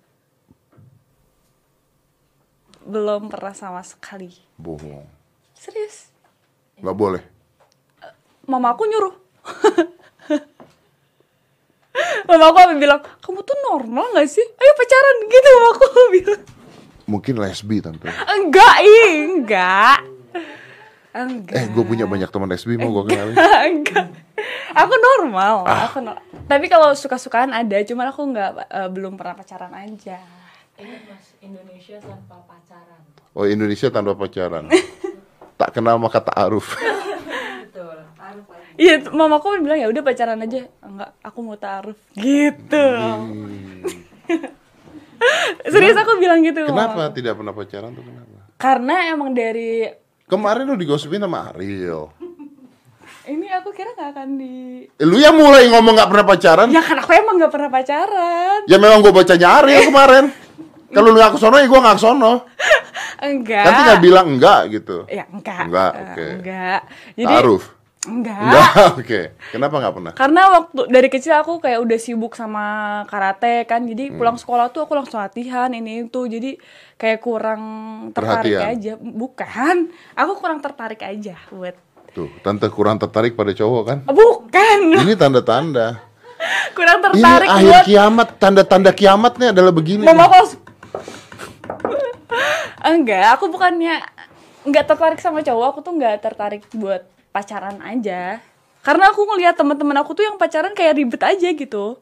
Belum 2.84 3.28
pernah 3.28 3.52
sama 3.52 3.84
sekali. 3.84 4.32
Bohong. 4.56 5.04
Serius. 5.56 6.13
Nggak 6.84 6.94
boleh. 6.94 7.24
Mama 8.44 8.70
aku 8.70 8.84
nyuruh. 8.84 9.16
Mama 12.26 12.50
aku 12.50 12.58
sampai 12.58 12.76
bilang, 12.76 13.00
kamu 13.22 13.40
tuh 13.40 13.58
normal 13.64 14.04
gak 14.14 14.28
sih? 14.28 14.44
Ayo 14.44 14.72
pacaran 14.74 15.18
gitu 15.24 15.48
mama 15.54 15.70
aku 15.72 15.86
bilang. 16.14 16.42
Mungkin 17.06 17.34
lesbi 17.38 17.78
tante. 17.80 18.10
Enggak, 18.10 18.76
ih, 18.82 19.30
enggak. 19.30 20.02
Enggak. 21.14 21.54
Eh, 21.54 21.66
gue 21.70 21.84
punya 21.86 22.04
banyak 22.04 22.28
teman 22.28 22.50
lesbi 22.50 22.76
mau 22.76 22.92
gue 22.92 23.04
kenalin. 23.08 23.36
enggak. 23.70 24.10
Aku 24.74 24.94
normal. 24.98 25.64
Ah. 25.64 25.86
Aku 25.86 26.02
no- 26.02 26.18
Tapi 26.44 26.66
kalau 26.66 26.92
suka-sukaan 26.92 27.54
ada, 27.54 27.78
cuman 27.80 28.10
aku 28.10 28.22
nggak 28.26 28.50
eh, 28.66 28.90
belum 28.90 29.14
pernah 29.14 29.34
pacaran 29.34 29.72
aja. 29.72 30.18
Ini 30.74 31.06
mas 31.06 31.38
Indonesia 31.40 32.02
tanpa 32.02 32.42
pacaran. 32.44 33.02
Oh 33.32 33.46
Indonesia 33.46 33.88
tanpa 33.88 34.12
pacaran. 34.14 34.68
Tak 35.64 35.80
kenal 35.80 35.96
maka 35.96 36.20
tak 36.20 36.36
aruf. 36.36 36.76
Iya, 38.74 39.06
mamaku 39.14 39.62
bilang 39.62 39.78
ya 39.78 39.86
udah 39.86 40.02
pacaran 40.02 40.42
aja. 40.42 40.66
Enggak, 40.82 41.14
aku 41.22 41.46
mau 41.46 41.54
taruh. 41.54 41.94
Gitu. 42.18 42.88
Serius 45.70 45.94
aku 45.94 46.18
bilang 46.18 46.42
gitu. 46.42 46.66
kenapa 46.66 46.98
mamaku. 46.98 47.22
tidak 47.22 47.38
pernah 47.38 47.54
pacaran 47.54 47.94
tuh 47.94 48.02
kenapa? 48.02 48.50
Karena 48.58 49.14
emang 49.14 49.30
dari 49.38 49.86
Kemarin 50.26 50.66
lu 50.66 50.74
digosipin 50.74 51.22
sama 51.22 51.54
Ariel. 51.54 52.10
ini 53.30 53.46
aku 53.54 53.70
kira 53.78 53.94
nggak 53.94 54.10
akan 54.18 54.30
di. 54.42 54.90
Eh, 54.90 55.06
lu 55.06 55.22
yang 55.22 55.38
mulai 55.38 55.70
ngomong 55.70 55.94
nggak 55.94 56.10
pernah 56.10 56.26
pacaran? 56.34 56.68
Ya 56.74 56.82
kan 56.82 56.98
aku 56.98 57.14
emang 57.14 57.36
nggak 57.38 57.54
pernah 57.54 57.70
pacaran. 57.70 58.60
Ya 58.66 58.78
memang 58.82 59.06
gue 59.06 59.14
bacanya 59.14 59.62
Ariel 59.62 59.86
kemarin. 59.94 60.34
Kalau 60.94 61.08
lu 61.08 61.16
nggak 61.16 61.32
ke 61.32 61.40
sono 61.40 61.56
ya 61.56 61.66
gue 61.66 61.80
nggak 61.80 61.96
ke 61.96 62.02
sono. 62.02 62.34
Enggak. 63.20 63.64
Kan 63.64 63.72
tinggal 63.76 63.98
bilang 64.00 64.26
enggak 64.30 64.60
gitu. 64.70 64.98
Ya 65.08 65.26
enggak. 65.26 65.64
Enggak, 65.64 65.92
Eh, 65.92 66.02
oke. 66.04 66.26
Enggak. 66.36 66.82
Jadi 67.16 67.34
Aruf. 67.34 67.64
enggak. 68.04 68.40
Enggak, 68.42 68.70
oke. 69.00 69.22
Kenapa 69.50 69.76
nggak 69.78 69.94
pernah? 69.94 70.12
Karena 70.14 70.42
waktu 70.52 70.82
dari 70.88 71.08
kecil 71.08 71.34
aku 71.36 71.54
kayak 71.58 71.80
udah 71.80 71.98
sibuk 71.98 72.34
sama 72.34 72.66
karate 73.06 73.64
kan, 73.64 73.82
jadi 73.82 74.12
Hmm. 74.12 74.18
pulang 74.18 74.36
sekolah 74.36 74.70
tuh 74.70 74.84
aku 74.84 74.94
langsung 74.94 75.18
latihan 75.18 75.72
ini 75.72 76.04
itu, 76.04 76.22
jadi 76.24 76.60
kayak 76.96 77.20
kurang 77.20 77.62
tertarik 78.12 78.54
Perhatian. 78.54 78.76
aja. 78.76 78.94
Bukan, 78.98 79.76
aku 80.14 80.32
kurang 80.36 80.60
tertarik 80.60 81.00
aja 81.00 81.36
buat. 81.48 81.76
Tuh, 82.12 82.30
tante 82.40 82.68
kurang 82.68 83.00
tertarik 83.00 83.34
pada 83.34 83.50
cowok 83.52 83.84
kan? 83.84 83.98
Bukan, 84.06 84.80
Ini 85.00 85.14
tanda-tanda. 85.16 85.98
kurang 86.78 87.00
Ini 87.00 87.04
tertarik 87.10 87.48
akhir 87.50 87.72
buat. 87.72 87.86
kiamat, 87.88 88.28
tanda-tanda 88.38 88.92
kiamatnya 88.92 89.48
adalah 89.50 89.72
begini. 89.72 90.04
Mama 90.04 90.28
kos. 90.30 90.60
Enggak, 92.84 93.38
aku 93.38 93.50
bukannya 93.50 94.02
enggak 94.64 94.86
tertarik 94.88 95.20
sama 95.20 95.44
cowok, 95.44 95.68
aku 95.74 95.80
tuh 95.84 95.94
enggak 95.96 96.22
tertarik 96.24 96.64
buat 96.74 97.04
pacaran 97.32 97.80
aja. 97.84 98.40
Karena 98.84 99.10
aku 99.12 99.24
ngelihat 99.24 99.56
teman-teman 99.56 99.96
aku 100.04 100.12
tuh 100.12 100.28
yang 100.28 100.36
pacaran 100.36 100.76
kayak 100.76 101.00
ribet 101.00 101.22
aja 101.24 101.50
gitu. 101.56 101.98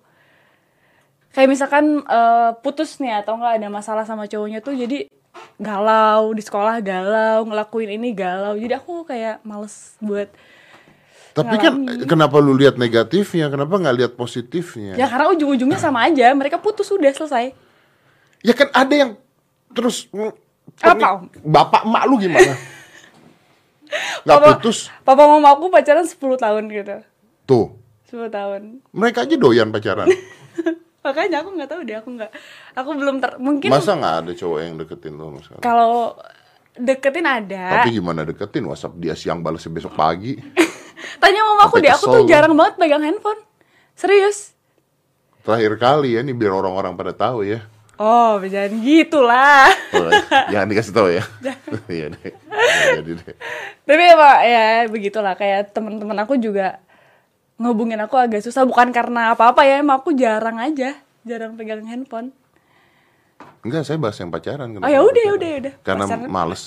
Kayak 1.32 1.50
misalkan 1.50 2.04
eh, 2.04 2.50
putus 2.60 3.00
nih 3.00 3.24
atau 3.24 3.38
enggak 3.40 3.62
ada 3.62 3.68
masalah 3.72 4.04
sama 4.04 4.28
cowoknya 4.28 4.60
tuh 4.60 4.76
jadi 4.76 5.08
galau 5.56 6.36
di 6.36 6.44
sekolah 6.44 6.84
galau 6.84 7.48
ngelakuin 7.48 7.96
ini 7.96 8.12
galau 8.12 8.60
jadi 8.60 8.76
aku 8.76 9.08
kayak 9.08 9.40
males 9.48 9.96
buat 10.04 10.28
Tapi 11.32 11.56
kan 11.56 11.72
ngalamin. 11.80 12.04
kenapa 12.04 12.36
lu 12.44 12.52
lihat 12.60 12.76
negatifnya? 12.76 13.48
Kenapa 13.48 13.80
nggak 13.80 13.96
lihat 13.96 14.14
positifnya? 14.20 15.00
ya 15.00 15.08
karena 15.08 15.32
ujung-ujungnya 15.32 15.80
sama 15.80 16.04
aja 16.04 16.28
mereka 16.36 16.60
putus 16.60 16.92
udah 16.92 17.08
selesai 17.16 17.56
Ya 18.44 18.52
kan 18.52 18.68
ada 18.74 18.92
yang 18.92 19.12
Terus 19.72 20.08
mm, 20.12 20.32
Apa? 20.82 21.28
Bapak 21.42 21.84
emak 21.84 22.04
lu 22.08 22.16
gimana? 22.18 22.54
Gak 24.26 24.40
Papa- 24.40 24.48
putus? 24.58 24.88
Papa 25.04 25.24
mama 25.28 25.52
aku 25.52 25.68
pacaran 25.68 26.08
10 26.08 26.16
tahun 26.16 26.64
gitu. 26.72 26.96
Tuh, 27.44 27.68
10 28.08 28.32
tahun. 28.32 28.62
mereka 28.96 29.28
aja 29.28 29.36
doyan 29.36 29.68
pacaran. 29.70 30.08
Makanya 31.06 31.42
aku 31.42 31.50
nggak 31.58 31.70
tahu 31.70 31.82
deh, 31.82 31.98
aku 31.98 32.10
nggak. 32.14 32.32
Aku 32.78 32.90
belum 32.94 33.18
ter 33.18 33.34
mungkin 33.42 33.74
Masa 33.74 33.98
nggak 33.98 34.16
ada 34.22 34.32
cowok 34.38 34.60
yang 34.62 34.74
deketin 34.78 35.18
lo 35.18 35.34
mas? 35.34 35.50
kalau 35.58 36.14
deketin 36.78 37.26
ada. 37.26 37.82
Tapi 37.82 37.98
gimana 37.98 38.22
deketin? 38.22 38.70
WhatsApp 38.70 38.96
dia 39.02 39.18
siang 39.18 39.42
balasnya 39.42 39.74
besok 39.74 39.98
pagi. 39.98 40.38
Tanya 41.22 41.42
mama 41.42 41.66
aku 41.66 41.82
Sampai 41.82 41.90
deh, 41.90 41.92
aku 41.98 42.06
tuh 42.06 42.24
jarang 42.30 42.54
banget 42.54 42.78
pegang 42.78 43.02
handphone. 43.02 43.42
Serius. 43.98 44.54
Terakhir 45.42 45.74
kali 45.82 46.14
ya, 46.14 46.22
nih 46.22 46.38
biar 46.38 46.54
orang-orang 46.54 46.94
pada 46.94 47.18
tahu 47.18 47.42
ya. 47.42 47.66
Oh, 48.02 48.42
jangan 48.42 48.82
gitu 48.82 49.22
lah. 49.22 49.70
Oh, 49.94 50.10
jangan 50.50 50.68
dikasih 50.74 50.94
tahu 50.94 51.10
ya. 51.14 51.24
Iya 51.86 52.10
deh. 52.10 52.34
Jadi 52.98 53.12
deh. 53.14 53.36
Tapi 53.86 54.04
emang 54.10 54.38
ya 54.42 54.66
begitulah 54.90 55.38
kayak 55.38 55.70
teman-teman 55.70 56.18
aku 56.26 56.34
juga 56.42 56.82
ngehubungin 57.62 58.02
aku 58.02 58.18
agak 58.18 58.42
susah 58.42 58.66
bukan 58.66 58.90
karena 58.90 59.38
apa-apa 59.38 59.62
ya, 59.70 59.86
emang 59.86 60.02
aku 60.02 60.18
jarang 60.18 60.58
aja, 60.58 60.98
jarang 61.22 61.54
pegang 61.54 61.86
handphone. 61.86 62.34
Enggak, 63.62 63.86
saya 63.86 64.02
bahas 64.02 64.18
yang 64.18 64.34
pacaran. 64.34 64.74
Oh, 64.82 64.90
ya 64.90 65.06
udah, 65.06 65.22
ya 65.22 65.32
udah, 65.38 65.50
ya 65.54 65.58
udah. 65.62 65.74
Karena 65.86 66.06
Pacaran. 66.10 66.30
males. 66.34 66.64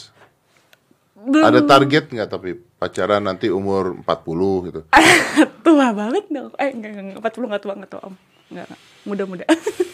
Belum 1.19 1.47
Ada 1.51 1.61
target 1.67 2.05
nggak 2.15 2.29
tapi 2.31 2.51
pacaran 2.79 3.23
nanti 3.27 3.51
umur 3.51 3.99
40 4.07 4.67
gitu. 4.71 4.81
tua 5.67 5.91
banget 5.91 6.31
dong. 6.31 6.55
Eh, 6.63 6.71
enggak, 6.71 6.91
enggak, 6.95 7.05
enggak, 7.19 7.35
40 7.35 7.49
enggak 7.51 7.63
tua, 7.67 7.73
enggak 7.75 7.91
tua, 7.91 8.01
Om. 8.07 8.15
Enggak, 8.55 8.65
enggak. 8.71 8.81
muda-muda. 9.03 9.45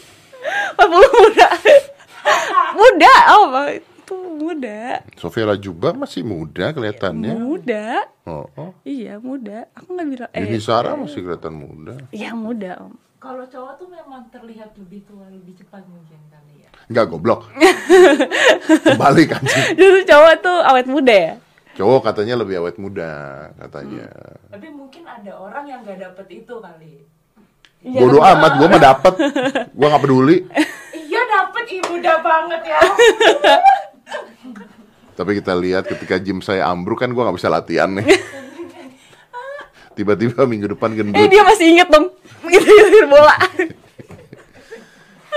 40 0.76 1.16
muda. 1.18 1.48
muda, 2.76 3.14
Om. 3.36 3.52
Itu 3.76 4.16
muda. 4.16 4.80
Sofia 5.16 5.44
Lajuba 5.46 5.92
masih 5.92 6.22
muda 6.24 6.72
kelihatannya. 6.72 7.34
Muda. 7.36 8.08
Oh, 8.26 8.46
oh. 8.56 8.72
Iya, 8.82 9.20
muda. 9.20 9.68
Aku 9.76 9.94
nggak 9.94 10.08
bilang 10.08 10.30
Ini 10.32 10.58
eh 10.58 10.62
Sarah 10.62 10.94
masih 10.96 11.22
kelihatan 11.22 11.54
muda. 11.54 11.94
Iya, 12.10 12.32
muda, 12.34 12.80
Om. 12.80 12.94
Kalau 13.20 13.44
cowok 13.44 13.76
tuh 13.76 13.88
memang 13.92 14.32
terlihat 14.32 14.72
lebih 14.80 15.04
tua 15.04 15.28
lebih 15.28 15.52
cepat 15.60 15.84
mungkin 15.84 16.16
kali 16.32 16.64
ya. 16.64 16.72
Enggak 16.88 17.04
goblok. 17.12 17.52
Kembali 18.88 19.28
kan 19.28 19.44
Justru 19.76 20.00
cowok 20.10 20.34
tuh 20.40 20.58
awet 20.64 20.88
muda 20.88 21.12
ya? 21.12 21.34
Cowok 21.76 22.00
katanya 22.00 22.40
lebih 22.40 22.64
awet 22.64 22.80
muda 22.80 23.12
katanya. 23.60 24.08
Tapi 24.48 24.72
mungkin 24.72 25.04
ada 25.04 25.36
orang 25.36 25.68
yang 25.68 25.84
gak 25.84 26.00
dapet 26.00 26.26
itu 26.32 26.54
kali. 26.64 27.04
Iya, 27.80 28.00
Bodoh 28.04 28.20
amat, 28.20 28.52
gua 28.60 28.68
mah 28.68 28.82
dapet. 28.82 29.14
Gua 29.72 29.86
nggak 29.88 30.02
peduli. 30.04 30.36
Iya 30.92 31.22
dapet 31.24 31.64
ih 31.72 31.80
muda 31.88 32.20
banget 32.20 32.62
ya. 32.68 32.80
Tapi 35.16 35.30
kita 35.40 35.52
lihat 35.56 35.88
ketika 35.88 36.20
gym 36.20 36.44
saya 36.44 36.68
ambruk 36.68 37.00
kan 37.00 37.12
gua 37.16 37.28
nggak 37.28 37.40
bisa 37.40 37.48
latihan 37.48 37.88
nih. 37.96 38.04
Tiba-tiba 39.96 40.44
minggu 40.48 40.76
depan 40.76 40.92
Eh 40.92 40.96
gendut. 41.02 41.28
dia 41.28 41.42
masih 41.44 41.66
inget 41.76 41.88
dong 41.92 42.08
Gitu 42.46 42.64
gitu 42.64 43.04
bola 43.10 43.36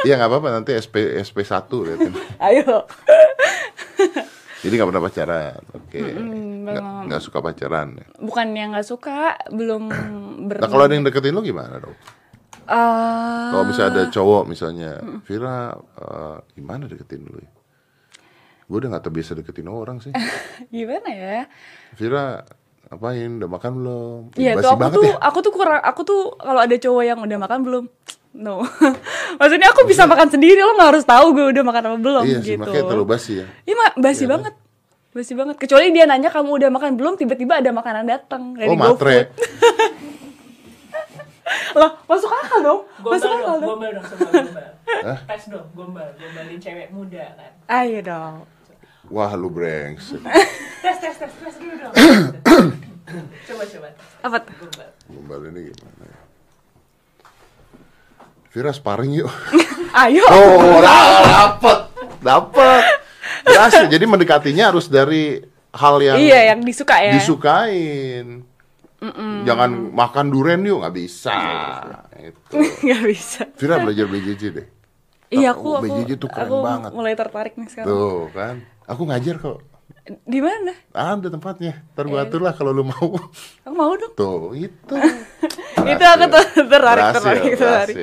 Iya 0.07 0.19
nggak 0.19 0.29
apa-apa 0.29 0.47
nanti 0.55 0.71
SP 0.75 1.19
SP 1.19 1.43
1 1.43 1.67
liatin. 1.83 2.13
Ayo 2.39 2.87
Jadi 4.63 4.73
nggak 4.79 4.89
pernah 4.91 5.03
pacaran. 5.03 5.59
Oke. 5.75 5.99
Nggak 5.99 6.79
belum. 6.79 7.03
nggak 7.11 7.21
suka 7.23 7.39
pacaran. 7.43 7.87
Bukan 8.19 8.47
yang 8.55 8.71
gak 8.71 8.87
suka 8.87 9.35
Belum 9.51 9.91
ber 10.47 10.63
Nah 10.63 10.69
kalau 10.71 10.87
ada 10.87 10.95
yang 10.95 11.03
deketin 11.03 11.35
lo 11.35 11.43
gimana 11.43 11.79
dong? 11.79 11.95
Eh, 12.63 13.47
Kalau 13.51 13.63
misalnya 13.63 13.91
ada 13.91 14.03
cowok 14.07 14.43
misalnya, 14.47 14.91
Vira 15.23 15.71
eh, 15.75 16.37
gimana 16.53 16.87
deketin 16.87 17.23
lu 17.23 17.37
ya? 17.37 17.51
Gue 18.63 18.79
udah 18.79 18.95
gak 18.95 19.05
terbiasa 19.05 19.35
deketin 19.35 19.67
orang 19.67 19.99
sih. 19.99 20.15
Gimana 20.73 21.09
ya 21.11 21.45
Vira 21.93 22.41
apain? 22.87 23.37
Udah 23.37 23.49
makan 23.51 23.71
belum? 23.75 24.19
Iya 24.33 24.55
tuh 24.55 24.71
aku 24.71 24.87
tuh 24.89 25.03
ya. 25.03 25.15
Aku 25.19 25.37
tuh 25.43 25.51
kurang 25.51 25.81
Aku 25.83 26.01
tuh 26.01 26.21
kalau 26.35 26.63
ada 26.63 26.71
cowok 26.73 27.03
yang 27.03 27.19
udah 27.19 27.37
makan 27.37 27.59
belum 27.61 27.83
No 28.33 28.63
Maksudnya 29.39 29.67
aku 29.69 29.83
bisa 29.85 30.07
makan 30.07 30.31
sendiri 30.31 30.57
Lo 30.57 30.73
gak 30.73 30.95
harus 30.95 31.05
tahu 31.05 31.35
gue 31.35 31.45
udah 31.53 31.63
makan 31.63 31.83
apa 31.85 31.97
belum 31.99 32.23
Iya 32.23 32.39
gitu 32.39 32.57
makanya 32.57 32.83
terlalu 32.87 33.05
basi 33.05 33.31
ya. 33.43 33.45
Iya 33.61 33.75
mak 33.75 33.91
basi 33.99 34.23
Iya, 34.23 34.29
banget 34.31 34.53
Basi 35.13 35.31
banget 35.35 35.55
Kecuali 35.59 35.85
dia 35.91 36.05
nanya 36.07 36.29
kamu 36.31 36.49
udah 36.55 36.69
makan 36.71 36.91
belum 36.95 37.13
Tiba-tiba 37.19 37.59
ada 37.59 37.69
makanan 37.69 38.03
datang 38.07 38.55
dari 38.55 38.71
Oh 38.71 38.79
GoFood. 38.79 39.27
Loh 41.75 41.91
masuk 42.07 42.31
akal 42.31 42.59
dong 42.63 42.81
Gombal 43.03 43.13
Masuk 43.19 43.29
akal 43.29 43.43
dong, 43.43 43.59
dong 43.59 43.69
gombal 43.75 43.91
dong 43.91 44.05
sama 44.07 44.27
gombal. 44.31 44.69
Tes 45.29 45.43
dong, 45.51 45.67
gombal, 45.75 46.07
gombalin 46.15 46.57
cewek 46.57 46.87
muda 46.89 47.23
kan. 47.35 47.51
Ayo 47.67 47.99
dong 47.99 48.35
Wah 49.11 49.35
lu 49.35 49.51
brengsek. 49.51 50.23
Tes, 50.83 50.97
tes, 50.99 51.15
tes, 51.19 51.31
tes 51.31 51.55
dulu 51.59 51.75
dong. 51.75 51.93
coba, 53.51 53.63
coba. 53.67 53.87
tes. 53.91 54.07
Apa 54.23 54.37
tuh? 54.39 54.53
Gombal. 54.63 54.89
Gombal 55.11 55.39
ini 55.51 55.59
gimana 55.69 56.03
ya? 56.07 56.19
Vira 58.53 58.71
sparring 58.71 59.11
yuk. 59.11 59.27
Ayo 60.07 60.23
Oh, 60.29 60.79
dapet, 60.79 61.79
dapet. 62.23 62.83
Berhasil. 63.43 63.85
Jadi 63.91 64.05
mendekatinya 64.07 64.71
harus 64.71 64.87
dari 64.87 65.41
hal 65.73 65.95
yang 65.99 66.17
Iya 66.21 66.39
yang 66.53 66.59
disuka 66.61 67.01
ya 67.01 67.13
disukain. 67.17 68.45
Jangan 69.43 69.69
makan 69.91 70.25
duren 70.31 70.63
yuk, 70.63 70.79
nggak 70.83 70.95
bisa. 70.95 71.37
Itu. 72.23 72.55
Gak 72.87 73.03
bisa 73.03 73.41
Vira 73.59 73.75
belajar 73.83 74.05
BJJ 74.07 74.41
deh. 74.55 74.67
Iya 75.33 75.51
Oh, 75.51 75.59
aku 75.59 75.69
aku, 75.81 75.83
BJJ 75.89 76.11
tuh 76.21 76.29
keren 76.29 76.45
aku 76.47 76.55
banget. 76.61 76.91
mulai 76.93 77.13
tertarik 77.17 77.53
nih 77.57 77.67
sekarang 77.67 77.89
Tuh 77.89 78.21
kan. 78.31 78.55
Aku 78.85 79.01
ngajar 79.09 79.35
kok. 79.41 79.59
Di 80.27 80.39
mana? 80.43 80.73
Ada 80.91 81.27
tempatnya. 81.31 81.83
Ntar 81.95 82.05
gua 82.07 82.27
atur 82.27 82.43
lah 82.43 82.53
kalau 82.55 82.71
lu 82.75 82.83
mau. 82.83 83.15
Aku 83.63 83.73
mau 83.75 83.91
dong 83.95 84.13
Tuh, 84.15 84.51
itu. 84.55 84.95
Itu 85.91 86.03
aku 86.05 86.25
tuh 86.31 86.45
tertarik 86.67 87.03
tertarik 87.11 87.43
tertarik. 87.55 87.95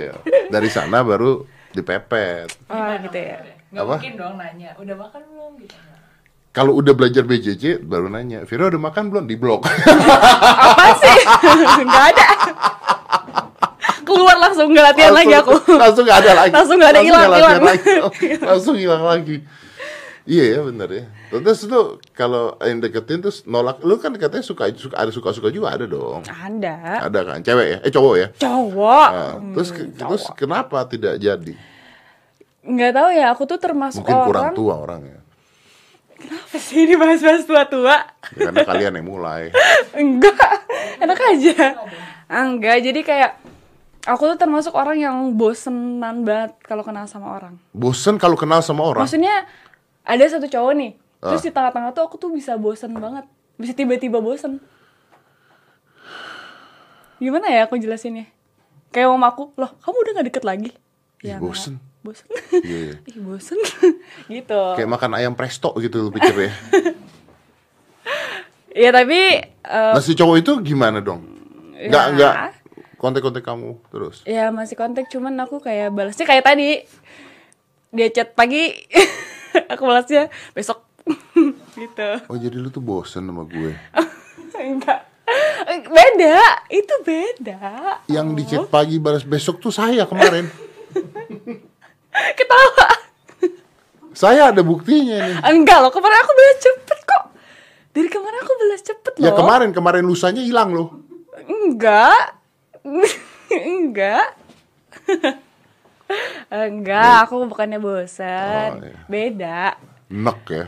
Dari 0.49 0.69
sana 0.69 1.01
baru 1.01 1.45
dipepet. 1.71 2.51
Oh 2.67 2.93
gitu 3.05 3.19
ya 3.19 3.39
Gak 3.71 3.87
Apa? 3.87 3.95
mungkin 4.03 4.15
dong 4.19 4.35
nanya, 4.35 4.75
udah 4.75 4.97
makan 4.99 5.23
belum 5.31 5.53
gitu. 5.63 5.77
Kalau 6.51 6.75
udah 6.75 6.99
belajar 6.99 7.23
BJJ 7.23 7.87
baru 7.87 8.11
nanya, 8.11 8.43
Vira 8.43 8.67
udah 8.67 8.83
makan 8.83 9.07
belum? 9.07 9.25
Di 9.31 9.39
blok. 9.39 9.71
Apa 9.71 10.99
sih? 10.99 11.23
Gak 11.87 12.05
ada. 12.11 12.27
Keluar 14.03 14.35
langsung 14.43 14.75
gak 14.75 14.91
latihan 14.91 15.15
lagi 15.15 15.31
aku. 15.31 15.55
langsung 15.79 16.03
gak 16.03 16.27
ada 16.27 16.33
lagi. 16.35 16.51
Langsung 16.51 16.77
nggak 16.83 16.91
ada, 16.91 17.01
hilang, 17.07 17.31
nggak 17.31 17.39
hilang. 17.39 17.63
lagi. 17.63 18.29
langsung 18.43 18.75
hilang 18.75 19.03
lagi. 19.07 19.37
Iya 20.27 20.59
ya 20.59 20.61
bener 20.67 20.89
ya. 20.91 21.05
Terus 21.31 21.71
itu 21.71 21.81
kalau 22.19 22.59
yang 22.59 22.83
deketin 22.83 23.23
terus 23.23 23.47
nolak 23.47 23.79
lu 23.87 24.03
kan 24.03 24.11
katanya 24.19 24.43
suka 24.43 24.67
suka 24.75 24.99
ada 24.99 25.11
suka 25.15 25.31
suka 25.31 25.49
juga 25.55 25.71
ada 25.71 25.87
dong. 25.87 26.27
Ada. 26.27 27.07
Ada 27.07 27.21
kan? 27.23 27.39
Cewek 27.47 27.67
ya? 27.71 27.79
Eh 27.87 27.91
cowok 27.95 28.15
ya? 28.19 28.29
Cowok. 28.35 29.09
Nah, 29.15 29.35
terus 29.55 29.71
ke- 29.71 29.91
terus 29.95 30.23
kenapa 30.35 30.83
tidak 30.91 31.15
jadi? 31.23 31.55
Nggak 32.67 32.93
tahu 32.93 33.09
ya 33.15 33.27
aku 33.31 33.43
tuh 33.47 33.59
termasuk 33.63 34.03
mungkin 34.03 34.19
kurang 34.27 34.43
orang 34.51 34.59
tua 34.59 34.75
orangnya 34.77 35.20
Apa 36.21 36.57
sih 36.57 36.85
ini 36.85 36.95
bahas-bahas 36.95 37.49
tua-tua 37.49 37.97
ya, 38.37 38.51
karena 38.51 38.61
kalian 38.67 38.93
yang 39.01 39.07
mulai 39.09 39.49
Enggak 40.01 40.37
Enak 41.01 41.19
aja 41.19 41.81
Enggak 42.29 42.77
jadi 42.85 43.01
kayak 43.01 43.33
Aku 44.09 44.25
tuh 44.25 44.41
termasuk 44.41 44.73
orang 44.73 44.97
yang 44.97 45.17
bosenan 45.37 46.25
banget 46.25 46.57
kalau 46.65 46.81
kenal 46.81 47.05
sama 47.05 47.37
orang 47.37 47.61
bosen 47.73 48.17
kalau 48.17 48.37
kenal 48.37 48.61
sama 48.61 48.85
orang 48.85 49.05
Maksudnya 49.05 49.45
ada 50.01 50.25
satu 50.25 50.49
cowok 50.49 50.73
nih, 50.75 50.93
terus 51.21 51.41
Ah. 51.41 51.47
di 51.47 51.51
tengah-tengah 51.53 51.93
tuh 51.93 52.03
aku 52.09 52.17
tuh 52.17 52.33
bisa 52.33 52.57
bosen 52.57 52.97
banget, 52.97 53.29
bisa 53.55 53.77
tiba-tiba 53.77 54.19
bosen. 54.19 54.59
Gimana 57.21 57.53
ya 57.53 57.69
aku 57.69 57.77
jelasinnya? 57.77 58.27
Kayak 58.91 59.13
mama 59.13 59.31
aku, 59.31 59.53
loh 59.55 59.71
kamu 59.85 59.97
udah 60.01 60.13
gak 60.19 60.27
deket 60.33 60.45
lagi? 60.49 60.71
Nggak. 61.21 61.39
bosen. 61.39 61.77
Bosen. 62.01 62.27
Iya, 62.55 62.79
iya. 62.81 62.95
Ih 63.11 63.19
bosen. 63.19 63.61
gitu. 64.33 64.61
kayak 64.75 64.89
makan 64.89 65.13
ayam 65.15 65.35
presto 65.35 65.73
gitu 65.77 66.01
lu 66.01 66.11
pikir 66.11 66.35
ya 66.39 66.53
Ya 68.71 68.91
tapi, 68.91 69.19
eh, 69.43 69.93
nah 69.93 69.99
si 69.99 70.15
cowok 70.15 70.37
itu 70.39 70.53
gimana 70.65 70.99
dong 70.99 71.27
nggak 71.75 72.05
Ya. 72.07 72.15
nggak 72.15 72.35
kontak-kontak 72.97 73.43
kamu 73.43 73.81
terus 73.89 74.23
ya 74.23 74.49
masih 74.49 74.77
kontak, 74.77 75.09
cuman 75.09 75.33
aku 75.39 75.59
kayak 75.59 75.91
balasnya 75.91 76.23
kayak 76.23 76.45
tadi. 76.45 76.85
Dia 77.91 78.07
chat 78.09 78.33
pagi, 78.33 78.71
aku 79.67 79.83
balasnya 79.83 80.29
besok. 80.53 80.87
gitu. 81.75 82.11
oh 82.29 82.37
jadi 82.37 82.55
lu 82.55 82.69
tuh 82.69 82.79
bosen 82.79 83.25
sama 83.25 83.43
gue 83.43 83.73
Enggak. 84.55 85.01
Beda, 85.89 86.39
itu 86.69 86.95
beda. 87.03 87.59
yang 88.07 88.33
di 88.33 88.45
chat 88.45 88.67
pagi 88.67 88.97
balas 88.97 89.25
besok 89.25 89.59
tuh 89.59 89.73
saya 89.73 90.07
kemarin 90.07 90.47
Ketawa. 92.39 92.87
saya 94.11 94.51
ada 94.51 94.61
buktinya 94.61 95.17
nih 95.23 95.37
Enggak 95.55 95.79
loh, 95.81 95.93
kemarin 95.95 96.19
aku 96.21 96.33
balas 96.35 96.59
cepet 96.59 96.99
kok. 97.07 97.25
Dari 97.91 98.09
kemarin 98.11 98.39
aku 98.43 98.53
balas 98.59 98.83
cepet 98.83 99.13
loh. 99.19 99.25
ya 99.27 99.31
kemarin 99.33 99.71
kemarin 99.71 100.05
lusanya 100.05 100.43
hilang 100.43 100.75
loh 100.75 100.89
Enggak. 101.51 102.37
Enggak. 103.51 104.27
Enggak, 106.51 107.15
aku 107.27 107.47
bukannya 107.47 107.79
bosan. 107.79 108.71
Oh, 108.77 108.83
iya. 108.83 108.99
Beda. 109.07 109.61
Nek 110.11 110.41
ya. 110.51 110.65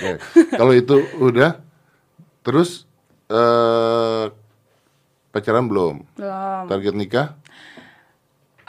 Ya, 0.00 0.14
Kalau 0.54 0.72
itu 0.74 0.96
udah, 1.18 1.60
terus 2.42 2.86
eh 3.30 4.24
pacaran 5.30 5.70
belum? 5.70 6.02
Belum. 6.18 6.64
Target 6.66 6.94
nikah? 6.98 7.28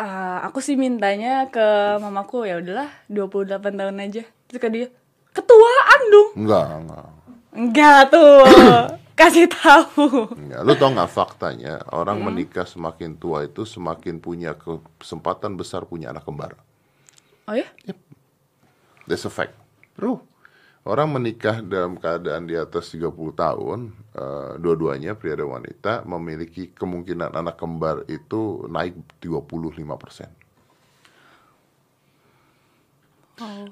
Eh, 0.01 0.37
aku 0.49 0.57
sih 0.65 0.73
mintanya 0.73 1.45
ke 1.53 1.61
mamaku 2.01 2.49
ya 2.49 2.57
udahlah 2.57 2.89
28 3.05 3.77
tahun 3.77 4.01
aja. 4.01 4.23
Terus 4.49 4.57
ke 4.57 4.69
dia, 4.73 4.87
ketuaan 5.29 6.01
dong. 6.09 6.29
Enggak, 6.41 6.67
enggak. 6.81 7.07
Enggak 7.53 7.99
tuh. 8.09 8.41
Kasih 9.19 9.45
tahu. 9.45 10.33
Enggak. 10.33 10.59
Lu 10.65 10.73
tau 10.73 10.89
nggak 10.89 11.11
faktanya 11.13 11.85
orang 11.93 12.17
menikah 12.17 12.65
semakin 12.65 13.13
tua 13.13 13.45
itu 13.45 13.61
semakin 13.61 14.17
punya 14.17 14.57
kesempatan 14.97 15.53
besar 15.53 15.85
punya 15.85 16.09
anak 16.09 16.25
kembar. 16.25 16.57
Oh 17.45 17.53
ya? 17.53 17.69
That's 19.05 19.29
a 19.29 19.29
fact. 19.29 19.53
Bro, 19.93 20.25
orang 20.81 21.09
menikah 21.13 21.61
dalam 21.61 21.97
keadaan 21.97 22.49
di 22.49 22.57
atas 22.57 22.89
30 22.93 23.13
tahun, 23.37 23.93
eh, 24.17 24.51
dua-duanya 24.57 25.13
pria 25.13 25.37
dan 25.37 25.49
wanita 25.49 26.01
memiliki 26.09 26.73
kemungkinan 26.73 27.37
anak 27.37 27.55
kembar 27.57 28.05
itu 28.09 28.65
naik 28.69 28.97
25%. 29.21 30.29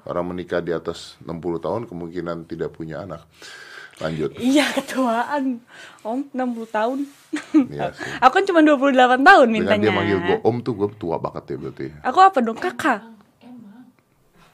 Orang 0.02 0.34
menikah 0.34 0.58
di 0.58 0.74
atas 0.74 1.14
60 1.22 1.62
tahun 1.62 1.82
kemungkinan 1.86 2.42
tidak 2.50 2.74
punya 2.74 3.06
anak. 3.06 3.22
Lanjut. 4.00 4.34
Iya 4.40 4.66
ketuaan. 4.74 5.60
Om 6.02 6.26
60 6.32 6.74
tahun. 6.74 6.98
Iya 7.70 7.92
sih. 7.94 8.10
aku 8.24 8.32
kan 8.40 8.44
cuma 8.48 8.60
28 8.64 9.22
tahun 9.22 9.46
Dengan 9.46 9.54
mintanya. 9.54 9.84
dia 9.86 9.92
manggil 9.94 10.18
gue 10.24 10.36
om 10.42 10.56
tuh 10.64 10.74
gue 10.74 10.88
tua 10.96 11.20
banget 11.22 11.54
ya 11.54 11.56
berarti. 11.60 11.86
Aku 12.02 12.18
apa 12.18 12.38
dong 12.42 12.58
kakak? 12.58 13.04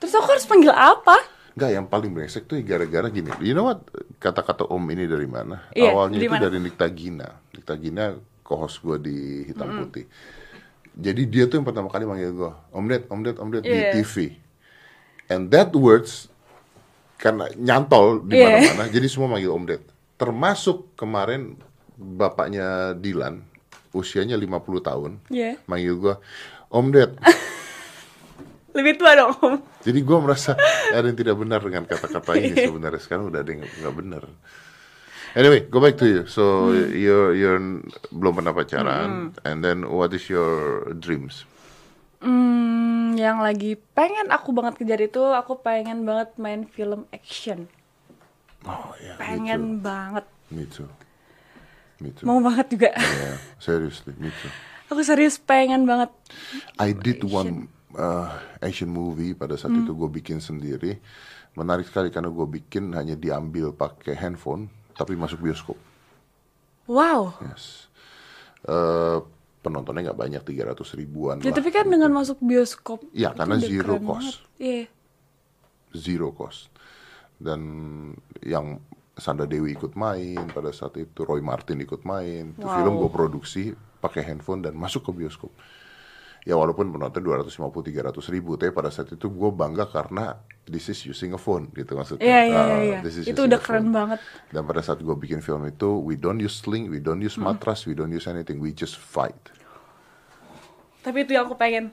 Terus 0.02 0.12
aku 0.18 0.28
harus 0.28 0.44
panggil 0.44 0.74
apa? 0.74 1.16
Enggak, 1.56 1.70
yang 1.72 1.86
paling 1.88 2.12
brengsek 2.12 2.44
tuh 2.44 2.60
gara-gara 2.60 3.08
gini. 3.08 3.32
You 3.40 3.56
know 3.56 3.64
what? 3.64 3.80
Kata-kata 4.20 4.68
om 4.68 4.84
ini 4.92 5.08
dari 5.08 5.24
mana? 5.24 5.64
Iya, 5.72 5.88
Awalnya 5.88 6.20
dari 6.20 6.28
itu 6.28 6.36
dari 6.36 6.58
Nikta 6.60 6.86
Gina. 6.92 7.28
Nikta 7.48 7.74
Gina 7.80 8.04
co-host 8.44 8.84
gue 8.84 8.96
di 9.00 9.16
Hitam 9.48 9.72
Hmm. 9.72 9.78
Putih. 9.80 10.04
Jadi 10.92 11.22
dia 11.24 11.48
tuh 11.48 11.56
yang 11.56 11.64
pertama 11.64 11.88
kali 11.88 12.04
manggil 12.04 12.32
gue, 12.32 12.52
Om 12.70 12.84
Ded, 12.84 13.02
Om 13.08 13.20
Ded, 13.20 13.36
Om 13.36 13.48
Ded 13.50 13.64
di 13.64 13.72
Iya. 13.72 13.88
TV. 13.90 14.36
And 15.26 15.48
that 15.48 15.72
words 15.72 16.28
karena 17.16 17.48
nyantol 17.56 18.20
di 18.22 18.36
Iya. 18.36 18.60
mana-mana, 18.60 18.92
jadi 18.92 19.08
semua 19.08 19.28
manggil 19.28 19.48
Om 19.48 19.64
Ded. 19.64 19.80
Termasuk 20.16 20.92
kemarin 20.92 21.56
bapaknya 21.96 22.92
Dilan, 22.92 23.40
usianya 23.90 24.36
50 24.36 24.80
tahun, 24.80 25.20
Iya. 25.28 25.56
manggil 25.64 25.96
gue, 25.96 26.14
Om 26.68 26.86
Ded. 26.92 27.16
Lebih 28.76 29.00
tua 29.00 29.16
dong 29.16 29.32
om. 29.40 29.54
Jadi 29.86 29.98
gue 29.98 30.18
merasa 30.20 30.52
ada 30.92 31.02
yang 31.02 31.16
tidak 31.16 31.34
benar 31.34 31.64
dengan 31.64 31.82
kata-kata 31.82 32.36
ini 32.36 32.52
sebenarnya 32.68 33.00
sekarang 33.00 33.32
udah 33.32 33.40
ada 33.40 33.50
yang 33.50 33.64
nggak 33.64 33.94
benar. 33.96 34.22
Anyway, 35.32 35.64
go 35.66 35.80
back 35.80 35.96
to 35.96 36.04
you. 36.04 36.22
So 36.24 36.72
Hmm. 36.72 36.92
you're 36.92 37.32
you're 37.32 37.60
belum 38.08 38.40
pernah 38.40 38.52
pacaran, 38.52 39.36
and 39.42 39.60
then 39.60 39.84
what 39.84 40.12
is 40.12 40.28
your 40.28 40.84
dreams? 40.94 41.44
Hmm, 42.20 43.12
yang 43.14 43.38
lagi 43.38 43.76
pengen 43.92 44.28
aku 44.28 44.50
banget 44.50 44.80
kejar 44.80 44.96
itu 44.98 45.20
aku 45.20 45.60
pengen 45.60 46.04
banget 46.04 46.32
main 46.36 46.64
film 46.64 47.04
action. 47.12 47.68
Oh 48.64 48.96
ya, 48.98 49.14
Pengen 49.16 49.78
banget. 49.78 50.24
me 50.48 50.64
too, 50.64 50.88
me 52.00 52.10
too. 52.10 52.24
Mau 52.24 52.40
banget 52.40 52.72
juga. 52.72 52.90
Yeah, 52.96 53.36
seriously, 53.56 54.16
me 54.16 54.32
too. 54.32 54.50
aku 54.88 55.04
serius 55.04 55.36
pengen 55.36 55.84
banget. 55.84 56.08
I 56.80 56.96
did 56.96 57.20
one 57.22 57.68
uh, 57.92 58.28
action 58.58 58.88
movie 58.88 59.32
pada 59.32 59.54
saat 59.54 59.70
Hmm. 59.70 59.82
itu 59.82 59.92
gue 59.92 60.10
bikin 60.12 60.38
sendiri. 60.38 60.98
Menarik 61.52 61.86
sekali 61.86 62.08
karena 62.08 62.28
gue 62.28 62.46
bikin 62.50 62.92
hanya 62.92 63.14
diambil 63.14 63.70
pakai 63.70 64.12
handphone, 64.14 64.66
tapi 64.92 65.14
masuk 65.14 65.40
bioskop. 65.40 65.78
Wow. 66.86 67.34
Yes. 67.42 67.88
Eh, 68.62 69.18
penontonnya 69.60 70.06
nggak 70.06 70.20
banyak 70.20 70.42
300 70.42 70.94
ribuan 70.94 71.38
Ya 71.38 71.50
lah. 71.50 71.56
tapi 71.56 71.70
kan 71.70 71.86
dengan 71.86 72.10
masuk 72.12 72.38
bioskop. 72.38 73.02
Iya, 73.10 73.30
itu 73.30 73.36
karena 73.36 73.56
zero 73.58 73.94
cost. 73.98 74.34
Iya. 74.56 74.86
zero 75.92 76.28
cost 76.30 76.68
dan 77.36 77.60
yang 78.38 78.78
Sandra 79.12 79.44
Dewi 79.44 79.72
ikut 79.72 79.96
main 79.96 80.44
pada 80.46 80.68
saat 80.70 80.92
itu 80.96 81.24
Roy 81.24 81.40
Martin 81.40 81.80
ikut 81.80 82.04
main 82.04 82.52
itu 82.52 82.60
Wow. 82.60 82.76
film 82.76 82.94
gue 82.98 83.10
produksi 83.10 83.62
pakai 83.96 84.22
handphone 84.22 84.60
dan 84.60 84.76
masuk 84.76 85.02
ke 85.02 85.12
bioskop 85.14 85.48
ya 86.46 86.54
walaupun 86.54 86.88
penonton 86.88 87.18
250-300 87.20 88.22
ribu 88.30 88.54
tapi 88.54 88.70
pada 88.70 88.86
saat 88.86 89.10
itu 89.10 89.26
gue 89.26 89.50
bangga 89.50 89.82
karena 89.84 90.38
this 90.62 90.86
is 90.86 91.02
using 91.04 91.34
a 91.34 91.40
phone 91.40 91.66
gitu 91.74 91.98
maksudnya 91.98 92.22
Iya 92.22 92.40
iya 92.46 92.62
Ah, 92.62 92.78
iya. 92.78 92.98
this 93.02 93.18
is 93.18 93.26
Itu 93.26 93.44
udah 93.44 93.58
keren 93.58 93.90
phone. 93.90 93.92
banget. 93.92 94.20
dan 94.48 94.62
pada 94.62 94.78
saat 94.78 95.02
gue 95.02 95.10
bikin 95.12 95.42
film 95.42 95.66
itu 95.66 95.98
we 95.98 96.14
don't 96.14 96.38
use 96.38 96.62
sling 96.62 96.86
we 96.86 97.02
don't 97.02 97.18
use 97.18 97.34
Hmm. 97.34 97.50
matras 97.50 97.82
we 97.82 97.92
don't 97.92 98.10
use 98.10 98.24
anything 98.24 98.56
we 98.56 98.70
just 98.70 98.94
fight 98.94 99.34
Tapi 101.02 101.22
itu 101.22 101.34
yang 101.34 101.46
aku 101.46 101.54
pengen. 101.54 101.90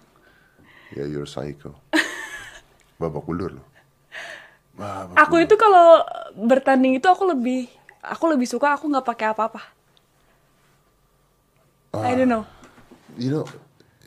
ya 0.94 1.02
you're 1.04 1.26
psycho 1.26 1.74
babak 3.02 3.26
belur 3.26 3.58
loh 3.58 3.66
babak 4.74 5.18
Aku 5.20 5.38
itu 5.40 5.54
kalau 5.54 6.06
bertanding 6.36 6.94
itu 6.94 7.06
aku 7.06 7.26
lebih 7.26 7.66
aku 8.02 8.30
lebih 8.30 8.46
suka 8.46 8.74
aku 8.74 8.86
nggak 8.86 9.06
pakai 9.08 9.28
apa-apa. 9.30 9.62
I 11.96 12.14
don't 12.14 12.26
know. 12.28 12.46
you 13.16 13.30
know 13.30 13.46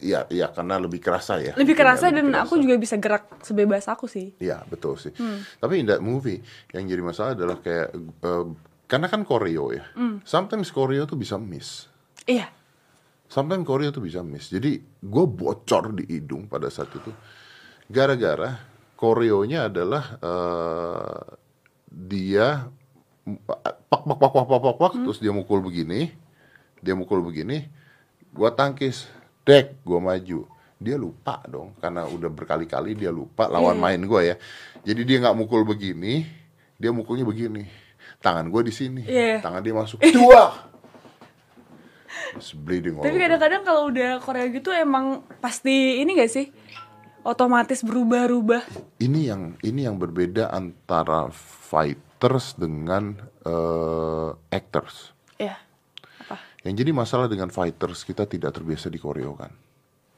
ya 0.00 0.28
ya 0.28 0.52
karena 0.52 0.76
lebih 0.76 1.00
kerasa 1.00 1.40
ya 1.40 1.56
Lebih 1.56 1.72
ya, 1.72 1.80
kerasa 1.80 2.12
dan 2.12 2.28
lebih 2.28 2.42
aku 2.44 2.54
juga 2.60 2.76
bisa 2.76 3.00
gerak 3.00 3.40
sebebas 3.40 3.88
aku 3.88 4.04
sih. 4.04 4.36
Iya 4.36 4.62
betul 4.68 5.00
sih. 5.00 5.12
Hmm. 5.16 5.40
Tapi 5.58 5.80
in 5.80 5.86
that 5.88 6.04
movie 6.04 6.40
yang 6.76 6.84
jadi 6.84 7.02
masalah 7.02 7.32
adalah 7.32 7.56
kayak 7.60 7.96
eh, 7.96 8.44
karena 8.86 9.06
kan 9.08 9.24
koreo 9.24 9.72
ya. 9.72 9.84
Hmm. 9.96 10.20
Sometimes 10.22 10.68
koreo 10.70 11.08
tuh 11.08 11.16
bisa 11.16 11.40
miss. 11.40 11.88
Iya. 12.28 12.48
Sometimes 13.26 13.64
koreo 13.66 13.90
tuh 13.90 14.04
bisa 14.04 14.20
miss. 14.22 14.52
Jadi 14.52 14.78
gue 15.02 15.24
bocor 15.26 15.96
di 15.96 16.04
hidung 16.06 16.46
pada 16.46 16.70
saat 16.70 16.92
itu. 16.94 17.10
Gara-gara 17.90 18.56
koreonya 18.96 19.72
adalah 19.72 20.04
eh, 20.20 21.20
dia 21.90 22.68
pak 23.90 24.02
pak 24.06 24.18
pak 24.22 24.30
pak 24.30 24.44
pak 24.46 24.60
pak, 24.62 24.74
pak, 24.78 24.92
terus 25.02 25.18
dia 25.18 25.34
mukul 25.34 25.58
begini, 25.58 26.14
dia 26.78 26.94
mukul 26.94 27.18
begini, 27.26 27.66
gua 28.30 28.54
tangkis, 28.54 29.10
dek, 29.46 29.86
gua 29.86 30.02
maju. 30.02 30.50
Dia 30.76 31.00
lupa 31.00 31.40
dong 31.48 31.72
karena 31.80 32.04
udah 32.04 32.28
berkali-kali 32.28 32.92
dia 32.92 33.08
lupa 33.08 33.48
lawan 33.48 33.80
main 33.80 34.02
gua 34.04 34.20
ya. 34.20 34.36
Jadi 34.84 35.08
dia 35.08 35.22
nggak 35.24 35.36
mukul 35.38 35.64
begini, 35.64 36.26
dia 36.76 36.92
mukulnya 36.92 37.24
begini. 37.24 37.64
Tangan 38.20 38.50
gua 38.50 38.60
di 38.60 38.74
sini, 38.74 39.06
Iya. 39.06 39.40
tangan 39.40 39.62
dia 39.62 39.72
masuk. 39.72 40.02
Dua. 40.02 40.66
It's 42.36 42.52
bleeding 42.52 43.00
Tapi 43.00 43.16
kadang-kadang 43.16 43.62
kalau 43.64 43.88
udah 43.88 44.20
Korea 44.20 44.48
gitu 44.50 44.68
emang 44.68 45.24
pasti 45.40 46.00
ini 46.00 46.16
gak 46.16 46.32
sih? 46.32 46.52
Otomatis 47.24 47.82
berubah-ubah. 47.82 48.62
ini 49.02 49.26
yang 49.26 49.56
ini 49.60 49.82
yang 49.88 49.96
berbeda 49.98 50.52
antara 50.52 51.26
fighters 51.70 52.54
dengan 52.54 53.18
eh, 53.42 54.30
actors. 54.52 55.10
Iya. 55.36 55.56
Yang 56.66 56.82
jadi 56.82 56.90
masalah 56.90 57.26
dengan 57.26 57.46
fighters 57.46 58.02
kita 58.02 58.26
tidak 58.26 58.50
terbiasa 58.50 58.90
dikoreokan. 58.90 59.54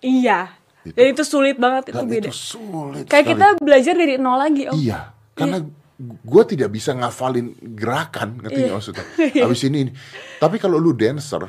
Iya. 0.00 0.48
Gitu. 0.80 0.96
Dan 0.96 1.06
itu 1.10 1.22
sulit 1.22 1.56
banget 1.56 1.92
itu 1.92 1.98
Dan 1.98 2.08
beda. 2.08 2.24
itu 2.24 2.32
sulit 2.32 3.04
Kayak 3.04 3.24
sekali. 3.26 3.32
kita 3.36 3.46
belajar 3.60 3.94
dari 3.94 4.14
nol 4.16 4.38
lagi, 4.38 4.62
Om. 4.64 4.74
Iya, 4.74 5.00
karena 5.34 5.58
gue 5.98 6.42
tidak 6.46 6.70
bisa 6.70 6.94
ngafalin 6.94 7.46
gerakan, 7.74 8.38
ngerti 8.40 8.60
Iya. 8.62 8.72
maksudnya? 8.72 9.04
Abis 9.44 9.62
ini, 9.62 9.78
ini. 9.84 9.92
Tapi 10.38 10.56
kalau 10.56 10.78
lu 10.78 10.94
dancer, 10.94 11.44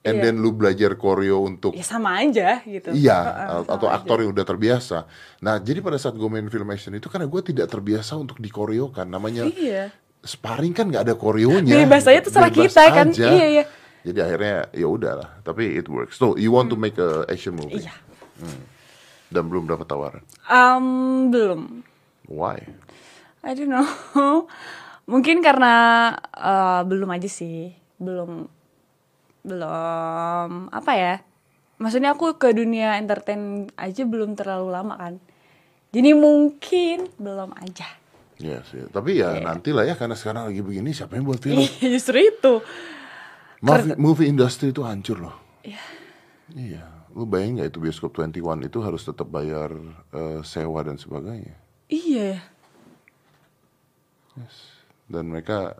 and 0.00 0.16
Iya. 0.16 0.24
then 0.24 0.38
lu 0.38 0.54
belajar 0.54 0.94
koreo 0.94 1.42
untuk 1.42 1.74
Ya 1.74 1.82
sama 1.82 2.16
aja 2.16 2.62
gitu. 2.62 2.94
Iya, 2.94 3.18
atau 3.66 3.84
aja. 3.84 3.98
aktor 3.98 4.22
yang 4.22 4.30
udah 4.30 4.46
terbiasa. 4.46 5.04
Nah, 5.40 5.58
jadi 5.58 5.82
pada 5.82 5.98
saat 5.98 6.14
gue 6.14 6.28
main 6.30 6.46
film 6.46 6.70
action 6.70 6.94
itu 6.94 7.06
karena 7.06 7.26
gue 7.26 7.42
tidak 7.44 7.66
terbiasa 7.66 8.14
untuk 8.14 8.38
dikoreokan. 8.38 9.04
Namanya 9.04 9.44
Iya. 9.44 9.90
sparring 10.20 10.72
kan 10.72 10.86
nggak 10.86 11.02
ada 11.02 11.14
koreonya. 11.14 11.78
Bebas 11.78 12.06
aja 12.06 12.18
terserah 12.20 12.48
Bebas 12.48 12.70
kita 12.70 12.82
kan. 12.88 13.06
aja. 13.10 13.26
Iya, 13.28 13.46
iya. 13.52 13.64
Jadi 14.06 14.18
akhirnya 14.22 14.70
ya 14.70 14.86
udahlah. 14.86 15.42
Tapi 15.42 15.78
it 15.78 15.86
works. 15.90 16.18
So 16.18 16.38
you 16.38 16.54
want 16.54 16.70
to 16.70 16.76
make 16.78 16.96
a 16.98 17.26
action 17.26 17.58
movie? 17.58 17.82
Iya. 17.82 17.94
Dan 19.28 19.50
belum 19.50 19.68
dapat 19.68 19.86
tawaran. 19.90 20.22
Um, 20.48 21.28
belum. 21.28 21.82
Why? 22.30 22.62
I 23.44 23.52
don't 23.54 23.70
know. 23.70 23.86
Mungkin 25.12 25.40
karena 25.40 25.74
eh, 26.36 26.80
belum 26.84 27.08
aja 27.12 27.28
sih. 27.28 27.72
Belum 27.98 28.46
belum 29.42 30.68
apa 30.68 30.92
ya? 30.94 31.14
Maksudnya 31.78 32.12
aku 32.12 32.36
ke 32.36 32.50
dunia 32.52 32.98
entertain 32.98 33.70
aja 33.78 34.02
belum 34.02 34.34
terlalu 34.34 34.68
lama 34.74 34.94
kan. 34.98 35.14
Jadi 35.88 36.12
mungkin 36.12 37.08
belum 37.16 37.54
aja. 37.56 37.88
Iya 38.38 38.62
sih. 38.68 38.86
Tapi 38.92 39.18
ya 39.18 39.40
nantilah 39.40 39.88
ya 39.88 39.94
karena 39.96 40.14
sekarang 40.14 40.52
lagi 40.52 40.62
begini 40.62 40.92
siapa 40.92 41.16
yang 41.16 41.26
buat 41.26 41.40
film? 41.40 41.58
Iya, 41.64 41.96
Justru 41.96 42.18
itu. 42.22 42.54
Movie, 43.62 43.94
movie 43.98 44.28
industry 44.30 44.70
itu 44.70 44.82
hancur 44.86 45.18
loh. 45.18 45.36
Iya. 45.66 45.82
Iya. 46.54 46.84
Lu 47.16 47.26
bayangin 47.26 47.62
nggak 47.62 47.68
itu 47.74 47.78
bioskop 47.82 48.14
21 48.14 48.68
itu 48.70 48.78
harus 48.84 49.02
tetap 49.02 49.26
bayar 49.26 49.74
eh, 50.14 50.40
sewa 50.46 50.80
dan 50.86 50.96
sebagainya. 51.00 51.56
Iya. 51.90 52.38
Dan 55.08 55.32
mereka 55.32 55.74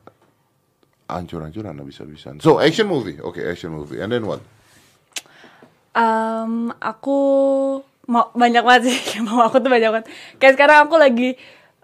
hancur-hancuran 1.08 1.78
habis-habisan. 1.78 2.42
So 2.42 2.60
action 2.60 2.90
movie, 2.90 3.16
oke 3.22 3.40
action 3.40 3.72
movie. 3.72 4.02
And 4.02 4.12
then 4.12 4.28
what? 4.28 4.44
Em, 5.96 6.70
aku 6.78 7.18
mau 8.08 8.32
banyak 8.32 8.64
banget 8.64 8.82
sih 8.92 8.98
mau 9.26 9.44
aku 9.44 9.60
tuh 9.60 9.70
banyak 9.72 9.90
banget. 9.92 10.06
Kayak 10.36 10.54
sekarang 10.58 10.78
aku 10.88 10.96
lagi 11.00 11.36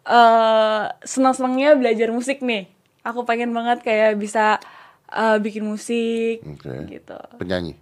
eh 0.05 0.83
senang-senangnya 1.05 1.81
belajar 1.81 2.09
musik 2.13 2.45
nih. 2.45 2.69
Aku 3.05 3.25
pengen 3.25 3.53
banget 3.57 3.85
kayak 3.85 4.17
bisa 4.21 4.61
eh, 5.15 5.39
bikin 5.39 5.63
musik 5.63 6.43
Oke. 6.43 6.75
gitu. 6.91 7.19
Penyanyi. 7.39 7.79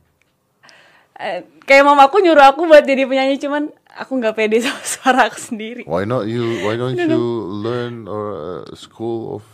Eh, 1.16 1.44
kayak 1.64 1.86
mamaku 1.86 2.20
nyuruh 2.20 2.50
aku 2.50 2.66
buat 2.66 2.82
jadi 2.82 3.06
penyanyi 3.06 3.38
cuman 3.38 3.70
aku 3.94 4.18
nggak 4.18 4.34
pede 4.36 4.60
sama 4.64 4.82
suara 4.84 5.20
aku 5.28 5.38
sendiri. 5.40 5.82
Why 5.88 6.04
not 6.04 6.28
you? 6.28 6.60
Why 6.64 6.76
don't 6.76 6.96
you 6.96 7.24
learn 7.64 8.06
or 8.06 8.24
uh, 8.32 8.62
school 8.76 9.40
of 9.40 9.44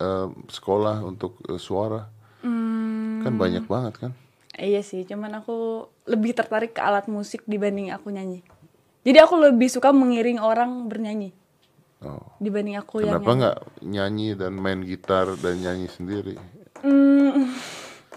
uh, 0.00 0.28
sekolah 0.48 1.04
untuk 1.04 1.40
uh, 1.48 1.56
suara? 1.56 2.08
Kan 3.18 3.34
banyak 3.34 3.66
banget 3.66 3.94
kan? 3.98 4.12
Iya 4.58 4.82
sih, 4.82 5.06
cuman 5.06 5.38
aku 5.38 5.86
lebih 6.08 6.34
tertarik 6.34 6.74
ke 6.74 6.82
alat 6.82 7.06
musik 7.06 7.46
dibanding 7.46 7.94
aku 7.94 8.10
nyanyi. 8.10 8.42
Jadi 9.06 9.18
aku 9.22 9.38
lebih 9.38 9.70
suka 9.70 9.94
mengiring 9.94 10.42
orang 10.42 10.90
bernyanyi 10.90 11.30
Oh. 11.98 12.22
dibanding 12.38 12.78
aku 12.78 13.02
yang 13.02 13.18
Kenapa 13.18 13.34
nggak 13.34 13.56
nyanyi 13.82 14.38
dan 14.38 14.54
main 14.54 14.86
gitar 14.86 15.34
dan 15.34 15.58
nyanyi 15.58 15.90
sendiri? 15.90 16.38
Hmm, 16.80 17.50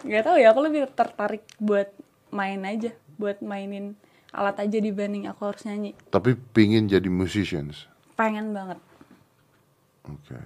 nggak 0.01 0.23
tahu 0.23 0.35
ya, 0.37 0.53
aku 0.53 0.61
lebih 0.61 0.85
tertarik 0.91 1.43
buat 1.57 1.89
main 2.29 2.61
aja, 2.61 2.93
buat 3.15 3.41
mainin 3.41 3.97
alat 4.31 4.63
aja 4.63 4.77
dibanding 4.79 5.27
aku 5.27 5.51
harus 5.51 5.67
nyanyi. 5.67 5.91
Tapi 6.07 6.39
pingin 6.55 6.87
jadi 6.87 7.11
musicians. 7.11 7.89
Pengen 8.15 8.55
banget. 8.55 8.79
Oke. 10.07 10.37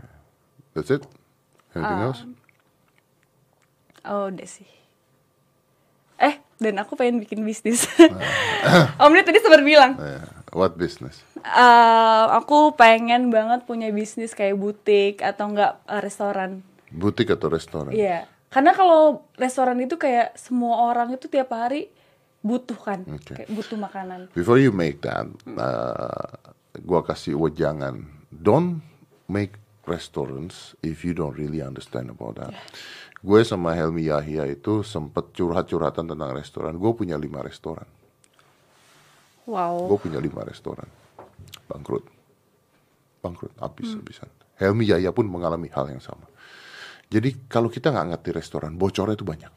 That's 0.73 0.91
it? 0.91 1.03
Anything 1.71 2.01
else? 2.01 2.21
Oh, 4.03 4.27
udah 4.27 4.47
sih. 4.47 4.67
Eh, 6.15 6.39
dan 6.57 6.79
aku 6.79 6.95
pengen 6.95 7.19
bikin 7.19 7.43
bisnis. 7.43 7.85
Om 9.03 9.11
Nid 9.11 9.27
tadi 9.27 9.39
sempat 9.39 9.61
bilang, 9.61 9.99
Eh, 9.99 10.23
what 10.51 10.75
business? 10.75 11.19
eh, 11.37 12.25
aku 12.31 12.73
pengen 12.73 13.29
banget 13.29 13.63
punya 13.63 13.91
bisnis 13.91 14.31
kayak 14.31 14.55
butik 14.55 15.19
atau 15.19 15.51
enggak 15.51 15.77
eh, 15.85 15.99
restoran. 15.99 16.63
Butik 16.95 17.35
atau 17.35 17.51
restoran? 17.51 17.91
Iya, 17.91 18.25
karena 18.47 18.71
kalau 18.71 19.27
restoran 19.35 19.77
itu 19.83 19.99
kayak 19.99 20.39
semua 20.39 20.87
orang 20.87 21.11
itu 21.11 21.27
tiap 21.27 21.51
hari 21.51 21.91
butuh 22.39 22.79
kan, 22.79 23.03
Oke. 23.11 23.35
kayak 23.35 23.49
butuh 23.51 23.75
makanan. 23.75 24.31
Before 24.31 24.55
you 24.55 24.71
make 24.71 25.03
that, 25.03 25.27
uh, 25.59 26.31
gua 26.87 27.03
kasih 27.03 27.35
wejangan. 27.35 28.07
Don't 28.31 28.79
make 29.27 29.59
restaurants 29.85 30.73
if 30.81 31.05
you 31.05 31.13
don't 31.13 31.37
really 31.37 31.61
understand 31.61 32.09
about 32.09 32.37
that. 32.41 32.53
Gue 33.25 33.41
sama 33.41 33.73
Helmi 33.73 34.05
Yahya 34.05 34.45
itu 34.45 34.85
sempet 34.85 35.33
curhat-curhatan 35.33 36.05
tentang 36.13 36.31
restoran. 36.33 36.77
Gue 36.77 36.93
punya 36.93 37.17
lima 37.17 37.41
restoran. 37.41 37.89
Wow. 39.49 39.89
Gue 39.89 40.09
punya 40.09 40.21
lima 40.21 40.45
restoran. 40.45 40.85
Bangkrut. 41.65 42.05
Bangkrut, 43.25 43.53
habis-habisan. 43.57 44.29
Helmi 44.61 44.85
Yahya 44.85 45.09
pun 45.09 45.25
mengalami 45.25 45.73
hal 45.73 45.89
yang 45.89 46.01
sama. 46.01 46.29
Jadi 47.05 47.47
kalau 47.47 47.69
kita 47.69 47.89
nggak 47.89 48.07
ngerti 48.11 48.29
restoran, 48.31 48.73
bocornya 48.73 49.13
itu 49.13 49.23
banyak. 49.23 49.53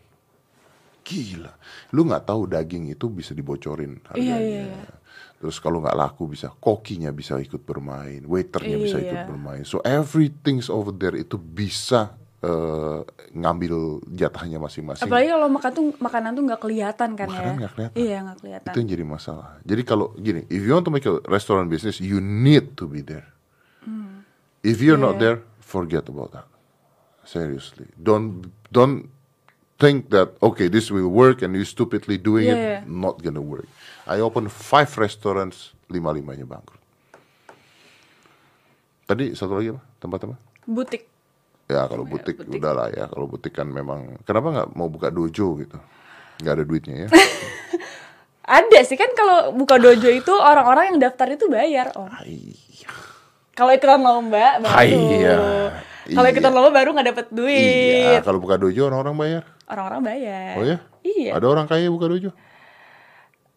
Gila. 1.01 1.53
Lu 1.91 2.05
nggak 2.05 2.25
tahu 2.25 2.45
daging 2.45 2.93
itu 2.93 3.09
bisa 3.09 3.33
dibocorin 3.33 3.97
harganya. 4.05 4.37
Iya, 4.37 4.39
iya, 4.39 4.63
iya. 4.69 4.95
Terus 5.39 5.57
kalau 5.57 5.81
nggak 5.81 5.97
laku 5.97 6.29
bisa, 6.29 6.53
kokinya 6.53 7.09
bisa 7.09 7.39
ikut 7.39 7.63
bermain, 7.63 8.21
waiternya 8.23 8.77
bisa 8.77 8.99
ikut 8.99 9.17
Iya. 9.17 9.27
bermain. 9.27 9.63
So 9.65 9.81
everything's 9.81 10.69
over 10.69 10.91
there 10.91 11.15
itu 11.15 11.35
bisa 11.35 12.13
eh, 12.39 13.01
ngambil 13.35 13.75
jatahnya 14.15 14.63
masing-masing. 14.63 15.11
Apalagi 15.11 15.27
kalau 15.27 15.49
makan 15.51 15.71
tuh 15.75 15.85
makanan 15.99 16.31
tuh 16.39 16.43
nggak 16.47 16.61
kelihatan 16.63 17.11
kan 17.19 17.27
Makanan 17.27 17.51
ya? 17.51 17.59
nggak 17.59 17.73
kelihatan. 17.75 17.97
Iya 17.99 18.17
nggak 18.23 18.39
kelihatan. 18.39 18.71
Itu 18.71 18.79
yang 18.79 18.91
jadi 18.95 19.05
masalah. 19.05 19.49
Jadi 19.67 19.83
kalau 19.83 20.07
gini, 20.15 20.41
if 20.47 20.63
you 20.63 20.71
want 20.71 20.87
to 20.87 20.93
make 20.93 21.03
a 21.03 21.19
restaurant 21.27 21.67
business, 21.67 21.99
you 21.99 22.23
need 22.23 22.79
to 22.79 22.87
be 22.87 23.03
there. 23.03 23.27
If 24.61 24.79
you're 24.79 24.99
not 24.99 25.19
Iya. 25.19 25.23
there, 25.23 25.39
forget 25.59 26.07
about 26.07 26.31
that. 26.31 26.47
Seriously, 27.29 27.85
don't 28.01 28.49
don't 28.73 29.13
think 29.77 30.09
that 30.17 30.33
okay, 30.41 30.73
this 30.73 30.89
will 30.89 31.13
work 31.13 31.45
and 31.45 31.53
you 31.53 31.69
stupidly 31.69 32.17
doing 32.17 32.49
Yeah, 32.49 32.57
it, 32.57 32.65
yeah. 32.65 32.81
not 32.89 33.21
gonna 33.21 33.45
work. 33.45 33.69
I 34.09 34.25
open 34.25 34.49
five 34.49 34.89
restaurants, 34.97 35.77
lima 35.93 36.09
limanya 36.17 36.49
bangkrut. 36.49 36.81
Tadi 39.05 39.37
satu 39.37 39.61
lagi 39.61 39.77
apa? 39.77 39.83
Tempat 40.01 40.19
apa? 40.25 40.37
Butik. 40.65 41.05
Ya 41.69 41.85
kalau 41.85 42.09
butik, 42.09 42.41
butik. 42.41 42.65
udahlah 42.65 42.89
ya. 42.97 43.05
Kalau 43.13 43.29
butik 43.29 43.53
kan 43.53 43.69
memang 43.69 44.17
kenapa 44.25 44.49
nggak 44.49 44.69
mau 44.73 44.89
buka 44.89 45.13
dojo 45.13 45.61
gitu? 45.61 45.77
Nggak 46.41 46.55
ada 46.57 46.65
duitnya 46.65 46.97
ya. 47.05 47.09
Ada 48.49 48.81
sih 48.81 48.97
kan 48.97 49.13
kalau 49.13 49.53
buka 49.53 49.77
dojo 49.77 50.09
itu 50.09 50.33
orang-orang 50.33 50.97
yang 50.97 50.99
daftar 51.05 51.29
itu 51.29 51.53
bayar. 51.53 51.93
Oh. 51.93 52.09
Kalau 53.53 53.77
ikutan 53.77 54.01
lomba 54.01 54.57
baru. 54.65 54.89
Iya. 54.89 55.37
Kalau 56.09 56.25
Iya. 56.25 56.33
ikutan 56.33 56.53
lomba 56.53 56.71
baru 56.73 56.89
nggak 56.93 57.09
dapet 57.11 57.27
duit. 57.29 58.09
Iya, 58.09 58.21
kalau 58.25 58.41
buka 58.41 58.57
dojo 58.57 58.81
orang-orang 58.89 59.15
bayar. 59.15 59.43
Orang-orang 59.69 60.01
bayar. 60.03 60.53
Oh 60.57 60.65
ya? 60.65 60.79
Iya. 61.05 61.31
Ada 61.37 61.47
orang 61.47 61.67
kaya 61.67 61.87
buka 61.89 62.07
dojo? 62.09 62.31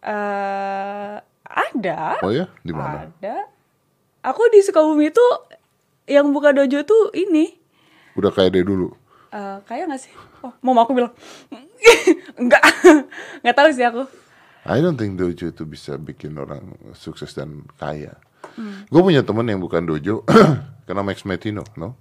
Eh, 0.02 1.16
ada. 1.46 2.00
Oh 2.20 2.32
ya? 2.34 2.50
Di 2.60 2.74
mana? 2.74 3.08
Ada. 3.08 3.36
Aku 4.26 4.50
di 4.50 4.62
Sukabumi 4.62 5.10
tuh 5.10 5.48
yang 6.06 6.30
buka 6.30 6.52
dojo 6.52 6.82
tuh 6.84 7.14
ini. 7.14 7.54
Udah 8.14 8.30
kaya 8.30 8.52
dari 8.52 8.66
dulu. 8.66 8.92
eh 9.32 9.64
kayak 9.64 9.88
gak 9.88 10.02
sih? 10.04 10.12
Oh, 10.44 10.52
mama 10.60 10.84
aku 10.84 10.92
bilang 10.92 11.16
enggak, 12.42 12.60
nggak 13.42 13.56
tahu 13.56 13.70
sih 13.72 13.88
aku. 13.88 14.04
I 14.68 14.84
don't 14.84 15.00
think 15.00 15.16
dojo 15.16 15.48
itu 15.48 15.64
bisa 15.64 15.96
bikin 15.96 16.36
orang 16.36 16.76
sukses 16.92 17.32
dan 17.32 17.64
kaya. 17.80 18.20
Hmm. 18.60 18.84
Gue 18.92 19.02
punya 19.02 19.24
temen 19.24 19.48
yang 19.48 19.64
bukan 19.64 19.88
dojo, 19.88 20.28
karena 20.86 21.02
Max 21.02 21.24
Metino, 21.24 21.64
no? 21.80 21.96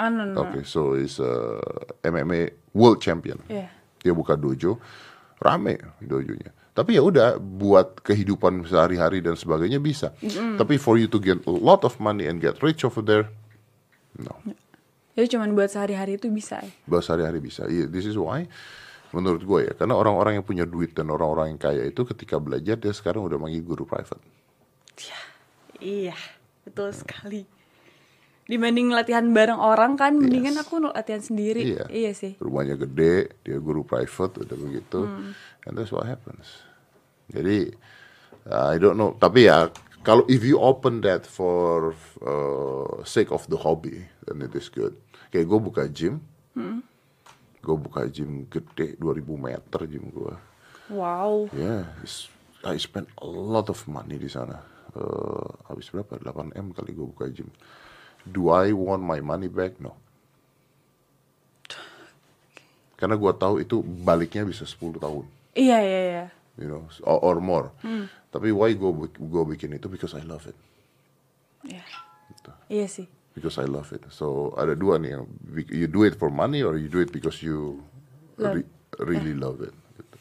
Anu, 0.00 0.32
no. 0.32 0.48
Oke, 0.48 0.64
so 0.64 0.96
is 0.96 1.20
a 1.20 1.60
MMA 2.00 2.72
world 2.72 3.04
champion. 3.04 3.36
Iya. 3.52 3.68
Dia 4.00 4.16
buka 4.16 4.32
dojo, 4.32 4.80
rame 5.36 5.76
dojonya. 6.00 6.56
Tapi 6.72 6.96
ya 6.96 7.04
udah 7.04 7.36
buat 7.36 8.00
kehidupan 8.00 8.64
sehari-hari 8.64 9.20
dan 9.20 9.36
sebagainya 9.36 9.76
bisa. 9.76 10.16
Tapi 10.56 10.80
for 10.80 10.96
you 10.96 11.04
to 11.04 11.20
get 11.20 11.36
a 11.44 11.52
lot 11.52 11.84
of 11.84 12.00
money 12.00 12.24
and 12.24 12.40
get 12.40 12.56
rich 12.64 12.80
over 12.80 13.04
there, 13.04 13.28
no. 14.16 14.40
Jadi 15.12 15.36
cuman 15.36 15.52
buat 15.52 15.68
sehari-hari 15.68 16.16
itu 16.16 16.32
bisa. 16.32 16.64
ya. 16.64 16.72
Bahas 16.88 17.04
sehari-hari 17.04 17.44
bisa. 17.44 17.68
Iya, 17.68 17.84
this 17.84 18.08
is 18.08 18.16
why 18.16 18.48
menurut 19.10 19.42
gue 19.42 19.60
ya, 19.66 19.72
karena 19.74 19.98
orang-orang 19.98 20.38
yang 20.38 20.46
punya 20.46 20.62
duit 20.62 20.94
dan 20.94 21.10
orang-orang 21.10 21.52
yang 21.52 21.60
kaya 21.60 21.82
itu 21.82 22.06
ketika 22.06 22.38
belajar 22.38 22.78
dia 22.78 22.94
sekarang 22.94 23.26
udah 23.26 23.42
manggil 23.42 23.60
guru 23.66 23.82
private. 23.82 24.22
Iya, 25.82 26.14
betul 26.62 26.94
sekali. 26.94 27.42
Dibanding 28.50 28.90
latihan 28.90 29.30
bareng 29.30 29.62
orang 29.62 29.94
kan, 29.94 30.18
mendingan 30.18 30.58
aku 30.58 30.82
latihan 30.82 31.22
sendiri. 31.22 31.62
Iya. 31.62 31.86
Iya 31.86 32.10
sih. 32.10 32.32
Rumahnya 32.42 32.74
gede, 32.74 33.38
dia 33.46 33.62
guru 33.62 33.86
private 33.86 34.42
udah 34.42 34.58
begitu, 34.58 35.06
Hmm. 35.06 35.30
and 35.70 35.72
that's 35.78 35.94
what 35.94 36.02
happens. 36.02 36.66
Jadi 37.30 37.70
I 38.50 38.74
don't 38.82 38.98
know, 38.98 39.14
tapi 39.14 39.46
ya 39.46 39.70
kalau 40.02 40.26
if 40.26 40.42
you 40.42 40.58
open 40.58 40.98
that 41.06 41.22
for 41.22 41.94
uh, 42.24 43.06
sake 43.06 43.30
of 43.30 43.46
the 43.46 43.60
hobby, 43.60 44.02
then 44.26 44.42
it 44.42 44.50
is 44.58 44.66
good. 44.66 44.98
Kayak 45.30 45.46
gue 45.46 45.58
buka 45.62 45.82
gym, 45.86 46.18
Hmm. 46.58 46.82
gue 47.62 47.76
buka 47.78 48.10
gym 48.10 48.50
gede 48.50 48.98
2000 48.98 49.38
meter 49.38 49.86
gym 49.86 50.10
gue. 50.10 50.34
Wow. 50.90 51.46
Yeah, 51.54 51.86
I 52.66 52.74
spend 52.82 53.06
a 53.14 53.28
lot 53.30 53.70
of 53.70 53.78
money 53.86 54.18
di 54.18 54.26
sana. 54.26 54.58
Uh, 54.90 55.46
habis 55.70 55.86
berapa? 55.86 56.18
8 56.18 56.50
m 56.50 56.74
kali 56.74 56.90
gue 56.90 57.06
buka 57.06 57.30
gym. 57.30 57.46
Do 58.22 58.52
I 58.52 58.70
want 58.70 59.00
my 59.00 59.20
money 59.20 59.48
back? 59.48 59.80
No. 59.80 59.96
Karena 62.94 63.16
gue 63.16 63.32
tahu 63.32 63.64
itu 63.64 63.80
baliknya 63.80 64.44
bisa 64.44 64.68
10 64.68 65.00
tahun, 65.00 65.24
Iya, 65.56 65.78
iya, 65.80 66.00
iya. 66.04 66.24
you 66.60 66.68
know, 66.68 66.84
or, 67.00 67.16
or 67.24 67.36
more. 67.40 67.72
Hmm. 67.80 68.12
Tapi 68.28 68.52
why 68.52 68.76
gue 68.76 68.92
gue 69.08 69.44
bikin 69.48 69.72
itu 69.72 69.88
because 69.88 70.12
I 70.12 70.20
love 70.20 70.44
it, 70.44 70.56
Iya. 71.64 71.80
Iya 72.68 72.86
sih. 72.86 73.08
because 73.32 73.56
I 73.56 73.64
love 73.64 73.88
it. 73.90 74.04
So 74.12 74.52
ada 74.54 74.76
dua 74.76 75.00
nih 75.00 75.16
yang 75.16 75.24
you 75.72 75.88
do 75.88 76.04
it 76.04 76.14
for 76.14 76.28
money 76.28 76.60
or 76.60 76.76
you 76.76 76.86
do 76.86 77.00
it 77.00 77.08
because 77.08 77.40
you 77.40 77.80
Love. 78.36 78.60
re- 78.60 78.68
really 79.00 79.32
love 79.32 79.64
it. 79.64 79.72
gitu. 79.96 80.16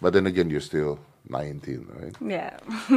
But 0.00 0.16
then 0.16 0.24
again 0.24 0.48
you're 0.48 0.64
still 0.64 0.96
19, 1.28 1.84
right? 1.92 2.16
Ya. 2.18 2.56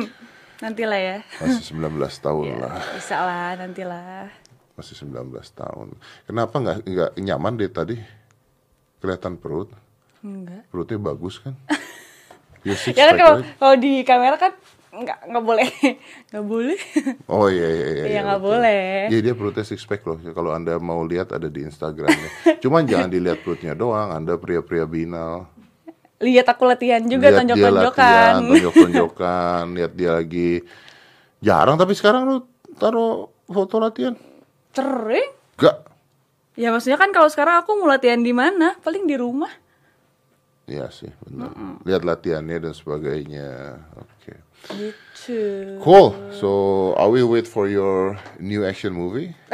Nantilah 0.63 0.95
ya. 0.97 1.17
Masih 1.43 1.75
19 1.75 1.91
tahun 2.23 2.45
Ya, 2.47 2.55
lah. 2.63 2.79
bisa 2.95 3.17
lah, 3.19 3.49
nantilah. 3.59 4.31
Masih 4.75 4.95
19 5.07 5.31
tahun. 5.55 5.87
Kenapa 6.27 6.55
nggak 6.59 6.77
nggak 6.83 7.11
nyaman 7.19 7.53
deh 7.55 7.71
tadi? 7.71 7.95
Kelihatan 8.99 9.39
perut. 9.39 9.71
Enggak. 10.19 10.67
Perutnya 10.67 10.99
bagus 10.99 11.39
kan? 11.39 11.55
Six 12.65 12.97
ya 12.97 13.13
kan 13.13 13.15
kalau 13.21 13.35
kalau 13.61 13.75
di 13.77 14.01
kamera 14.01 14.41
kan 14.41 14.57
nggak 14.95 15.19
nggak 15.27 15.43
boleh 15.43 15.69
nggak 16.31 16.45
boleh 16.47 16.79
Oh 17.27 17.45
iya 17.51 17.67
iya 17.67 17.87
iya. 17.91 18.03
Iya, 18.09 18.19
nggak 18.25 18.41
boleh. 18.41 18.83
Iya 19.11 19.19
dia 19.21 19.33
perutnya 19.35 19.65
six 19.67 19.83
pack 19.83 20.01
loh. 20.07 20.17
Kalau 20.17 20.55
anda 20.55 20.79
mau 20.79 21.03
lihat 21.03 21.35
ada 21.35 21.51
di 21.51 21.67
Instagramnya. 21.67 22.57
Cuman 22.63 22.87
jangan 22.89 23.11
dilihat 23.11 23.43
perutnya 23.43 23.75
doang. 23.75 24.15
Anda 24.15 24.39
pria-pria 24.39 24.87
binal. 24.87 25.51
lihat 26.15 26.47
aku 26.47 26.63
latihan 26.63 27.03
juga 27.03 27.27
lihat 27.27 27.43
tonjok 27.43 27.57
tonjokan 27.59 27.83
latihan, 27.91 28.35
tonjok-tonjokan. 28.47 29.63
lihat 29.75 29.91
dia 29.99 30.11
lagi 30.15 30.63
jarang. 31.43 31.75
Tapi 31.75 31.91
sekarang 31.91 32.21
lu 32.23 32.37
taruh 32.79 33.27
foto 33.51 33.83
latihan. 33.83 34.15
Sering 34.75 35.29
Gak. 35.55 35.87
ya 36.59 36.75
maksudnya 36.75 36.99
kan 36.99 37.15
kalau 37.15 37.31
sekarang 37.31 37.63
aku 37.63 37.79
mau 37.79 37.87
latihan 37.87 38.19
di 38.19 38.35
mana 38.35 38.75
paling 38.83 39.07
di 39.07 39.15
rumah 39.15 39.51
Iya 40.65 40.89
sih 40.89 41.13
benar. 41.21 41.53
Lihat 41.85 42.01
latihannya 42.01 42.57
dan 42.57 42.73
sebagainya. 42.73 43.77
Oke. 44.01 44.33
gitu 44.73 45.77
Cool. 45.77 46.17
So 46.33 46.49
I 46.97 47.05
will 47.05 47.29
wait 47.29 47.45
for 47.45 47.69
your 47.69 48.17
new 48.41 48.65
action 48.65 48.97
movie. 48.97 49.37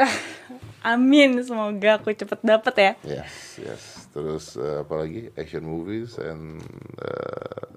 amin 0.82 1.38
semoga 1.46 2.00
aku 2.00 2.10
cepet 2.10 2.42
dapet 2.42 2.74
ya 2.74 2.92
Yes, 3.20 3.60
yes. 3.60 3.82
Terus 4.10 4.56
eh, 4.56 4.82
apa 4.82 4.94
lagi? 5.04 5.28
Action 5.36 5.68
movies 5.68 6.16
and 6.16 6.64
uh, 6.96 7.68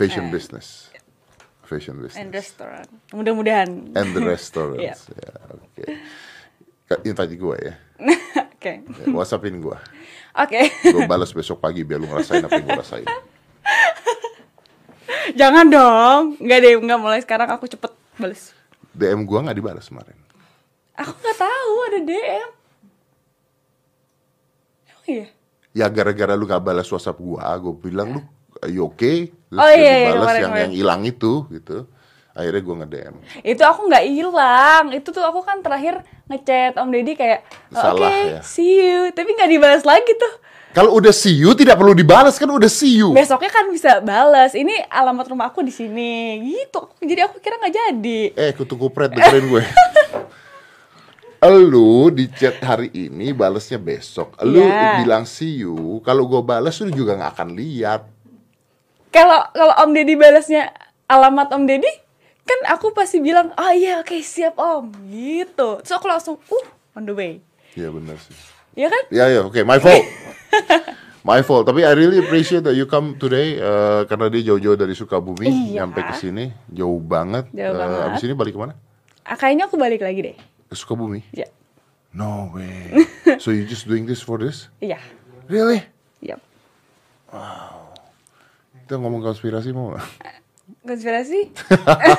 fashion 0.00 0.32
business. 0.32 0.88
Fashion 1.66 1.98
business. 1.98 2.16
and 2.16 2.30
restaurant 2.30 2.88
mudah-mudahan 3.10 3.92
And 3.92 4.08
the 4.10 4.22
restaurants. 4.32 5.10
Ya, 5.10 5.30
oke. 5.52 5.84
Ka- 6.84 7.02
Invite 7.02 7.34
gue 7.34 7.56
ya. 7.60 7.74
oke 8.48 8.72
Ya, 8.72 9.06
Whatsappin 9.10 9.58
gue. 9.58 9.76
oke 10.32 10.60
Gue 10.86 11.02
balas 11.04 11.30
besok 11.30 11.58
pagi 11.58 11.82
biar 11.82 11.98
lu 11.98 12.06
ngerasain 12.06 12.40
apa 12.40 12.54
yang 12.54 12.64
gue 12.64 12.78
rasain. 12.78 13.06
jangan 15.34 15.66
dong 15.66 16.22
nggak 16.36 16.58
deh 16.60 16.72
nggak 16.76 16.98
mulai 16.98 17.18
sekarang 17.18 17.48
aku 17.48 17.66
cepet 17.66 17.90
bales 18.14 18.54
DM 18.92 19.22
gue 19.22 19.38
nggak 19.40 19.54
dibalas 19.54 19.86
kemarin. 19.86 20.16
aku 20.94 21.12
nggak 21.12 21.36
tahu 21.36 21.74
ada 21.84 21.98
DM 22.00 22.48
Emang 24.86 25.06
iya 25.06 25.26
Ya 25.72 25.86
gara-gara 25.86 26.32
lu 26.32 26.44
gak 26.44 26.64
balas 26.64 26.88
WhatsApp 26.88 27.20
gue, 27.20 27.36
gue 27.36 27.74
bilang 27.76 28.08
lu, 28.10 28.20
are 28.66 28.72
you 28.72 28.84
okay? 28.84 29.30
Terus 29.46 29.56
Oh, 29.56 29.70
iya, 29.70 29.78
iya, 29.78 29.94
dibalas 30.04 30.18
kemarin, 30.20 30.36
yang 30.36 30.50
kemarin. 30.50 30.60
yang 30.60 30.72
hilang 30.74 31.00
itu 31.04 31.32
gitu. 31.48 31.78
Akhirnya 32.32 32.60
gue 32.60 32.74
nge-DM. 32.76 33.14
itu 33.46 33.62
aku 33.62 33.80
nggak 33.86 34.04
hilang 34.06 34.84
itu 34.92 35.08
tuh 35.08 35.22
aku 35.22 35.40
kan 35.40 35.56
terakhir 35.58 36.04
ngechat 36.26 36.76
om 36.76 36.90
deddy 36.90 37.14
kayak 37.14 37.40
oke 37.70 37.80
Salah, 37.96 38.12
ya. 38.28 38.40
see 38.42 38.76
you 38.76 39.08
tapi 39.10 39.32
nggak 39.32 39.48
dibalas 39.48 39.82
lagi 39.82 40.12
tuh 40.12 40.44
Kalau 40.70 40.92
udah 40.92 41.08
see 41.08 41.32
you 41.32 41.54
tidak 41.54 41.74
perlu 41.74 41.96
dibalas 41.96 42.36
kan 42.36 42.44
udah 42.44 42.68
see 42.68 43.00
you. 43.00 43.08
besoknya 43.10 43.48
kan 43.48 43.64
bisa 43.66 44.04
balas 44.04 44.52
ini 44.52 44.76
alamat 44.84 45.24
rumah 45.26 45.48
aku 45.48 45.62
di 45.62 45.72
sini 45.72 46.12
gitu 46.44 46.92
jadi 47.00 47.24
aku 47.24 47.40
kira 47.40 47.56
nggak 47.56 47.72
jadi 47.72 48.20
Eh, 48.36 48.52
kutu 48.52 48.76
kupret 48.76 49.08
dengerin 49.08 49.46
gue. 49.48 49.62
Lu 51.46 52.10
di 52.10 52.26
chat 52.28 52.58
hari 52.58 52.90
ini 52.92 53.30
balesnya 53.30 53.78
besok. 53.78 54.34
Lu 54.42 54.58
Iya. 54.58 55.00
bilang 55.00 55.24
see 55.24 55.62
you, 55.62 56.02
kalau 56.02 56.26
gue 56.26 56.42
balas 56.42 56.74
lu 56.80 56.90
juga 56.90 57.14
nggak 57.14 57.32
akan 57.32 57.48
lihat. 57.54 58.02
Kalau 59.16 59.40
kalau 59.50 59.74
om 59.80 59.90
deddy 59.90 60.14
balasnya 60.14 60.68
alamat 61.06 61.48
om 61.50 61.64
deddy 61.64 61.88
kan 62.44 62.60
aku 62.68 62.92
pasti 62.92 63.18
bilang 63.18 63.50
oh 63.52 63.72
iya 63.72 63.98
oke 63.98 64.14
siap 64.20 64.54
om 64.54 64.92
gitu 65.08 65.80
terus 65.80 65.92
aku 65.92 66.06
langsung 66.06 66.36
uh 66.38 66.66
on 66.92 67.02
the 67.02 67.12
way 67.12 67.40
Iya 67.72 67.88
benar 67.90 68.16
sih. 68.16 68.32
ya 68.72 68.88
kan 68.88 69.04
Ya 69.08 69.28
ya, 69.28 69.40
oke, 69.42 69.60
my 69.60 69.76
fault. 69.76 70.00
my 71.22 71.40
fault. 71.40 71.64
Tapi 71.64 71.80
I 71.82 71.92
really 71.92 72.16
appreciate 72.18 72.62
that 72.62 72.72
you 72.72 72.84
come 72.84 73.16
today 73.16 73.52
eh, 73.54 74.00
karena 74.06 74.28
dia 74.28 74.46
jauh-jauh 74.46 74.76
dari 74.76 74.92
Sukabumi 74.92 75.44
Iya. 75.44 75.84
nyampe 75.84 76.00
ke 76.00 76.16
sini, 76.16 76.56
jauh 76.66 76.96
banget. 76.96 77.52
Jauh 77.52 77.74
banget. 77.74 78.00
Abis 78.06 78.22
ini 78.22 78.32
balik 78.32 78.52
ke 78.52 78.60
mana? 78.62 78.72
Ah, 79.20 79.34
kayaknya 79.34 79.66
aku 79.66 79.76
balik 79.76 80.00
lagi 80.00 80.20
deh 80.22 80.36
Ke 80.64 80.74
Sukabumi. 80.74 81.20
ya 81.32 81.44
No 82.16 82.48
way. 82.56 82.96
so 83.44 83.52
you 83.52 83.68
just 83.68 83.84
doing 83.84 84.08
this 84.08 84.24
for 84.24 84.40
this? 84.40 84.72
iya 84.78 84.96
Really? 85.44 85.84
Yap. 86.24 86.40
Kita 88.86 89.02
ngomong 89.02 89.18
konspirasi 89.18 89.74
mau 89.74 89.90
nggak? 89.90 90.06
Konspirasi 90.86 91.40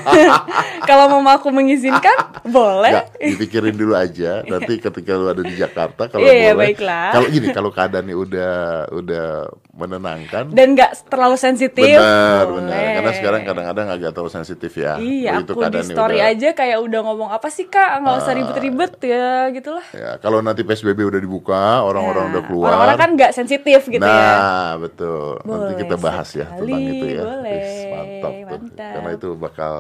kalau 0.84 1.10
mama 1.10 1.36
aku 1.36 1.50
mengizinkan 1.50 2.16
boleh 2.44 2.92
Nggak, 2.94 3.08
dipikirin 3.20 3.74
dulu 3.74 3.94
aja. 3.94 4.44
Nanti 4.44 4.78
ketika 4.78 5.12
lu 5.14 5.28
ada 5.28 5.42
di 5.42 5.54
Jakarta, 5.54 6.08
kalau 6.08 6.24
Iya, 6.24 6.34
iya, 6.34 6.52
boleh. 6.52 6.60
baiklah. 6.70 7.10
Kalau 7.12 7.28
gini, 7.28 7.48
kalau 7.50 7.70
keadaannya 7.70 8.16
udah 8.16 8.54
udah 8.94 9.28
menenangkan. 9.74 10.50
dan 10.50 10.74
nggak 10.74 11.06
terlalu 11.06 11.38
sensitif 11.38 11.86
Benar, 11.86 12.44
boleh. 12.46 12.56
benar. 12.66 12.82
Karena 12.98 13.12
sekarang 13.14 13.42
kadang-kadang 13.44 13.88
agak 13.90 14.12
terlalu 14.12 14.32
sensitif 14.34 14.72
ya. 14.74 14.98
iya 14.98 15.38
Begitu 15.38 15.52
aku 15.54 15.62
di 15.68 15.82
story 15.84 16.18
udah- 16.18 16.30
aja 16.30 16.50
kayak 16.52 16.78
udah 16.80 17.00
ngomong 17.04 17.30
apa 17.30 17.48
sih 17.48 17.66
kak 17.66 18.02
nggak 18.02 18.16
usah 18.18 18.34
ribet-ribet 18.34 18.94
ya 19.02 19.28
gitulah 19.50 19.86
Ya, 19.90 20.18
kalau 20.18 20.40
nanti 20.40 20.62
PSBB 20.62 21.00
udah 21.04 21.18
dibuka, 21.18 21.64
orang-orang 21.82 22.24
Nah, 22.24 22.32
udah 22.32 22.42
keluar. 22.44 22.68
orang-orang 22.68 22.98
kan 22.98 23.10
nggak 23.14 23.32
sensitif 23.32 23.82
gitu 23.86 24.02
nah, 24.02 24.10
ya 24.10 24.38
betul. 24.80 25.38
nanti 25.40 25.48
Boleh 25.48 25.78
kita 25.78 25.96
bahas 25.98 26.30
ya 26.32 26.46
sekali, 26.48 26.66
tentang 26.68 26.82
itu 26.88 27.06
ya. 27.08 27.24
boleh. 27.24 27.54
Wis, 27.54 27.74
mantap, 27.88 28.34
tuh. 28.34 28.57
Mantap. 28.58 28.94
Karena 28.98 29.10
itu 29.14 29.30
bakal 29.38 29.76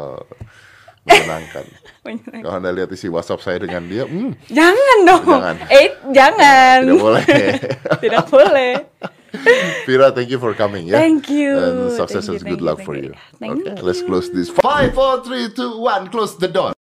menyenangkan. 1.08 1.66
Menyenangkan. 2.08 2.42
kalau 2.44 2.56
Anda 2.60 2.72
lihat 2.72 2.90
isi 2.92 3.08
WhatsApp 3.08 3.40
saya 3.44 3.58
dengan 3.60 3.84
dia, 3.88 4.04
hmm, 4.08 4.32
jangan 4.48 4.98
dong 5.04 5.24
Jangan. 5.28 5.56
eh 5.72 5.90
jangan 6.12 6.78
tidak 6.84 7.00
boleh. 7.04 7.26
tidak 8.04 8.26
boleh 8.28 8.72
Vira, 9.88 10.08
thank 10.16 10.32
you 10.32 10.40
for 10.40 10.56
coming 10.56 10.88
ya. 10.88 10.98
Thank 10.98 11.28
you. 11.28 11.52
And 11.60 11.92
success 11.94 12.32
Thank 12.32 12.42
you, 12.42 12.48
and 12.48 12.50
good 12.56 12.62
you, 12.64 12.68
luck 12.68 12.80
thank 12.80 12.88
for 12.88 12.96
you. 12.96 13.12
you. 13.12 13.14
Thank 13.38 13.68
okay, 13.68 13.76
let's 13.84 14.02
close 14.02 14.32
this. 14.32 14.48
Five, 14.50 14.96
four, 14.96 15.20
three, 15.24 15.52
two, 15.52 15.84
one. 15.84 16.08
Close 16.08 16.40
the 16.40 16.48
door. 16.48 16.77